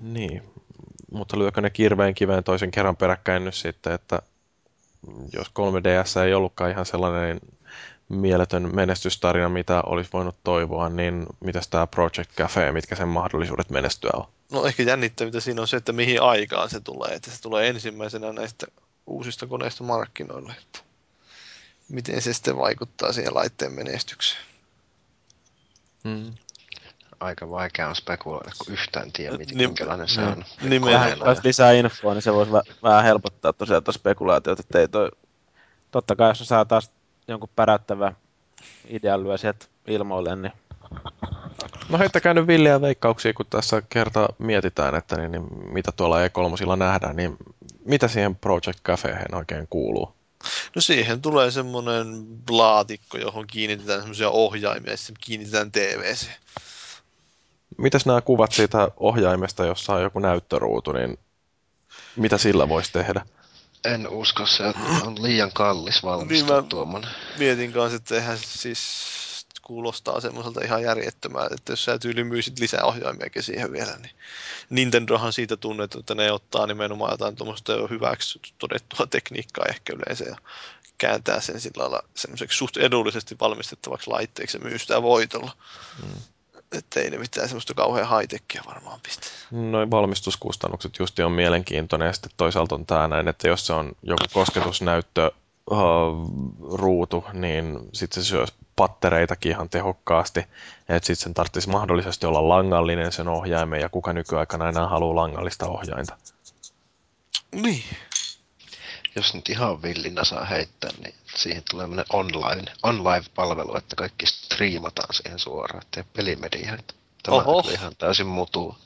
Niin, 0.00 0.42
mutta 1.12 1.38
lyökö 1.38 1.60
ne 1.60 1.70
kirveen 1.70 2.14
kiveen 2.14 2.44
toisen 2.44 2.70
kerran 2.70 2.96
peräkkäin 2.96 3.44
nyt 3.44 3.54
sitten, 3.54 3.92
että 3.92 4.22
jos 5.32 5.46
3DS 5.48 6.20
ei 6.20 6.34
ollutkaan 6.34 6.70
ihan 6.70 6.86
sellainen 6.86 7.40
mieletön 8.08 8.74
menestystarina, 8.74 9.48
mitä 9.48 9.82
olisi 9.82 10.10
voinut 10.12 10.36
toivoa, 10.44 10.88
niin 10.88 11.26
mitäs 11.40 11.68
tämä 11.68 11.86
Project 11.86 12.36
Cafe, 12.36 12.72
mitkä 12.72 12.96
sen 12.96 13.08
mahdollisuudet 13.08 13.70
menestyä 13.70 14.10
on? 14.14 14.24
No 14.52 14.64
ehkä 14.64 14.82
jännittävintä 14.82 15.40
siinä 15.40 15.60
on 15.60 15.68
se, 15.68 15.76
että 15.76 15.92
mihin 15.92 16.22
aikaan 16.22 16.70
se 16.70 16.80
tulee. 16.80 17.14
Että 17.14 17.30
se 17.30 17.42
tulee 17.42 17.68
ensimmäisenä 17.68 18.32
näistä 18.32 18.66
uusista 19.06 19.46
koneista 19.46 19.84
markkinoille. 19.84 20.54
Että 20.62 20.78
miten 21.88 22.22
se 22.22 22.32
sitten 22.32 22.56
vaikuttaa 22.56 23.12
siihen 23.12 23.34
laitteen 23.34 23.72
menestykseen. 23.72 24.42
Mm. 26.04 26.34
Aika 27.20 27.50
vaikea 27.50 27.88
on 27.88 27.96
spekuloida, 27.96 28.50
kun 28.58 28.72
yhtään 28.72 29.12
tiedä, 29.12 29.36
mit- 29.36 29.48
Niin- 29.54 29.68
minkälainen 29.68 30.08
se 30.08 30.20
niin. 30.20 30.30
on. 30.30 30.44
Nimenomaan. 30.62 30.92
vähän 30.94 31.10
koneella. 31.10 31.30
jos 31.34 31.44
lisää 31.44 31.72
infoa, 31.72 32.14
niin 32.14 32.22
se 32.22 32.32
voisi 32.32 32.52
vä- 32.52 32.74
vähän 32.82 33.04
helpottaa 33.04 33.52
tosiaan 33.52 33.82
tuota 33.84 33.98
spekulaatiota, 33.98 34.60
että 34.60 34.78
ei 34.78 34.88
toi... 34.88 35.08
Totta 35.90 36.16
kai 36.16 36.30
jos 36.30 36.40
ne 36.40 36.46
saa 36.46 36.64
taas 36.64 36.90
jonkun 37.28 37.48
päräyttävän 37.56 38.16
idean 38.88 39.24
lyö 39.24 39.38
sieltä 39.38 39.66
ilmoille, 39.86 40.36
niin 40.36 40.52
No 41.88 41.98
heittäkää 41.98 42.34
nyt 42.34 42.46
villiä 42.46 42.80
veikkauksia, 42.80 43.32
kun 43.34 43.46
tässä 43.50 43.82
kerta 43.88 44.28
mietitään, 44.38 44.94
että 44.94 45.16
niin, 45.16 45.32
niin, 45.32 45.72
mitä 45.72 45.92
tuolla 45.96 46.26
E3 46.26 46.76
nähdään, 46.76 47.16
niin 47.16 47.36
mitä 47.84 48.08
siihen 48.08 48.36
Project 48.36 48.80
Cafeen 48.84 49.34
oikein 49.34 49.66
kuuluu? 49.70 50.14
No 50.76 50.80
siihen 50.82 51.22
tulee 51.22 51.50
semmoinen 51.50 52.06
laatikko, 52.50 53.18
johon 53.18 53.46
kiinnitetään 53.46 54.00
semmoisia 54.00 54.30
ohjaimia 54.30 54.90
ja 54.90 54.96
sitten 54.96 55.16
kiinnitetään 55.20 55.72
TVC. 55.72 56.26
Mitäs 57.78 58.06
nämä 58.06 58.20
kuvat 58.20 58.52
siitä 58.52 58.88
ohjaimesta, 58.96 59.64
jossa 59.64 59.92
on 59.92 60.02
joku 60.02 60.18
näyttöruutu, 60.18 60.92
niin 60.92 61.18
mitä 62.16 62.38
sillä 62.38 62.68
voisi 62.68 62.92
tehdä? 62.92 63.26
En 63.84 64.08
usko, 64.08 64.46
se 64.46 64.64
on 65.06 65.22
liian 65.22 65.50
kallis 65.54 66.02
valmistaa 66.02 66.60
Niin 66.60 66.68
tuommoinen. 66.68 67.10
Mietin 67.38 67.72
kanssa, 67.72 67.96
että 67.96 68.14
eihän 68.14 68.38
se 68.38 68.46
siis 68.46 68.80
kuulostaa 69.62 70.20
semmoiselta 70.20 70.64
ihan 70.64 70.82
järjettömältä, 70.82 71.54
että 71.54 71.72
jos 71.72 71.84
sä 71.84 71.98
tyyli 71.98 72.24
myisit 72.24 72.58
lisää 72.58 72.84
ohjaimiakin 72.84 73.42
siihen 73.42 73.72
vielä, 73.72 73.96
niin 73.96 74.10
Nintendohan 74.70 75.32
siitä 75.32 75.56
tunnettu, 75.56 75.98
että 75.98 76.14
ne 76.14 76.32
ottaa 76.32 76.66
nimenomaan 76.66 77.12
jotain 77.12 77.36
tuommoista 77.36 77.72
jo 77.72 77.86
hyväksi 77.86 78.40
todettua 78.58 79.06
tekniikkaa 79.06 79.64
ehkä 79.68 79.92
yleensä 79.92 80.24
ja 80.24 80.36
kääntää 80.98 81.40
sen 81.40 81.60
sillä 81.60 81.82
lailla 81.82 82.02
semmoiseksi 82.14 82.58
suht 82.58 82.76
edullisesti 82.76 83.36
valmistettavaksi 83.40 84.10
laitteeksi 84.10 84.58
ja 84.58 84.64
myy 84.64 84.78
sitä 84.78 85.02
voitolla. 85.02 85.52
Mm. 86.02 86.20
Että 86.78 87.00
ei 87.00 87.10
ne 87.10 87.18
mitään 87.18 87.48
semmoista 87.48 87.74
kauhean 87.74 88.08
high 88.08 88.66
varmaan 88.66 89.00
pistä. 89.02 89.26
Noin 89.50 89.90
valmistuskustannukset 89.90 90.98
justi 90.98 91.22
on 91.22 91.32
mielenkiintoinen 91.32 92.06
ja 92.06 92.12
sitten 92.12 92.32
toisaalta 92.36 92.74
on 92.74 92.86
tämä 92.86 93.08
näin, 93.08 93.28
että 93.28 93.48
jos 93.48 93.66
se 93.66 93.72
on 93.72 93.92
joku 94.02 94.24
kosketusnäyttö 94.32 95.30
uh, 95.70 95.78
ruutu, 96.72 97.24
niin 97.32 97.78
sitten 97.92 98.22
se 98.22 98.28
syö 98.28 98.46
pattereitakin 98.76 99.52
ihan 99.52 99.68
tehokkaasti. 99.68 100.40
Ja 100.88 100.96
että 100.96 101.06
sitten 101.06 101.22
sen 101.22 101.34
tarvitsisi 101.34 101.68
mahdollisesti 101.68 102.26
olla 102.26 102.48
langallinen 102.48 103.12
sen 103.12 103.28
ohjaimen 103.28 103.80
ja 103.80 103.88
kuka 103.88 104.12
nykyaikana 104.12 104.68
enää 104.68 104.88
haluaa 104.88 105.16
langallista 105.16 105.68
ohjainta. 105.68 106.16
Niin. 107.52 107.84
Jos 109.16 109.34
nyt 109.34 109.48
ihan 109.48 109.82
villinä 109.82 110.24
saa 110.24 110.44
heittää, 110.44 110.90
niin 111.02 111.14
siihen 111.36 111.62
tulee 111.70 111.82
tämmöinen 111.82 112.04
online, 112.12 112.72
online-palvelu, 112.82 113.76
että 113.76 113.96
kaikki 113.96 114.26
striimataan 114.26 115.14
siihen 115.14 115.38
suoraan, 115.38 115.82
ettei 115.82 116.04
pelimedioita. 116.16 116.94
Tämä 117.22 117.36
Oho. 117.36 117.58
on 117.58 117.64
ihan 117.72 117.92
täysin 117.98 118.26
mutu. 118.26 118.76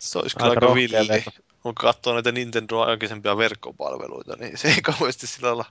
Se 0.00 0.18
olisi 0.18 0.36
kyllä 0.36 0.50
Aika 0.50 0.74
villi. 0.74 1.24
Kun 1.62 1.74
katsoo 1.74 2.12
näitä 2.14 2.32
Nintendo 2.32 2.80
aikaisempia 2.80 3.36
verkkopalveluita, 3.36 4.36
niin 4.36 4.58
se 4.58 4.68
ei 4.68 4.80
kauheasti 4.82 5.26
sillä 5.26 5.46
lailla 5.46 5.64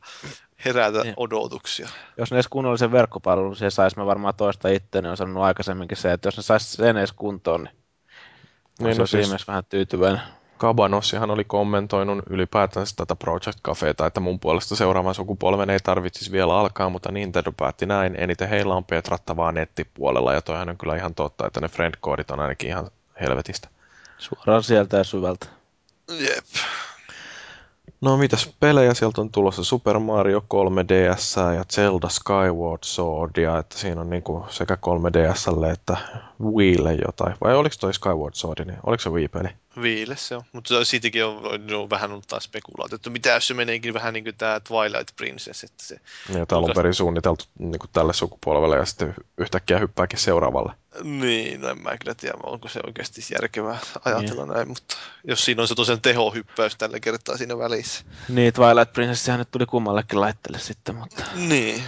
herätä 0.66 1.04
Niin. 1.04 1.14
odotuksia. 1.18 1.90
jos 2.18 2.32
ne 2.32 2.36
edes 2.36 2.48
kunnollisen 2.48 2.92
verkkopalvelun 2.92 3.56
siihen 3.56 3.72
saisi, 3.72 3.98
mä 3.98 4.06
varmaan 4.06 4.36
toista 4.36 4.70
itseäni 4.70 5.08
on 5.10 5.18
sanonut 5.18 5.44
aikaisemminkin 5.44 5.98
se, 5.98 6.14
että 6.14 6.28
jos 6.28 6.38
ne 6.38 6.44
saisi 6.44 6.66
sen 6.78 6.98
edes 6.98 7.12
kuntoon, 7.12 7.64
niin, 7.64 7.72
niin 7.74 8.86
Niin, 8.88 8.96
se 8.96 9.00
no 9.00 9.02
olisi 9.02 9.12
siis- 9.12 9.26
viimeis 9.28 9.48
vähän 9.48 9.66
tyytyväinen. 9.66 10.22
Kabanossihan 10.58 11.32
oli 11.32 11.44
kommentoinut 11.44 12.24
ylipäätänsä 12.30 12.96
tätä 12.96 13.16
Project 13.16 13.62
Cafeeta, 13.64 14.06
että 14.06 14.20
mun 14.20 14.40
puolesta 14.40 14.76
seuraavan 14.76 15.16
sukupolven 15.16 15.70
ei 15.70 15.80
tarvitsisi 15.84 16.32
vielä 16.32 16.60
alkaa, 16.60 16.90
mutta 16.90 17.12
Nintendo 17.12 17.52
päätti 17.52 17.86
näin. 17.86 18.16
Eniten 18.18 18.50
heillä 18.50 18.76
on 18.76 18.84
petrattavaa 18.84 19.52
nettipuolella, 19.52 20.34
ja 20.34 20.42
toihan 20.42 20.70
on 20.70 20.78
kyllä 20.78 20.96
ihan 20.96 21.16
totta, 21.16 21.48
että 21.48 21.62
ne 21.62 21.68
friend-koodit 21.68 22.32
on 22.32 22.40
ainakin 22.40 22.70
ihan 22.70 22.90
helvetistä. 23.22 23.68
Suoraan 24.18 24.64
sieltä 24.64 24.98
ja 24.98 25.04
syvältä. 25.04 25.46
Jep. 26.20 26.46
No 28.02 28.18
mitäs 28.18 28.56
pelejä 28.60 28.94
sieltä 28.94 29.22
on 29.22 29.32
tulossa? 29.32 29.64
Super 29.64 30.00
Mario 30.00 30.40
3DS 30.40 31.56
ja 31.56 31.66
Zelda 31.74 32.10
Skyward 32.10 32.84
Swordia, 32.84 33.58
että 33.58 33.78
siinä 33.78 34.02
on 34.02 34.10
niinku 34.10 34.46
sekä 34.50 34.76
3DSlle 34.76 35.72
että 35.72 35.98
Wiille 36.44 36.94
jotain. 37.06 37.36
Vai 37.42 37.56
oliko 37.56 37.76
toi 37.80 37.94
Skyward 37.94 38.36
Sword, 38.36 38.66
niin 38.66 38.80
oliko 38.84 39.02
se 39.02 39.10
Wii-peli? 39.10 39.50
Viille 39.82 40.16
se 40.16 40.36
on, 40.36 40.44
mutta 40.52 40.86
siitäkin 40.86 41.26
on, 41.26 41.42
on 41.74 41.90
vähän 41.90 42.12
ollut 42.12 42.28
taas 42.28 42.44
spekulaatio, 42.44 42.96
että 42.96 43.10
mitä 43.10 43.30
jos 43.30 43.48
se 43.48 43.54
meneekin 43.54 43.94
vähän 43.94 44.14
niin 44.14 44.24
kuin 44.24 44.36
tämä 44.36 44.60
Twilight 44.60 45.16
Princess, 45.16 45.64
että 45.64 45.84
se... 45.84 46.00
Niin, 46.30 46.42
että 46.42 46.56
alun 46.56 46.72
perin 46.76 46.94
suunniteltu 46.94 47.46
niin 47.60 47.80
kuin 47.80 47.90
tälle 47.94 48.14
sukupolvelle 48.14 48.76
ja 48.76 48.86
sitten 48.86 49.16
yhtäkkiä 49.38 49.80
hyppääkin 49.80 50.20
seuraavalle. 50.20 50.74
Niin, 51.04 51.62
no 51.62 51.70
en 51.70 51.82
mä 51.82 51.98
kyllä 51.98 52.16
tiedä, 52.16 52.38
onko 52.44 52.68
se 52.68 52.80
oikeasti 52.86 53.22
järkevää 53.34 53.80
ajatella 54.06 54.46
niin. 54.46 54.54
näin, 54.54 54.68
mutta 54.68 54.96
jos 55.24 55.46
siinä 55.46 55.62
on 55.62 55.68
se 55.68 55.76
tosiaan 55.76 56.02
tehohyppäys 56.02 56.76
tällä 56.76 57.00
kertaa 57.00 57.38
siinä 57.38 57.58
välissä. 57.58 58.06
Niin, 58.30 58.54
Twilight 58.54 58.94
Princess 58.94 59.28
nyt 59.28 59.52
tuli 59.52 59.66
kummallekin 59.66 60.22
laitteelle 60.22 60.60
sitten, 60.60 60.96
mutta... 60.96 61.24
Niin, 61.36 61.84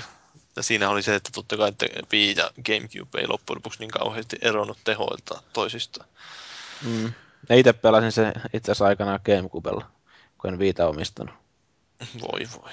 ja 0.55 0.63
siinä 0.63 0.89
oli 0.89 1.03
se, 1.03 1.15
että 1.15 1.29
totta 1.33 1.57
kai 1.57 1.69
että 1.69 1.85
Wii 2.13 2.35
ja 2.37 2.51
Gamecube 2.65 3.19
ei 3.19 3.27
loppujen 3.27 3.57
lopuksi 3.57 3.79
niin 3.79 3.91
kauheasti 3.91 4.37
eronnut 4.41 4.77
tehoilta 4.83 5.41
toisistaan. 5.53 6.07
Mm. 6.81 7.13
Ja 7.49 7.55
itse 7.55 7.73
pelasin 7.73 8.11
se 8.11 8.33
itse 8.53 8.71
asiassa 8.71 8.85
aikanaan 8.85 9.19
Gamecubella, 9.25 9.85
kun 10.37 10.53
en 10.53 10.59
Viita 10.59 10.87
omistanut. 10.87 11.35
Voi 12.21 12.41
voi. 12.61 12.71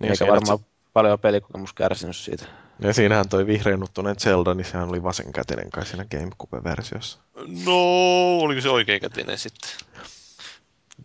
Niin 0.00 0.10
Eikä 0.10 0.26
varmaan 0.26 0.58
se... 0.58 0.64
paljon 0.92 1.18
pelikokemus 1.18 1.72
kärsinyt 1.72 2.16
siitä. 2.16 2.46
Ja 2.80 2.94
siinähän 2.94 3.28
toi 3.28 3.46
vihreänuttuneen 3.46 4.16
Zelda, 4.16 4.54
niin 4.54 4.64
sehän 4.64 4.88
oli 4.88 5.02
vasenkätinen 5.02 5.70
kai 5.70 5.86
siinä 5.86 6.04
Gamecube-versiossa. 6.04 7.18
No, 7.64 8.38
oliko 8.38 8.60
se 8.60 8.68
oikeakätinen 8.68 9.38
sitten? 9.38 9.70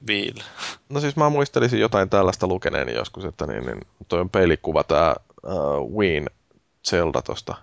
Bill. 0.05 0.39
No 0.89 0.99
siis 0.99 1.15
mä 1.15 1.30
muistelisin 1.30 1.80
jotain 1.80 2.10
tällaista 2.10 2.47
lukeneeni 2.47 2.93
joskus, 2.93 3.26
että 3.26 3.47
niin, 3.47 3.65
niin 3.65 3.80
toi 4.07 4.19
on 4.19 4.30
peilikuva 4.30 4.84
tää 4.84 5.15
uh, 5.43 5.97
Wien 5.97 6.30
Zelda 6.88 7.22
tosta 7.22 7.55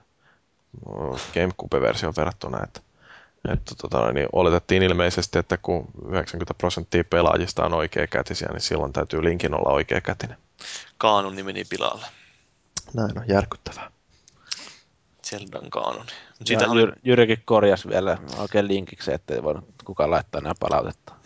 uh, 0.87 1.21
Gamecube-version 1.35 2.15
verrattuna, 2.17 2.65
että 2.65 2.81
että 3.49 3.75
tota, 3.75 4.13
niin 4.13 4.29
oletettiin 4.33 4.83
ilmeisesti, 4.83 5.39
että 5.39 5.57
kun 5.57 5.89
90 6.09 6.55
prosenttia 6.55 7.05
pelaajista 7.05 7.65
on 7.65 7.75
oikeakätisiä, 7.75 8.49
niin 8.53 8.61
silloin 8.61 8.93
täytyy 8.93 9.25
linkin 9.25 9.55
olla 9.55 9.75
oikeakätinen. 9.75 10.37
Kaanoni 10.99 11.43
meni 11.43 11.65
pilalle. 11.65 12.07
Näin 12.95 13.19
on 13.19 13.25
järkyttävää. 13.29 13.91
Zeldan 15.27 15.71
kaanoni. 15.71 16.11
Sitä 16.45 16.71
oli... 16.71 16.85
Jyr- 16.85 16.97
Jyrikin 17.05 17.43
korjasi 17.45 17.89
vielä 17.89 18.19
oikein 18.39 18.69
linkiksi, 18.69 19.13
ettei 19.13 19.43
voinut 19.43 19.65
kukaan 19.85 20.11
laittaa 20.11 20.39
enää 20.39 20.55
palautetta. 20.61 21.13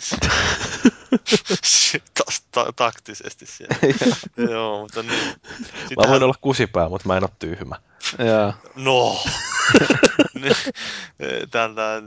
Ta- 2.52 2.72
taktisesti 2.76 3.46
siellä. 3.46 3.76
Joo, 4.52 4.80
mutta 4.80 5.02
niin. 5.02 5.34
Sitähän... 5.58 5.88
Mä 5.96 6.08
voin 6.08 6.22
olla 6.22 6.34
kusipää, 6.40 6.88
mutta 6.88 7.08
mä 7.08 7.16
en 7.16 7.24
ole 7.24 7.30
tyhmä. 7.38 7.76
Joo. 8.18 8.52
No. 8.76 9.24
Tältä 11.50 12.02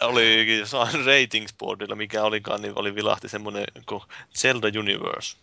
oli 0.00 0.58
jossain 0.58 1.04
ratingsboardilla, 1.06 1.94
mikä 1.94 2.22
olikaan, 2.22 2.62
niin 2.62 2.72
oli 2.76 2.94
vilahti 2.94 3.28
semmoinen 3.28 3.64
kuin 3.86 4.02
Zelda 4.38 4.68
Universe. 4.78 5.36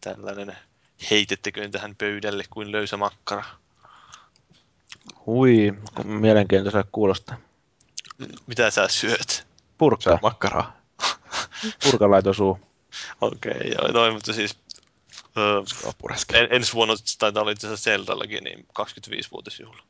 Tällainen 0.00 0.56
heitetteköön 1.10 1.70
tähän 1.70 1.96
pöydälle 1.96 2.44
kuin 2.50 2.72
löysä 2.72 2.96
makkara. 2.96 3.44
Hui, 5.26 5.74
mielenkiintoista 6.04 6.84
kuulostaa. 6.92 7.36
Mitä 8.46 8.70
sä 8.70 8.88
syöt? 8.88 9.46
Purkkaa. 9.78 10.18
makkaraa. 10.22 10.76
Purkalaitosuu. 11.82 12.60
Okei, 13.20 13.52
okay, 13.52 13.70
joo, 13.70 13.92
noin, 13.92 14.12
mutta 14.14 14.32
siis 14.32 14.58
en, 16.32 16.48
ensi 16.50 16.72
vuonna 16.72 16.94
taitaa 17.18 17.40
olla 17.40 17.52
itse 17.52 17.66
asiassa 17.66 17.90
Zeldallakin 17.90 18.44
niin 18.44 18.66
25-vuotisjuhla. 18.80 19.82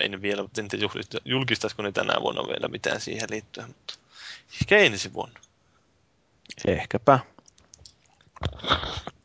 En 0.00 0.22
vielä, 0.22 0.44
en 0.58 0.68
tiedä 0.68 0.86
julkistaisiko 1.24 1.82
ne 1.82 1.92
tänä 1.92 2.14
vuonna 2.20 2.42
vielä 2.42 2.68
mitään 2.68 3.00
siihen 3.00 3.28
liittyen, 3.30 3.66
mutta 3.66 3.94
ehkä 4.62 4.78
ensi 4.78 5.12
vuonna. 5.12 5.40
Ehkäpä. 6.66 7.18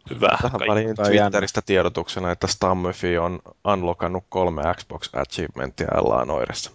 Hyvä. 0.09 0.37
Tähän 0.41 0.59
väliin 0.59 0.95
Twitteristä 0.95 1.61
tiedotuksena, 1.61 2.31
että 2.31 2.47
Stammefi 2.47 3.17
on 3.17 3.39
unlockannut 3.67 4.23
kolme 4.29 4.61
Xbox 4.77 5.09
Achievementia 5.13 5.87
Ellaan 5.97 6.29
oiressa. 6.31 6.71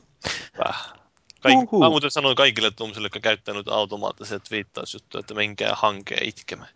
Vähän. 0.58 0.96
Kaik- 1.40 1.80
mä 1.80 1.88
muuten 1.88 2.10
sanoin 2.10 2.36
kaikille 2.36 2.70
tuomisille, 2.70 3.06
jotka 3.06 3.20
käyttänyt 3.20 3.68
automaattiset 3.68 4.50
viittausjuttuja, 4.50 5.20
että 5.20 5.34
menkää 5.34 5.74
hankeen 5.74 6.28
itkemään. 6.28 6.70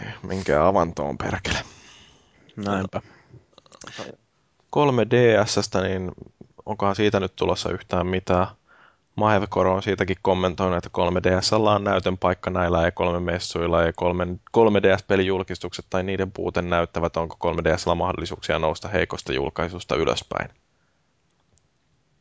Niin, 0.00 0.14
minkä 0.22 0.66
avantoon 0.66 1.18
perkele. 1.18 1.58
Näinpä. 2.56 3.02
3DSstä, 4.76 5.82
niin 5.82 6.12
onkohan 6.66 6.96
siitä 6.96 7.20
nyt 7.20 7.36
tulossa 7.36 7.70
yhtään 7.70 8.06
mitään? 8.06 8.46
Mahevkoro 9.16 9.74
on 9.74 9.82
siitäkin 9.82 10.16
kommentoinut, 10.22 10.86
että 10.86 10.90
3DSllä 10.98 11.68
on 11.68 11.84
näytön 11.84 12.18
paikka 12.18 12.50
näillä 12.50 12.88
E3-messuilla 12.88 13.82
ja 13.82 13.92
3DS-pelijulkistukset 14.56 15.86
tai 15.90 16.02
niiden 16.02 16.32
puute 16.32 16.62
näyttävät, 16.62 17.16
onko 17.16 17.52
3DSllä 17.52 17.94
mahdollisuuksia 17.94 18.58
nousta 18.58 18.88
heikosta 18.88 19.32
julkaisusta 19.32 19.96
ylöspäin. 19.96 20.50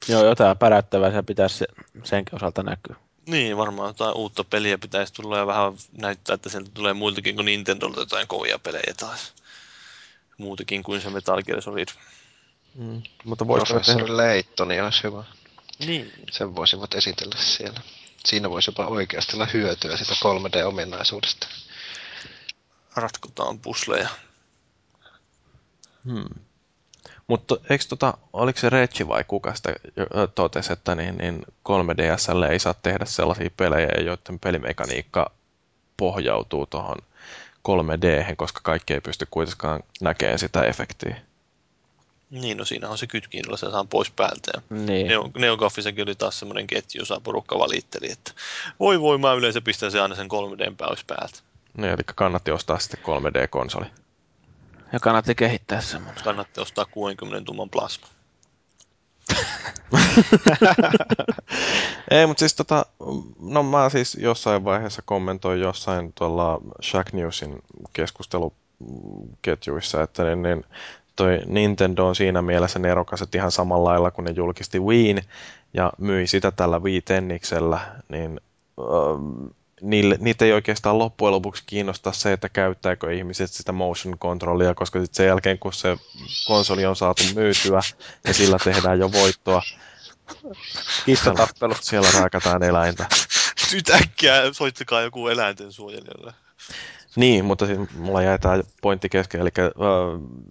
Joo, 0.10 0.26
jotain 0.26 0.58
päräyttävää 0.58 1.12
se 1.12 1.22
pitäisi 1.22 1.66
senkin 2.04 2.36
osalta 2.36 2.64
näkyä. 2.64 2.96
Niin, 3.26 3.58
varmaan 3.58 3.90
jotain 3.90 4.16
uutta 4.16 4.44
peliä 4.44 4.78
pitäisi 4.78 5.14
tulla 5.14 5.38
ja 5.38 5.48
vähän 5.48 5.74
näyttää, 5.98 6.34
että 6.34 6.50
sieltä 6.50 6.72
tulee 6.74 6.94
muiltakin 6.94 7.36
kuin 7.36 7.46
Nintendolta 7.46 8.00
jotain 8.00 8.28
kovia 8.28 8.60
pelejä 8.60 8.94
taas. 8.98 9.34
Muutakin 10.38 10.84
kuin 10.84 11.02
se 11.02 11.10
Metal 11.10 11.44
Gear 11.44 11.62
Solid. 11.62 11.88
Mm. 12.76 13.02
Mutta 13.24 13.48
voisiko 13.48 13.80
tehdä... 13.80 14.18
Leittoni 14.18 14.82
olisi 14.82 15.04
hyvä. 15.04 15.24
Niin. 15.80 16.14
Sen 16.32 16.56
voisivat 16.56 16.94
esitellä 16.94 17.36
siellä. 17.40 17.82
Siinä 18.26 18.50
voisi 18.50 18.70
jopa 18.70 18.86
oikeasti 18.86 19.36
olla 19.36 19.48
hyötyä 19.54 19.98
sitä 19.98 20.14
3D-ominaisuudesta. 20.14 21.48
Ratkotaan 22.96 23.60
pusleja. 23.60 24.10
Hmm. 26.06 26.45
Mutta 27.28 27.56
eikö 27.70 27.86
tota, 27.90 28.18
oliko 28.34 28.60
se 28.60 28.70
Reggie 28.70 29.08
vai 29.08 29.24
kuka 29.28 29.56
sitä 29.56 29.74
totesi, 30.36 30.74
että 30.74 30.96
niin, 30.96 31.18
niin 31.18 31.46
3DSL 31.70 32.52
ei 32.52 32.60
saa 32.60 32.74
tehdä 32.74 33.06
sellaisia 33.06 33.50
pelejä, 33.58 33.90
joiden 34.06 34.40
pelimekaniikka 34.40 35.32
pohjautuu 35.98 36.66
tuohon 36.66 36.98
3D, 37.70 38.36
koska 38.36 38.60
kaikki 38.64 38.94
ei 38.94 39.02
pysty 39.02 39.28
kuitenkaan 39.32 39.84
näkemään 40.02 40.40
sitä 40.40 40.64
efektiä. 40.64 41.16
Niin, 42.30 42.58
no 42.58 42.66
siinä 42.66 42.90
on 42.90 42.98
se 42.98 43.08
kytkin, 43.08 43.42
jolla 43.46 43.58
se 43.58 43.72
saa 43.72 43.86
pois 43.90 44.12
päältä. 44.12 44.52
Niin. 44.70 45.08
Neo, 45.08 45.30
Neogaffissakin 45.38 46.04
oli 46.04 46.16
taas 46.16 46.40
semmoinen 46.40 46.68
ketju, 46.68 47.02
jossa 47.02 47.22
porukka 47.24 47.60
valitteli, 47.60 48.12
että 48.12 48.32
voi 48.80 49.02
voi, 49.02 49.18
mä 49.18 49.34
yleensä 49.34 49.62
pistän 49.62 49.92
se 49.92 50.02
aina 50.02 50.16
sen 50.16 50.28
3D 50.28 50.76
pois 50.78 51.04
päältä. 51.04 51.40
Niin, 51.78 51.90
eli 51.90 52.02
kannatti 52.16 52.52
ostaa 52.52 52.80
sitten 52.80 53.00
3D-konsoli. 53.00 53.86
Ja 54.96 55.00
kannatti 55.00 55.36
kehittää 55.36 55.82
semmoinen. 55.82 56.24
Kannatti 56.24 56.62
ostaa 56.62 56.86
60 56.86 57.46
tumman 57.46 57.70
plasma. 57.70 58.08
Ei, 62.12 62.28
mutta 62.28 62.40
siis 62.40 62.56
tota, 62.56 62.86
no 63.40 63.64
mä 63.64 63.90
siis 63.90 64.16
jossain 64.16 64.64
vaiheessa 64.64 65.02
kommentoin 65.06 65.60
jossain 65.60 66.14
tuolla 66.14 66.62
Shack 66.84 67.14
Newsin 67.14 67.62
keskusteluketjuissa, 67.94 70.04
että 70.04 70.24
niin, 70.24 70.42
niin 70.42 70.64
toi 71.16 71.42
Nintendo 71.46 72.08
on 72.08 72.16
siinä 72.16 72.42
mielessä 72.42 72.80
nerokas, 72.80 73.22
että 73.22 73.38
ihan 73.38 73.52
samalla 73.52 73.90
lailla 73.90 74.12
kun 74.12 74.24
ne 74.24 74.32
julkisti 74.32 74.80
Wiin 74.80 75.22
ja 75.74 75.94
myi 75.98 76.28
sitä 76.28 76.52
tällä 76.52 76.80
Wii 76.80 77.02
Tenniksellä, 77.02 77.80
niin 78.10 78.42
niille, 79.90 80.18
niitä 80.20 80.46
ei 80.46 80.54
oikeastaan 80.54 81.00
loppujen 81.00 81.32
lopuksi 81.32 81.64
kiinnosta 81.66 82.12
se, 82.12 82.34
että 82.34 82.50
käyttääkö 82.50 83.14
ihmiset 83.14 83.52
sitä 83.52 83.72
motion 83.72 84.20
controllia, 84.20 84.74
koska 84.74 85.00
sitten 85.00 85.16
sen 85.16 85.28
jälkeen, 85.28 85.60
kun 85.60 85.74
se 85.74 85.98
konsoli 86.48 86.86
on 86.86 86.96
saatu 86.96 87.24
myytyä 87.36 87.80
ja 88.28 88.34
sillä 88.34 88.58
tehdään 88.64 89.00
jo 89.00 89.12
voittoa, 89.12 89.62
Kissatappelu. 91.06 91.74
Siellä 91.82 92.10
raakataan 92.14 92.64
eläintä. 92.64 93.06
Nyt 93.74 93.90
äkkiä 93.90 94.34
soittakaa 94.52 95.02
joku 95.02 95.28
eläinten 95.28 95.72
suojelijalle. 95.72 96.34
Niin, 97.16 97.46
mutta 97.46 97.66
siis 97.66 97.80
mulla 97.96 98.22
jäi 98.22 98.40
tämä 98.40 98.64
pointti 98.82 99.10
kesken, 99.10 99.42
eli 99.42 99.50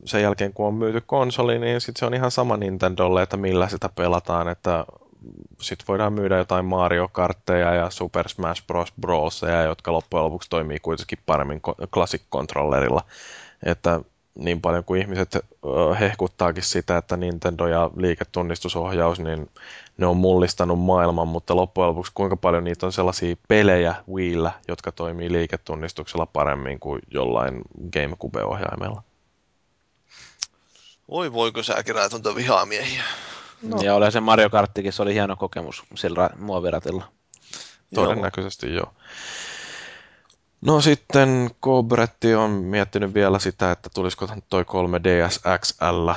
sen 0.04 0.22
jälkeen 0.22 0.52
kun 0.52 0.66
on 0.66 0.74
myyty 0.74 1.00
konsoli, 1.06 1.58
niin 1.58 1.80
sitten 1.80 1.98
se 2.00 2.06
on 2.06 2.14
ihan 2.14 2.30
sama 2.30 2.56
Nintendolle, 2.56 3.22
että 3.22 3.36
millä 3.36 3.68
sitä 3.68 3.88
pelataan, 3.88 4.48
että 4.48 4.84
sitten 5.60 5.86
voidaan 5.88 6.12
myydä 6.12 6.38
jotain 6.38 6.64
Mario 6.64 7.08
Kartteja 7.08 7.74
ja 7.74 7.90
Super 7.90 8.28
Smash 8.28 8.66
Bros. 8.66 8.92
Brosseja, 9.00 9.62
jotka 9.62 9.92
loppujen 9.92 10.24
lopuksi 10.24 10.50
toimii 10.50 10.78
kuitenkin 10.78 11.18
paremmin 11.26 11.60
Classic 11.92 12.22
Controllerilla. 12.32 13.00
Että 13.62 14.00
niin 14.34 14.60
paljon 14.60 14.84
kuin 14.84 15.00
ihmiset 15.00 15.38
hehkuttaakin 16.00 16.62
sitä, 16.62 16.96
että 16.96 17.16
Nintendo 17.16 17.66
ja 17.66 17.90
liiketunnistusohjaus, 17.96 19.20
niin 19.20 19.50
ne 19.98 20.06
on 20.06 20.16
mullistanut 20.16 20.80
maailman, 20.80 21.28
mutta 21.28 21.56
loppujen 21.56 21.88
lopuksi 21.88 22.12
kuinka 22.14 22.36
paljon 22.36 22.64
niitä 22.64 22.86
on 22.86 22.92
sellaisia 22.92 23.36
pelejä 23.48 23.94
Wiillä, 24.12 24.52
jotka 24.68 24.92
toimii 24.92 25.32
liiketunnistuksella 25.32 26.26
paremmin 26.26 26.80
kuin 26.80 27.02
jollain 27.10 27.62
GameCube-ohjaimella. 27.92 29.02
Oi 31.08 31.32
voiko 31.32 31.62
sä 31.62 31.82
kerää 31.82 32.08
tuota 32.08 32.34
vihaamiehiä? 32.34 33.02
No. 33.68 33.82
Ja 33.82 33.94
oli 33.94 34.12
se 34.12 34.20
Mario 34.20 34.50
Karttikin, 34.50 34.92
se 34.92 35.02
oli 35.02 35.14
hieno 35.14 35.36
kokemus 35.36 35.82
sillä 35.94 36.30
muoviratilla. 36.38 37.04
Todennäköisesti 37.94 38.74
joo. 38.74 38.92
No 40.60 40.80
sitten 40.80 41.50
Cobretti 41.62 42.34
on 42.34 42.50
miettinyt 42.50 43.14
vielä 43.14 43.38
sitä, 43.38 43.70
että 43.70 43.90
tulisiko 43.94 44.28
toi 44.48 44.62
3DS 44.62 45.58
XL. 45.58 46.10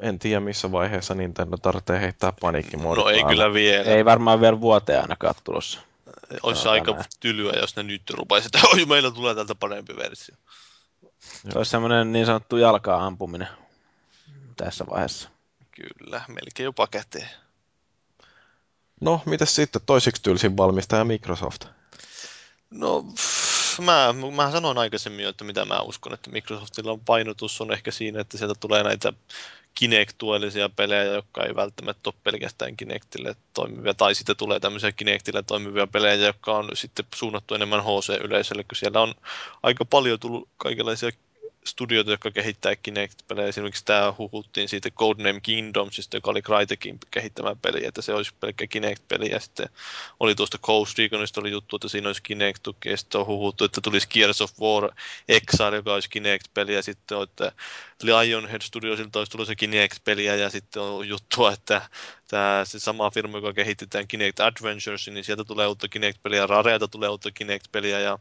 En 0.00 0.18
tiedä 0.18 0.40
missä 0.40 0.72
vaiheessa 0.72 1.14
Nintendo 1.14 1.56
tarvitsee 1.56 2.00
heittää 2.00 2.32
paniikkimoodit. 2.40 3.04
No 3.04 3.10
ei 3.10 3.24
kyllä 3.24 3.52
vielä. 3.52 3.84
Ei 3.84 4.04
varmaan 4.04 4.40
vielä 4.40 4.60
vuoteen 4.60 5.02
ainakaan 5.02 5.34
tulossa. 5.44 5.80
Olisi 6.42 6.64
no, 6.64 6.70
aika 6.70 6.92
näin. 6.92 7.04
tylyä, 7.20 7.52
jos 7.52 7.76
ne 7.76 7.82
nyt 7.82 8.10
rupaisi, 8.10 8.46
että 8.46 8.68
oi, 8.74 8.84
meillä 8.84 9.10
tulee 9.10 9.34
tältä 9.34 9.54
parempi 9.54 9.96
versio. 9.96 10.34
Se 11.20 11.58
olisi 11.58 11.70
semmoinen 11.70 12.12
niin 12.12 12.26
sanottu 12.26 12.56
jalkaa 12.56 13.06
ampuminen 13.06 13.48
tässä 14.56 14.84
vaiheessa. 14.90 15.30
Kyllä, 15.80 16.22
melkein 16.28 16.64
jopa 16.64 16.86
käteen. 16.86 17.30
No, 19.00 19.22
mitä 19.26 19.44
sitten 19.44 19.82
toisiksi 19.86 20.22
tylsin 20.22 20.56
valmistaja 20.56 21.04
Microsoft? 21.04 21.64
No, 22.70 23.02
pff, 23.02 23.78
mä, 23.78 24.14
mä 24.36 24.50
sanoin 24.50 24.78
aikaisemmin 24.78 25.26
että 25.26 25.44
mitä 25.44 25.64
mä 25.64 25.80
uskon, 25.80 26.14
että 26.14 26.30
Microsoftilla 26.30 26.92
on 26.92 27.00
painotus 27.00 27.60
on 27.60 27.72
ehkä 27.72 27.90
siinä, 27.90 28.20
että 28.20 28.38
sieltä 28.38 28.54
tulee 28.60 28.82
näitä 28.82 29.12
Kinect-tuellisia 29.74 30.68
pelejä, 30.68 31.04
jotka 31.04 31.44
ei 31.44 31.56
välttämättä 31.56 32.10
ole 32.10 32.20
pelkästään 32.24 32.76
Kinectille 32.76 33.36
toimivia, 33.54 33.94
tai 33.94 34.14
sitten 34.14 34.36
tulee 34.36 34.60
tämmöisiä 34.60 34.92
Kinectille 34.92 35.42
toimivia 35.42 35.86
pelejä, 35.86 36.14
jotka 36.26 36.56
on 36.56 36.68
sitten 36.74 37.06
suunnattu 37.14 37.54
enemmän 37.54 37.84
HC-yleisölle, 37.84 38.64
kun 38.64 38.76
siellä 38.76 39.00
on 39.00 39.14
aika 39.62 39.84
paljon 39.84 40.20
tullut 40.20 40.48
kaikenlaisia 40.56 41.10
studioita, 41.64 42.10
jotka 42.10 42.30
kehittää 42.30 42.76
Kinect-pelejä. 42.76 43.48
Esimerkiksi 43.48 43.84
tämä 43.84 44.14
huhuttiin 44.18 44.68
siitä 44.68 44.90
Codename 44.90 45.40
Kingdomsista, 45.40 46.16
joka 46.16 46.30
oli 46.30 46.42
Crytekin 46.42 46.98
kehittämä 47.10 47.56
peli, 47.62 47.86
että 47.86 48.02
se 48.02 48.14
olisi 48.14 48.34
pelkkä 48.40 48.66
Kinect-peli. 48.66 49.30
Ja 49.30 49.40
sitten 49.40 49.68
oli 50.20 50.34
tuosta 50.34 50.58
Coast 50.58 50.98
Reconista 50.98 51.40
oli 51.40 51.50
juttu, 51.50 51.76
että 51.76 51.88
siinä 51.88 52.08
olisi 52.08 52.22
Kinect-tuki. 52.22 52.88
Ja 52.88 52.96
sitten 52.96 53.20
on 53.20 53.26
huhuttu, 53.26 53.64
että 53.64 53.80
tulisi 53.80 54.08
Gears 54.08 54.40
of 54.40 54.60
War 54.60 54.90
Exile, 55.28 55.76
joka 55.76 55.94
olisi 55.94 56.10
Kinect-peli. 56.10 56.74
Ja 56.74 56.82
sitten 56.82 57.18
on, 57.18 57.22
että 57.22 57.52
Lionhead 58.02 58.62
Studiosilta 58.62 59.18
olisi 59.18 59.32
tullut 59.32 59.48
se 59.48 59.56
Kinect-peliä. 59.56 60.36
Ja 60.36 60.50
sitten 60.50 60.82
on 60.82 61.08
juttua, 61.08 61.52
että 61.52 61.88
tämä 62.28 62.62
se 62.64 62.78
sama 62.78 63.10
firma, 63.10 63.38
joka 63.38 63.52
kehitti 63.52 63.86
tämän 63.86 64.08
Kinect 64.08 64.40
Adventures, 64.40 65.08
niin 65.08 65.24
sieltä 65.24 65.44
tulee 65.44 65.66
uutta 65.66 65.88
Kinect-peliä. 65.88 66.46
Rarealta 66.46 66.88
tulee 66.88 67.08
uutta 67.08 67.30
Kinect-peliä. 67.30 68.00
Ja 68.00 68.18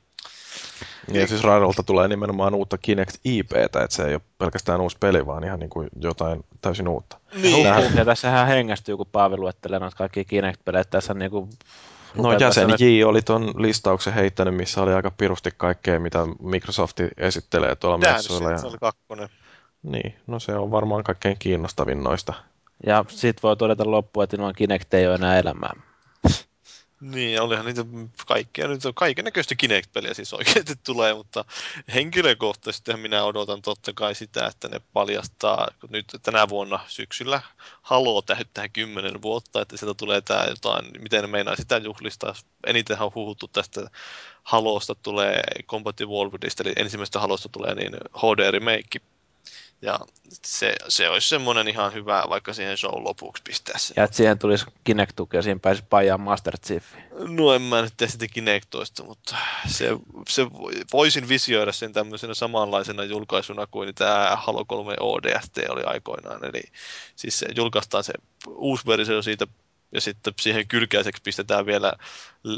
ja 1.07 1.27
siis 1.27 1.43
Rarelta 1.43 1.83
tulee 1.83 2.07
nimenomaan 2.07 2.55
uutta 2.55 2.77
Kinect 2.77 3.15
IPtä, 3.23 3.83
että 3.83 3.95
se 3.95 4.07
ei 4.07 4.13
ole 4.13 4.21
pelkästään 4.37 4.81
uusi 4.81 4.97
peli, 4.99 5.25
vaan 5.25 5.43
ihan 5.43 5.59
niin 5.59 5.69
kuin 5.69 5.89
jotain 6.01 6.45
täysin 6.61 6.87
uutta. 6.87 7.17
Niin. 7.41 7.63
Tähän... 7.63 7.95
Ja 7.95 8.05
tässähän 8.05 8.47
hengästyy, 8.47 8.97
kun 8.97 9.07
Paavi 9.11 9.37
luettelee 9.37 9.79
noita 9.79 9.97
kaikki 9.97 10.25
Kinect-pelejä. 10.25 10.83
Tässä 10.83 11.13
niin 11.13 11.31
kuin 11.31 11.49
No 12.15 12.33
jäsen 12.33 12.69
J 12.69 13.03
oli 13.03 13.21
ton 13.21 13.53
listauksen 13.57 14.13
heittänyt, 14.13 14.55
missä 14.55 14.81
oli 14.81 14.93
aika 14.93 15.11
pirusti 15.11 15.51
kaikkea, 15.57 15.99
mitä 15.99 16.19
Microsoft 16.41 16.97
esittelee 17.17 17.75
tuolla 17.75 17.97
messuilla. 17.97 18.51
Ja... 18.51 18.57
se 18.57 18.67
oli 18.67 18.77
kakkonen. 18.79 19.29
Niin, 19.83 20.15
no 20.27 20.39
se 20.39 20.55
on 20.55 20.71
varmaan 20.71 21.03
kaikkein 21.03 21.35
kiinnostavin 21.39 22.03
noista. 22.03 22.33
Ja 22.85 23.05
sit 23.07 23.43
voi 23.43 23.57
todeta 23.57 23.91
loppuun, 23.91 24.23
että 24.23 24.35
ilman 24.35 24.53
Kinect 24.57 24.93
ei 24.93 25.07
ole 25.07 25.15
enää 25.15 25.39
elämää. 25.39 25.73
Niin, 27.01 27.41
olihan 27.41 27.65
niitä 27.65 27.85
kaikkea, 28.27 28.67
nyt 28.67 28.85
on 28.85 28.93
kaiken 28.93 29.25
näköistä 29.25 29.55
Kinect-peliä 29.55 30.13
siis 30.13 30.33
oikeasti 30.33 30.75
tulee, 30.75 31.13
mutta 31.13 31.45
henkilökohtaisesti 31.93 32.97
minä 32.97 33.23
odotan 33.23 33.61
totta 33.61 33.93
kai 33.93 34.15
sitä, 34.15 34.47
että 34.47 34.67
ne 34.67 34.81
paljastaa, 34.93 35.67
kun 35.81 35.89
nyt 35.91 36.05
tänä 36.23 36.49
vuonna 36.49 36.79
syksyllä 36.87 37.41
Halo 37.81 38.21
täyttää 38.21 38.69
kymmenen 38.69 39.21
vuotta, 39.21 39.61
että 39.61 39.77
sieltä 39.77 39.93
tulee 39.93 40.21
tämä 40.21 40.45
jotain, 40.49 40.85
miten 41.01 41.21
ne 41.21 41.27
meinaa 41.27 41.55
sitä 41.55 41.77
juhlistaa. 41.77 42.33
Eniten 42.67 43.01
on 43.01 43.11
huhuttu 43.15 43.47
tästä 43.47 43.89
Halosta 44.43 44.95
tulee 44.95 45.41
Combat 45.67 46.01
Evolvedista, 46.01 46.63
eli 46.63 46.73
ensimmäisestä 46.75 47.19
Halosta 47.19 47.49
tulee 47.49 47.75
niin 47.75 47.93
HD 47.93 48.51
remake 48.51 49.01
ja 49.81 49.99
se, 50.45 50.75
se 50.87 51.09
olisi 51.09 51.29
semmoinen 51.29 51.67
ihan 51.67 51.93
hyvä, 51.93 52.23
vaikka 52.29 52.53
siihen 52.53 52.77
show 52.77 53.03
lopuksi 53.03 53.43
pistää 53.43 53.77
sen. 53.77 53.93
Ja 53.97 54.03
että 54.03 54.17
siihen 54.17 54.39
tulisi 54.39 54.65
Kinect-tuki 54.83 55.37
ja 55.37 55.41
siihen 55.41 55.59
pääsi 55.59 55.83
pajaan 55.89 56.21
Master 56.21 56.57
Chief. 56.57 56.83
No 57.27 57.53
en 57.53 57.61
mä 57.61 57.81
nyt 57.81 57.93
tee 57.97 58.07
sitä 58.07 58.27
Kinectoista, 58.27 59.03
mutta 59.03 59.35
se, 59.67 59.89
se 60.29 60.47
voisin 60.93 61.29
visioida 61.29 61.71
sen 61.71 61.93
tämmöisenä 61.93 62.33
samanlaisena 62.33 63.03
julkaisuna 63.03 63.67
kuin 63.67 63.95
tämä 63.95 64.37
Halo 64.39 64.65
3 64.65 64.95
ODST 64.99 65.57
oli 65.69 65.83
aikoinaan. 65.83 66.45
Eli 66.45 66.63
siis 67.15 67.39
se, 67.39 67.47
julkaistaan 67.55 68.03
se 68.03 68.13
uusi 68.47 68.85
versio 68.85 69.21
siitä 69.21 69.47
ja 69.91 70.01
sitten 70.01 70.33
siihen 70.39 70.67
kylkäiseksi 70.67 71.21
pistetään 71.21 71.65
vielä 71.65 71.93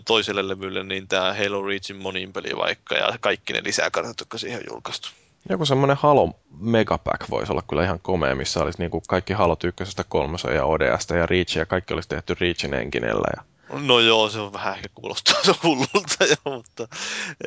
toiselle 0.05 0.47
levylle 0.47 0.83
niin 0.83 1.07
tämä 1.07 1.33
Halo 1.33 1.61
Reachin 1.61 1.95
monin 1.95 2.33
peli 2.33 2.57
vaikka 2.57 2.95
ja 2.95 3.17
kaikki 3.19 3.53
ne 3.53 3.61
lisäkartat, 3.63 4.19
jotka 4.19 4.37
siihen 4.37 4.59
on 4.59 4.65
julkaistu. 4.69 5.09
Joku 5.49 5.65
semmoinen 5.65 5.97
Halo 5.97 6.39
Megapack 6.59 7.29
voisi 7.29 7.51
olla 7.51 7.61
kyllä 7.61 7.83
ihan 7.83 7.99
komea, 7.99 8.35
missä 8.35 8.63
olisi 8.63 8.79
niinku 8.79 9.01
kaikki 9.07 9.33
Halo 9.33 9.57
ykkösestä, 9.63 10.03
kolmosen 10.03 10.55
ja 10.55 10.65
ODStä 10.65 11.17
ja 11.17 11.25
Reach 11.25 11.57
ja 11.57 11.65
kaikki 11.65 11.93
olisi 11.93 12.09
tehty 12.09 12.35
Reachin 12.39 12.73
enkinellä. 12.73 13.27
Ja... 13.37 13.43
No 13.79 13.99
joo, 13.99 14.29
se 14.29 14.39
on 14.39 14.53
vähän 14.53 14.73
ehkä 14.73 14.89
kuulostaa 14.95 15.43
se 15.43 15.53
hullulta 15.63 16.25
jo, 16.29 16.51
mutta 16.51 16.87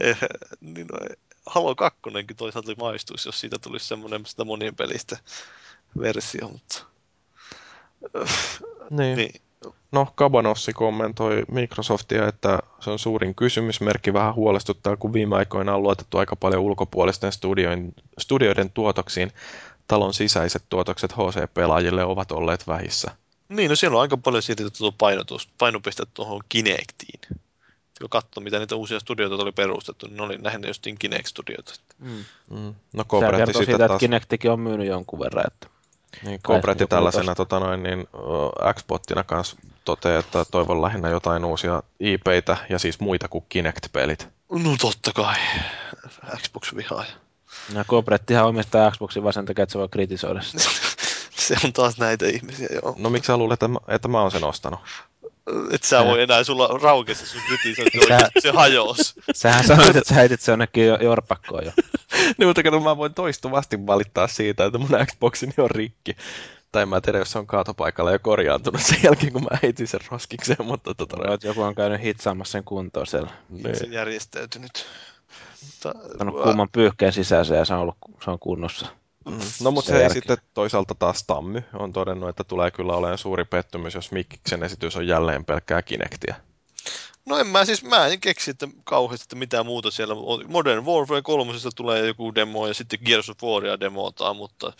eh, 0.01 0.19
niin 0.61 0.87
no, 0.87 0.99
Halo 1.47 1.75
2 1.75 2.01
toisaalta 2.37 2.73
maistuisi, 2.79 3.29
jos 3.29 3.41
siitä 3.41 3.59
tulisi 3.59 3.87
semmoinen 3.87 4.27
sitä 4.27 4.45
monien 4.45 4.77
pelistä 4.77 5.19
versio, 6.01 6.49
mutta... 6.49 6.85
Niin. 8.91 9.17
niin. 9.17 9.44
No, 9.93 10.07
Kabanossi 10.15 10.73
kommentoi 10.73 11.43
Microsoftia, 11.51 12.29
että 12.29 12.59
se 12.81 12.91
on 12.91 12.99
suurin 12.99 13.35
kysymysmerkki. 13.35 14.13
Vähän 14.13 14.35
huolestuttaa, 14.35 14.97
kun 14.97 15.13
viime 15.13 15.37
aikoina 15.37 15.75
on 15.75 15.83
luotettu 15.83 16.19
aika 16.19 16.37
paljon 16.37 16.63
ulkopuolisten 16.63 17.33
studioiden, 17.33 17.95
studioiden 18.19 18.71
tuotoksiin. 18.71 19.33
Talon 19.89 20.15
sisäiset 20.15 20.65
tuotokset 20.69 21.13
HC-pelaajille 21.13 22.05
ovat 22.05 22.33
olleet 22.33 22.67
vähissä. 22.67 23.11
Niin, 23.49 23.71
no 23.71 23.77
siellä 23.77 23.97
on 23.97 24.03
aika 24.03 24.17
paljon 24.17 24.43
siirretty 24.43 24.79
tuo 24.79 24.93
painotus, 24.93 25.49
painopiste 25.59 26.03
tuohon 26.15 26.41
Kinectiin. 26.49 27.21
Kun 28.01 28.11
katsoo, 28.11 28.43
mitä 28.43 28.59
niitä 28.59 28.77
uusia 28.77 29.01
studioita 29.01 29.43
oli 29.43 29.53
perustettu, 29.53 30.07
niin 30.07 30.17
ne 30.17 30.23
oli 30.23 30.39
lähinnä 30.43 30.69
justiin 30.69 30.97
Kinect-studioita. 30.99 31.75
Mm. 31.99 32.25
Mm. 32.51 32.75
No, 32.93 33.05
Se 33.21 33.37
kertoo 33.37 33.63
siitä, 33.63 33.79
taas... 33.79 33.91
että 33.91 33.99
Kinectikin 33.99 34.51
on 34.51 34.61
myynyt 34.61 34.87
jonkun 34.87 35.19
verran, 35.19 35.45
että 35.47 35.74
niin, 36.23 36.43
Cobretti 36.43 36.87
tällaisena 36.87 37.35
tota 37.35 37.61
noin, 37.61 37.83
niin, 37.83 38.01
uh, 38.01 38.75
Xbottina 38.75 39.25
kanssa 39.25 39.57
toteaa, 39.85 40.19
että 40.19 40.45
toivon 40.51 40.83
lähinnä 40.83 41.09
jotain 41.09 41.45
uusia 41.45 41.83
IPitä 42.01 42.57
ja 42.69 42.79
siis 42.79 43.01
muita 43.01 43.29
kuin 43.29 43.45
Kinect-pelit. 43.49 44.29
No 44.51 44.77
totta 44.81 45.13
kai. 45.13 45.37
Xbox 46.37 46.77
vihaaja. 46.77 47.13
No 47.75 47.85
Cobrettihan 47.85 48.47
omistaa 48.47 48.91
Xboxin 48.91 49.23
vaan 49.23 49.33
sen 49.33 49.47
takia, 49.47 49.63
että 49.63 49.73
se 49.73 49.79
voi 49.79 49.89
kritisoida 49.89 50.43
sitä. 50.43 50.65
se 51.47 51.57
on 51.65 51.73
taas 51.73 51.99
näitä 51.99 52.27
ihmisiä, 52.27 52.69
joo. 52.83 52.95
No 52.99 53.11
miksi 53.11 53.27
sä 53.27 53.37
luulet, 53.37 53.53
että 53.53 53.69
mä, 53.69 53.79
että 53.89 54.09
mä 54.09 54.21
oon 54.21 54.31
sen 54.31 54.45
ostanut? 54.45 54.81
Et 55.71 55.83
sä 55.83 56.05
voi 56.05 56.23
enää, 56.23 56.45
sulla 56.45 56.79
raukesi 56.83 57.27
sun 57.27 57.41
kritisointi, 57.47 57.99
sä... 58.09 58.31
se 58.39 58.51
hajos. 58.51 59.15
Sähän 59.35 59.65
sanoit, 59.65 59.97
että 59.97 60.09
sä 60.09 60.15
heitit 60.15 60.41
se 60.41 60.53
jonnekin 60.53 60.87
jorpakkoon 61.01 61.65
jo. 61.65 61.73
niin, 62.39 62.49
mutta 62.49 62.63
kato, 62.63 62.81
mä 62.81 62.97
voin 62.97 63.15
toistuvasti 63.15 63.87
valittaa 63.87 64.29
siitä, 64.29 64.65
että 64.65 64.79
mun 64.79 65.07
Xboxini 65.07 65.55
on 65.59 65.71
rikki. 65.71 66.17
Tai 66.73 66.87
mä 66.87 67.01
tiedä, 67.01 67.19
jos 67.19 67.33
se 67.33 67.39
on 67.39 67.47
kaatopaikalla 67.47 68.13
jo 68.13 68.19
korjaantunut 68.19 68.83
sen 68.83 68.99
jälkeen, 69.03 69.33
kun 69.33 69.43
mä 69.43 69.59
heitin 69.63 69.89
sen 69.89 70.01
roskikseen, 70.11 70.67
mutta 70.67 70.95
tota... 70.95 71.17
No, 71.17 71.39
joku 71.43 71.63
on 71.63 71.75
käynyt 71.75 72.03
hitsaamassa 72.03 72.53
sen 72.53 72.65
kuntoon 72.65 73.07
siellä. 73.07 73.31
Niin. 73.49 73.93
Järjestäytynyt. 73.93 74.87
Mutta... 75.65 76.01
Ottanut 76.05 76.43
kuuman 76.43 76.69
pyyhkeen 76.73 77.13
sisäisen 77.13 77.59
ja 77.59 77.65
se 77.65 77.75
on, 77.75 77.81
ollut, 77.81 77.97
se 78.25 78.31
on 78.31 78.39
kunnossa. 78.39 78.87
Mm. 79.25 79.39
No 79.63 79.71
mutta 79.71 79.91
se 79.91 80.03
ei 80.03 80.11
sitten 80.11 80.37
toisaalta 80.55 80.95
taas 80.95 81.25
Tammy 81.27 81.63
on 81.73 81.93
todennut, 81.93 82.29
että 82.29 82.45
tulee 82.45 82.71
kyllä 82.71 82.93
olemaan 82.93 83.19
suuri 83.19 83.45
pettymys, 83.45 83.95
jos 83.95 84.13
Mikkiksen 84.13 84.63
esitys 84.63 84.97
on 84.97 85.07
jälleen 85.07 85.45
pelkkää 85.45 85.83
Kinectia. 85.83 86.35
No 87.27 87.39
en 87.39 87.47
mä 87.47 87.65
siis, 87.65 87.85
mä 87.85 88.07
en 88.07 88.21
keksi 88.21 88.51
että 88.51 88.69
kauheasti, 88.85 89.25
että 89.25 89.37
mitä 89.37 89.63
muuta 89.63 89.91
siellä 89.91 90.15
on. 90.15 90.45
Modern 90.49 90.85
Warfare 90.85 91.23
3 91.23 91.53
tulee 91.77 92.07
joku 92.07 92.35
demo 92.35 92.67
ja 92.67 92.75
sitten 92.75 92.99
Gears 93.05 93.31
of 93.31 93.43
Waria 93.43 93.81
demotaan, 93.81 94.37
mutta 94.37 94.73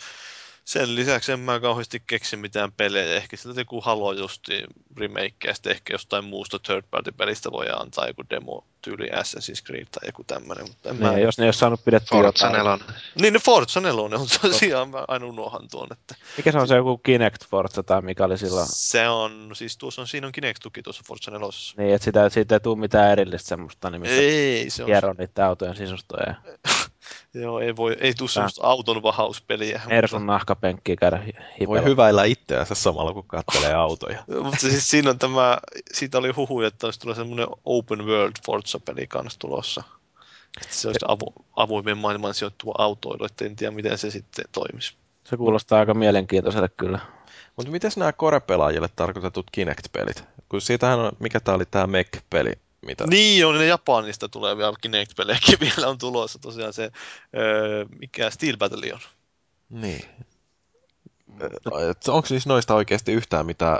sen 0.65 0.95
lisäksi 0.95 1.31
en 1.31 1.39
mä 1.39 1.59
kauheasti 1.59 2.03
keksi 2.07 2.37
mitään 2.37 2.71
pelejä. 2.71 3.15
Ehkä 3.15 3.37
sieltä 3.37 3.61
joku 3.61 3.81
Halo 3.81 4.13
justi 4.13 4.63
remake 4.97 5.47
ja 5.47 5.53
sitten 5.53 5.71
ehkä 5.71 5.93
jostain 5.93 6.25
muusta 6.25 6.59
third 6.59 6.83
party 6.91 7.11
pelistä 7.11 7.51
voi 7.51 7.65
antaa 7.75 8.07
joku 8.07 8.23
demo 8.29 8.65
tyyli 8.81 9.07
Assassin's 9.07 9.65
Creed 9.65 9.87
tai 9.91 10.07
joku 10.07 10.23
tämmönen. 10.23 10.67
Mutta 10.67 10.89
en 10.89 10.99
niin, 10.99 11.11
mä... 11.11 11.19
jos 11.19 11.37
ne 11.37 11.43
ei 11.43 11.47
ole 11.47 11.53
saanut 11.53 11.85
pidettyä 11.85 12.21
Forza 12.21 12.49
4. 12.49 12.77
Niin, 13.21 13.33
ne 13.33 13.39
Forza 13.39 13.81
4 13.81 14.01
on 14.01 14.27
tosiaan, 14.41 14.89
mä 14.89 15.05
aina 15.07 15.25
unohan 15.25 15.67
tuon. 15.71 15.87
Että... 15.91 16.15
Mikä 16.37 16.51
se 16.51 16.57
on 16.57 16.67
se 16.67 16.75
joku 16.75 16.97
Kinect 16.97 17.45
Forza 17.45 17.83
tai 17.83 18.01
mikä 18.01 18.25
oli 18.25 18.37
silloin? 18.37 18.67
Se 18.69 19.09
on, 19.09 19.51
siis 19.53 19.77
tuossa 19.77 20.01
on, 20.01 20.07
siinä 20.07 20.27
on 20.27 20.33
Kinect-tuki 20.33 20.81
tuossa 20.83 21.03
Forza 21.07 21.31
4. 21.31 21.47
Niin, 21.77 21.95
että 21.95 22.05
sitä, 22.05 22.29
siitä 22.29 22.55
ei 22.55 22.59
tule 22.59 22.79
mitään 22.79 23.11
erillistä 23.11 23.47
semmoista, 23.47 23.89
niin 23.89 24.01
missä 24.01 24.15
ei, 24.15 24.69
se 24.69 24.83
on... 24.83 24.87
hieron 24.87 25.15
niiden 25.17 25.45
autojen 25.45 25.75
sisustoja. 25.75 26.35
Joo, 27.35 27.59
ei, 27.59 27.75
voi, 27.75 27.97
ei 27.99 28.13
tule 28.13 28.29
semmoista 28.29 28.67
auton 28.67 29.03
vahauspeliä. 29.03 29.81
Ersun 29.89 30.25
nahkapenkkiä 30.25 30.95
käydä 30.95 31.17
Voi 31.17 31.33
hipellä. 31.59 31.81
hyväillä 31.81 32.23
itseänsä 32.23 32.75
samalla, 32.75 33.13
kun 33.13 33.27
katselee 33.27 33.73
autoja. 33.83 34.23
Mutta 34.43 34.59
siis 34.59 34.89
siinä 34.89 35.09
on 35.09 35.19
tämä, 35.19 35.57
siitä 35.93 36.17
oli 36.17 36.29
huhu, 36.31 36.61
että 36.61 36.87
olisi 36.87 36.99
tulossa 36.99 37.21
semmoinen 37.21 37.47
open 37.65 38.05
world 38.05 38.33
Forza-peli 38.45 39.07
kanssa 39.07 39.39
tulossa. 39.39 39.83
Että 40.61 40.75
se 40.75 40.87
olisi 40.87 41.05
avo, 41.07 41.33
avoimen 41.55 41.97
maailman 41.97 42.33
sijoittuva 42.33 42.73
autoilu, 42.77 43.25
että 43.25 43.45
en 43.45 43.55
tiedä 43.55 43.71
miten 43.71 43.97
se 43.97 44.11
sitten 44.11 44.45
toimisi. 44.51 44.93
Se 45.23 45.37
kuulostaa 45.37 45.79
aika 45.79 45.93
mielenkiintoiselle 45.93 46.69
kyllä. 46.69 46.99
Mutta 47.55 47.71
miten 47.71 47.91
nämä 47.95 48.11
Core-pelaajille 48.11 48.89
tarkoitetut 48.95 49.45
Kinect-pelit? 49.51 50.23
Kun 50.49 50.61
siitähän 50.61 50.99
on, 50.99 51.11
mikä 51.19 51.39
tämä 51.39 51.55
oli 51.55 51.65
tämä 51.65 51.87
Mech-peli, 51.87 52.51
mitä... 52.85 53.07
Niin 53.07 53.45
on, 53.45 53.57
ne 53.57 53.65
Japanista 53.65 54.29
tulee 54.29 54.57
vielä 54.57 54.73
Kinect-pelejäkin 54.81 55.59
vielä 55.59 55.87
on 55.87 55.97
tulossa 55.97 56.39
tosiaan 56.39 56.73
se, 56.73 56.91
öö, 57.37 57.85
mikä 57.99 58.29
Steel 58.29 58.57
Battalion. 58.57 58.99
Niin. 59.69 60.05
Onko 62.07 62.25
siis 62.25 62.45
noista 62.45 62.75
oikeasti 62.75 63.11
yhtään 63.11 63.45
mitään 63.45 63.79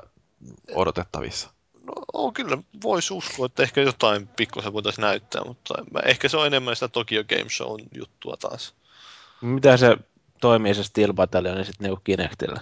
odotettavissa? 0.75 1.49
No 1.83 1.93
on, 2.13 2.33
kyllä 2.33 2.57
voisi 2.83 3.13
uskoa, 3.13 3.45
että 3.45 3.63
ehkä 3.63 3.81
jotain 3.81 4.27
pikkusen 4.27 4.73
voitaisiin 4.73 5.03
näyttää, 5.03 5.43
mutta 5.43 5.73
ehkä 6.05 6.29
se 6.29 6.37
on 6.37 6.47
enemmän 6.47 6.75
sitä 6.75 6.87
Tokyo 6.87 7.23
Game 7.23 7.49
Show 7.49 7.79
juttua 7.95 8.37
taas. 8.37 8.73
Mitä 9.41 9.77
se 9.77 9.97
toimii 10.41 10.75
se 10.75 10.83
Steel 10.83 11.13
Battalion 11.13 11.65
sitten 11.65 11.83
niinku 11.83 12.01
Kinectillä? 12.03 12.61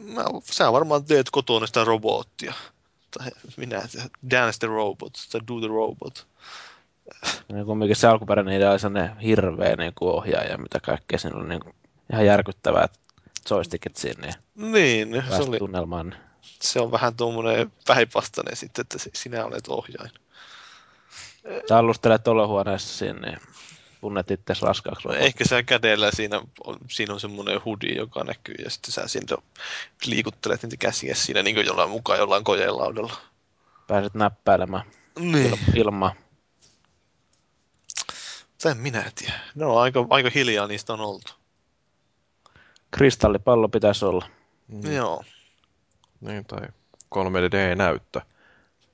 Mä, 0.00 0.24
sä 0.44 0.72
varmaan 0.72 1.04
teet 1.04 1.30
kotona 1.30 1.66
sitä 1.66 1.84
robottia. 1.84 2.54
Tai 3.18 3.30
minä, 3.56 3.82
dance 4.30 4.58
the 4.58 4.66
robot, 4.66 5.12
tai 5.32 5.40
do 5.48 5.60
the 5.60 5.68
robot. 5.68 6.26
Niin 7.52 7.66
kumminkin 7.66 7.96
se 7.96 8.06
alkuperäinen 8.06 8.56
idea 8.56 8.70
oli 8.70 8.78
sellainen 8.78 9.18
hirveä 9.18 9.76
niin 9.76 9.92
kuin 9.94 10.14
ohjaaja, 10.14 10.58
mitä 10.58 10.80
kaikkea 10.80 11.18
siinä 11.18 11.36
oli 11.38 11.48
niin 11.48 11.60
kuin, 11.60 11.74
ihan 12.12 12.26
järkyttävää 12.26 12.88
joystickit 13.50 13.96
siinä 13.96 14.22
niin 14.22 14.72
Niin, 14.72 15.24
se, 15.28 15.42
oli, 15.42 15.58
tunnelmaan. 15.58 16.14
se 16.42 16.80
on 16.80 16.92
vähän 16.92 17.16
tuommoinen 17.16 17.72
päinvastainen 17.86 18.56
sitten, 18.56 18.82
että 18.82 18.96
sinä 19.14 19.44
olet 19.44 19.68
ohjaaja. 19.68 20.10
Tallustelet 21.68 22.28
olohuoneessa 22.28 22.98
siinä, 22.98 23.20
niin 23.20 23.38
tunnet 24.06 24.30
itse 24.30 24.54
raskaaksi. 24.62 25.08
No, 25.08 25.14
ehkä 25.14 25.44
sä 25.48 25.62
kädellä 25.62 26.10
siinä 26.10 26.40
on, 26.64 26.76
siinä 26.90 27.14
on 27.14 27.20
semmoinen 27.20 27.60
hoodie, 27.66 27.96
joka 27.96 28.24
näkyy, 28.24 28.54
ja 28.64 28.70
sitten 28.70 28.92
sä 28.92 29.08
siinä 29.08 29.36
liikuttelet 30.06 30.62
niitä 30.62 30.76
käsiä 30.76 31.14
siinä 31.14 31.42
niin 31.42 31.56
kuin 31.56 31.66
jollain 31.66 31.90
mukaan 31.90 32.18
jollain 32.18 32.44
kojelaudalla. 32.44 33.12
Pääset 33.86 34.14
näppäilemään 34.14 34.82
Niin. 35.18 35.52
il- 35.52 35.58
ilmaa. 35.78 36.14
Sen 38.58 38.76
minä 38.76 39.10
tiedä. 39.14 39.40
No 39.54 39.76
aika, 39.78 40.06
aika 40.10 40.30
hiljaa 40.34 40.66
niistä 40.66 40.92
on 40.92 41.00
oltu. 41.00 41.32
Kristallipallo 42.90 43.68
pitäisi 43.68 44.04
olla. 44.04 44.26
Mm. 44.68 44.92
Joo. 44.92 45.24
Niin, 46.20 46.44
tai 46.44 46.60
3D-näyttö, 47.14 48.20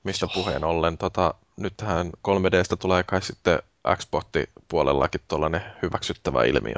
mistä 0.03 0.27
puheen 0.33 0.63
ollen. 0.63 0.97
Tota, 0.97 1.33
nythän 1.57 2.11
3Dstä 2.21 2.75
tulee 2.79 3.03
kai 3.03 3.21
sitten 3.21 3.59
Xbox-puolellakin 3.97 5.21
tuollainen 5.27 5.61
hyväksyttävä 5.81 6.43
ilmiö. 6.43 6.75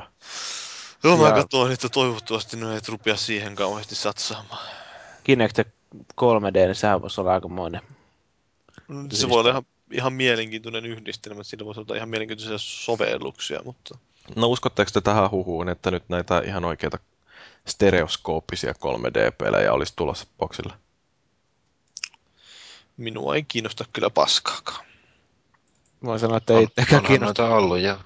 Joo, 1.03 1.18
mä 1.18 1.27
Ja- 1.27 1.34
katsoin, 1.34 1.72
että 1.72 1.90
toivottavasti 1.90 2.57
ne 2.57 2.76
et 2.77 2.90
rupea 2.90 3.15
siihen 3.15 3.56
kauheasti 3.56 3.95
satsaamaan. 3.95 4.68
Kinect 5.23 5.60
3D, 6.15 6.65
niin 6.65 6.76
sehän 6.76 7.02
voisi 7.02 7.22
olla 7.22 7.34
aikamoinen. 7.34 7.82
Se 9.11 9.30
voi 9.30 9.40
olla 9.40 9.49
ihan, 9.49 9.65
ihan 9.91 10.14
mielenkiintoinen 10.14 10.86
yhdistelmä, 10.86 11.41
että 11.41 11.49
sillä 11.49 11.65
voisi 11.65 11.80
olla 11.82 11.95
ihan 11.95 12.10
mielenkiintoisia 12.10 12.57
sovelluksia, 12.57 13.61
mutta 13.65 13.98
No 14.36 14.48
uskotteko 14.48 14.91
te 14.94 15.02
tähän 15.02 15.32
huhuun, 15.32 15.69
että 15.69 15.91
nyt 15.91 16.03
näitä 16.10 16.40
ihan 16.45 16.65
oikeita 16.65 16.99
stereoskooppisia 17.68 18.73
3D-pelejä 18.73 19.73
olisi 19.73 19.94
tulossa 19.95 20.27
boksille? 20.38 20.73
minua 22.98 23.36
ei 23.36 23.44
kiinnosta 23.44 23.86
kyllä 23.94 24.10
paskaakaan. 24.10 24.86
Voin 26.03 26.19
sanoa, 26.19 26.38
että 26.38 26.53
ei 26.53 26.67
Onhan 26.77 27.03
kiinnosta. 27.03 27.43
noita 27.43 27.55
ollut 27.55 27.80
jo. 27.80 27.97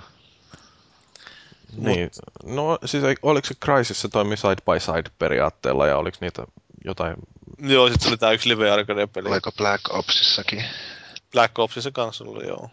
Niin, 1.77 2.11
no 2.43 2.79
siis 2.85 3.03
ei- 3.03 3.15
oliko 3.21 3.47
se 3.47 3.53
Crysis, 3.53 4.01
se 4.01 4.07
toimi 4.09 4.37
side 4.37 4.55
by 4.55 4.79
side 4.79 5.11
periaatteella 5.19 5.87
ja 5.87 5.97
oliko 5.97 6.17
niitä 6.21 6.43
jotain... 6.85 7.15
Joo, 7.59 7.89
sitten 7.89 8.09
oli 8.09 8.17
tää 8.17 8.31
yksi 8.31 8.49
Live 8.49 8.71
Arcade-peli. 8.71 9.29
Oliko 9.29 9.51
Black 9.51 9.93
Opsissakin? 9.93 10.63
Black 11.31 11.59
Opsissa 11.59 11.91
kanssa 11.91 12.23
oli, 12.23 12.47
joo. 12.47 12.69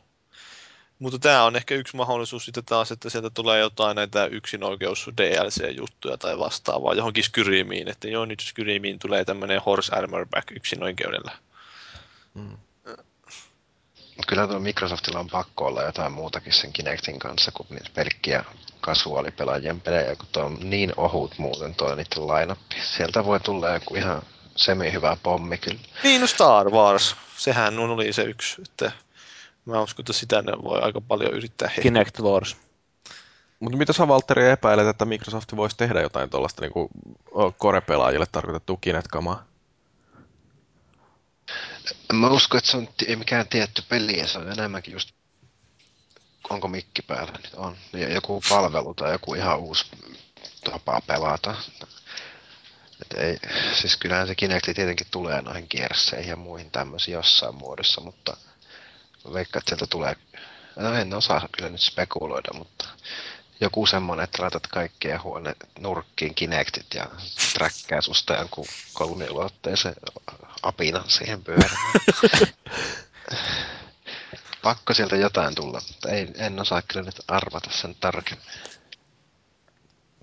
Mutta 0.99 1.19
tämä 1.19 1.45
on 1.45 1.57
ehkä 1.57 1.75
yksi 1.75 1.97
mahdollisuus 1.97 2.45
sitten 2.45 2.65
taas, 2.65 2.93
että 2.93 3.11
sieltä 3.11 3.31
tulee 3.31 3.61
jotain 3.61 3.95
näitä 3.95 4.27
yksinoikeus 4.27 5.11
DLC-juttuja 5.17 6.17
tai 6.17 6.39
vastaavaa 6.39 6.95
johonkin 6.95 7.25
Skyrimiin, 7.25 7.89
että 7.89 8.09
joo, 8.09 8.25
nyt 8.25 8.41
Skyrimiin 8.41 8.99
tulee 8.99 9.25
tämmöinen 9.25 9.61
Horse 9.67 9.97
Armorback 9.97 10.51
yksinoikeudella. 10.51 11.33
Mut 12.35 12.66
Kyllä 14.27 14.49
tuo 14.49 14.59
Microsoftilla 14.59 15.21
on 15.21 15.29
pakko 15.31 15.67
olla 15.67 15.83
jotain 15.83 16.13
muutakin 16.13 16.53
sen 16.53 16.73
Kinectin 16.73 17.19
kanssa 17.19 17.53
kuin 17.53 17.67
niitä 17.71 17.91
pelkkiä 17.95 18.45
kasuaalipelaajien 18.81 19.81
pelejä, 19.81 20.17
kun 20.17 20.27
tuo 20.33 20.45
on 20.45 20.59
niin 20.61 20.93
ohut 20.97 21.39
muuten 21.39 21.75
tuo 21.75 21.95
niiden 21.95 22.27
lainappi. 22.27 22.77
Sieltä 22.83 23.25
voi 23.25 23.41
tulla 23.41 23.69
joku 23.69 23.95
ihan 23.95 24.23
semi-hyvä 24.57 25.17
pommi 25.23 25.59
kyllä. 25.59 25.81
Niin, 26.03 26.21
no 26.21 26.27
Star 26.27 26.71
Wars, 26.71 27.17
sehän 27.37 27.79
on 27.79 27.91
oli 27.91 28.13
se 28.13 28.23
yksi, 28.23 28.63
että 28.63 28.93
mä 29.65 29.81
uskon, 29.81 30.03
että 30.03 30.13
sitä 30.13 30.43
ne 30.43 30.53
voi 30.65 30.81
aika 30.81 31.01
paljon 31.01 31.33
yrittää 31.33 31.71
he. 31.77 31.83
Kinect 31.83 32.21
Wars. 32.21 32.57
Mutta 33.61 33.79
mitä 33.79 33.93
sä 33.93 34.09
Valtteri 34.09 34.51
epäilet, 34.51 34.87
että 34.87 35.05
Microsoft 35.05 35.57
voisi 35.57 35.77
tehdä 35.77 36.01
jotain 36.01 36.31
tuollaista 36.31 36.63
niin 36.63 36.73
Core-pelaajille 37.35 38.27
tarkoitettua 38.33 38.79
Kinect-kamaa? 38.81 39.45
Mä 42.13 42.29
uskon, 42.29 42.59
että 42.59 42.71
se 42.71 42.77
on 42.77 42.89
ei 43.07 43.17
mikään 43.17 43.49
tietty 43.49 43.83
peli, 43.89 44.29
se 44.29 44.39
on 44.39 44.53
enemmänkin 44.53 44.93
just 44.93 45.11
onko 46.51 46.69
mikki 46.69 47.03
päällä 47.03 47.33
nyt 47.33 47.51
on. 47.55 47.77
Ja 47.93 48.13
joku 48.15 48.43
palvelu 48.49 48.95
tai 48.95 49.13
joku 49.13 49.35
ihan 49.35 49.59
uusi 49.59 49.85
tapa 50.65 51.01
pelata. 51.07 51.55
Et 53.03 53.19
ei, 53.19 53.39
siis 53.81 53.97
kyllähän 53.97 54.27
se 54.27 54.35
Kinecti 54.35 54.75
tietenkin 54.75 55.07
tulee 55.11 55.43
noihin 55.43 55.69
kiersseihin 55.69 56.31
ja 56.31 56.37
muihin 56.37 56.71
tämmöisiin 56.71 57.13
jossain 57.13 57.55
muodossa, 57.55 58.01
mutta 58.01 58.37
veikkaan, 59.33 59.61
että 59.61 59.71
sieltä 59.71 59.87
tulee, 59.87 60.17
no 60.77 60.95
en 60.95 61.15
osaa 61.15 61.49
kyllä 61.53 61.71
nyt 61.71 61.81
spekuloida, 61.81 62.53
mutta 62.55 62.89
joku 63.61 63.87
semmonen, 63.87 64.25
että 64.25 64.43
laitat 64.43 64.67
kaikkien 64.67 65.23
huone 65.23 65.55
nurkkiin 65.79 66.35
Kinectit 66.35 66.95
ja 66.95 67.07
träkkää 67.55 68.01
susta 68.01 68.35
jonkun 68.35 68.67
kolmiulotteisen 68.93 69.95
apinan 70.67 71.11
siihen 71.11 71.43
pyörimään. 71.43 71.93
Pakko 74.63 74.95
sieltä 74.95 75.17
jotain 75.17 75.55
tulla, 75.55 75.81
mutta 75.89 76.09
ei, 76.11 76.29
en 76.39 76.61
osaa 76.61 76.83
kyllä 76.83 77.05
nyt 77.07 77.21
arvata 77.29 77.71
sen 77.71 77.95
tarkemmin. 78.01 78.47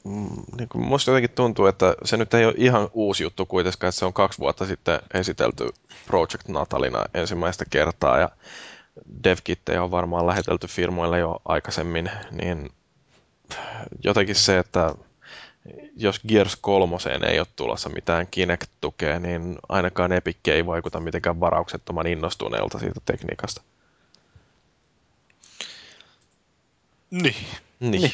Mm, 0.04 0.58
niin 0.58 0.70
kuin 0.70 0.86
musta 0.86 1.12
jotenkin 1.12 1.36
tuntuu, 1.36 1.66
että 1.66 1.96
se 2.06 2.18
nyt 2.18 2.34
ei 2.34 2.46
ole 2.46 2.54
ihan 2.58 2.90
uusi 2.94 3.24
juttu 3.24 3.46
kuitenkaan, 3.46 3.90
että 3.90 4.00
se 4.00 4.06
on 4.06 4.14
kaksi 4.14 4.40
vuotta 4.40 4.66
sitten 4.66 5.00
esitelty 5.14 5.70
Project 6.08 6.48
Natalina 6.48 7.06
ensimmäistä 7.14 7.66
kertaa 7.70 8.20
ja 8.20 8.30
devkittejä 9.24 9.84
on 9.84 9.92
varmaan 9.92 10.28
lähetelty 10.28 10.68
firmoille 10.68 11.20
jo 11.20 11.42
aikaisemmin, 11.46 12.12
niin 12.32 12.70
jotenkin 14.04 14.36
se, 14.36 14.60
että 14.60 14.96
jos 15.96 16.20
Gears 16.28 16.56
3 16.56 16.96
ei 17.28 17.40
ole 17.40 17.48
tulossa 17.56 17.90
mitään 17.90 18.28
Kinect-tukea, 18.28 19.20
niin 19.20 19.60
ainakaan 19.70 20.12
Epic 20.12 20.38
ei 20.48 20.66
vaikuta 20.66 21.00
mitenkään 21.00 21.40
varauksettoman 21.40 22.08
innostuneelta 22.08 22.80
siitä 22.80 23.00
tekniikasta. 23.06 23.62
Niin. 27.12 27.36
Niin. 27.80 28.02
Niin. 28.02 28.12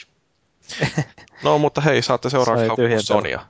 no 1.43 1.57
mutta 1.57 1.81
hei, 1.81 2.01
saatte 2.01 2.29
seuraavaksi. 2.29 3.05
Sonia. 3.05 3.45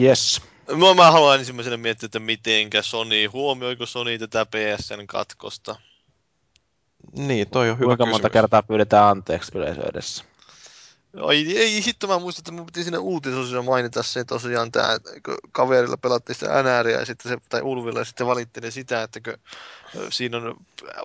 Yes. 0.00 0.42
Mä, 0.76 0.94
mä 0.94 1.10
haluan 1.10 1.38
ensimmäisenä 1.38 1.76
miettiä, 1.76 2.06
että 2.06 2.18
mitenkä 2.18 2.82
Sony, 2.82 3.26
huomioiko 3.26 3.86
Sony 3.86 4.18
tätä 4.18 4.46
PSN 4.46 5.06
katkosta? 5.06 5.76
Niin, 7.16 7.50
toi 7.50 7.70
on 7.70 7.78
hyvä 7.78 7.86
Kuinka 7.86 8.04
kysymys. 8.04 8.14
monta 8.14 8.30
kertaa 8.30 8.62
pyydetään 8.62 9.04
anteeksi 9.04 9.52
yleisö 9.54 9.82
edessä? 9.90 10.24
Ai, 11.22 11.56
ei, 11.56 11.86
hitto 11.86 12.06
mä 12.06 12.18
muistan, 12.18 12.40
että 12.40 12.52
mun 12.52 12.66
piti 12.66 12.82
siinä 12.82 12.98
uutisossa 12.98 13.62
mainita 13.62 14.02
se 14.02 14.24
tosiaan 14.24 14.72
tää, 14.72 14.98
kun 15.24 15.36
kaverilla 15.52 15.96
pelattiin 15.96 16.36
sitä 16.36 16.62
NRiä 16.62 16.98
ja 16.98 17.06
sitten 17.06 17.32
se, 17.32 17.38
tai 17.48 17.62
Ulvilla 17.62 17.98
ja 17.98 18.04
sitten 18.04 18.26
valitteli 18.26 18.70
sitä, 18.70 19.02
että 19.02 19.20
kun 19.20 19.34
siinä 20.10 20.36
on, 20.36 20.56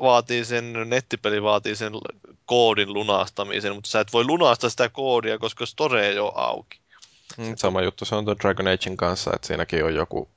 vaatii 0.01 0.45
sen, 0.45 0.73
nettipeli 0.85 1.43
vaatii 1.43 1.75
sen 1.75 1.93
koodin 2.45 2.93
lunastamisen, 2.93 3.75
mutta 3.75 3.89
sä 3.89 3.99
et 3.99 4.13
voi 4.13 4.23
lunastaa 4.23 4.69
sitä 4.69 4.89
koodia, 4.89 5.37
koska 5.37 5.65
store 5.65 6.07
ei 6.07 6.19
ole 6.19 6.31
auki. 6.35 6.79
Mm, 7.37 7.55
Sama 7.55 7.81
juttu 7.81 8.05
se 8.05 8.15
on 8.15 8.25
tuon 8.25 8.37
Dragon 8.39 8.67
Agein 8.67 8.97
kanssa, 8.97 9.31
että 9.35 9.47
siinäkin 9.47 9.85
on 9.85 9.95
joku 9.95 10.29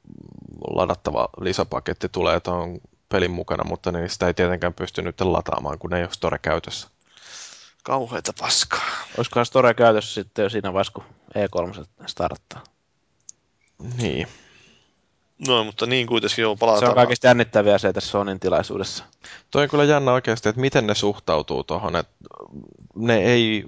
ladattava 0.71 1.29
lisäpaketti 1.41 2.09
tulee 2.09 2.41
tuon 2.41 2.81
pelin 3.09 3.31
mukana, 3.31 3.65
mutta 3.65 3.93
niin 3.93 4.11
sitä 4.11 4.27
ei 4.27 4.35
tietenkään 4.35 4.75
pysty 4.75 5.03
nyt 5.03 5.21
lataamaan, 5.21 5.79
kun 5.79 5.95
ei 5.95 6.03
ole 6.03 6.13
store 6.13 6.39
käytössä. 6.39 6.89
Kauheita 7.83 8.33
paskaa. 8.41 8.81
Olisikohan 9.19 9.47
Store 9.47 9.75
käytössä 9.75 10.15
sitten 10.15 10.43
jo 10.43 10.49
siinä 10.49 10.73
vaiheessa, 10.73 10.93
kun 10.93 11.05
E3 11.39 11.85
starttaa? 12.07 12.65
Niin. 13.97 14.27
No, 15.49 15.65
mutta 15.65 15.87
niin 15.87 16.07
kuitenkin 16.07 16.43
joo, 16.43 16.57
palataan. 16.57 16.81
Se 16.81 16.89
on 16.89 16.95
kaikista 16.95 17.27
jännittäviä 17.27 17.79
se 17.79 17.93
tässä 17.93 18.11
Sonin 18.11 18.41
tilaisuudessa. 18.41 19.05
Toi 19.51 19.63
on 19.63 19.69
kyllä 19.69 19.85
jännä 19.85 20.13
oikeasti, 20.13 20.49
että 20.49 20.61
miten 20.61 20.87
ne 20.87 20.95
suhtautuu 20.95 21.65
tuohon, 21.65 21.97
että 21.97 22.13
ne 22.95 23.19
ei, 23.19 23.65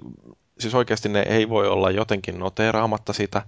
siis 0.59 0.75
oikeasti 0.75 1.09
ne 1.09 1.21
ei 1.21 1.49
voi 1.49 1.67
olla 1.67 1.91
jotenkin 1.91 2.39
noteeraamatta 2.39 3.13
sitä, 3.13 3.41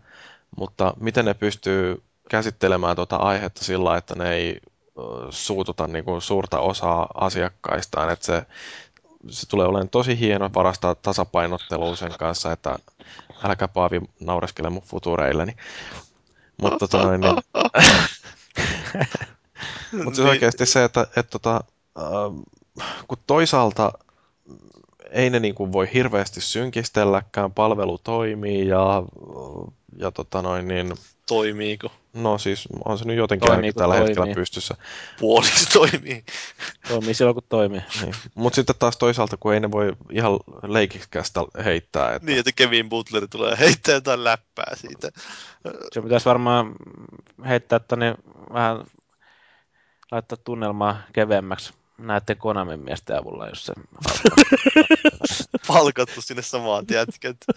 mutta 0.57 0.93
miten 0.99 1.25
ne 1.25 1.33
pystyy 1.33 2.03
käsittelemään 2.29 2.95
tuota 2.95 3.15
aihetta 3.15 3.65
sillä, 3.65 3.97
että 3.97 4.15
ne 4.15 4.33
ei 4.33 4.59
suututa 5.29 5.87
niin 5.87 6.05
kuin 6.05 6.21
suurta 6.21 6.59
osaa 6.59 7.07
asiakkaistaan, 7.13 8.09
että 8.09 8.25
se, 8.25 8.45
se 9.29 9.47
tulee 9.47 9.67
olemaan 9.67 9.89
tosi 9.89 10.19
hieno 10.19 10.49
parasta 10.49 10.95
tasapainottelua 10.95 11.95
sen 11.95 12.11
kanssa, 12.19 12.51
että 12.51 12.79
älkää 13.43 13.67
Paavi 13.67 14.01
naureskele 14.19 14.69
mun 14.69 14.81
futureilleni. 14.81 15.55
Mutta 16.61 16.87
tota 16.87 17.17
niin... 17.17 17.21
Mutta 20.03 20.15
siis 20.15 20.27
oikeasti 20.27 20.65
se, 20.65 20.83
että, 20.83 21.01
että 21.01 21.23
tota, 21.31 21.63
äh, 21.97 22.03
kun 23.07 23.17
toisaalta 23.27 23.91
ei 25.11 25.29
ne 25.29 25.39
niin 25.39 25.55
kuin 25.55 25.71
voi 25.71 25.89
hirveästi 25.93 26.41
synkistelläkään, 26.41 27.53
palvelu 27.53 27.97
toimii 27.97 28.67
ja, 28.67 29.03
ja 29.97 30.11
tota 30.11 30.41
noin, 30.41 30.67
niin, 30.67 30.93
Toimiiko? 31.27 31.91
No 32.17 32.37
siis 32.37 32.67
on 32.85 32.97
se 32.97 33.05
nyt 33.05 33.17
jotenkin 33.17 33.47
Toimii, 33.47 33.73
tällä 33.73 33.95
toimii. 33.95 34.09
hetkellä 34.09 34.35
pystyssä. 34.35 34.75
Puoliksi 35.19 35.65
toimii. 35.73 36.23
Toimii 36.87 37.13
silloin, 37.13 37.33
kun 37.33 37.43
toimii. 37.49 37.81
Niin. 38.01 38.13
Mutta 38.35 38.55
sitten 38.55 38.75
taas 38.79 38.97
toisaalta, 38.97 39.37
kun 39.37 39.53
ei 39.53 39.59
ne 39.59 39.71
voi 39.71 39.93
ihan 40.11 40.39
leikikkästä 40.63 41.39
heittää. 41.65 42.15
Että... 42.15 42.25
Niin, 42.25 42.39
että 42.39 42.51
Kevin 42.51 42.89
Butler 42.89 43.27
tulee 43.27 43.57
heittää 43.59 43.95
jotain 43.95 44.23
läppää 44.23 44.75
siitä. 44.75 45.09
Se 45.93 46.01
pitäisi 46.01 46.25
varmaan 46.25 46.75
heittää 47.47 47.79
tänne 47.79 48.15
vähän 48.53 48.83
laittaa 50.11 50.37
tunnelmaa 50.43 51.01
keveämmäksi 51.13 51.73
näiden 51.97 52.37
Konamin 52.37 52.79
miesten 52.79 53.17
avulla, 53.17 53.47
jos 53.47 53.65
se 53.65 53.73
Palkattu 55.67 56.21
sinne 56.21 56.41
samaan, 56.41 56.85
tiedätkö? 56.85 57.29
että 57.29 57.53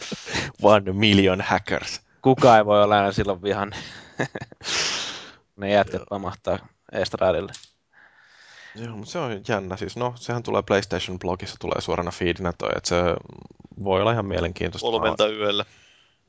One 0.62 0.92
million 0.92 1.40
hackers. 1.40 2.00
Kukaan 2.22 2.58
ei 2.58 2.66
voi 2.66 2.82
olla 2.82 2.96
aina 2.96 3.12
silloin 3.12 3.42
vihan. 3.42 3.72
ne 5.56 5.70
jätkät 5.72 6.02
pamahtaa 6.10 6.58
estradille. 6.92 7.52
Joo, 8.74 8.96
mutta 8.96 9.12
se 9.12 9.18
on 9.18 9.40
jännä. 9.48 9.76
Siis, 9.76 9.96
no, 9.96 10.12
sehän 10.16 10.42
tulee 10.42 10.62
PlayStation-blogissa, 10.62 11.56
tulee 11.60 11.80
suorana 11.80 12.10
feedinä 12.10 12.52
toi, 12.58 12.70
että 12.76 12.88
se 12.88 12.96
voi 13.84 14.00
olla 14.00 14.12
ihan 14.12 14.26
mielenkiintoista. 14.26 14.86
Kolmelta 14.86 15.28
yöllä. 15.28 15.64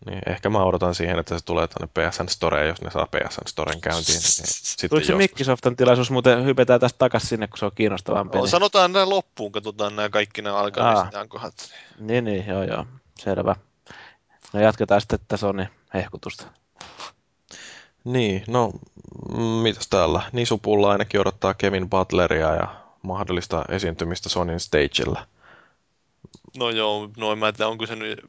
Niin, 0.05 0.21
ehkä 0.27 0.49
mä 0.49 0.63
odotan 0.63 0.95
siihen, 0.95 1.19
että 1.19 1.39
se 1.39 1.45
tulee 1.45 1.67
tuonne 1.67 2.09
PSN 2.09 2.29
Storeen, 2.29 2.67
jos 2.67 2.81
ne 2.81 2.91
saa 2.91 3.07
PSN 3.07 3.47
Storen 3.47 3.81
käyntiin. 3.81 4.13
Niin 4.13 4.21
sitten 4.47 4.89
Tuliko 4.89 5.07
se. 5.07 5.15
Microsoftin 5.15 5.75
tilaisuus 5.75 6.11
muuten 6.11 6.45
hypätään 6.45 6.79
tästä 6.79 6.97
takaisin 6.97 7.29
sinne, 7.29 7.47
kun 7.47 7.57
se 7.57 7.65
on 7.65 7.71
kiinnostavampi? 7.75 8.37
No, 8.37 8.43
niin- 8.43 8.51
sanotaan 8.51 8.93
näin 8.93 9.09
loppuun, 9.09 9.51
katsotaan 9.51 9.95
nämä 9.95 10.09
kaikki 10.09 10.41
nämä 10.41 10.57
alkavat 10.57 11.15
Aa. 11.15 11.27
kohdat. 11.27 11.53
Niin, 11.99 12.23
niin, 12.23 12.47
joo, 12.47 12.63
joo. 12.63 12.85
Selvä. 13.19 13.55
No 14.53 14.61
jatketaan 14.61 15.01
sitten 15.01 15.37
Sony 15.37 15.65
hehkutusta. 15.93 16.45
Niin, 18.03 18.43
no, 18.47 18.71
mitäs 19.61 19.87
täällä? 19.87 20.21
Nisupulla 20.31 20.91
ainakin 20.91 21.21
odottaa 21.21 21.53
Kevin 21.53 21.89
Butleria 21.89 22.55
ja 22.55 22.75
mahdollista 23.01 23.65
esiintymistä 23.69 24.29
Sonin 24.29 24.59
stagella. 24.59 25.27
No 26.57 26.69
joo, 26.69 27.09
no 27.17 27.31
en 27.31 27.37
mä 27.37 27.51
tiedä, 27.51 27.69
onko 27.69 27.85
se 27.85 27.95
nyt... 27.95 28.19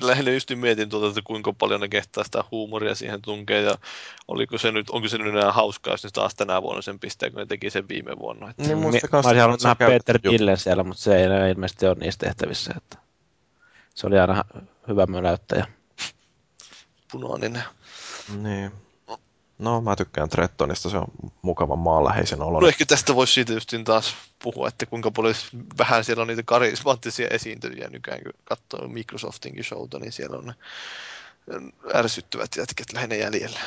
Lähinnä 0.00 0.30
just 0.30 0.50
mietin 0.54 0.88
tuota, 0.88 1.06
että 1.06 1.20
kuinka 1.24 1.52
paljon 1.52 1.80
ne 1.80 1.88
kehtaa 1.88 2.24
sitä 2.24 2.44
huumoria 2.50 2.94
siihen 2.94 3.22
tunkeen 3.22 3.64
ja 3.64 3.74
oliko 4.28 4.58
se 4.58 4.72
nyt, 4.72 4.90
onko 4.90 5.08
se 5.08 5.18
nyt 5.18 5.34
enää 5.34 5.52
hauskaa, 5.52 5.92
jos 5.92 6.04
ne 6.04 6.10
taas 6.12 6.34
tänä 6.34 6.62
vuonna 6.62 6.82
sen 6.82 6.98
pistää, 6.98 7.30
kun 7.30 7.38
ne 7.38 7.46
teki 7.46 7.70
sen 7.70 7.88
viime 7.88 8.18
vuonna. 8.18 8.50
Että 8.50 8.62
Niin, 8.62 8.78
mä 8.78 8.86
olisin 8.86 9.40
halunnut 9.40 9.62
nähdä 9.62 9.86
Peter. 9.86 10.18
Dillen 10.30 10.56
siellä, 10.56 10.84
mutta 10.84 11.02
se 11.02 11.16
ei 11.16 11.22
enää 11.22 11.48
ilmeisesti 11.48 11.86
ole 11.86 11.96
niissä 12.00 12.18
tehtävissä. 12.18 12.74
Että 12.76 12.98
se 13.94 14.06
oli 14.06 14.18
aina 14.18 14.44
hyvä 14.88 15.06
möläyttäjä. 15.06 15.66
Punainen. 17.12 17.62
Niin. 18.42 18.72
No, 19.58 19.80
mä 19.80 19.96
tykkään 19.96 20.28
Trettonista, 20.28 20.90
se 20.90 20.96
on 20.96 21.06
mukavan 21.42 21.78
maanläheisen 21.78 22.38
No 22.38 22.46
oloinen. 22.46 22.68
ehkä 22.68 22.86
tästä 22.86 23.14
voisi 23.14 23.32
siitä 23.32 23.52
justiin 23.52 23.84
taas 23.84 24.14
puhua, 24.42 24.68
että 24.68 24.86
kuinka 24.86 25.10
paljon 25.10 25.34
vähän 25.78 26.04
siellä 26.04 26.20
on 26.20 26.28
niitä 26.28 26.42
karismaattisia 26.42 27.28
esiintyjiä 27.28 27.88
nykyään, 27.88 28.22
kun 28.22 28.32
katsoo 28.44 28.88
Microsoftinkin 28.88 29.64
showta, 29.64 29.98
niin 29.98 30.12
siellä 30.12 30.38
on 30.38 30.46
ne 30.46 30.54
ärsyttävät 31.94 32.50
jätkät 32.56 32.92
lähinnä 32.92 33.14
jäljellä. 33.16 33.60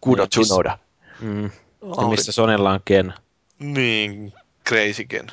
Kudo 0.00 0.26
Tsunoda. 0.26 0.78
Mm. 1.20 1.44
Ja 1.82 2.08
missä 2.10 2.32
Sonilla 2.32 2.70
on 2.70 2.80
Ken. 2.84 3.14
Niin, 3.58 4.32
Crazy 4.68 5.04
Ken. 5.04 5.26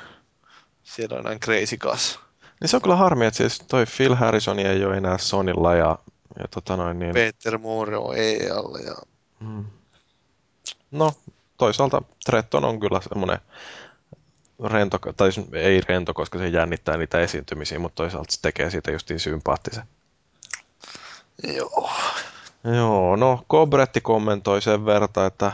Siellä 0.84 1.18
on 1.18 1.24
näin 1.24 1.40
Crazy 1.40 1.78
Kas. 1.78 2.20
Niin 2.62 2.70
se 2.70 2.76
on 2.76 2.82
kyllä 2.82 2.96
harmi, 2.96 3.26
että 3.26 3.38
siis 3.38 3.60
toi 3.68 3.86
Phil 3.98 4.16
Harrison 4.16 4.60
ei 4.60 4.86
ole 4.86 4.98
enää 4.98 5.18
Sonilla 5.18 5.76
ja, 5.76 6.00
ja 6.40 6.46
tota 6.48 6.78
noin 6.78 7.00
niin... 7.00 7.14
Peter 7.14 7.58
Moore 7.58 7.98
on 7.98 8.16
EAlle 8.18 8.80
ja 8.80 8.96
Mm. 9.40 9.66
No, 10.92 11.14
toisaalta 11.58 12.02
Tretton 12.26 12.66
on 12.66 12.80
kyllä 12.80 13.02
semmoinen 13.10 13.38
rento, 14.64 15.00
tai 15.18 15.32
siis 15.32 15.48
ei 15.54 15.82
rento, 15.88 16.14
koska 16.14 16.38
se 16.38 16.48
jännittää 16.48 16.98
niitä 16.98 17.20
esiintymisiä, 17.20 17.80
mutta 17.80 17.96
toisaalta 17.96 18.32
se 18.32 18.42
tekee 18.42 18.70
siitä 18.70 18.92
justiin 18.92 19.20
sympaattisen. 19.20 19.84
joo. 21.56 21.90
Joo, 22.64 23.16
no 23.16 23.44
Kobretti 23.48 24.02
kommentoi 24.02 24.62
sen 24.62 24.86
verran, 24.86 25.10
että 25.28 25.52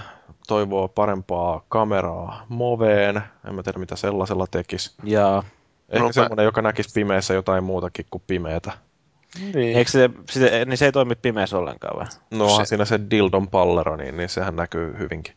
toivoo 0.47 0.87
parempaa 0.87 1.61
kameraa 1.69 2.45
Moveen. 2.49 3.21
En 3.47 3.55
mä 3.55 3.63
tiedä, 3.63 3.79
mitä 3.79 3.95
sellaisella 3.95 4.47
tekisi. 4.51 4.93
Ja 5.03 5.43
Ehkä 5.89 5.99
No 5.99 5.99
no, 5.99 6.07
mä- 6.07 6.13
semmoinen, 6.13 6.43
joka 6.43 6.61
näkisi 6.61 6.89
pimeässä 6.93 7.33
jotain 7.33 7.63
muutakin 7.63 8.05
kuin 8.11 8.23
pimeätä. 8.27 8.71
Niin. 9.39 9.77
eikö 9.77 9.91
se, 9.91 10.09
se, 10.31 10.65
niin 10.65 10.77
se 10.77 10.85
ei 10.85 10.91
toimi 10.91 11.15
pimeässä 11.15 11.57
ollenkaan 11.57 11.99
vai? 11.99 12.05
No 12.31 12.57
Se- 12.57 12.65
siinä 12.65 12.85
se 12.85 12.99
Dildon 13.09 13.47
pallero, 13.47 13.95
niin, 13.95 14.17
niin 14.17 14.29
sehän 14.29 14.55
näkyy 14.55 14.95
hyvinkin. 14.99 15.35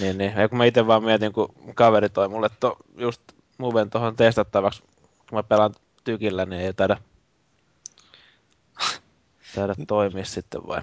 Niin, 0.00 0.18
niin. 0.18 0.32
Ja 0.36 0.48
kun 0.48 0.58
mä 0.58 0.64
itse 0.64 0.86
vaan 0.86 1.04
mietin, 1.04 1.32
kun 1.32 1.54
kaveri 1.74 2.08
toi 2.08 2.28
mulle 2.28 2.50
to, 2.60 2.76
just 2.96 3.20
Moven 3.58 3.90
tuohon 3.90 4.16
testattavaksi, 4.16 4.82
kun 5.28 5.38
mä 5.38 5.42
pelaan 5.42 5.74
tykillä, 6.04 6.46
niin 6.46 6.62
ei 6.62 6.72
taida, 6.72 6.96
taida 9.54 9.74
toimia 9.88 10.24
sitten 10.24 10.66
vai? 10.66 10.82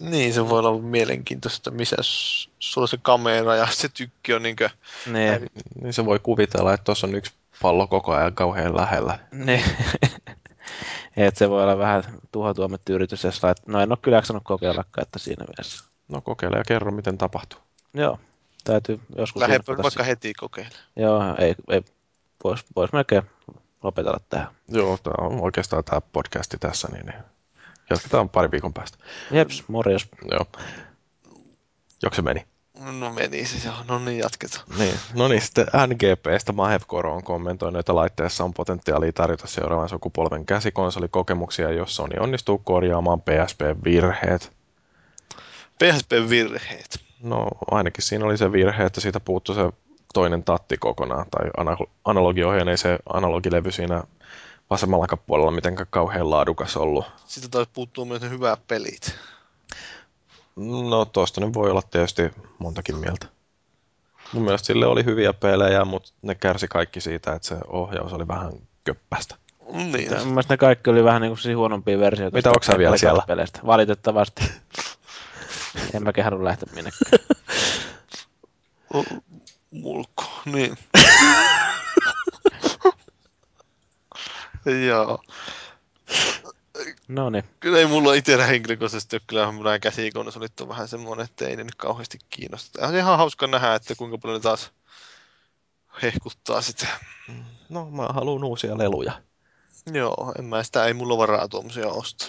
Niin, 0.00 0.34
se 0.34 0.48
voi 0.48 0.58
olla 0.58 0.78
mielenkiintoista, 0.82 1.70
missä 1.70 1.96
sulla 2.58 2.86
se 2.86 2.98
kamera 3.02 3.56
ja 3.56 3.66
se 3.70 3.88
tykki 3.88 4.34
on 4.34 4.42
niinkö... 4.42 4.70
Niin, 5.12 5.50
Niin 5.82 5.92
se 5.92 6.04
voi 6.04 6.18
kuvitella, 6.18 6.74
että 6.74 6.84
tuossa 6.84 7.06
on 7.06 7.14
yksi 7.14 7.32
pallo 7.62 7.86
koko 7.86 8.12
ajan 8.12 8.34
kauhean 8.34 8.76
lähellä. 8.76 9.18
niin. 9.32 9.62
Et 11.26 11.36
se 11.36 11.50
voi 11.50 11.62
olla 11.62 11.78
vähän 11.78 12.04
tuhatuomettu 12.32 12.92
yritys, 12.92 13.24
jos 13.24 13.42
lait... 13.42 13.66
No 13.66 13.80
en 13.80 13.92
ole 13.92 13.98
kyllä 14.02 14.16
jaksanut 14.16 14.42
kokeillakaan, 14.44 15.02
että 15.02 15.18
siinä 15.18 15.44
mielessä. 15.48 15.84
No 16.08 16.20
kokeile 16.20 16.56
ja 16.58 16.64
kerro, 16.66 16.90
miten 16.92 17.18
tapahtuu. 17.18 17.60
Joo, 17.94 18.18
täytyy 18.64 19.00
joskus 19.16 19.40
Lähde 19.40 19.60
vaikka 19.68 20.02
si- 20.04 20.08
heti 20.08 20.34
kokeile. 20.34 20.70
Joo, 20.96 21.22
ei, 21.38 21.54
ei 21.68 21.82
voisi 22.44 22.64
vois 22.76 22.92
melkein 22.92 23.22
lopetella 23.82 24.20
tähän. 24.28 24.48
Joo, 24.68 24.98
tämä 25.02 25.26
on 25.26 25.40
oikeastaan 25.40 25.84
tämä 25.84 26.00
podcasti 26.00 26.56
tässä, 26.60 26.88
niin, 26.92 27.06
niin 27.06 27.18
jatketaan 27.90 28.28
pari 28.28 28.50
viikon 28.50 28.74
päästä. 28.74 28.98
Jeps, 29.30 29.64
morjens. 29.68 30.08
Joo. 30.30 30.46
Joko 32.02 32.16
se 32.16 32.22
meni? 32.22 32.46
No 32.78 33.12
meni 33.12 33.46
se, 33.46 33.68
joo. 33.68 33.76
No 33.88 33.98
niin, 33.98 34.18
jatketaan. 34.18 34.64
Niin. 34.78 34.94
No 35.14 35.28
niin, 35.28 35.42
sitten 35.42 35.66
NGPstä 35.86 36.52
Mahev 36.52 36.82
Koro 36.86 37.14
on 37.14 37.24
kommentoinut, 37.24 37.80
että 37.80 37.94
laitteessa 37.94 38.44
on 38.44 38.54
potentiaalia 38.54 39.12
tarjota 39.12 39.46
seuraavan 39.46 39.88
sukupolven 39.88 40.46
käsikonsolikokemuksia, 40.46 41.70
jos 41.70 41.96
Sony 41.96 42.16
onnistuu 42.20 42.58
korjaamaan 42.58 43.20
PSP-virheet. 43.20 44.52
PSP-virheet. 45.84 47.00
No 47.22 47.48
ainakin 47.70 48.04
siinä 48.04 48.24
oli 48.24 48.36
se 48.36 48.52
virhe, 48.52 48.84
että 48.84 49.00
siitä 49.00 49.20
puuttui 49.20 49.54
se 49.54 49.72
toinen 50.14 50.44
tatti 50.44 50.76
kokonaan, 50.76 51.26
tai 51.30 51.50
ana- 51.56 51.76
analogiohjeen 52.04 52.68
ei 52.68 52.76
se 52.76 52.98
analogilevy 53.12 53.72
siinä 53.72 54.02
vasemmalla 54.70 55.16
puolella 55.26 55.50
mitenkään 55.50 55.86
kauhean 55.90 56.30
laadukas 56.30 56.76
ollut. 56.76 57.04
Sitten 57.26 57.50
taas 57.50 57.68
puuttuu 57.72 58.04
myös 58.04 58.22
ne 58.22 58.30
hyvät 58.30 58.60
pelit. 58.68 59.14
No 60.58 61.04
tosta 61.04 61.40
nyt 61.40 61.54
voi 61.54 61.70
olla 61.70 61.82
tietysti 61.82 62.30
montakin 62.58 62.96
mieltä. 62.96 63.26
Mun 64.32 64.44
mielestä 64.44 64.66
sille 64.66 64.86
oli 64.86 65.04
hyviä 65.04 65.32
pelejä, 65.32 65.84
mutta 65.84 66.12
ne 66.22 66.34
kärsi 66.34 66.68
kaikki 66.68 67.00
siitä, 67.00 67.32
että 67.32 67.48
se 67.48 67.56
ohjaus 67.66 68.12
oli 68.12 68.28
vähän 68.28 68.52
köppästä. 68.84 69.36
Niin, 69.72 70.18
Mun 70.18 70.28
mielestä 70.28 70.52
ne 70.52 70.58
kaikki 70.58 70.90
oli 70.90 71.04
vähän 71.04 71.22
niin 71.22 71.36
kuin 71.42 71.56
huonompia 71.56 71.98
versioita. 71.98 72.36
Mitä, 72.36 72.48
onko 72.48 72.78
vielä 72.78 72.96
siellä? 72.96 73.22
Peleistä. 73.26 73.60
Valitettavasti. 73.66 74.42
en 75.94 76.02
mäkään 76.02 76.24
halua 76.24 76.44
lähteä 76.44 76.72
minnekään. 76.74 77.10
mulkku. 79.70 80.24
Niin. 80.44 80.78
Joo. 84.88 85.18
No 87.08 87.30
niin. 87.30 87.44
Kyllä 87.60 87.78
ei 87.78 87.86
mulla 87.86 88.14
itsellä 88.14 88.46
henkilökohtaisesti 88.46 89.16
ole 89.16 89.22
kyllä 89.26 89.52
nämä 89.52 89.78
käsikonsolit 89.78 90.60
on 90.60 90.68
vähän 90.68 90.88
semmoinen, 90.88 91.24
että 91.24 91.48
ei 91.48 91.56
ne 91.56 91.64
nyt 91.64 91.74
kauheasti 91.74 92.18
kiinnosta. 92.30 92.86
On 92.86 92.96
ihan 92.96 93.18
hauska 93.18 93.46
nähdä, 93.46 93.74
että 93.74 93.94
kuinka 93.94 94.18
paljon 94.18 94.38
ne 94.38 94.42
taas 94.42 94.72
hehkuttaa 96.02 96.62
sitä. 96.62 96.86
No, 97.68 97.90
mä 97.90 98.06
haluan 98.06 98.44
uusia 98.44 98.78
leluja. 98.78 99.22
Joo, 99.92 100.32
en 100.38 100.44
mä 100.44 100.62
sitä, 100.62 100.84
ei 100.84 100.94
mulla 100.94 101.18
varaa 101.18 101.48
tuommoisia 101.48 101.88
ostaa. 101.88 102.28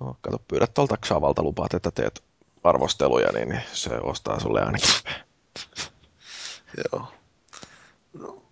No, 0.00 0.16
kato, 0.20 0.38
pyydät 0.48 0.74
tuolta 0.74 0.96
Xavalta 0.96 1.42
lupaat, 1.42 1.74
että 1.74 1.90
teet 1.90 2.24
arvosteluja, 2.64 3.32
niin 3.32 3.62
se 3.72 3.90
ostaa 3.90 4.40
sulle 4.40 4.62
ainakin. 4.62 4.90
Joo. 6.92 7.12
No, 8.12 8.42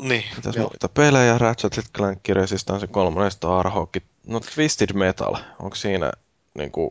niin, 0.00 0.24
Mitäs 0.36 0.56
joo. 0.56 0.68
muita 0.68 0.88
pelejä? 0.88 1.38
Ratchet 1.38 1.90
Clank 1.96 2.28
Resistance 2.28 2.86
3 2.86 3.30
Starhawk. 3.30 3.96
No 4.26 4.40
Twisted 4.40 4.92
Metal, 4.92 5.36
onko 5.58 5.76
siinä 5.76 6.12
niinku... 6.54 6.90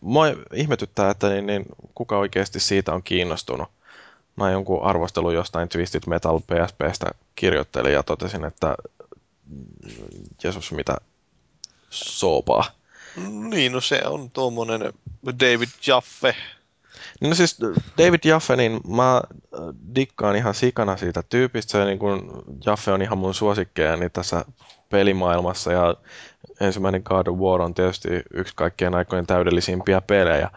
Mua 0.00 0.26
ihmetyttää, 0.54 1.10
että 1.10 1.28
niin, 1.28 1.46
niin, 1.46 1.64
kuka 1.94 2.18
oikeasti 2.18 2.60
siitä 2.60 2.94
on 2.94 3.02
kiinnostunut. 3.02 3.68
Mä 4.36 4.50
jonkun 4.50 4.82
arvostelun 4.82 5.34
jostain 5.34 5.68
Twisted 5.68 6.02
Metal 6.06 6.40
PSPstä 6.40 7.06
kirjoittelin 7.34 7.92
ja 7.92 8.02
totesin, 8.02 8.44
että 8.44 8.74
Jeesus, 10.44 10.72
mitä 10.72 10.96
soopaa. 11.90 12.64
Niin, 13.30 13.72
no 13.72 13.80
se 13.80 14.02
on 14.04 14.30
tuommoinen 14.30 14.92
David 15.26 15.68
Jaffe. 15.86 16.36
No 17.20 17.34
siis 17.34 17.58
David 17.98 18.20
Jaffe, 18.24 18.56
niin 18.56 18.80
mä 18.88 19.16
äh, 19.16 19.22
dikkaan 19.94 20.36
ihan 20.36 20.54
sikana 20.54 20.96
siitä 20.96 21.22
tyypistä. 21.22 21.72
Se, 21.72 21.84
niin 21.84 21.98
kun 21.98 22.44
Jaffe 22.66 22.92
on 22.92 23.02
ihan 23.02 23.18
mun 23.18 23.34
suosikkeja 23.34 23.96
niin 23.96 24.10
tässä 24.10 24.44
pelimaailmassa 24.90 25.72
ja 25.72 25.94
ensimmäinen 26.60 27.02
God 27.04 27.26
of 27.26 27.38
War 27.38 27.62
on 27.62 27.74
tietysti 27.74 28.08
yksi 28.34 28.52
kaikkien 28.56 28.94
aikojen 28.94 29.26
täydellisimpiä 29.26 30.00
pelejä. 30.00 30.50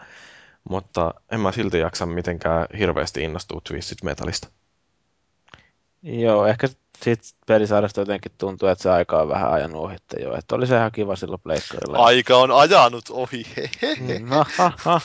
Mutta 0.68 1.14
en 1.32 1.40
mä 1.40 1.52
silti 1.52 1.78
jaksa 1.78 2.06
mitenkään 2.06 2.66
hirveästi 2.78 3.22
innostua 3.22 3.60
Twisted 3.68 3.98
Metalista. 4.04 4.48
Joo, 6.02 6.46
ehkä 6.46 6.68
siitä 7.02 7.24
pelisarjasta 7.46 8.00
jotenkin 8.00 8.32
tuntuu, 8.38 8.68
että 8.68 8.82
se 8.82 8.90
aika 8.90 9.22
on 9.22 9.28
vähän 9.28 9.50
ajanut 9.50 9.84
ohi. 9.84 9.94
Että 9.94 10.16
joo, 10.20 10.36
että 10.36 10.54
oli 10.54 10.66
se 10.66 10.76
ihan 10.76 10.92
kiva 10.92 11.16
silloin 11.16 11.40
pleikkarilla. 11.40 11.98
Aika 11.98 12.36
on 12.36 12.50
ajanut 12.50 13.04
ohi. 13.10 13.46
Hehehe. 13.56 14.18
Mm, 14.18 14.28
ha, 14.28 14.46
ha, 14.56 14.72
ha. 14.84 15.00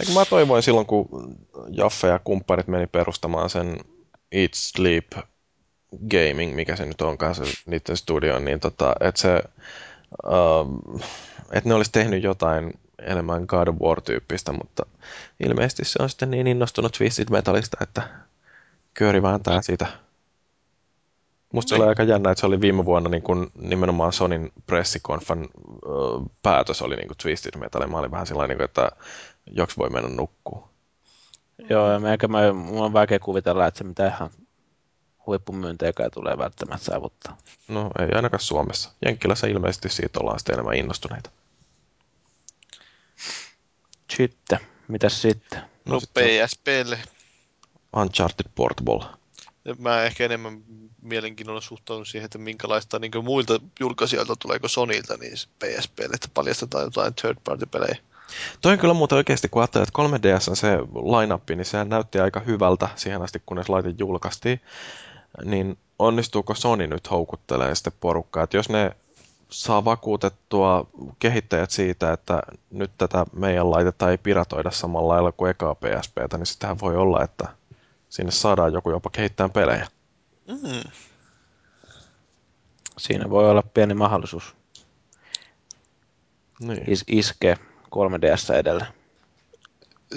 Eikö 0.00 0.12
mä 0.12 0.24
toivoin 0.24 0.62
silloin, 0.62 0.86
kun 0.86 1.36
Jaffe 1.68 2.08
ja 2.08 2.18
kumpparit 2.18 2.66
meni 2.66 2.86
perustamaan 2.86 3.50
sen 3.50 3.76
Eat 4.32 4.54
Sleep 4.54 5.12
Gaming, 6.10 6.54
mikä 6.54 6.76
se 6.76 6.86
nyt 6.86 7.00
onkaan 7.00 7.34
se 7.34 7.42
niiden 7.66 7.96
studio, 7.96 8.38
niin 8.38 8.60
tota, 8.60 8.94
että 9.00 9.20
se, 9.20 9.42
um, 10.26 11.00
että 11.52 11.68
ne 11.68 11.74
olisi 11.74 11.92
tehnyt 11.92 12.22
jotain 12.22 12.72
enemmän 13.02 13.44
God 13.46 13.68
of 13.68 13.76
War-tyyppistä, 13.76 14.52
mutta 14.52 14.86
ilmeisesti 15.40 15.84
se 15.84 16.02
on 16.02 16.10
sitten 16.10 16.30
niin 16.30 16.46
innostunut 16.46 16.92
Twisted 16.92 17.26
Metalista, 17.30 17.76
että 17.80 18.02
kööri 18.94 19.22
vääntää 19.22 19.62
sitä. 19.62 19.86
Musta 21.52 21.68
se 21.68 21.74
oli 21.74 21.88
aika 21.88 22.02
jännä, 22.02 22.30
että 22.30 22.40
se 22.40 22.46
oli 22.46 22.60
viime 22.60 22.84
vuonna 22.84 23.10
niin 23.10 23.22
kun 23.22 23.50
nimenomaan 23.60 24.12
Sonin 24.12 24.52
pressikonfan 24.66 25.42
ö, 25.42 25.88
päätös 26.42 26.82
oli 26.82 26.96
niin 26.96 27.06
kuin 27.06 27.18
Twisted 27.22 27.58
Metal. 27.58 27.86
Mä 27.86 27.98
olin 27.98 28.10
vähän 28.10 28.26
sellainen, 28.26 28.58
niin 28.58 28.58
kuin, 28.58 28.84
että 28.84 28.90
joks 29.46 29.78
voi 29.78 29.90
mennä 29.90 30.08
nukkuu. 30.08 30.68
Joo, 31.70 31.92
ja 31.92 31.98
meikä 31.98 32.28
mä, 32.28 32.52
mulla 32.52 32.84
on 32.84 32.92
vaikea 32.92 33.18
kuvitella, 33.18 33.66
että 33.66 33.78
se 33.78 33.84
mitä 33.84 34.06
ihan 34.06 34.30
huippumyynteikään 35.26 36.10
tulee 36.10 36.38
välttämättä 36.38 36.84
saavuttaa. 36.84 37.36
No 37.68 37.90
ei 37.98 38.08
ainakaan 38.14 38.40
Suomessa. 38.40 38.90
Jenkkilässä 39.04 39.46
ilmeisesti 39.46 39.88
siitä 39.88 40.20
ollaan 40.20 40.38
sitten 40.38 40.52
enemmän 40.52 40.76
innostuneita. 40.76 41.30
Sitten, 44.16 44.58
mitäs 44.88 45.22
sitten? 45.22 45.62
No 45.84 46.00
sitten 46.00 46.24
PSPlle. 46.24 46.98
Uncharted 47.96 48.46
Portable. 48.54 49.19
Mä 49.78 50.02
ehkä 50.02 50.24
enemmän 50.24 50.62
mielenkiinnolla 51.02 51.60
suhtaudun 51.60 52.06
siihen, 52.06 52.24
että 52.24 52.38
minkälaista 52.38 52.98
niin 52.98 53.24
muilta 53.24 53.60
julkaisijoilta 53.80 54.36
tuleeko 54.36 54.68
Sonilta 54.68 55.16
niin 55.16 55.32
PSPlle, 55.32 56.14
että 56.14 56.28
paljastetaan 56.34 56.84
jotain 56.84 57.14
third 57.14 57.38
party 57.44 57.66
pelejä. 57.66 57.96
Toi 58.60 58.72
on 58.72 58.78
kyllä 58.78 58.94
muuten 58.94 59.16
oikeasti, 59.16 59.48
kun 59.48 59.62
ajattelee, 59.62 59.86
että 59.88 60.02
3DS 60.02 60.50
on 60.50 60.56
se 60.56 60.78
line 60.78 61.56
niin 61.56 61.64
sehän 61.64 61.88
näytti 61.88 62.20
aika 62.20 62.40
hyvältä 62.40 62.88
siihen 62.96 63.22
asti, 63.22 63.42
kunnes 63.46 63.68
laite 63.68 63.94
julkaistiin. 63.98 64.60
Niin 65.44 65.78
onnistuuko 65.98 66.54
Sony 66.54 66.86
nyt 66.86 67.10
houkuttelee 67.10 67.74
sitten 67.74 67.92
porukkaa? 68.00 68.42
Että 68.42 68.56
jos 68.56 68.68
ne 68.68 68.96
saa 69.50 69.84
vakuutettua 69.84 70.86
kehittäjät 71.18 71.70
siitä, 71.70 72.12
että 72.12 72.42
nyt 72.70 72.90
tätä 72.98 73.26
meidän 73.32 73.70
laitetta 73.70 74.10
ei 74.10 74.18
piratoida 74.18 74.70
samalla 74.70 75.08
lailla 75.14 75.32
kuin 75.32 75.50
ekaa 75.50 75.74
PSPtä, 75.74 76.38
niin 76.38 76.46
sitähän 76.46 76.80
voi 76.80 76.96
olla, 76.96 77.24
että 77.24 77.48
sinne 78.10 78.30
saadaan 78.32 78.72
joku 78.72 78.90
jopa 78.90 79.10
kehittää 79.10 79.48
pelejä. 79.48 79.86
Mm. 80.48 80.90
Siinä 82.98 83.30
voi 83.30 83.50
olla 83.50 83.62
pieni 83.62 83.94
mahdollisuus 83.94 84.54
Niin. 86.60 86.84
is- 86.90 87.04
iskeä 87.06 87.56
3DS 87.90 88.50
edellä. 88.58 88.86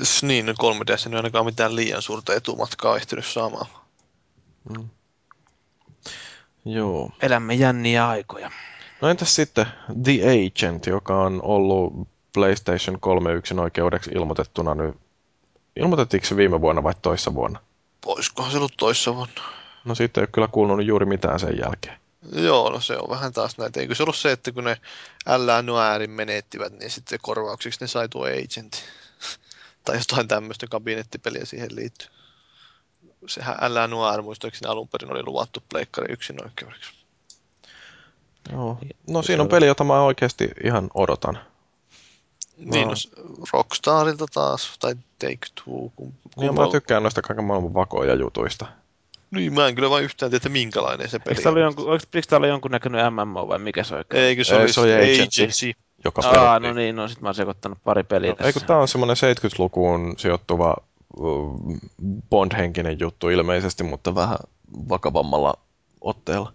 S- 0.03 0.23
Niin, 0.23 0.45
no 0.45 0.53
3DS 0.53 1.07
ei 1.09 1.15
ainakaan 1.15 1.45
mitään 1.45 1.75
liian 1.75 2.01
suurta 2.01 2.33
etumatkaa 2.33 2.95
ehtinyt 2.95 3.25
saamaan. 3.25 3.65
Mm. 4.69 4.89
Joo. 6.65 7.11
Elämme 7.21 7.53
jänniä 7.53 8.07
aikoja. 8.07 8.51
No 9.01 9.09
entäs 9.09 9.35
sitten 9.35 9.65
The 10.03 10.13
Agent, 10.21 10.85
joka 10.85 11.21
on 11.21 11.39
ollut 11.43 11.93
PlayStation 12.33 12.99
3 12.99 13.33
yksin 13.33 13.59
oikeudeksi 13.59 14.11
ilmoitettuna 14.15 14.75
nyt. 14.75 14.95
Ilmoitettiinko 15.75 16.27
se 16.27 16.37
viime 16.37 16.61
vuonna 16.61 16.83
vai 16.83 16.93
toissa 17.01 17.33
vuonna? 17.35 17.59
Olisikohan 18.05 18.51
se 18.51 18.57
ollut 18.57 18.77
toissa 18.77 19.15
vuonna? 19.15 19.41
No 19.85 19.95
siitä 19.95 20.21
ei 20.21 20.23
ole 20.23 20.29
kyllä 20.31 20.47
kuulunut 20.47 20.85
juuri 20.85 21.05
mitään 21.05 21.39
sen 21.39 21.57
jälkeen. 21.59 21.97
Joo, 22.31 22.69
no 22.69 22.79
se 22.79 22.97
on 22.97 23.09
vähän 23.09 23.33
taas 23.33 23.57
näitä. 23.57 23.79
Eikö 23.79 23.95
se 23.95 24.03
ollut 24.03 24.15
se, 24.15 24.31
että 24.31 24.51
kun 24.51 24.63
ne 24.63 24.77
L.A. 25.37 25.61
Noirin 25.61 26.11
menettivät, 26.11 26.73
niin 26.73 26.91
sitten 26.91 27.19
korvauksiksi 27.21 27.81
ne 27.81 27.87
sai 27.87 28.09
tuo 28.09 28.25
Agent. 28.25 28.83
tai 29.85 29.97
jotain 29.97 30.27
tämmöistä 30.27 30.67
kabinettipeliä 30.67 31.45
siihen 31.45 31.75
liittyy. 31.75 32.07
Sehän 33.27 33.73
L.A. 33.73 33.87
Noir 33.87 34.21
muistaakseni 34.21 34.71
alun 34.71 34.87
perin 34.87 35.11
oli 35.11 35.23
luvattu 35.23 35.63
pleikkari 35.69 36.13
yksin 36.13 36.43
oikeudeksi. 36.43 36.93
Joo. 38.51 38.77
No 39.09 39.21
siinä 39.21 39.43
on 39.43 39.49
peli, 39.49 39.67
jota 39.67 39.83
mä 39.83 40.01
oikeasti 40.01 40.49
ihan 40.63 40.89
odotan. 40.93 41.39
Niin, 42.57 42.87
no, 42.87 42.95
s- 42.95 43.11
Rockstarilta 43.53 44.25
taas, 44.33 44.77
tai 44.79 44.95
Take 45.19 45.37
Two. 45.65 45.91
Kun, 45.95 46.13
Niin 46.37 46.55
mä 46.55 46.67
tykkään 46.71 47.03
noista 47.03 47.21
kaiken 47.21 47.45
maailman 47.45 47.73
vakoja 47.73 48.15
jutuista. 48.15 48.65
Niin, 49.31 49.53
mä 49.53 49.67
en 49.67 49.75
kyllä 49.75 49.89
vain 49.89 50.03
yhtään 50.05 50.29
tiedä, 50.29 50.37
että 50.37 50.49
minkälainen 50.49 51.09
se 51.09 51.19
peli 51.19 51.35
Eikö 51.37 51.49
on. 51.49 51.53
oli 51.53 51.61
jonkun, 51.61 51.85
oliko, 51.89 52.03
eikö 52.13 52.27
tää 52.29 52.37
olla 52.37 52.47
jonkunnäköinen 52.47 53.13
MMO 53.13 53.47
vai 53.47 53.59
mikä 53.59 53.83
se 53.83 53.95
oikein? 53.95 54.23
Eikö 54.23 54.43
se 54.43 54.61
Ei, 54.61 54.73
se 54.73 54.81
oli 54.81 54.93
Agency. 54.93 55.41
Agency. 55.41 55.71
Joka 56.05 56.21
Aa, 56.25 56.59
no 56.59 56.73
niin, 56.73 56.95
no 56.95 57.07
sit 57.07 57.21
mä 57.21 57.27
oon 57.27 57.35
sekoittanut 57.35 57.77
pari 57.83 58.03
peliä 58.03 58.29
No, 58.29 58.35
tässä. 58.35 58.47
Ei 58.47 58.53
kun 58.53 58.61
tää 58.61 58.77
on 58.77 58.87
semmonen 58.87 59.15
70-lukuun 59.17 60.13
sijoittuva 60.17 60.75
Bond-henkinen 62.29 62.99
juttu 62.99 63.29
ilmeisesti, 63.29 63.83
mutta 63.83 64.15
vähän 64.15 64.37
vakavammalla 64.89 65.53
otteella. 66.01 66.53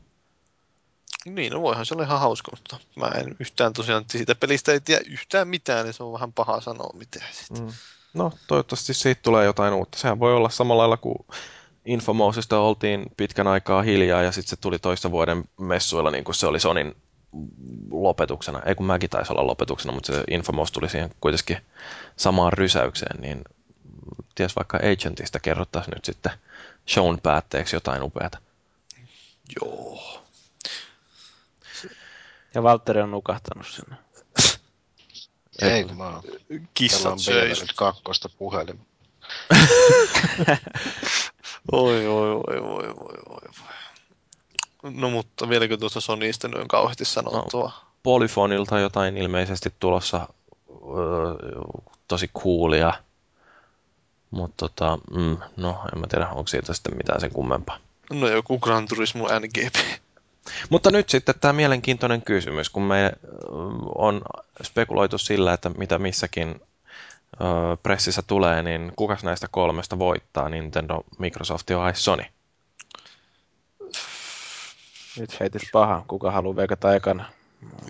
Niin, 1.25 1.53
no 1.53 1.63
voihan 1.63 1.87
se 1.87 1.95
olla 1.95 2.05
ihan 2.05 2.21
hauska, 2.21 2.51
mutta 2.51 2.79
mä 2.97 3.07
en 3.07 3.37
yhtään 3.41 3.73
tosiaan 3.73 4.05
siitä 4.11 4.35
pelistä 4.35 4.73
ei 4.73 4.81
tiedä 4.81 5.05
yhtään 5.07 5.49
mitään, 5.49 5.85
niin 5.85 5.95
se 5.95 6.03
on 6.03 6.13
vähän 6.13 6.33
paha 6.33 6.61
sanoa 6.61 6.91
mitään 6.95 7.33
sitten. 7.33 7.65
Mm. 7.65 7.73
No, 8.15 8.33
toivottavasti 8.47 8.95
siitä 8.95 9.23
tulee 9.23 9.45
jotain 9.45 9.75
uutta. 9.75 9.99
Sehän 9.99 10.21
voi 10.21 10.35
olla 10.35 10.51
samalla 10.51 10.83
lailla 10.83 10.97
kuin 10.97 11.27
Infomousista 11.85 12.59
oltiin 12.59 13.07
pitkän 13.17 13.47
aikaa 13.47 13.83
hiljaa 13.83 14.23
ja 14.23 14.33
sitten 14.33 14.51
se 14.51 14.57
tuli 14.57 14.79
toista 14.79 15.11
vuoden 15.11 15.45
messuilla 15.61 16.11
niin 16.11 16.25
kuin 16.25 16.35
se 16.35 16.47
oli 16.47 16.61
Sonin 16.61 16.97
lopetuksena. 17.91 18.63
Ei 18.63 18.75
kun 18.75 18.87
mäkin 18.87 19.11
taisi 19.11 19.33
olla 19.33 19.47
lopetuksena, 19.47 19.95
mutta 19.95 20.13
se 20.13 20.25
Infomous 20.31 20.73
tuli 20.73 20.89
siihen 20.89 21.11
kuitenkin 21.21 21.59
samaan 22.17 22.53
rysäykseen, 22.53 23.21
niin 23.21 23.45
ties 24.35 24.57
vaikka 24.57 24.79
Agentista 24.79 25.41
kerrottaisiin 25.41 25.95
nyt 25.95 26.05
sitten 26.05 26.33
shown 26.89 27.21
päätteeksi 27.21 27.77
jotain 27.77 28.03
upeata. 28.03 28.39
Joo. 29.63 30.18
Ja 32.55 32.63
Valtteri 32.63 33.01
on 33.01 33.11
nukahtanut 33.11 33.67
sinne. 33.67 33.97
Ei, 35.63 35.85
kun 35.85 35.97
mä 35.97 36.05
oon 36.05 36.23
Kissat 36.75 37.03
pelaan 37.03 37.19
söi. 37.19 37.49
nyt 37.49 37.73
kakkosta 37.77 38.29
puhelin. 38.39 38.81
Oi, 41.73 42.07
oi, 42.07 42.31
oi, 42.33 42.59
oi, 42.61 42.89
oi, 42.89 43.19
oi. 43.29 43.41
No 44.83 45.11
mutta 45.11 45.49
vieläkö 45.49 45.77
tuosta 45.77 46.01
Sonysta 46.01 46.49
on 46.55 46.69
kauheasti 46.69 47.05
sanottua? 47.05 47.65
No. 47.65 47.73
Polyfonilta 48.03 48.79
jotain 48.79 49.17
ilmeisesti 49.17 49.75
tulossa 49.81 50.29
öö, 50.71 51.35
tosi 52.09 52.29
coolia. 52.29 52.93
Mutta 54.31 54.69
tota, 54.69 54.99
mm, 55.11 55.37
no 55.57 55.81
en 55.93 56.01
mä 56.01 56.07
tiedä, 56.07 56.29
onko 56.29 56.47
siitä 56.47 56.75
sitten 56.75 56.97
mitään 56.97 57.21
sen 57.21 57.33
kummempaa. 57.33 57.79
No 58.11 58.29
joku 58.29 58.59
Gran 58.59 58.89
Turismo 58.89 59.29
NGP. 59.39 60.01
Mutta 60.71 60.91
nyt 60.91 61.09
sitten 61.09 61.35
tämä 61.41 61.53
mielenkiintoinen 61.53 62.23
kysymys, 62.23 62.71
kun 62.71 62.83
me 62.83 63.13
on 63.95 64.23
spekuloitu 64.63 65.19
sillä, 65.19 65.53
että 65.53 65.69
mitä 65.69 65.99
missäkin 65.99 66.61
pressissä 67.83 68.23
tulee, 68.23 68.63
niin 68.63 68.93
kukas 68.97 69.25
näistä 69.25 69.47
kolmesta 69.51 69.99
voittaa, 69.99 70.49
Nintendo, 70.49 71.01
Microsoft 71.19 71.71
vai 71.71 71.95
Sony? 71.95 72.23
Nyt 75.19 75.41
heitit 75.41 75.63
paha. 75.73 76.05
Kuka 76.09 76.31
haluaa 76.31 76.57
veikata 76.57 76.95
ekana? 76.95 77.25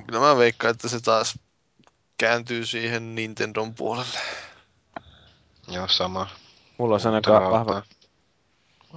Kyllä 0.06 0.20
mä 0.20 0.36
veikkaan, 0.36 0.70
että 0.70 0.88
se 0.88 1.00
taas 1.00 1.38
kääntyy 2.18 2.66
siihen 2.66 3.14
Nintendon 3.14 3.74
puolelle. 3.74 4.18
Joo, 5.68 5.88
sama. 5.88 6.26
Mulla 6.78 6.94
on 6.94 7.00
sellainen 7.00 7.22
ka- 7.22 7.50
vahva, 7.50 7.82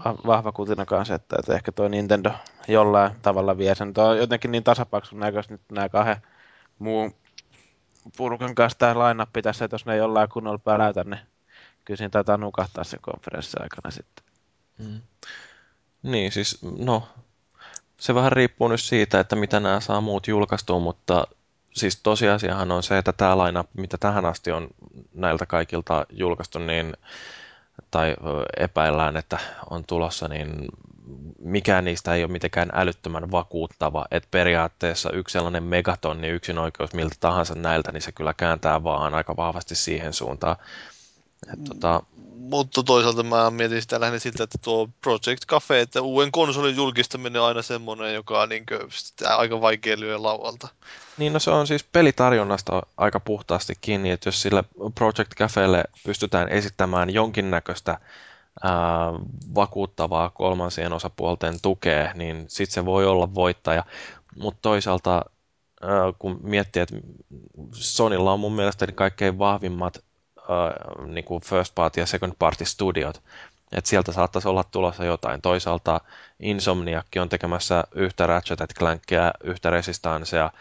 vahva 0.06 0.52
kutina 0.52 0.86
kanssa, 0.86 1.16
että, 1.16 1.36
että 1.40 1.54
ehkä 1.54 1.72
tuo 1.72 1.88
Nintendo 1.88 2.32
jollain 2.68 3.12
tavalla 3.22 3.58
vie 3.58 3.76
sen. 3.76 3.94
Tuo 3.94 4.04
on 4.04 4.18
jotenkin 4.18 4.52
niin 4.52 4.64
tasapaksun 4.64 5.20
näköistä 5.20 5.54
nyt 5.54 5.62
nämä 5.72 5.90
kahden 5.90 6.18
muun 6.80 7.14
purukan 8.18 8.56
kanssa 8.56 8.80
tämä 8.80 8.96
line 8.96 9.42
tässä, 9.44 9.66
että 9.66 9.76
jos 9.76 9.86
ne 9.86 9.96
jollain 9.96 10.30
kunnolla 10.30 10.58
päläytä, 10.58 11.04
niin 11.04 11.20
kyllä 11.86 11.98
siinä 11.98 12.10
taitaa 12.10 12.38
nukahtaa 12.38 12.84
sen 12.84 13.00
konferenssin 13.02 13.62
aikana 13.62 13.92
sitten. 13.92 14.26
Mm. 14.78 15.02
Niin, 16.04 16.32
siis 16.32 16.60
no, 16.78 17.08
se 17.98 18.16
vähän 18.16 18.32
riippuu 18.32 18.68
nyt 18.68 18.82
siitä, 18.82 19.20
että 19.20 19.36
mitä 19.36 19.60
nämä 19.60 19.80
saa 19.80 20.02
muut 20.02 20.28
julkaistua, 20.28 20.80
mutta 20.80 21.28
siis 21.74 22.00
tosiasiahan 22.04 22.72
on 22.72 22.84
se, 22.84 22.98
että 22.98 23.14
tämä 23.14 23.38
laina, 23.38 23.64
mitä 23.74 23.98
tähän 23.98 24.26
asti 24.26 24.52
on 24.52 24.68
näiltä 25.14 25.46
kaikilta 25.46 26.06
julkaistu, 26.10 26.60
niin 26.60 26.94
tai 27.92 28.16
epäillään, 28.58 29.18
että 29.18 29.38
on 29.70 29.84
tulossa, 29.88 30.28
niin 30.28 30.68
mikään 31.40 31.86
niistä 31.86 32.14
ei 32.16 32.24
ole 32.24 32.32
mitenkään 32.32 32.70
älyttömän 32.74 33.32
vakuuttava. 33.32 34.06
Että 34.12 34.28
periaatteessa 34.32 35.12
yksi 35.12 35.34
sellainen 35.34 35.64
megatonni 35.64 36.28
yksin 36.28 36.58
oikeus 36.58 36.94
miltä 36.94 37.16
tahansa 37.20 37.56
näiltä, 37.56 37.92
niin 37.92 38.02
se 38.02 38.12
kyllä 38.12 38.34
kääntää 38.34 38.84
vaan 38.84 39.14
aika 39.14 39.36
vahvasti 39.38 39.76
siihen 39.76 40.14
suuntaan. 40.14 40.56
Et, 41.54 41.64
tota... 41.64 42.04
Mutta 42.36 42.84
toisaalta 42.84 43.24
mä 43.24 43.52
mietin 43.52 43.82
sitä 43.82 44.00
lähinnä 44.00 44.20
sitä, 44.20 44.44
että 44.44 44.58
tuo 44.62 44.90
Project 45.02 45.46
Cafe, 45.48 45.82
että 45.82 46.02
uuden 46.02 46.32
konsolin 46.32 46.76
julkistaminen 46.76 47.42
on 47.42 47.48
aina 47.48 47.62
semmoinen, 47.62 48.14
joka 48.14 48.42
on 48.42 48.50
niin 48.50 48.66
aika 49.38 49.62
vaikea 49.62 50.00
lyödä 50.00 50.24
laualta. 50.24 50.68
Niin, 51.18 51.34
no 51.34 51.40
se 51.40 51.52
on 51.52 51.68
siis 51.68 51.84
pelitarjonnasta 51.84 52.82
aika 52.98 53.20
puhtaasti 53.20 53.74
kiinni, 53.82 54.12
että 54.12 54.28
jos 54.28 54.42
sille 54.42 54.64
Project 54.96 55.36
Cafeelle 55.36 55.84
pystytään 56.06 56.50
esittämään 56.50 57.10
jonkinnäköistä 57.10 58.00
ää, 58.64 58.72
vakuuttavaa 59.56 60.30
kolmansien 60.30 60.94
osapuolten 60.94 61.62
tukea, 61.62 62.14
niin 62.14 62.46
sitten 62.48 62.74
se 62.74 62.86
voi 62.86 63.06
olla 63.06 63.34
voittaja. 63.34 63.84
Mutta 64.36 64.60
toisaalta, 64.62 65.26
ää, 65.82 66.14
kun 66.20 66.40
miettii, 66.44 66.82
että 66.82 66.96
Sonilla 67.72 68.34
on 68.34 68.40
mun 68.40 68.54
mielestä 68.56 68.88
kaikkein 68.88 69.40
vahvimmat 69.40 70.04
ää, 70.50 71.06
niin 71.06 71.26
kuin 71.26 71.42
first 71.42 71.76
party 71.76 72.00
ja 72.00 72.06
second 72.06 72.34
party 72.40 72.66
studiot, 72.66 73.22
että 73.72 73.90
sieltä 73.90 74.12
saattaisi 74.12 74.48
olla 74.48 74.64
tulossa 74.64 75.06
jotain. 75.06 75.42
Toisaalta 75.42 76.02
Insomniakki 76.40 77.20
on 77.20 77.30
tekemässä 77.30 77.84
yhtä 77.92 78.28
Ratchet 78.28 78.74
Clankia, 78.80 79.32
yhtä 79.44 79.70
Resistancea, 79.70 80.52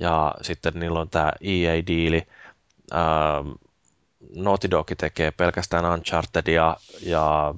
ja 0.00 0.34
sitten 0.42 0.72
niillä 0.74 1.00
on 1.00 1.10
tämä 1.10 1.32
EA-diili. 1.40 2.26
Ähm, 2.94 3.48
Naughty 4.36 4.70
Dog 4.70 4.90
tekee 4.98 5.30
pelkästään 5.30 5.84
Unchartedia 5.84 6.76
ja 7.02 7.54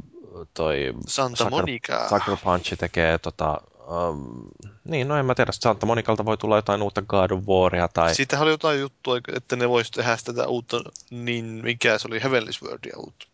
toi 0.55 0.95
Santa 1.07 1.37
Sucker, 1.37 1.51
Monica. 1.51 2.09
Sucker 2.09 2.37
Punch 2.45 2.77
tekee 2.79 3.19
tota, 3.19 3.61
um, 3.89 4.43
niin, 4.85 5.09
no 5.09 5.17
en 5.17 5.27
mä 5.27 5.35
tiedä, 5.35 5.53
Santa 5.53 5.87
Monicalta 5.87 6.25
voi 6.25 6.37
tulla 6.37 6.57
jotain 6.57 6.83
uutta 6.83 7.03
God 7.03 7.31
of 7.31 7.47
Waria 7.47 7.89
tai... 7.89 8.15
Siitä 8.15 8.41
oli 8.41 8.51
jotain 8.51 8.81
juttua, 8.81 9.19
että 9.37 9.57
ne 9.57 9.69
vois 9.69 9.91
tehdä 9.91 10.17
tätä 10.25 10.47
uutta, 10.47 10.85
niin 11.11 11.45
mikä 11.45 11.99
se 11.99 12.09
oli, 12.09 12.23
Heavenly 12.23 12.53
Swordia 12.53 12.97
uutta. 12.97 13.27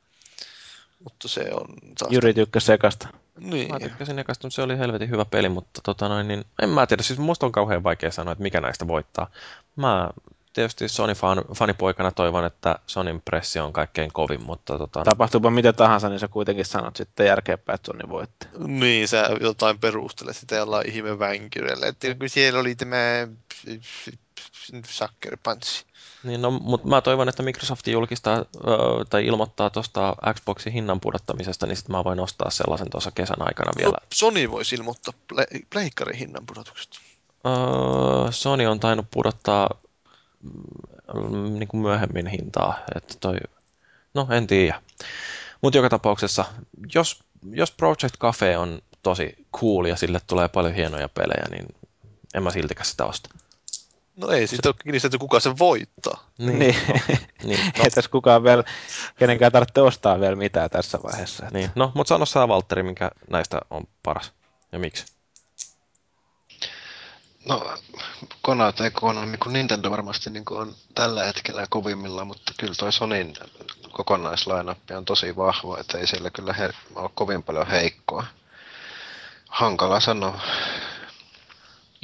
Mutta 1.04 1.28
se 1.28 1.50
on 1.54 1.66
taas... 1.98 2.12
Jyri 2.12 2.34
tykkäsi 2.34 2.66
sekasta. 2.66 3.08
Niin. 3.38 3.72
Mä 3.72 3.80
tykkäsin 3.80 4.18
ekasta, 4.18 4.46
mutta 4.46 4.54
se 4.54 4.62
oli 4.62 4.78
helvetin 4.78 5.10
hyvä 5.10 5.24
peli, 5.24 5.48
mutta 5.48 5.80
tota 5.84 6.08
noin, 6.08 6.28
niin 6.28 6.44
en 6.62 6.68
mä 6.68 6.86
tiedä, 6.86 7.02
siis 7.02 7.18
musta 7.18 7.46
on 7.46 7.52
kauhean 7.52 7.82
vaikea 7.82 8.10
sanoa, 8.10 8.32
että 8.32 8.42
mikä 8.42 8.60
näistä 8.60 8.86
voittaa. 8.86 9.30
Mä 9.76 10.10
tietysti 10.52 10.88
Sony-fan, 10.88 11.44
fanipoikana 11.54 12.10
toivon, 12.10 12.44
että 12.44 12.78
Sonin 12.86 13.22
pressi 13.22 13.58
on 13.58 13.72
kaikkein 13.72 14.12
kovin, 14.12 14.42
mutta... 14.44 14.78
Tota... 14.78 15.02
Tapahtuupa 15.04 15.50
mitä 15.50 15.72
tahansa, 15.72 16.08
niin 16.08 16.18
sä 16.20 16.28
kuitenkin 16.28 16.64
sanot 16.64 16.96
sitten 16.96 17.26
järkeenpäin, 17.26 17.74
että 17.74 17.86
Sony 17.86 18.08
voitti. 18.08 18.46
Niin, 18.58 19.08
sä 19.08 19.30
jotain 19.40 19.78
perustelet 19.78 20.36
sitä 20.36 20.56
jollain 20.56 20.90
ihme 20.90 21.18
vänkyrellä, 21.18 21.86
että 21.86 22.14
kun 22.14 22.28
siellä 22.28 22.60
oli 22.60 22.74
tämä 22.74 23.28
Sucker 24.86 25.36
Punch. 25.42 25.84
Niin, 26.24 26.42
no, 26.42 26.50
mutta 26.50 26.88
mä 26.88 27.00
toivon, 27.00 27.28
että 27.28 27.42
Microsoft 27.42 27.86
julkistaa 27.86 28.36
ö, 28.36 28.44
tai 29.10 29.26
ilmoittaa 29.26 29.70
tuosta 29.70 30.16
Xboxin 30.34 30.72
hinnan 30.72 31.00
pudottamisesta, 31.00 31.66
niin 31.66 31.76
sitten 31.76 31.96
mä 31.96 32.04
voin 32.04 32.20
ostaa 32.20 32.50
sellaisen 32.50 32.90
tuossa 32.90 33.10
kesän 33.10 33.42
aikana 33.42 33.72
vielä. 33.78 33.90
No, 33.90 34.06
Sony 34.14 34.50
voisi 34.50 34.74
ilmoittaa 34.74 35.14
pleikkarin 35.70 36.16
hinnan 36.16 36.46
pudotuksesta. 36.46 37.00
Öö, 37.46 38.32
Sony 38.32 38.66
on 38.66 38.80
tainnut 38.80 39.06
pudottaa 39.10 39.70
niin 41.58 41.68
kuin 41.68 41.80
myöhemmin 41.80 42.26
hintaa, 42.26 42.78
että 42.94 43.14
toi, 43.20 43.36
no 44.14 44.26
en 44.30 44.46
tiedä. 44.46 44.82
Mutta 45.62 45.78
joka 45.78 45.88
tapauksessa, 45.88 46.44
jos, 46.94 47.24
jos 47.50 47.70
Project 47.70 48.18
Cafe 48.18 48.56
on 48.56 48.82
tosi 49.02 49.46
cool 49.56 49.84
ja 49.84 49.96
sille 49.96 50.20
tulee 50.26 50.48
paljon 50.48 50.74
hienoja 50.74 51.08
pelejä, 51.08 51.44
niin 51.50 51.66
en 52.34 52.42
mä 52.42 52.50
siltikään 52.50 52.86
sitä 52.86 53.04
osta. 53.04 53.30
No 54.16 54.28
ei 54.28 54.46
siitä 54.46 54.68
ole 54.68 54.74
kiinni 54.82 55.00
että 55.04 55.18
kuka 55.18 55.40
se 55.40 55.58
voittaa. 55.58 56.24
Niin. 56.38 56.58
niin. 56.58 56.76
No, 56.88 56.94
niin. 57.44 57.60
No. 57.60 57.72
Ei 57.84 57.90
tässä 57.90 58.10
kukaan 58.10 58.44
vielä, 58.44 58.64
kenenkään 59.18 59.52
tarvitse 59.52 59.80
ostaa 59.80 60.20
vielä 60.20 60.36
mitään 60.36 60.70
tässä 60.70 60.98
vaiheessa. 61.02 61.46
Että... 61.46 61.58
Niin. 61.58 61.70
No, 61.74 61.92
mutta 61.94 62.08
sano 62.08 62.26
sä 62.26 62.48
Valtteri, 62.48 62.82
mikä 62.82 63.10
näistä 63.30 63.60
on 63.70 63.84
paras 64.02 64.32
ja 64.72 64.78
miksi? 64.78 65.04
No, 67.50 67.78
Konat 68.42 68.80
ei 68.80 68.90
Konami 68.90 69.36
kuin 69.36 69.52
Nintendo 69.52 69.90
varmasti 69.90 70.30
niin 70.30 70.44
kuin 70.44 70.60
on 70.60 70.74
tällä 70.94 71.24
hetkellä 71.24 71.66
kovimmilla, 71.70 72.24
mutta 72.24 72.52
kyllä 72.60 72.74
toi 72.74 72.92
Sonin 72.92 73.34
kokonaislainappi 73.90 74.94
on 74.94 75.04
tosi 75.04 75.36
vahva, 75.36 75.78
että 75.78 75.98
ei 75.98 76.06
siellä 76.06 76.30
kyllä 76.30 76.52
he, 76.52 76.70
ole 76.94 77.10
kovin 77.14 77.42
paljon 77.42 77.66
heikkoa. 77.66 78.26
Hankala 79.48 80.00
sanoa. 80.00 80.40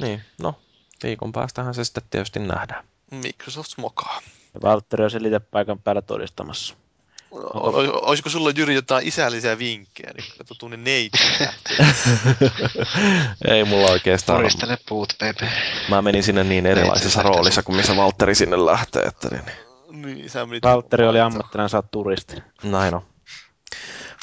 Niin, 0.01 0.23
no 0.41 0.55
Viikon 1.03 1.31
päästähän 1.31 1.73
se 1.73 1.83
sitten 1.83 2.03
tietysti 2.09 2.39
nähdään. 2.39 2.85
Microsoft 3.11 3.77
mokaa. 3.77 4.21
Ja 4.53 4.59
Valtteri 4.63 5.03
on 5.03 5.11
sen 5.11 5.21
paikan 5.51 5.79
päällä 5.79 6.01
todistamassa. 6.01 6.75
Olisiko 7.31 8.29
sulla 8.29 8.51
Jyri 8.55 8.75
jotain 8.75 9.07
isällisiä 9.07 9.57
vinkkejä, 9.57 10.11
niin 10.17 10.25
kato 10.37 10.55
tunne 10.55 10.77
neiti. 10.77 11.17
Ei 13.51 13.63
mulla 13.63 13.91
oikeastaan. 13.91 14.37
Poristele 14.37 14.77
puut, 14.89 15.13
Pepe. 15.19 15.51
Mä 15.89 16.01
menin 16.01 16.23
sinne 16.23 16.43
niin 16.43 16.65
erilaisessa 16.65 17.21
roolissa 17.21 17.63
kuin 17.63 17.75
missä 17.75 17.95
Valtteri 17.95 18.35
sinne 18.35 18.65
lähtee. 18.65 19.03
Että 19.03 19.29
niin. 19.29 19.43
Niin, 20.05 20.29
sä 20.29 20.47
Valtteri 20.63 21.07
oli 21.07 21.19
ammattilainen, 21.19 21.69
sä 21.69 21.77
oot 21.77 21.91
turisti. 21.91 22.35
Näin 22.63 22.95
on. 22.95 23.01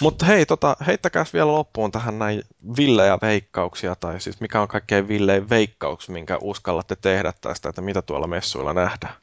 Mutta 0.00 0.26
hei, 0.26 0.46
tota, 0.46 0.76
heittäkääs 0.86 1.32
vielä 1.32 1.52
loppuun 1.52 1.92
tähän 1.92 2.18
näin 2.18 2.42
villejä 2.76 3.18
veikkauksia, 3.22 3.96
tai 3.96 4.20
siis 4.20 4.40
mikä 4.40 4.60
on 4.60 4.68
kaikkein 4.68 5.08
villein 5.08 5.50
veikkaus, 5.50 6.08
minkä 6.08 6.38
uskallatte 6.40 6.96
tehdä 6.96 7.32
tästä, 7.40 7.68
että 7.68 7.82
mitä 7.82 8.02
tuolla 8.02 8.26
messuilla 8.26 8.74
nähdään? 8.74 9.14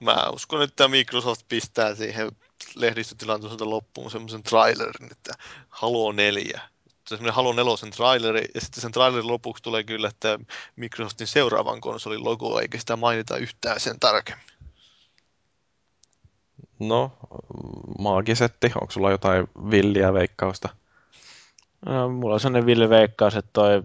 Mä 0.00 0.30
uskon, 0.32 0.62
että 0.62 0.88
Microsoft 0.88 1.40
pistää 1.48 1.94
siihen 1.94 2.32
lehdistötilanteelta 2.74 3.70
loppuun 3.70 4.10
semmoisen 4.10 4.42
trailerin, 4.42 5.12
että 5.12 5.32
Halo 5.68 6.12
4. 6.12 6.60
Semmoinen 7.08 7.34
Halo 7.34 7.52
4 7.52 7.90
traileri, 7.96 8.44
ja 8.54 8.60
sitten 8.60 8.82
sen 8.82 8.92
trailerin 8.92 9.26
lopuksi 9.26 9.62
tulee 9.62 9.84
kyllä, 9.84 10.08
että 10.08 10.38
Microsoftin 10.76 11.26
seuraavan 11.26 11.80
konsolin 11.80 12.24
logo, 12.24 12.60
eikä 12.60 12.78
sitä 12.78 12.96
mainita 12.96 13.36
yhtään 13.36 13.80
sen 13.80 14.00
tarkemmin. 14.00 14.46
No, 16.78 17.12
maagisetti, 17.98 18.72
onko 18.80 18.90
sulla 18.90 19.10
jotain 19.10 19.48
villiä 19.70 20.12
veikkausta? 20.12 20.68
No, 21.86 22.08
mulla 22.08 22.34
on 22.34 22.40
sellainen 22.40 22.66
villi 22.66 22.88
veikkaus, 22.88 23.36
että 23.36 23.50
toi 23.52 23.82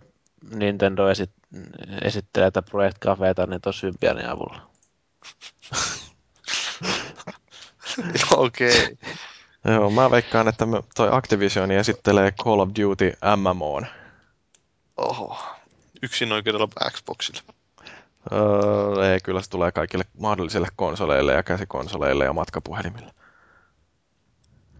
Nintendo 0.56 1.04
esit- 1.12 1.58
esittelee 2.02 2.52
tätä 2.52 2.70
Project 2.72 3.00
Cafeta 3.00 3.46
niin 3.46 3.62
Symbianin 3.72 4.30
avulla. 4.30 4.62
Okei. 8.36 8.84
okay. 8.84 8.96
Joo, 9.66 9.90
mä 9.90 10.12
veikkaan, 10.12 10.48
että 10.48 10.66
toi 10.96 11.10
Activision 11.12 11.72
esittelee 11.72 12.32
Call 12.32 12.60
of 12.60 12.70
Duty 12.82 13.14
MMOn. 13.36 13.88
Oho, 14.98 15.38
yksin 16.02 16.32
oikeudella 16.32 16.90
Xboxille. 16.92 17.42
Öö, 18.32 19.14
ei, 19.14 19.20
kyllä 19.20 19.42
se 19.42 19.50
tulee 19.50 19.72
kaikille 19.72 20.06
mahdollisille 20.20 20.68
konsoleille 20.76 21.34
ja 21.34 21.44
käsikonsoleille 21.44 22.26
ja 22.26 22.34
matkapuhelimille. 22.34 23.12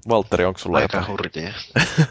Valtteri, 0.10 0.46
onko 0.46 0.60
sulla 0.60 0.78
Aika 0.78 0.98
jotain? 0.98 1.12
hurjia. 1.12 1.54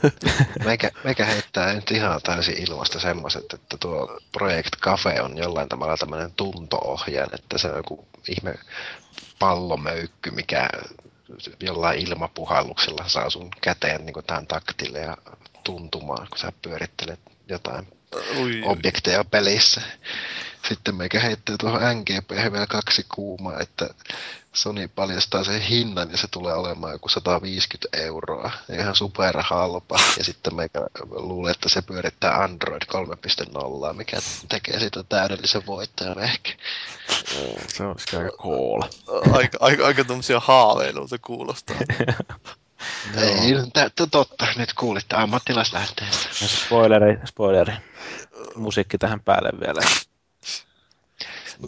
Meikä, 0.64 0.90
meikä 1.04 1.24
heittää 1.24 1.74
nyt 1.74 1.90
ihan 1.90 2.20
täysin 2.22 2.68
ilmasta 2.68 3.00
semmoiset, 3.00 3.52
että 3.52 3.76
tuo 3.80 4.18
Project 4.32 4.76
Cafe 4.80 5.20
on 5.20 5.38
jollain 5.38 5.68
tavalla 5.68 5.96
tämmöinen 5.96 6.32
tunto-ohjaan, 6.36 7.34
että 7.34 7.58
se 7.58 7.70
on 7.70 7.76
joku 7.76 8.08
ihme 8.28 8.54
pallomöykky, 9.40 10.30
mikä 10.30 10.68
jollain 11.60 12.00
ilmapuhalluksella 12.00 13.08
saa 13.08 13.30
sun 13.30 13.48
käteen 13.60 14.06
niin 14.06 14.24
tähän 14.26 14.46
taktille 14.46 14.98
ja 14.98 15.16
tuntumaan, 15.64 16.26
kun 16.28 16.38
sä 16.38 16.52
pyörittelet 16.62 17.20
jotain 17.48 17.88
Ui, 18.40 18.62
objekteja 18.64 19.24
pelissä. 19.24 19.80
Sitten 20.68 20.94
meikä 20.94 21.20
heittää 21.20 21.56
tuohon 21.60 21.80
NGP 21.80 22.30
vielä 22.30 22.66
kaksi 22.66 23.06
kuumaa, 23.14 23.60
että 23.60 23.88
Sony 24.52 24.88
paljastaa 24.88 25.44
sen 25.44 25.60
hinnan 25.60 26.10
ja 26.10 26.16
se 26.16 26.26
tulee 26.30 26.54
olemaan 26.54 26.92
joku 26.92 27.08
150 27.08 27.98
euroa. 27.98 28.50
Ihan 28.72 28.94
superhalpa. 28.94 29.98
Ja 30.18 30.24
sitten 30.24 30.54
meikä 30.54 30.80
luulee, 31.10 31.50
että 31.50 31.68
se 31.68 31.82
pyörittää 31.82 32.42
Android 32.42 32.82
3.0, 33.88 33.92
mikä 33.96 34.16
tekee 34.48 34.80
sitä 34.80 35.02
täydellisen 35.02 35.66
voittajan 35.66 36.18
ehkä. 36.18 36.52
Se 37.68 37.84
olisi 37.84 38.16
aika 38.16 38.36
cool. 38.36 38.82
aika, 39.32 39.58
aika, 39.60 39.86
aika 39.86 40.04
tommosia 40.04 40.40
haaveiluita 40.40 41.18
kuulostaa. 41.18 41.76
Ei, 43.16 43.54
totta. 44.10 44.46
Nyt 44.56 44.72
kuulitte 44.72 45.16
ammattilaislähteestä. 45.16 46.28
Spoileri, 46.46 47.18
spoileri. 47.24 47.72
Musiikki 48.54 48.98
tähän 48.98 49.20
päälle 49.20 49.50
vielä. 49.60 49.80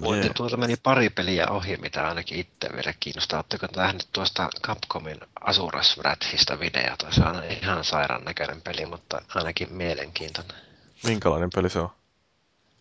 Voitte 0.01 0.31
tuolta 0.37 0.57
meni 0.57 0.77
pari 0.77 1.11
peliä 1.11 1.49
ohi, 1.49 1.77
mitä 1.77 2.09
ainakin 2.09 2.39
itse 2.39 2.69
vielä 2.73 2.95
kiinnostaa. 3.01 3.39
Oletteko 3.39 3.67
nähnyt 3.77 4.09
tuosta 4.13 4.49
Capcomin 4.63 5.21
Asuras 5.41 5.99
Wrathista 5.99 6.61
videota? 6.61 7.07
Se 7.11 7.21
on 7.21 7.45
ihan 7.45 7.85
sairaan 7.85 8.25
näköinen 8.25 8.63
peli, 8.63 8.87
mutta 8.87 9.23
ainakin 9.35 9.73
mielenkiintoinen. 9.73 10.57
Minkälainen 11.05 11.51
peli 11.55 11.71
se 11.71 11.79
on? 11.79 11.91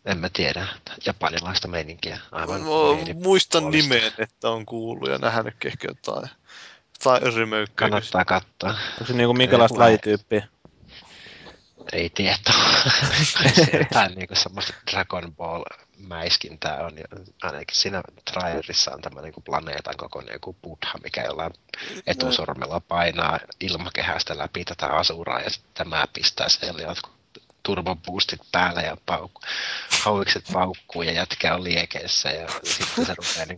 En 0.05 0.17
mä 0.17 0.29
tiedä. 0.33 0.67
Japanilaista 1.05 1.67
meininkiä. 1.67 2.19
Aivan 2.31 2.61
Mä 2.61 3.13
muistan 3.23 3.71
nimeen, 3.71 4.13
että 4.17 4.49
on 4.49 4.65
kuullut 4.65 5.09
ja 5.09 5.17
nähnyt 5.17 5.65
ehkä 5.65 5.88
jotain. 5.88 6.29
Tai. 7.03 7.19
Kannattaa 7.75 8.25
katsoa. 8.25 8.69
Onko 8.69 9.05
se 9.07 9.13
niinku 9.13 9.33
minkälaista 9.33 9.79
lajityyppiä? 9.79 10.47
Ei 11.93 12.09
tietoa. 12.09 12.53
Jotain 13.79 14.11
niinku 14.15 14.35
semmoista 14.35 14.73
Dragon 14.91 15.35
Ball 15.35 15.63
mäiskintää 15.97 16.77
on. 16.77 16.97
Ja 16.97 17.05
ainakin 17.41 17.75
siinä 17.75 18.01
trailerissa 18.31 18.91
on 18.91 19.01
tämmöinen 19.01 19.31
niin 19.31 19.43
planeetan 19.43 19.97
kokoinen 19.97 20.33
joku 20.33 20.53
buddha, 20.61 20.99
mikä 21.03 21.23
jollain 21.23 21.53
etusormella 22.07 22.79
painaa 22.79 23.39
ilmakehästä 23.59 24.37
läpi 24.37 24.65
tätä 24.65 24.87
asuraa 24.87 25.39
ja 25.39 25.49
sitten 25.49 25.71
tämä 25.73 26.07
pistää 26.13 26.49
siellä 26.49 26.81
jotkut 26.81 27.21
turboboostit 27.63 28.41
päällä 28.51 28.81
ja 28.81 28.97
paukku, 29.05 29.41
hauikset 30.03 30.43
paukkuu 30.53 31.01
ja 31.01 31.11
jätkä 31.11 31.55
on 31.55 31.63
liekeissä 31.63 32.29
ja 32.29 32.47
sitten 32.63 33.05
se 33.05 33.15
rupeaa 33.15 33.45
niin 33.45 33.57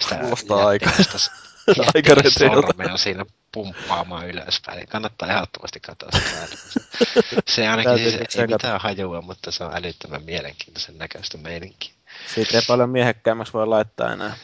sitä 0.00 0.16
Kuulostaa 0.16 0.66
aika- 0.66 0.90
aika 1.94 2.30
sormea 2.38 2.96
siinä 2.96 3.24
pumppaamaan 3.52 4.28
ylöspäin. 4.28 4.88
Kannattaa 4.88 5.28
ehdottomasti 5.28 5.80
katsoa 5.80 6.08
sitä. 6.12 6.56
Se 7.54 7.68
ainakin 7.68 7.98
siis, 7.98 8.14
ei 8.14 8.26
tsekata. 8.26 8.54
mitään 8.54 8.80
hajua, 8.80 9.22
mutta 9.22 9.50
se 9.52 9.64
on 9.64 9.76
älyttömän 9.76 10.22
mielenkiintoisen 10.22 10.98
näköistä 10.98 11.38
meininkiä. 11.38 11.92
Siitä 12.34 12.56
ei 12.58 12.62
paljon 12.68 12.90
miehekkäämmäksi 12.90 13.52
voi 13.52 13.66
laittaa 13.66 14.12
enää. 14.12 14.36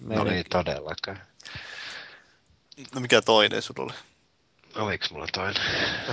No 0.00 0.08
Meidän- 0.08 0.28
ei 0.28 0.44
todellakaan. 0.44 1.20
No 2.94 3.00
mikä 3.00 3.22
toinen 3.22 3.62
sulla 3.62 3.82
oli? 3.82 3.92
Oliko 4.76 5.06
mulla 5.10 5.26
toinen? 5.32 5.62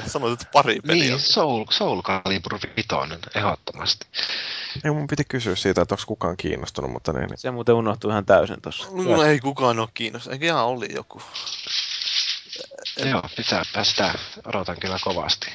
Sanoit, 0.07 0.33
että 0.41 0.51
pari 0.53 0.79
peliä. 0.87 1.03
Niin, 1.03 1.19
Soul, 1.19 1.65
Soul 1.69 2.01
Calibur 2.01 2.59
5, 2.75 2.87
ehdottomasti. 3.35 4.07
Ei 4.83 4.91
mun 4.91 5.07
piti 5.07 5.23
kysyä 5.25 5.55
siitä, 5.55 5.81
että 5.81 5.95
onko 5.95 6.03
kukaan 6.07 6.37
kiinnostunut, 6.37 6.91
mutta 6.91 7.13
niin, 7.13 7.27
niin. 7.27 7.37
Se 7.37 7.51
muuten 7.51 7.75
unohtui 7.75 8.11
ihan 8.11 8.25
täysin 8.25 8.61
tuossa. 8.61 8.87
No 8.91 9.23
ei 9.23 9.39
kukaan 9.39 9.79
ole 9.79 9.87
kiinnostunut. 9.93 10.33
Eikä 10.33 10.45
ihan 10.45 10.65
oli 10.65 10.87
joku. 10.93 11.21
Joo, 12.97 13.23
pitääpä 13.35 13.83
sitä. 13.83 14.13
Odotan 14.45 14.79
kyllä 14.79 14.97
kovasti. 15.03 15.51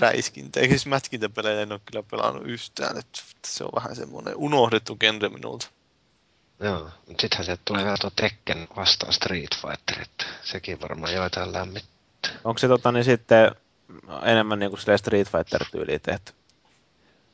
räiskintä. 0.00 0.60
Eikä 0.60 0.72
siis 0.72 0.86
mätkintäpelejä 0.86 1.60
en 1.60 1.72
ole 1.72 1.80
kyllä 1.84 2.02
pelannut 2.10 2.46
yhtään. 2.46 2.98
Että 2.98 3.20
se 3.46 3.64
on 3.64 3.70
vähän 3.74 3.96
semmoinen 3.96 4.36
unohdettu 4.36 4.96
genre 4.96 5.28
minulta. 5.28 5.66
Joo, 6.60 6.90
mutta 7.06 7.20
sittenhän 7.20 7.44
sieltä 7.44 7.62
tulee 7.64 7.84
vielä 7.84 7.96
tuo 8.00 8.10
Tekken 8.16 8.68
vastaan 8.76 9.12
Street 9.12 9.54
Fighter, 9.54 10.02
että 10.02 10.24
sekin 10.42 10.80
varmaan 10.80 11.14
joitain 11.14 11.52
lämmittää. 11.52 12.32
Onko 12.44 12.58
se 12.58 12.68
tota, 12.68 12.92
niin 12.92 13.04
sitten 13.04 13.52
enemmän 14.22 14.58
niin 14.58 14.70
kuin 14.70 14.80
Street 14.98 15.28
Fighter-tyyliin 15.28 16.00
tehty? 16.00 16.32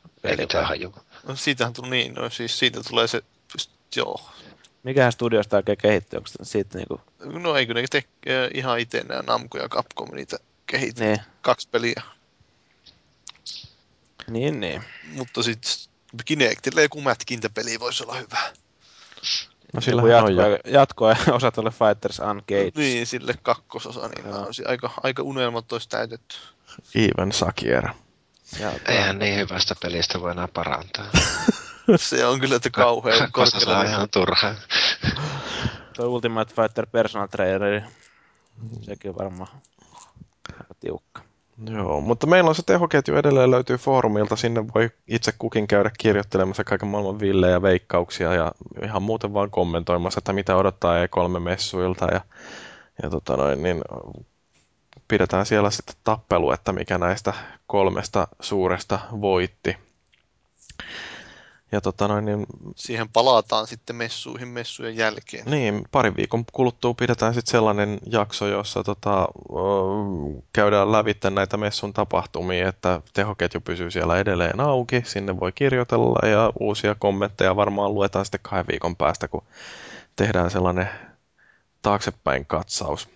Ei 0.05 0.11
Peli 0.23 0.37
mitään 0.37 0.67
hajua. 0.67 1.05
No 1.27 1.37
siitähän 1.37 1.73
tuli 1.73 1.91
niin, 1.91 2.15
no 2.15 2.31
siis 2.31 2.59
siitä 2.59 2.81
tulee 2.89 3.07
se, 3.07 3.23
just, 3.55 3.71
joo. 3.97 4.31
Mikähän 4.83 5.13
studiosta 5.13 5.57
oikein 5.57 5.79
kehittyy? 5.79 6.17
Onko 6.17 6.27
se 6.29 6.39
siitä 6.43 6.79
niinku... 6.79 7.01
No 7.25 7.57
eikö 7.57 7.75
ne 7.75 7.85
te, 7.91 8.05
ihan 8.55 8.79
itse 8.79 9.05
nämä 9.09 9.23
Namco 9.27 9.59
ja 9.59 9.69
Capcom 9.69 10.09
niitä 10.15 10.37
kehitti. 10.67 11.05
Niin, 11.05 11.19
Kaksi 11.41 11.69
peliä. 11.69 12.03
niin, 14.31 14.61
niin. 14.61 14.83
Mutta 15.13 15.43
sitten 15.43 15.73
Kinectille 16.25 16.83
joku 16.83 17.01
mätkintäpeli 17.01 17.81
voisi 17.81 18.05
olla 18.05 18.15
hyvä. 18.15 18.39
No 19.73 19.81
sillä 19.81 20.03
on 20.03 20.11
jo. 20.11 20.17
jatkoa, 20.17 20.59
jatkoa 20.67 21.17
osa 21.37 21.51
tuolle 21.51 21.71
Fighters 21.71 22.19
Uncaged. 22.19 22.73
Niin, 22.77 23.07
sille 23.07 23.35
kakkososa, 23.43 24.09
niin 24.09 24.29
Joo. 24.29 24.47
on 24.47 24.55
si- 24.55 24.65
aika, 24.65 24.91
aika 25.03 25.23
unelmat 25.23 25.73
olisi 25.73 25.89
täytetty. 25.89 26.37
Even 26.95 27.33
Sakier. 27.33 27.89
Ja, 28.61 28.73
Eihän 28.89 29.19
niin 29.19 29.39
hyvästä 29.39 29.75
pelistä 29.83 30.21
voi 30.21 30.31
enää 30.31 30.49
parantaa. 30.49 31.07
Se 31.97 32.27
on 32.27 32.41
kyllä, 32.41 32.57
että 32.57 32.71
kauhean 32.71 33.19
Kakkososa 33.19 33.57
on 33.57 33.61
korkealla. 33.61 33.91
ihan 33.91 34.09
turhaa. 34.11 34.55
Tuo 35.97 36.07
Ultimate 36.07 36.55
Fighter 36.55 36.87
Personal 36.87 37.27
Traileri, 37.27 37.83
sekin 38.81 39.11
on 39.11 39.19
varmaan 39.19 39.49
tiukka. 40.81 41.23
Joo, 41.71 42.01
mutta 42.01 42.27
meillä 42.27 42.49
on 42.49 42.55
se 42.55 42.63
tehoketju 42.63 43.17
edelleen 43.17 43.51
löytyy 43.51 43.77
foorumilta. 43.77 44.37
Sinne 44.37 44.65
voi 44.75 44.91
itse 45.09 45.33
kukin 45.39 45.67
käydä 45.67 45.91
kirjoittelemassa 45.99 46.65
kaiken 46.65 46.89
maailman 46.89 47.21
villejä, 47.21 47.63
veikkauksia 47.63 48.35
ja 48.35 48.53
ihan 48.85 49.03
muuten 49.03 49.35
vaan 49.35 49.51
kommentoimassa, 49.51 50.19
että 50.19 50.33
mitä 50.33 50.57
odottaa 50.57 51.05
E3-messuilta. 51.05 52.15
Ja, 52.15 52.21
ja 53.03 53.11
tota 53.11 53.37
noin, 53.37 53.63
niin 53.63 53.83
pidetään 55.09 55.47
siellä 55.47 55.71
sitten 55.71 55.97
tappelu, 56.05 56.53
että 56.53 56.73
mikä 56.73 56.99
näistä 56.99 57.35
kolmesta 57.67 58.29
suuresta 58.41 58.99
voitti. 59.21 59.77
Ja 61.73 61.81
tota 61.81 62.09
noin, 62.09 62.25
niin 62.25 62.47
Siihen 62.77 63.09
palataan 63.09 63.67
sitten 63.67 63.97
messuihin 63.97 64.49
messujen 64.49 64.97
jälkeen. 64.97 65.51
niin, 65.51 65.85
parin 65.91 66.17
viikon 66.17 66.45
kuluttua 66.53 66.95
pidetään 66.95 67.35
sitten 67.35 67.51
sellainen 67.51 67.99
jakso, 68.07 68.47
jossa 68.47 68.85
tota, 68.85 69.29
käydään 70.53 70.93
lävitse 70.93 71.31
näitä 71.31 71.57
messun 71.57 71.93
tapahtumia, 71.93 72.69
että 72.69 73.01
tehoketju 73.13 73.61
pysyy 73.61 73.91
siellä 73.91 74.19
edelleen 74.19 74.61
auki, 74.61 75.03
sinne 75.05 75.41
voi 75.41 75.53
kirjoitella 75.53 76.29
ja 76.29 76.53
uusia 76.61 76.95
kommentteja 76.95 77.57
varmaan 77.57 77.95
luetaan 77.95 78.25
sitten 78.25 78.41
kahden 78.43 78.67
viikon 78.67 78.97
päästä, 78.97 79.29
kun 79.29 79.45
tehdään 80.17 80.51
sellainen 80.51 80.89
taaksepäin 81.83 82.47
katsaus 82.47 83.09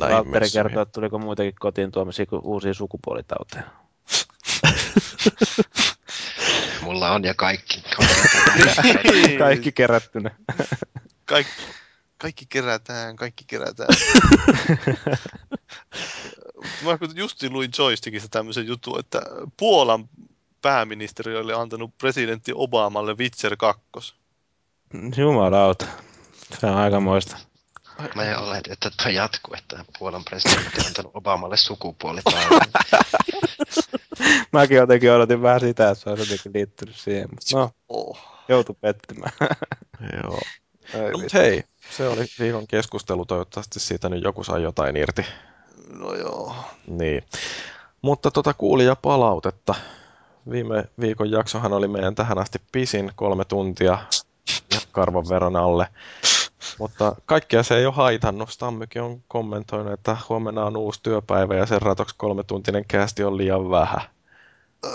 Valtteri 0.00 0.46
kertoo, 0.52 0.82
että 0.82 0.92
tuliko 0.92 1.18
muitakin 1.18 1.54
kotiin 1.60 1.92
tuomisia 1.92 2.26
kuin 2.26 2.42
uusia 2.44 2.74
sukupuolitauteja. 2.74 3.62
Mulla 6.82 7.10
on 7.10 7.24
ja 7.24 7.34
kaikki. 7.34 7.82
kaikki 7.96 9.38
Kaikki 9.38 9.72
kerättynä. 9.72 10.30
Kaikki, 11.24 11.62
kaikki 12.18 12.46
kerätään, 12.48 13.16
kaikki 13.16 13.44
kerätään. 13.46 13.88
Mä 16.84 16.98
kun 16.98 17.08
justiin 17.14 17.52
luin 17.52 17.70
Joystickista 17.78 18.28
tämmöisen 18.28 18.66
jutun, 18.66 19.00
että 19.00 19.22
Puolan 19.56 20.08
pääministeri 20.62 21.36
oli 21.36 21.52
antanut 21.52 21.98
presidentti 21.98 22.52
Obamalle 22.54 23.14
Witcher 23.14 23.56
2. 23.56 23.82
Jumalauta. 25.16 25.86
Se 26.60 26.66
on 26.66 26.76
aikamoista. 26.76 27.51
Mä 28.14 28.22
en 28.24 28.38
ole, 28.38 28.60
että 28.70 28.90
tuo 29.02 29.10
jatkuu, 29.12 29.54
että 29.58 29.84
Puolan 29.98 30.24
presidentti 30.24 30.80
on 30.80 30.86
antanut 30.86 31.12
Obamalle 31.16 31.56
sukupuoli. 31.56 32.20
Mäkin 34.52 34.76
jotenkin 34.76 35.12
odotin 35.12 35.42
vähän 35.42 35.60
sitä, 35.60 35.90
että 35.90 36.04
se 36.04 36.10
olisi 36.10 36.32
jotenkin 36.32 36.52
liittynyt 36.54 36.96
siihen. 36.96 37.28
Mutta 37.30 37.58
no, 37.58 37.70
Oh. 37.88 38.18
joutui 38.48 38.76
pettymään. 38.80 39.32
Joo. 40.22 40.40
Ei 40.94 41.10
No, 41.10 41.18
hei, 41.34 41.64
se 41.90 42.08
oli 42.08 42.24
viikon 42.38 42.66
keskustelu. 42.66 43.24
Toivottavasti 43.26 43.80
siitä 43.80 44.08
nyt 44.08 44.24
joku 44.24 44.44
sai 44.44 44.62
jotain 44.62 44.96
irti. 44.96 45.26
No 45.88 46.14
joo. 46.14 46.54
Niin. 46.86 47.24
Mutta 48.02 48.30
tota 48.30 48.54
kuulija 48.54 48.96
palautetta. 48.96 49.74
Viime 50.50 50.84
viikon 51.00 51.30
jaksohan 51.30 51.72
oli 51.72 51.88
meidän 51.88 52.14
tähän 52.14 52.38
asti 52.38 52.58
pisin 52.72 53.12
kolme 53.16 53.44
tuntia 53.44 53.98
ja 54.74 54.80
karvan 54.92 55.28
verran 55.28 55.56
alle. 55.56 55.86
Mutta 56.78 57.16
kaikkea 57.26 57.62
se 57.62 57.76
ei 57.76 57.86
ole 57.86 57.94
haitannut. 57.94 58.50
Stammykin 58.50 59.02
on 59.02 59.22
kommentoinut, 59.28 59.92
että 59.92 60.16
huomenna 60.28 60.64
on 60.64 60.76
uusi 60.76 61.00
työpäivä 61.02 61.54
ja 61.54 61.66
sen 61.66 61.82
ratoksi 61.82 62.14
kolmetuntinen 62.18 62.84
kästi 62.88 63.24
on 63.24 63.36
liian 63.36 63.70
vähän. 63.70 64.00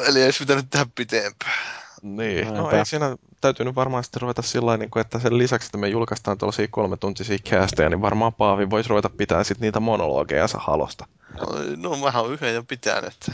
Eli 0.08 0.22
ei 0.22 0.32
pitänyt 0.40 0.70
tehdä 0.70 0.86
pitempään. 0.96 1.78
Niin, 2.02 2.48
no 2.48 2.54
Näinpä. 2.54 2.78
ei 2.78 2.86
siinä 2.86 3.18
täytyy 3.42 3.66
nyt 3.66 3.76
varmaan 3.76 4.04
sitten 4.04 4.22
ruveta 4.22 4.42
sillä 4.42 4.78
niin 4.78 4.90
kuin, 4.90 5.02
että 5.02 5.20
sen 5.20 5.38
lisäksi, 5.38 5.66
että 5.66 5.78
me 5.78 5.88
julkaistaan 5.88 6.38
tuollaisia 6.38 6.68
kolmetuntisia 6.72 7.38
kästejä, 7.50 7.90
niin 7.90 8.02
varmaan 8.02 8.34
Paavi 8.34 8.70
voisi 8.70 8.90
ruveta 8.90 9.10
pitää 9.10 9.44
sitten 9.44 9.66
niitä 9.66 9.80
monologejansa 9.80 10.58
halosta. 10.58 11.08
No, 11.40 11.48
no 11.78 11.98
mä 11.98 12.20
oon 12.20 12.34
yhden 12.34 12.56
jo 12.56 12.64
pitänyt, 12.64 13.14
että 13.14 13.32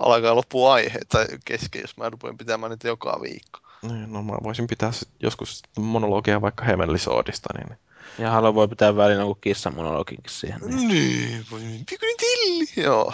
alkaa 0.00 0.36
loppua 0.36 0.72
aiheita 0.72 1.18
kesken, 1.44 1.80
jos 1.80 1.96
mä 1.96 2.10
rupean 2.10 2.38
pitämään 2.38 2.70
niitä 2.70 2.88
joka 2.88 3.18
viikko. 3.22 3.60
Niin, 3.82 4.12
no 4.12 4.22
mä 4.22 4.32
voisin 4.42 4.66
pitää 4.66 4.92
sit 4.92 5.08
joskus 5.20 5.62
monologia 5.78 6.40
vaikka 6.40 6.64
Heavenly 6.64 6.98
Swordista, 6.98 7.48
niin 7.58 7.78
Ja 8.18 8.30
Halo 8.30 8.54
voi 8.54 8.68
pitää 8.68 8.96
väliin 8.96 9.18
jonkun 9.18 9.38
kissan 9.40 9.74
monologinkin 9.74 10.32
siihen. 10.32 10.60
Niin. 10.60 10.88
Niin, 11.50 11.84
pikkuinen 11.90 12.16
tilli. 12.16 12.84
Joo. 12.84 13.12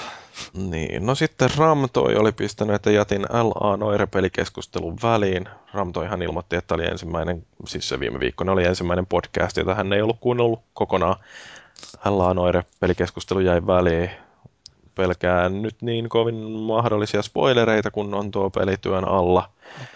Niin, 0.52 1.06
no 1.06 1.14
sitten 1.14 1.50
Ramtoi 1.56 2.16
oli 2.16 2.32
pistänyt, 2.32 2.74
että 2.74 2.90
jätin 2.90 3.22
LA 3.22 3.76
Noire-pelikeskustelun 3.76 4.98
väliin. 5.02 5.48
Ramtoihan 5.72 6.22
ilmoitti, 6.22 6.56
että 6.56 6.74
oli 6.74 6.84
ensimmäinen, 6.84 7.46
siis 7.66 7.88
se 7.88 8.00
viime 8.00 8.20
viikko, 8.20 8.44
oli 8.48 8.64
ensimmäinen 8.64 9.06
podcast, 9.06 9.56
jota 9.56 9.74
hän 9.74 9.92
ei 9.92 10.02
ollut 10.02 10.20
kuunnellut 10.20 10.60
kokonaan. 10.74 11.16
LA 12.04 12.34
Noire-pelikeskustelu 12.34 13.40
jäi 13.40 13.66
väliin. 13.66 14.10
Pelkään 14.96 15.62
nyt 15.62 15.82
niin 15.82 16.08
kovin 16.08 16.34
mahdollisia 16.50 17.22
spoilereita, 17.22 17.90
kun 17.90 18.14
on 18.14 18.30
tuo 18.30 18.50
pelityön 18.50 19.08
alla. 19.08 19.50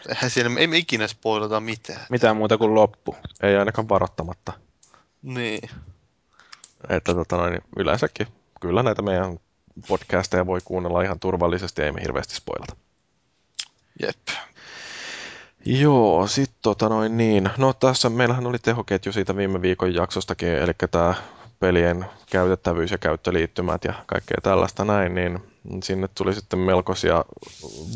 Eihän 0.08 0.30
siinä, 0.30 0.50
ei 0.58 0.66
me 0.66 0.76
ikinä 0.76 1.08
spoilata 1.08 1.60
mitään. 1.60 2.00
Mitään 2.10 2.36
muuta 2.36 2.58
kuin 2.58 2.74
loppu. 2.74 3.16
Ei 3.42 3.56
ainakaan 3.56 3.88
varoittamatta. 3.88 4.52
Niin. 5.22 5.70
Että 6.88 7.14
tota 7.14 7.36
noin, 7.36 7.58
yleensäkin 7.76 8.26
kyllä 8.60 8.82
näitä 8.82 9.02
meidän 9.02 9.38
podcasteja 9.88 10.46
voi 10.46 10.60
kuunnella 10.64 11.02
ihan 11.02 11.20
turvallisesti, 11.20 11.82
ei 11.82 11.92
me 11.92 12.02
hirveästi 12.02 12.34
spoilata. 12.34 12.76
Jep. 14.02 14.28
Joo, 15.64 16.26
sit 16.26 16.50
tota 16.62 16.88
noin 16.88 17.16
niin. 17.16 17.50
No 17.56 17.72
tässä 17.72 18.10
meillähän 18.10 18.46
oli 18.46 18.58
tehoketju 18.58 19.12
siitä 19.12 19.36
viime 19.36 19.62
viikon 19.62 19.94
jaksostakin, 19.94 20.48
eli 20.48 20.72
tämä 20.90 21.14
pelien 21.60 22.06
käytettävyys 22.30 22.90
ja 22.90 22.98
käyttöliittymät 22.98 23.84
ja 23.84 23.94
kaikkea 24.06 24.38
tällaista 24.42 24.84
näin, 24.84 25.14
niin 25.14 25.40
sinne 25.82 26.08
tuli 26.08 26.34
sitten 26.34 26.58
melkoisia 26.58 27.24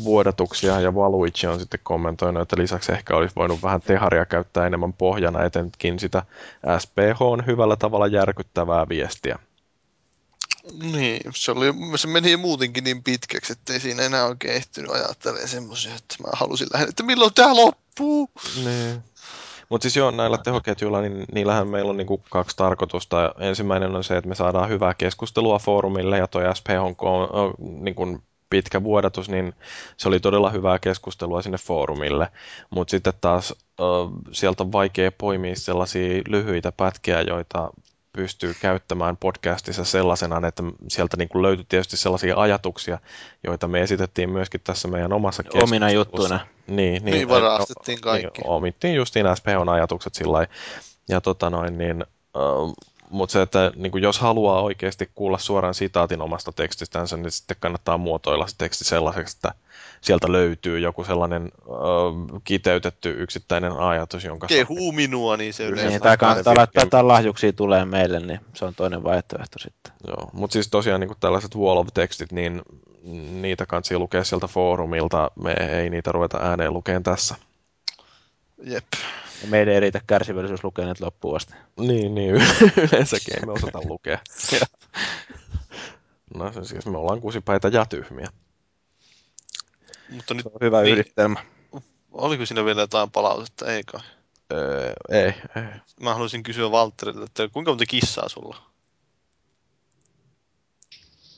vuodatuksia 0.03 0.79
ja 0.79 0.95
Valuichi 0.95 1.47
on 1.47 1.59
sitten 1.59 1.79
kommentoinut, 1.83 2.41
että 2.41 2.55
lisäksi 2.59 2.91
ehkä 2.91 3.15
olisi 3.15 3.35
voinut 3.35 3.63
vähän 3.63 3.81
teharia 3.81 4.25
käyttää 4.25 4.67
enemmän 4.67 4.93
pohjana, 4.93 5.43
etenkin 5.43 5.99
sitä 5.99 6.23
SPH 6.79 7.21
on 7.21 7.45
hyvällä 7.45 7.75
tavalla 7.75 8.07
järkyttävää 8.07 8.89
viestiä. 8.89 9.39
Niin, 10.81 11.21
se, 11.35 11.51
oli, 11.51 11.65
se 11.95 12.07
meni 12.07 12.31
jo 12.31 12.37
muutenkin 12.37 12.83
niin 12.83 13.03
pitkäksi, 13.03 13.53
että 13.53 13.73
ei 13.73 13.79
siinä 13.79 14.03
enää 14.03 14.25
oikein 14.25 14.53
ehtinyt 14.53 14.91
ajattelemaan 14.91 15.47
semmoisia, 15.47 15.95
että 15.95 16.15
mä 16.23 16.29
halusin 16.33 16.67
lähinnä, 16.73 16.89
että 16.89 17.03
milloin 17.03 17.33
tää 17.33 17.55
loppuu. 17.55 18.29
Niin. 18.63 19.03
Mutta 19.69 19.85
siis 19.85 19.95
joo, 19.95 20.11
näillä 20.11 20.37
tehoketjuilla, 20.37 21.01
niin 21.01 21.25
niillähän 21.33 21.67
meillä 21.67 21.89
on 21.89 21.97
niinku 21.97 22.21
kaksi 22.29 22.57
tarkoitusta. 22.57 23.35
Ensimmäinen 23.39 23.95
on 23.95 24.03
se, 24.03 24.17
että 24.17 24.29
me 24.29 24.35
saadaan 24.35 24.69
hyvää 24.69 24.93
keskustelua 24.93 25.59
foorumille, 25.59 26.17
ja 26.17 26.27
toi 26.27 26.55
SP 26.57 26.67
on 26.79 26.95
niinku 27.59 28.19
pitkä 28.49 28.83
vuodatus, 28.83 29.29
niin 29.29 29.53
se 29.97 30.07
oli 30.07 30.19
todella 30.19 30.49
hyvää 30.49 30.79
keskustelua 30.79 31.41
sinne 31.41 31.57
foorumille. 31.57 32.27
Mutta 32.69 32.91
sitten 32.91 33.13
taas 33.21 33.53
sieltä 34.31 34.63
on 34.63 34.71
vaikea 34.71 35.11
poimia 35.17 35.55
sellaisia 35.55 36.21
lyhyitä 36.27 36.71
pätkiä, 36.71 37.21
joita 37.21 37.69
pystyy 38.15 38.55
käyttämään 38.61 39.17
podcastissa 39.17 39.83
sellaisena, 39.83 40.47
että 40.47 40.63
sieltä 40.87 41.17
niin 41.17 41.29
kuin 41.29 41.41
löytyi 41.41 41.65
tietysti 41.69 41.97
sellaisia 41.97 42.37
ajatuksia, 42.37 42.99
joita 43.43 43.67
me 43.67 43.81
esitettiin 43.81 44.29
myöskin 44.29 44.61
tässä 44.63 44.87
meidän 44.87 45.13
omassa 45.13 45.43
keskustelussa. 45.43 45.75
Omina 45.75 45.91
juttuina. 45.91 46.39
Niin, 46.67 47.05
Niin, 47.05 47.29
varastettiin 47.29 48.01
kaikki. 48.01 48.41
Niin, 48.41 48.49
omittiin 48.49 48.95
justiin 48.95 49.25
SPHn 49.35 49.69
ajatukset 49.69 50.15
sillä 50.15 50.31
lailla. 50.31 50.53
Ja 51.09 51.21
tota 51.21 51.49
noin, 51.49 51.77
niin, 51.77 52.05
mutta 53.09 53.33
se, 53.33 53.41
että 53.41 53.71
niin 53.75 53.91
kuin 53.91 54.03
jos 54.03 54.19
haluaa 54.19 54.61
oikeasti 54.61 55.11
kuulla 55.15 55.37
suoraan 55.37 55.73
sitaatin 55.73 56.21
omasta 56.21 56.51
tekstistänsä, 56.51 57.17
niin 57.17 57.31
sitten 57.31 57.57
kannattaa 57.59 57.97
muotoilla 57.97 58.47
se 58.47 58.55
teksti 58.57 58.83
sellaiseksi, 58.83 59.37
että 59.37 59.51
sieltä 60.01 60.31
löytyy 60.31 60.79
joku 60.79 61.03
sellainen 61.03 61.43
äh, 61.43 62.41
kiteytetty 62.43 63.15
yksittäinen 63.17 63.71
ajatus, 63.71 64.23
jonka 64.23 64.47
Kehuu 64.47 64.91
minua, 64.91 65.37
niin 65.37 65.53
se 65.53 65.65
yleensä. 65.65 65.89
Niin, 65.89 66.01
tai 66.01 66.17
kannattaa 66.17 66.55
laittaa 66.55 66.83
jotain 66.83 67.07
lahjuksia 67.07 67.53
tulee 67.53 67.85
meille, 67.85 68.19
niin 68.19 68.39
se 68.53 68.65
on 68.65 68.75
toinen 68.75 69.03
vaihtoehto 69.03 69.59
sitten. 69.59 69.93
Joo, 70.07 70.29
mutta 70.33 70.53
siis 70.53 70.67
tosiaan 70.67 71.01
niin 71.01 71.11
tällaiset 71.19 71.55
wall 71.55 71.77
of 71.77 71.87
tekstit, 71.93 72.31
niin 72.31 72.61
niitä 73.41 73.65
kannattaa 73.65 73.99
lukea 73.99 74.23
sieltä 74.23 74.47
foorumilta. 74.47 75.31
Me 75.35 75.51
ei 75.51 75.89
niitä 75.89 76.11
ruveta 76.11 76.37
ääneen 76.37 76.73
lukeen 76.73 77.03
tässä. 77.03 77.35
Jep. 78.63 78.85
Ja 79.41 79.47
meidän 79.47 79.73
ei 79.73 79.79
riitä 79.79 80.01
kärsivällisyys 80.07 80.63
lukea 80.63 80.85
niitä 80.85 81.05
loppuun 81.05 81.35
asti. 81.35 81.53
Niin, 81.79 82.15
niin 82.15 82.35
yleensäkin 82.91 83.45
me 83.45 83.51
osata 83.51 83.79
lukea. 83.85 84.19
No 86.35 86.53
se 86.53 86.65
siis 86.65 86.85
me 86.85 86.97
ollaan 86.97 87.21
kusipäitä 87.21 87.67
ja 87.67 87.85
tyhmiä. 87.85 88.27
Mutta 90.09 90.33
nyt, 90.33 90.43
Se 90.43 90.49
on 90.53 90.59
hyvä 90.61 90.81
Niin. 90.81 90.93
yhdistelmä. 90.93 91.43
oliko 92.11 92.45
siinä 92.45 92.65
vielä 92.65 92.81
jotain 92.81 93.11
palautetta? 93.11 93.73
Ei 93.73 93.83
kai. 93.83 94.01
Öö, 94.53 94.93
ei, 95.09 95.33
ei. 95.55 95.63
Mä 96.01 96.13
haluaisin 96.13 96.43
kysyä 96.43 96.71
Valtterilta, 96.71 97.23
että 97.23 97.47
kuinka 97.53 97.71
monta 97.71 97.85
kissaa 97.85 98.29
sulla? 98.29 98.57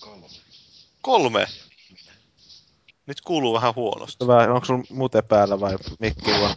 on? 0.08 0.24
Kolme. 1.02 1.48
Nyt 3.06 3.22
kuuluu 3.22 3.54
vähän 3.54 3.76
huonosti. 3.76 4.26
Onko 4.54 4.66
sulla 4.66 4.84
mute 4.90 5.22
päällä 5.22 5.60
vai 5.60 5.78
mikki 6.00 6.32
on? 6.32 6.56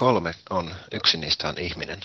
Kolme 0.00 0.34
on. 0.50 0.74
Yksi 0.92 1.16
niistä 1.16 1.48
on 1.48 1.58
ihminen. 1.58 2.00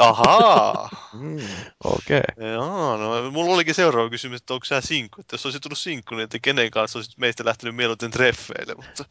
Ahaa. 0.00 0.88
Mm. 1.12 1.38
Okei. 1.84 2.20
Joo, 2.54 2.96
no 2.96 3.30
mulla 3.30 3.54
olikin 3.54 3.74
seuraava 3.74 4.10
kysymys, 4.10 4.40
että 4.40 4.54
onko 4.54 4.64
sä 4.64 4.80
sinkku? 4.80 5.20
Että 5.20 5.34
jos 5.34 5.46
olisit 5.46 5.62
tullut 5.62 5.78
sinkku, 5.78 6.14
niin 6.14 6.24
että 6.24 6.38
kenen 6.42 6.70
kanssa 6.70 6.98
olisit 6.98 7.18
meistä 7.18 7.44
lähtenyt 7.44 7.76
mieluiten 7.76 8.10
treffeille, 8.10 8.74
mutta 8.74 9.04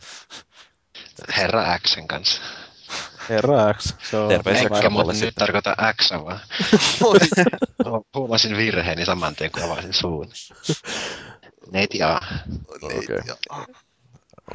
Herra 1.37 1.79
Xen 1.79 2.07
kanssa. 2.07 2.41
Herra 3.29 3.73
X. 3.73 3.93
Se 4.09 4.17
on 4.17 4.31
Eikä 4.31 4.89
mutta 4.89 5.11
nyt 5.13 5.19
sitten. 5.19 5.33
tarkoita 5.33 5.75
X, 6.01 6.11
vaan 6.11 6.39
huomasin 8.15 8.57
virheeni 8.57 9.05
saman 9.05 9.35
tien, 9.35 9.51
kun 9.51 9.63
avasin 9.63 9.93
suun. 9.93 10.29
Neiti 11.71 12.03
A. 12.03 12.19
Okei. 12.81 12.99
ja- 13.27 13.35
Onko 13.51 13.67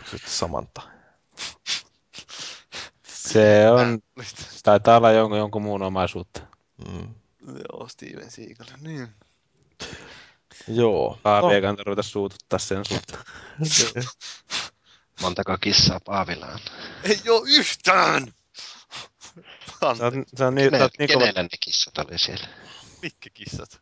se 0.05 0.11
sitten 0.11 0.31
Samantha? 0.33 0.83
Se 3.29 3.71
on, 3.71 3.99
taitaa 4.63 4.97
olla 4.97 5.11
jonkun, 5.13 5.39
jonkun 5.39 5.63
muun 5.63 5.83
omaisuutta. 5.83 6.41
Mm. 6.89 7.15
Joo, 7.47 7.89
Steven 7.89 8.31
Seagal. 8.31 8.67
Niin. 8.81 9.09
Joo. 10.69 11.19
Paavi 11.23 11.47
No, 11.47 11.53
ei 11.53 11.63
kannata 11.63 11.83
ruveta 11.87 12.03
suututtaa 12.03 12.59
sen 12.59 12.85
suhteen. 12.85 13.23
Montako 15.23 15.59
kissaa 15.61 16.01
Paavilla 16.01 16.47
on? 16.47 16.59
Ei 17.05 17.21
oo 17.29 17.45
yhtään! 17.47 18.35
Se 19.99 20.05
on, 20.05 20.25
se 20.37 20.45
on 20.45 20.55
niin, 20.55 20.71
sä 20.71 20.89
niin 20.99 21.09
kenellä 21.09 21.43
ne 21.43 21.49
kissat 21.61 21.99
oli 21.99 22.19
siellä? 22.19 22.47
mitkä 23.03 23.31
kissat? 23.35 23.81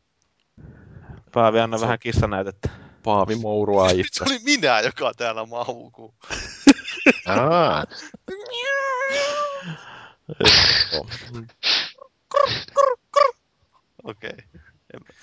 Paavi, 1.32 1.60
anna 1.60 1.78
Se 1.78 1.82
vähän 1.82 1.98
kissanäytettä. 1.98 2.68
Paavi 3.02 3.34
mouruaa 3.34 3.88
Nyt 3.92 4.06
itse. 4.06 4.24
oli 4.24 4.38
minä, 4.38 4.80
joka 4.80 5.12
täällä 5.14 5.46
mahuu. 5.46 6.14
Joo. 7.26 7.84
Okei. 14.05 14.36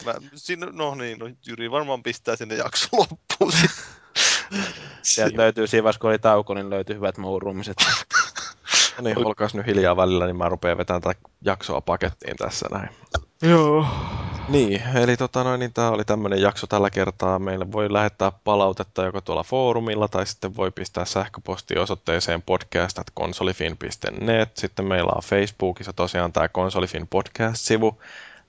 Mä, 0.05 0.13
siinä, 0.35 0.65
no 0.71 0.95
niin, 0.95 1.19
no 1.19 1.29
Jyri 1.47 1.71
varmaan 1.71 2.03
pistää 2.03 2.35
sinne 2.35 2.55
jakso 2.55 2.87
loppuun. 2.97 3.53
Sieltä 5.01 5.37
löytyy 5.37 5.67
siinä 5.67 5.83
vaiheessa, 5.83 5.99
kun 5.99 6.09
oli 6.09 6.19
tauko, 6.19 6.53
niin 6.53 6.69
löytyy 6.69 6.95
hyvät 6.95 7.17
mourumiset. 7.17 7.77
No 8.97 9.03
niin, 9.03 9.25
olkaas 9.25 9.53
nyt 9.53 9.65
hiljaa 9.65 9.97
välillä, 9.97 10.25
niin 10.25 10.37
mä 10.37 10.49
rupean 10.49 10.77
vetämään 10.77 11.01
tätä 11.01 11.19
jaksoa 11.41 11.81
pakettiin 11.81 12.37
tässä 12.37 12.67
näin. 12.71 12.89
Joo. 13.41 13.85
Niin, 14.49 14.81
eli 14.95 15.17
tota 15.17 15.43
noin, 15.43 15.59
niin 15.59 15.73
tämä 15.73 15.89
oli 15.89 16.05
tämmöinen 16.05 16.41
jakso 16.41 16.67
tällä 16.67 16.89
kertaa. 16.89 17.39
Meille 17.39 17.71
voi 17.71 17.93
lähettää 17.93 18.31
palautetta 18.43 19.03
joko 19.03 19.21
tuolla 19.21 19.43
foorumilla 19.43 20.07
tai 20.07 20.25
sitten 20.25 20.55
voi 20.55 20.71
pistää 20.71 21.05
sähköpostiosoitteeseen 21.05 22.41
podcast.konsolifin.net. 22.41 24.57
Sitten 24.57 24.85
meillä 24.85 25.11
on 25.15 25.21
Facebookissa 25.23 25.93
tosiaan 25.93 26.33
tämä 26.33 26.47
Konsolifin 26.47 27.07
podcast-sivu. 27.07 28.01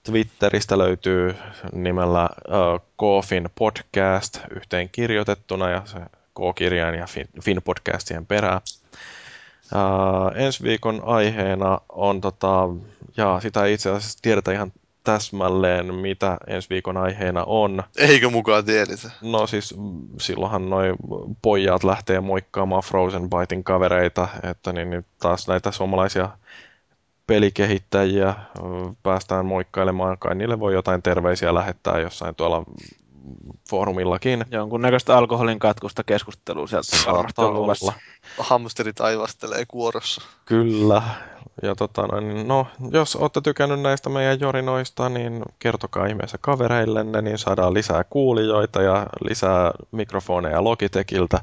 Twitteristä 0.02 0.78
löytyy 0.78 1.34
nimellä 1.72 2.28
uh, 3.02 3.22
podcast 3.54 4.40
yhteen 4.50 4.88
kirjoitettuna 4.88 5.70
ja 5.70 5.82
se 5.84 5.98
K-kirjain 6.34 6.94
ja 6.94 7.06
fin, 7.06 7.28
fin 7.42 7.62
podcastien 7.62 8.26
perään. 8.26 8.60
Uh, 9.74 10.32
ensi 10.34 10.62
viikon 10.62 11.02
aiheena 11.04 11.78
on, 11.88 12.20
tota, 12.20 12.68
ja 13.16 13.38
sitä 13.42 13.66
itse 13.66 13.90
asiassa 13.90 14.18
tiedetä 14.22 14.52
ihan 14.52 14.72
täsmälleen, 15.04 15.94
mitä 15.94 16.36
ensi 16.46 16.70
viikon 16.70 16.96
aiheena 16.96 17.44
on. 17.44 17.82
Eikö 17.96 18.30
mukaan 18.30 18.64
tiedetä? 18.64 19.10
No 19.22 19.46
siis 19.46 19.74
silloinhan 20.20 20.70
noi 20.70 20.94
pojat 21.42 21.84
lähtee 21.84 22.20
moikkaamaan 22.20 22.82
Frozen 22.82 23.30
Bitein 23.30 23.64
kavereita, 23.64 24.28
että 24.50 24.72
niin, 24.72 24.90
niin 24.90 25.06
taas 25.18 25.48
näitä 25.48 25.70
suomalaisia 25.70 26.28
pelikehittäjiä 27.26 28.34
päästään 29.02 29.46
moikkailemaan. 29.46 30.18
Kai 30.18 30.34
niille 30.34 30.60
voi 30.60 30.74
jotain 30.74 31.02
terveisiä 31.02 31.54
lähettää 31.54 31.98
jossain 31.98 32.34
tuolla 32.34 32.64
foorumillakin. 33.70 34.44
Jonkunnäköistä 34.50 35.16
alkoholin 35.16 35.58
katkusta 35.58 36.04
keskustelua 36.04 36.66
sieltä 36.66 37.12
varmasti. 37.12 37.86
Hamsterit 38.38 39.00
aivastelee 39.00 39.64
kuorossa. 39.68 40.22
Kyllä. 40.44 41.02
Ja 41.62 41.74
tota, 41.74 42.02
no, 42.46 42.66
jos 42.90 43.16
olette 43.16 43.40
tykännyt 43.40 43.80
näistä 43.80 44.10
meidän 44.10 44.40
jorinoista, 44.40 45.08
niin 45.08 45.42
kertokaa 45.58 46.06
ihmeessä 46.06 46.38
kavereillenne, 46.40 47.22
niin 47.22 47.38
saadaan 47.38 47.74
lisää 47.74 48.04
kuulijoita 48.04 48.82
ja 48.82 49.06
lisää 49.24 49.72
mikrofoneja 49.92 50.64
Logitechiltä. 50.64 51.40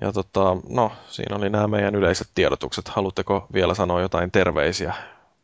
Ja 0.00 0.12
tota, 0.12 0.56
no, 0.68 0.92
siinä 1.08 1.36
oli 1.36 1.50
nämä 1.50 1.68
meidän 1.68 1.94
yleiset 1.94 2.28
tiedotukset. 2.34 2.88
Haluatteko 2.88 3.46
vielä 3.52 3.74
sanoa 3.74 4.00
jotain 4.00 4.30
terveisiä? 4.30 4.94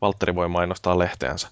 Valtteri 0.01 0.35
voi 0.35 0.47
mainostaa 0.47 0.99
lehteänsä. 0.99 1.47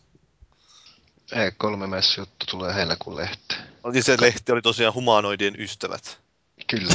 E3-messujuttu 1.32 2.46
tulee 2.50 2.76
heinäkuun 2.76 3.18
lehteen. 3.18 3.62
Oli 3.84 4.02
se 4.02 4.18
lehti 4.22 4.52
oli 4.52 4.62
tosiaan 4.62 4.94
humanoidien 4.94 5.62
ystävät. 5.62 6.20
Kyllä. 6.68 6.94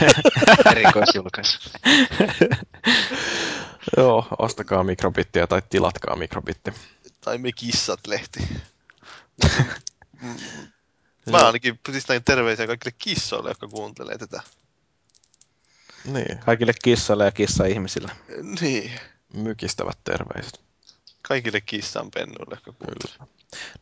Erikoisjulkaisu. 0.70 1.70
Joo, 3.96 4.26
ostakaa 4.38 4.84
mikrobittiä 4.84 5.46
tai 5.46 5.62
tilatkaa 5.70 6.16
mikrobitti. 6.16 6.72
Tai 7.20 7.38
me 7.38 7.52
kissat 7.52 8.06
lehti. 8.06 8.48
Mä 11.30 11.46
ainakin 11.46 11.80
pistän 11.92 12.24
terveisiä 12.24 12.66
kaikille 12.66 12.96
kissoille, 12.98 13.50
jotka 13.50 13.68
kuuntelee 13.68 14.18
tätä. 14.18 14.42
Niin. 16.04 16.38
Kaikille 16.38 16.72
kissoille 16.82 17.24
ja 17.24 17.32
kissa-ihmisille. 17.32 18.12
Niin. 18.60 18.92
Mykistävät 19.32 19.98
terveiset. 20.04 20.65
Kaikille 21.28 21.60
kissan 21.60 22.10
pennuille, 22.10 22.54
jotka 22.54 22.72
kuuntelee. 22.72 23.28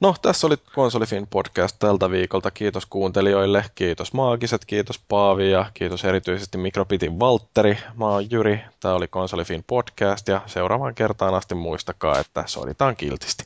No, 0.01 0.15
tässä 0.23 0.47
oli 0.47 0.57
Konsolifin 0.75 1.27
podcast 1.27 1.77
tältä 1.79 2.11
viikolta. 2.11 2.51
Kiitos 2.51 2.87
kuuntelijoille, 2.87 3.65
kiitos 3.75 4.13
Maagiset, 4.13 4.65
kiitos 4.65 4.99
Paavi 5.09 5.51
ja 5.51 5.71
kiitos 5.75 6.05
erityisesti 6.05 6.59
Mikrobitin 6.59 7.21
Valtteri. 7.21 7.79
Mä 7.97 8.07
oon 8.07 8.31
Jyri, 8.31 8.61
tämä 8.81 8.95
oli 8.95 9.09
Konsolifin 9.09 9.65
podcast 9.67 10.29
ja 10.29 10.41
seuraavaan 10.47 10.95
kertaan 10.95 11.35
asti 11.35 11.55
muistakaa, 11.55 12.19
että 12.19 12.45
soitetaan 12.47 12.97
kiltisti. 12.97 13.45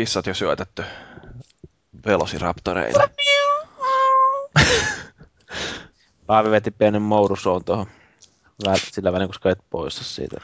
Kissat 0.00 0.26
jo 0.26 0.34
syötetty 0.34 0.84
velociraptoreille? 2.06 3.10
Paavi 6.26 6.50
veti 6.50 6.70
pienen 6.70 7.02
mourusoon 7.02 7.64
tuohon. 7.64 7.86
Sillä 8.92 9.12
välin, 9.12 9.28
koska 9.28 9.50
et 9.50 9.58
poissa 9.70 10.04
siitä. 10.04 10.36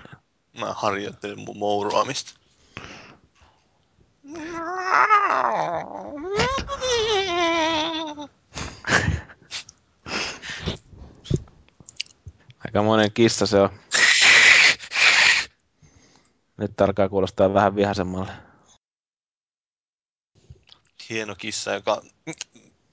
Mä 0.59 0.73
harjoittelin 0.73 1.41
mun 1.41 1.57
mouruamista. 1.57 2.41
Aika 12.65 12.83
monen 12.83 13.13
kissa 13.13 13.47
se 13.47 13.61
on. 13.61 13.71
Nyt 16.57 16.81
alkaa 16.81 17.09
kuulostaa 17.09 17.55
vähän 17.55 17.77
vihasemmalle. 17.77 18.33
Hieno 21.11 21.35
kissa, 21.35 21.73
joka... 21.75 22.03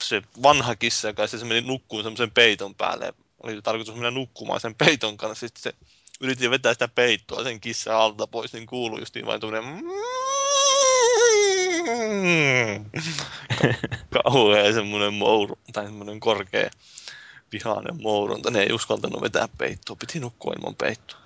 Se 0.04 0.22
vanha 0.44 0.76
kissa, 0.76 1.08
joka 1.08 1.28
se 1.28 1.46
meni 1.46 1.62
nukkuun 1.62 2.04
semmoisen 2.04 2.32
peiton 2.32 2.76
päälle. 2.76 3.14
Oli 3.44 3.62
tarkoitus 3.62 3.96
mennä 3.96 4.12
nukkumaan 4.12 4.60
sen 4.60 4.76
peiton 4.76 5.18
kanssa. 5.18 5.48
Sitten 5.48 5.64
se 5.64 5.74
yritti 6.22 6.50
vetää 6.50 6.74
sitä 6.74 6.88
peittoa 6.88 7.44
sen 7.44 7.60
kissan 7.60 7.96
alta 7.96 8.28
pois, 8.28 8.54
niin 8.54 8.66
kuului 8.66 9.00
just 9.00 9.16
niin 9.16 9.26
vain 9.26 9.42
tuommoinen... 9.42 9.84
Kauhea 14.24 14.74
semmoinen 14.74 15.14
mouru, 15.14 15.60
tai 15.74 15.86
semmoinen 15.86 16.20
korkea 16.20 16.70
vihainen 17.52 18.02
mourunta. 18.02 18.52
Ne 18.52 18.62
ei 18.62 18.74
uskaltanut 18.74 19.22
vetää 19.22 19.48
peittoa, 19.58 19.96
piti 19.96 20.20
nukkua 20.20 20.54
ilman 20.54 20.76
peittoa. 20.76 21.23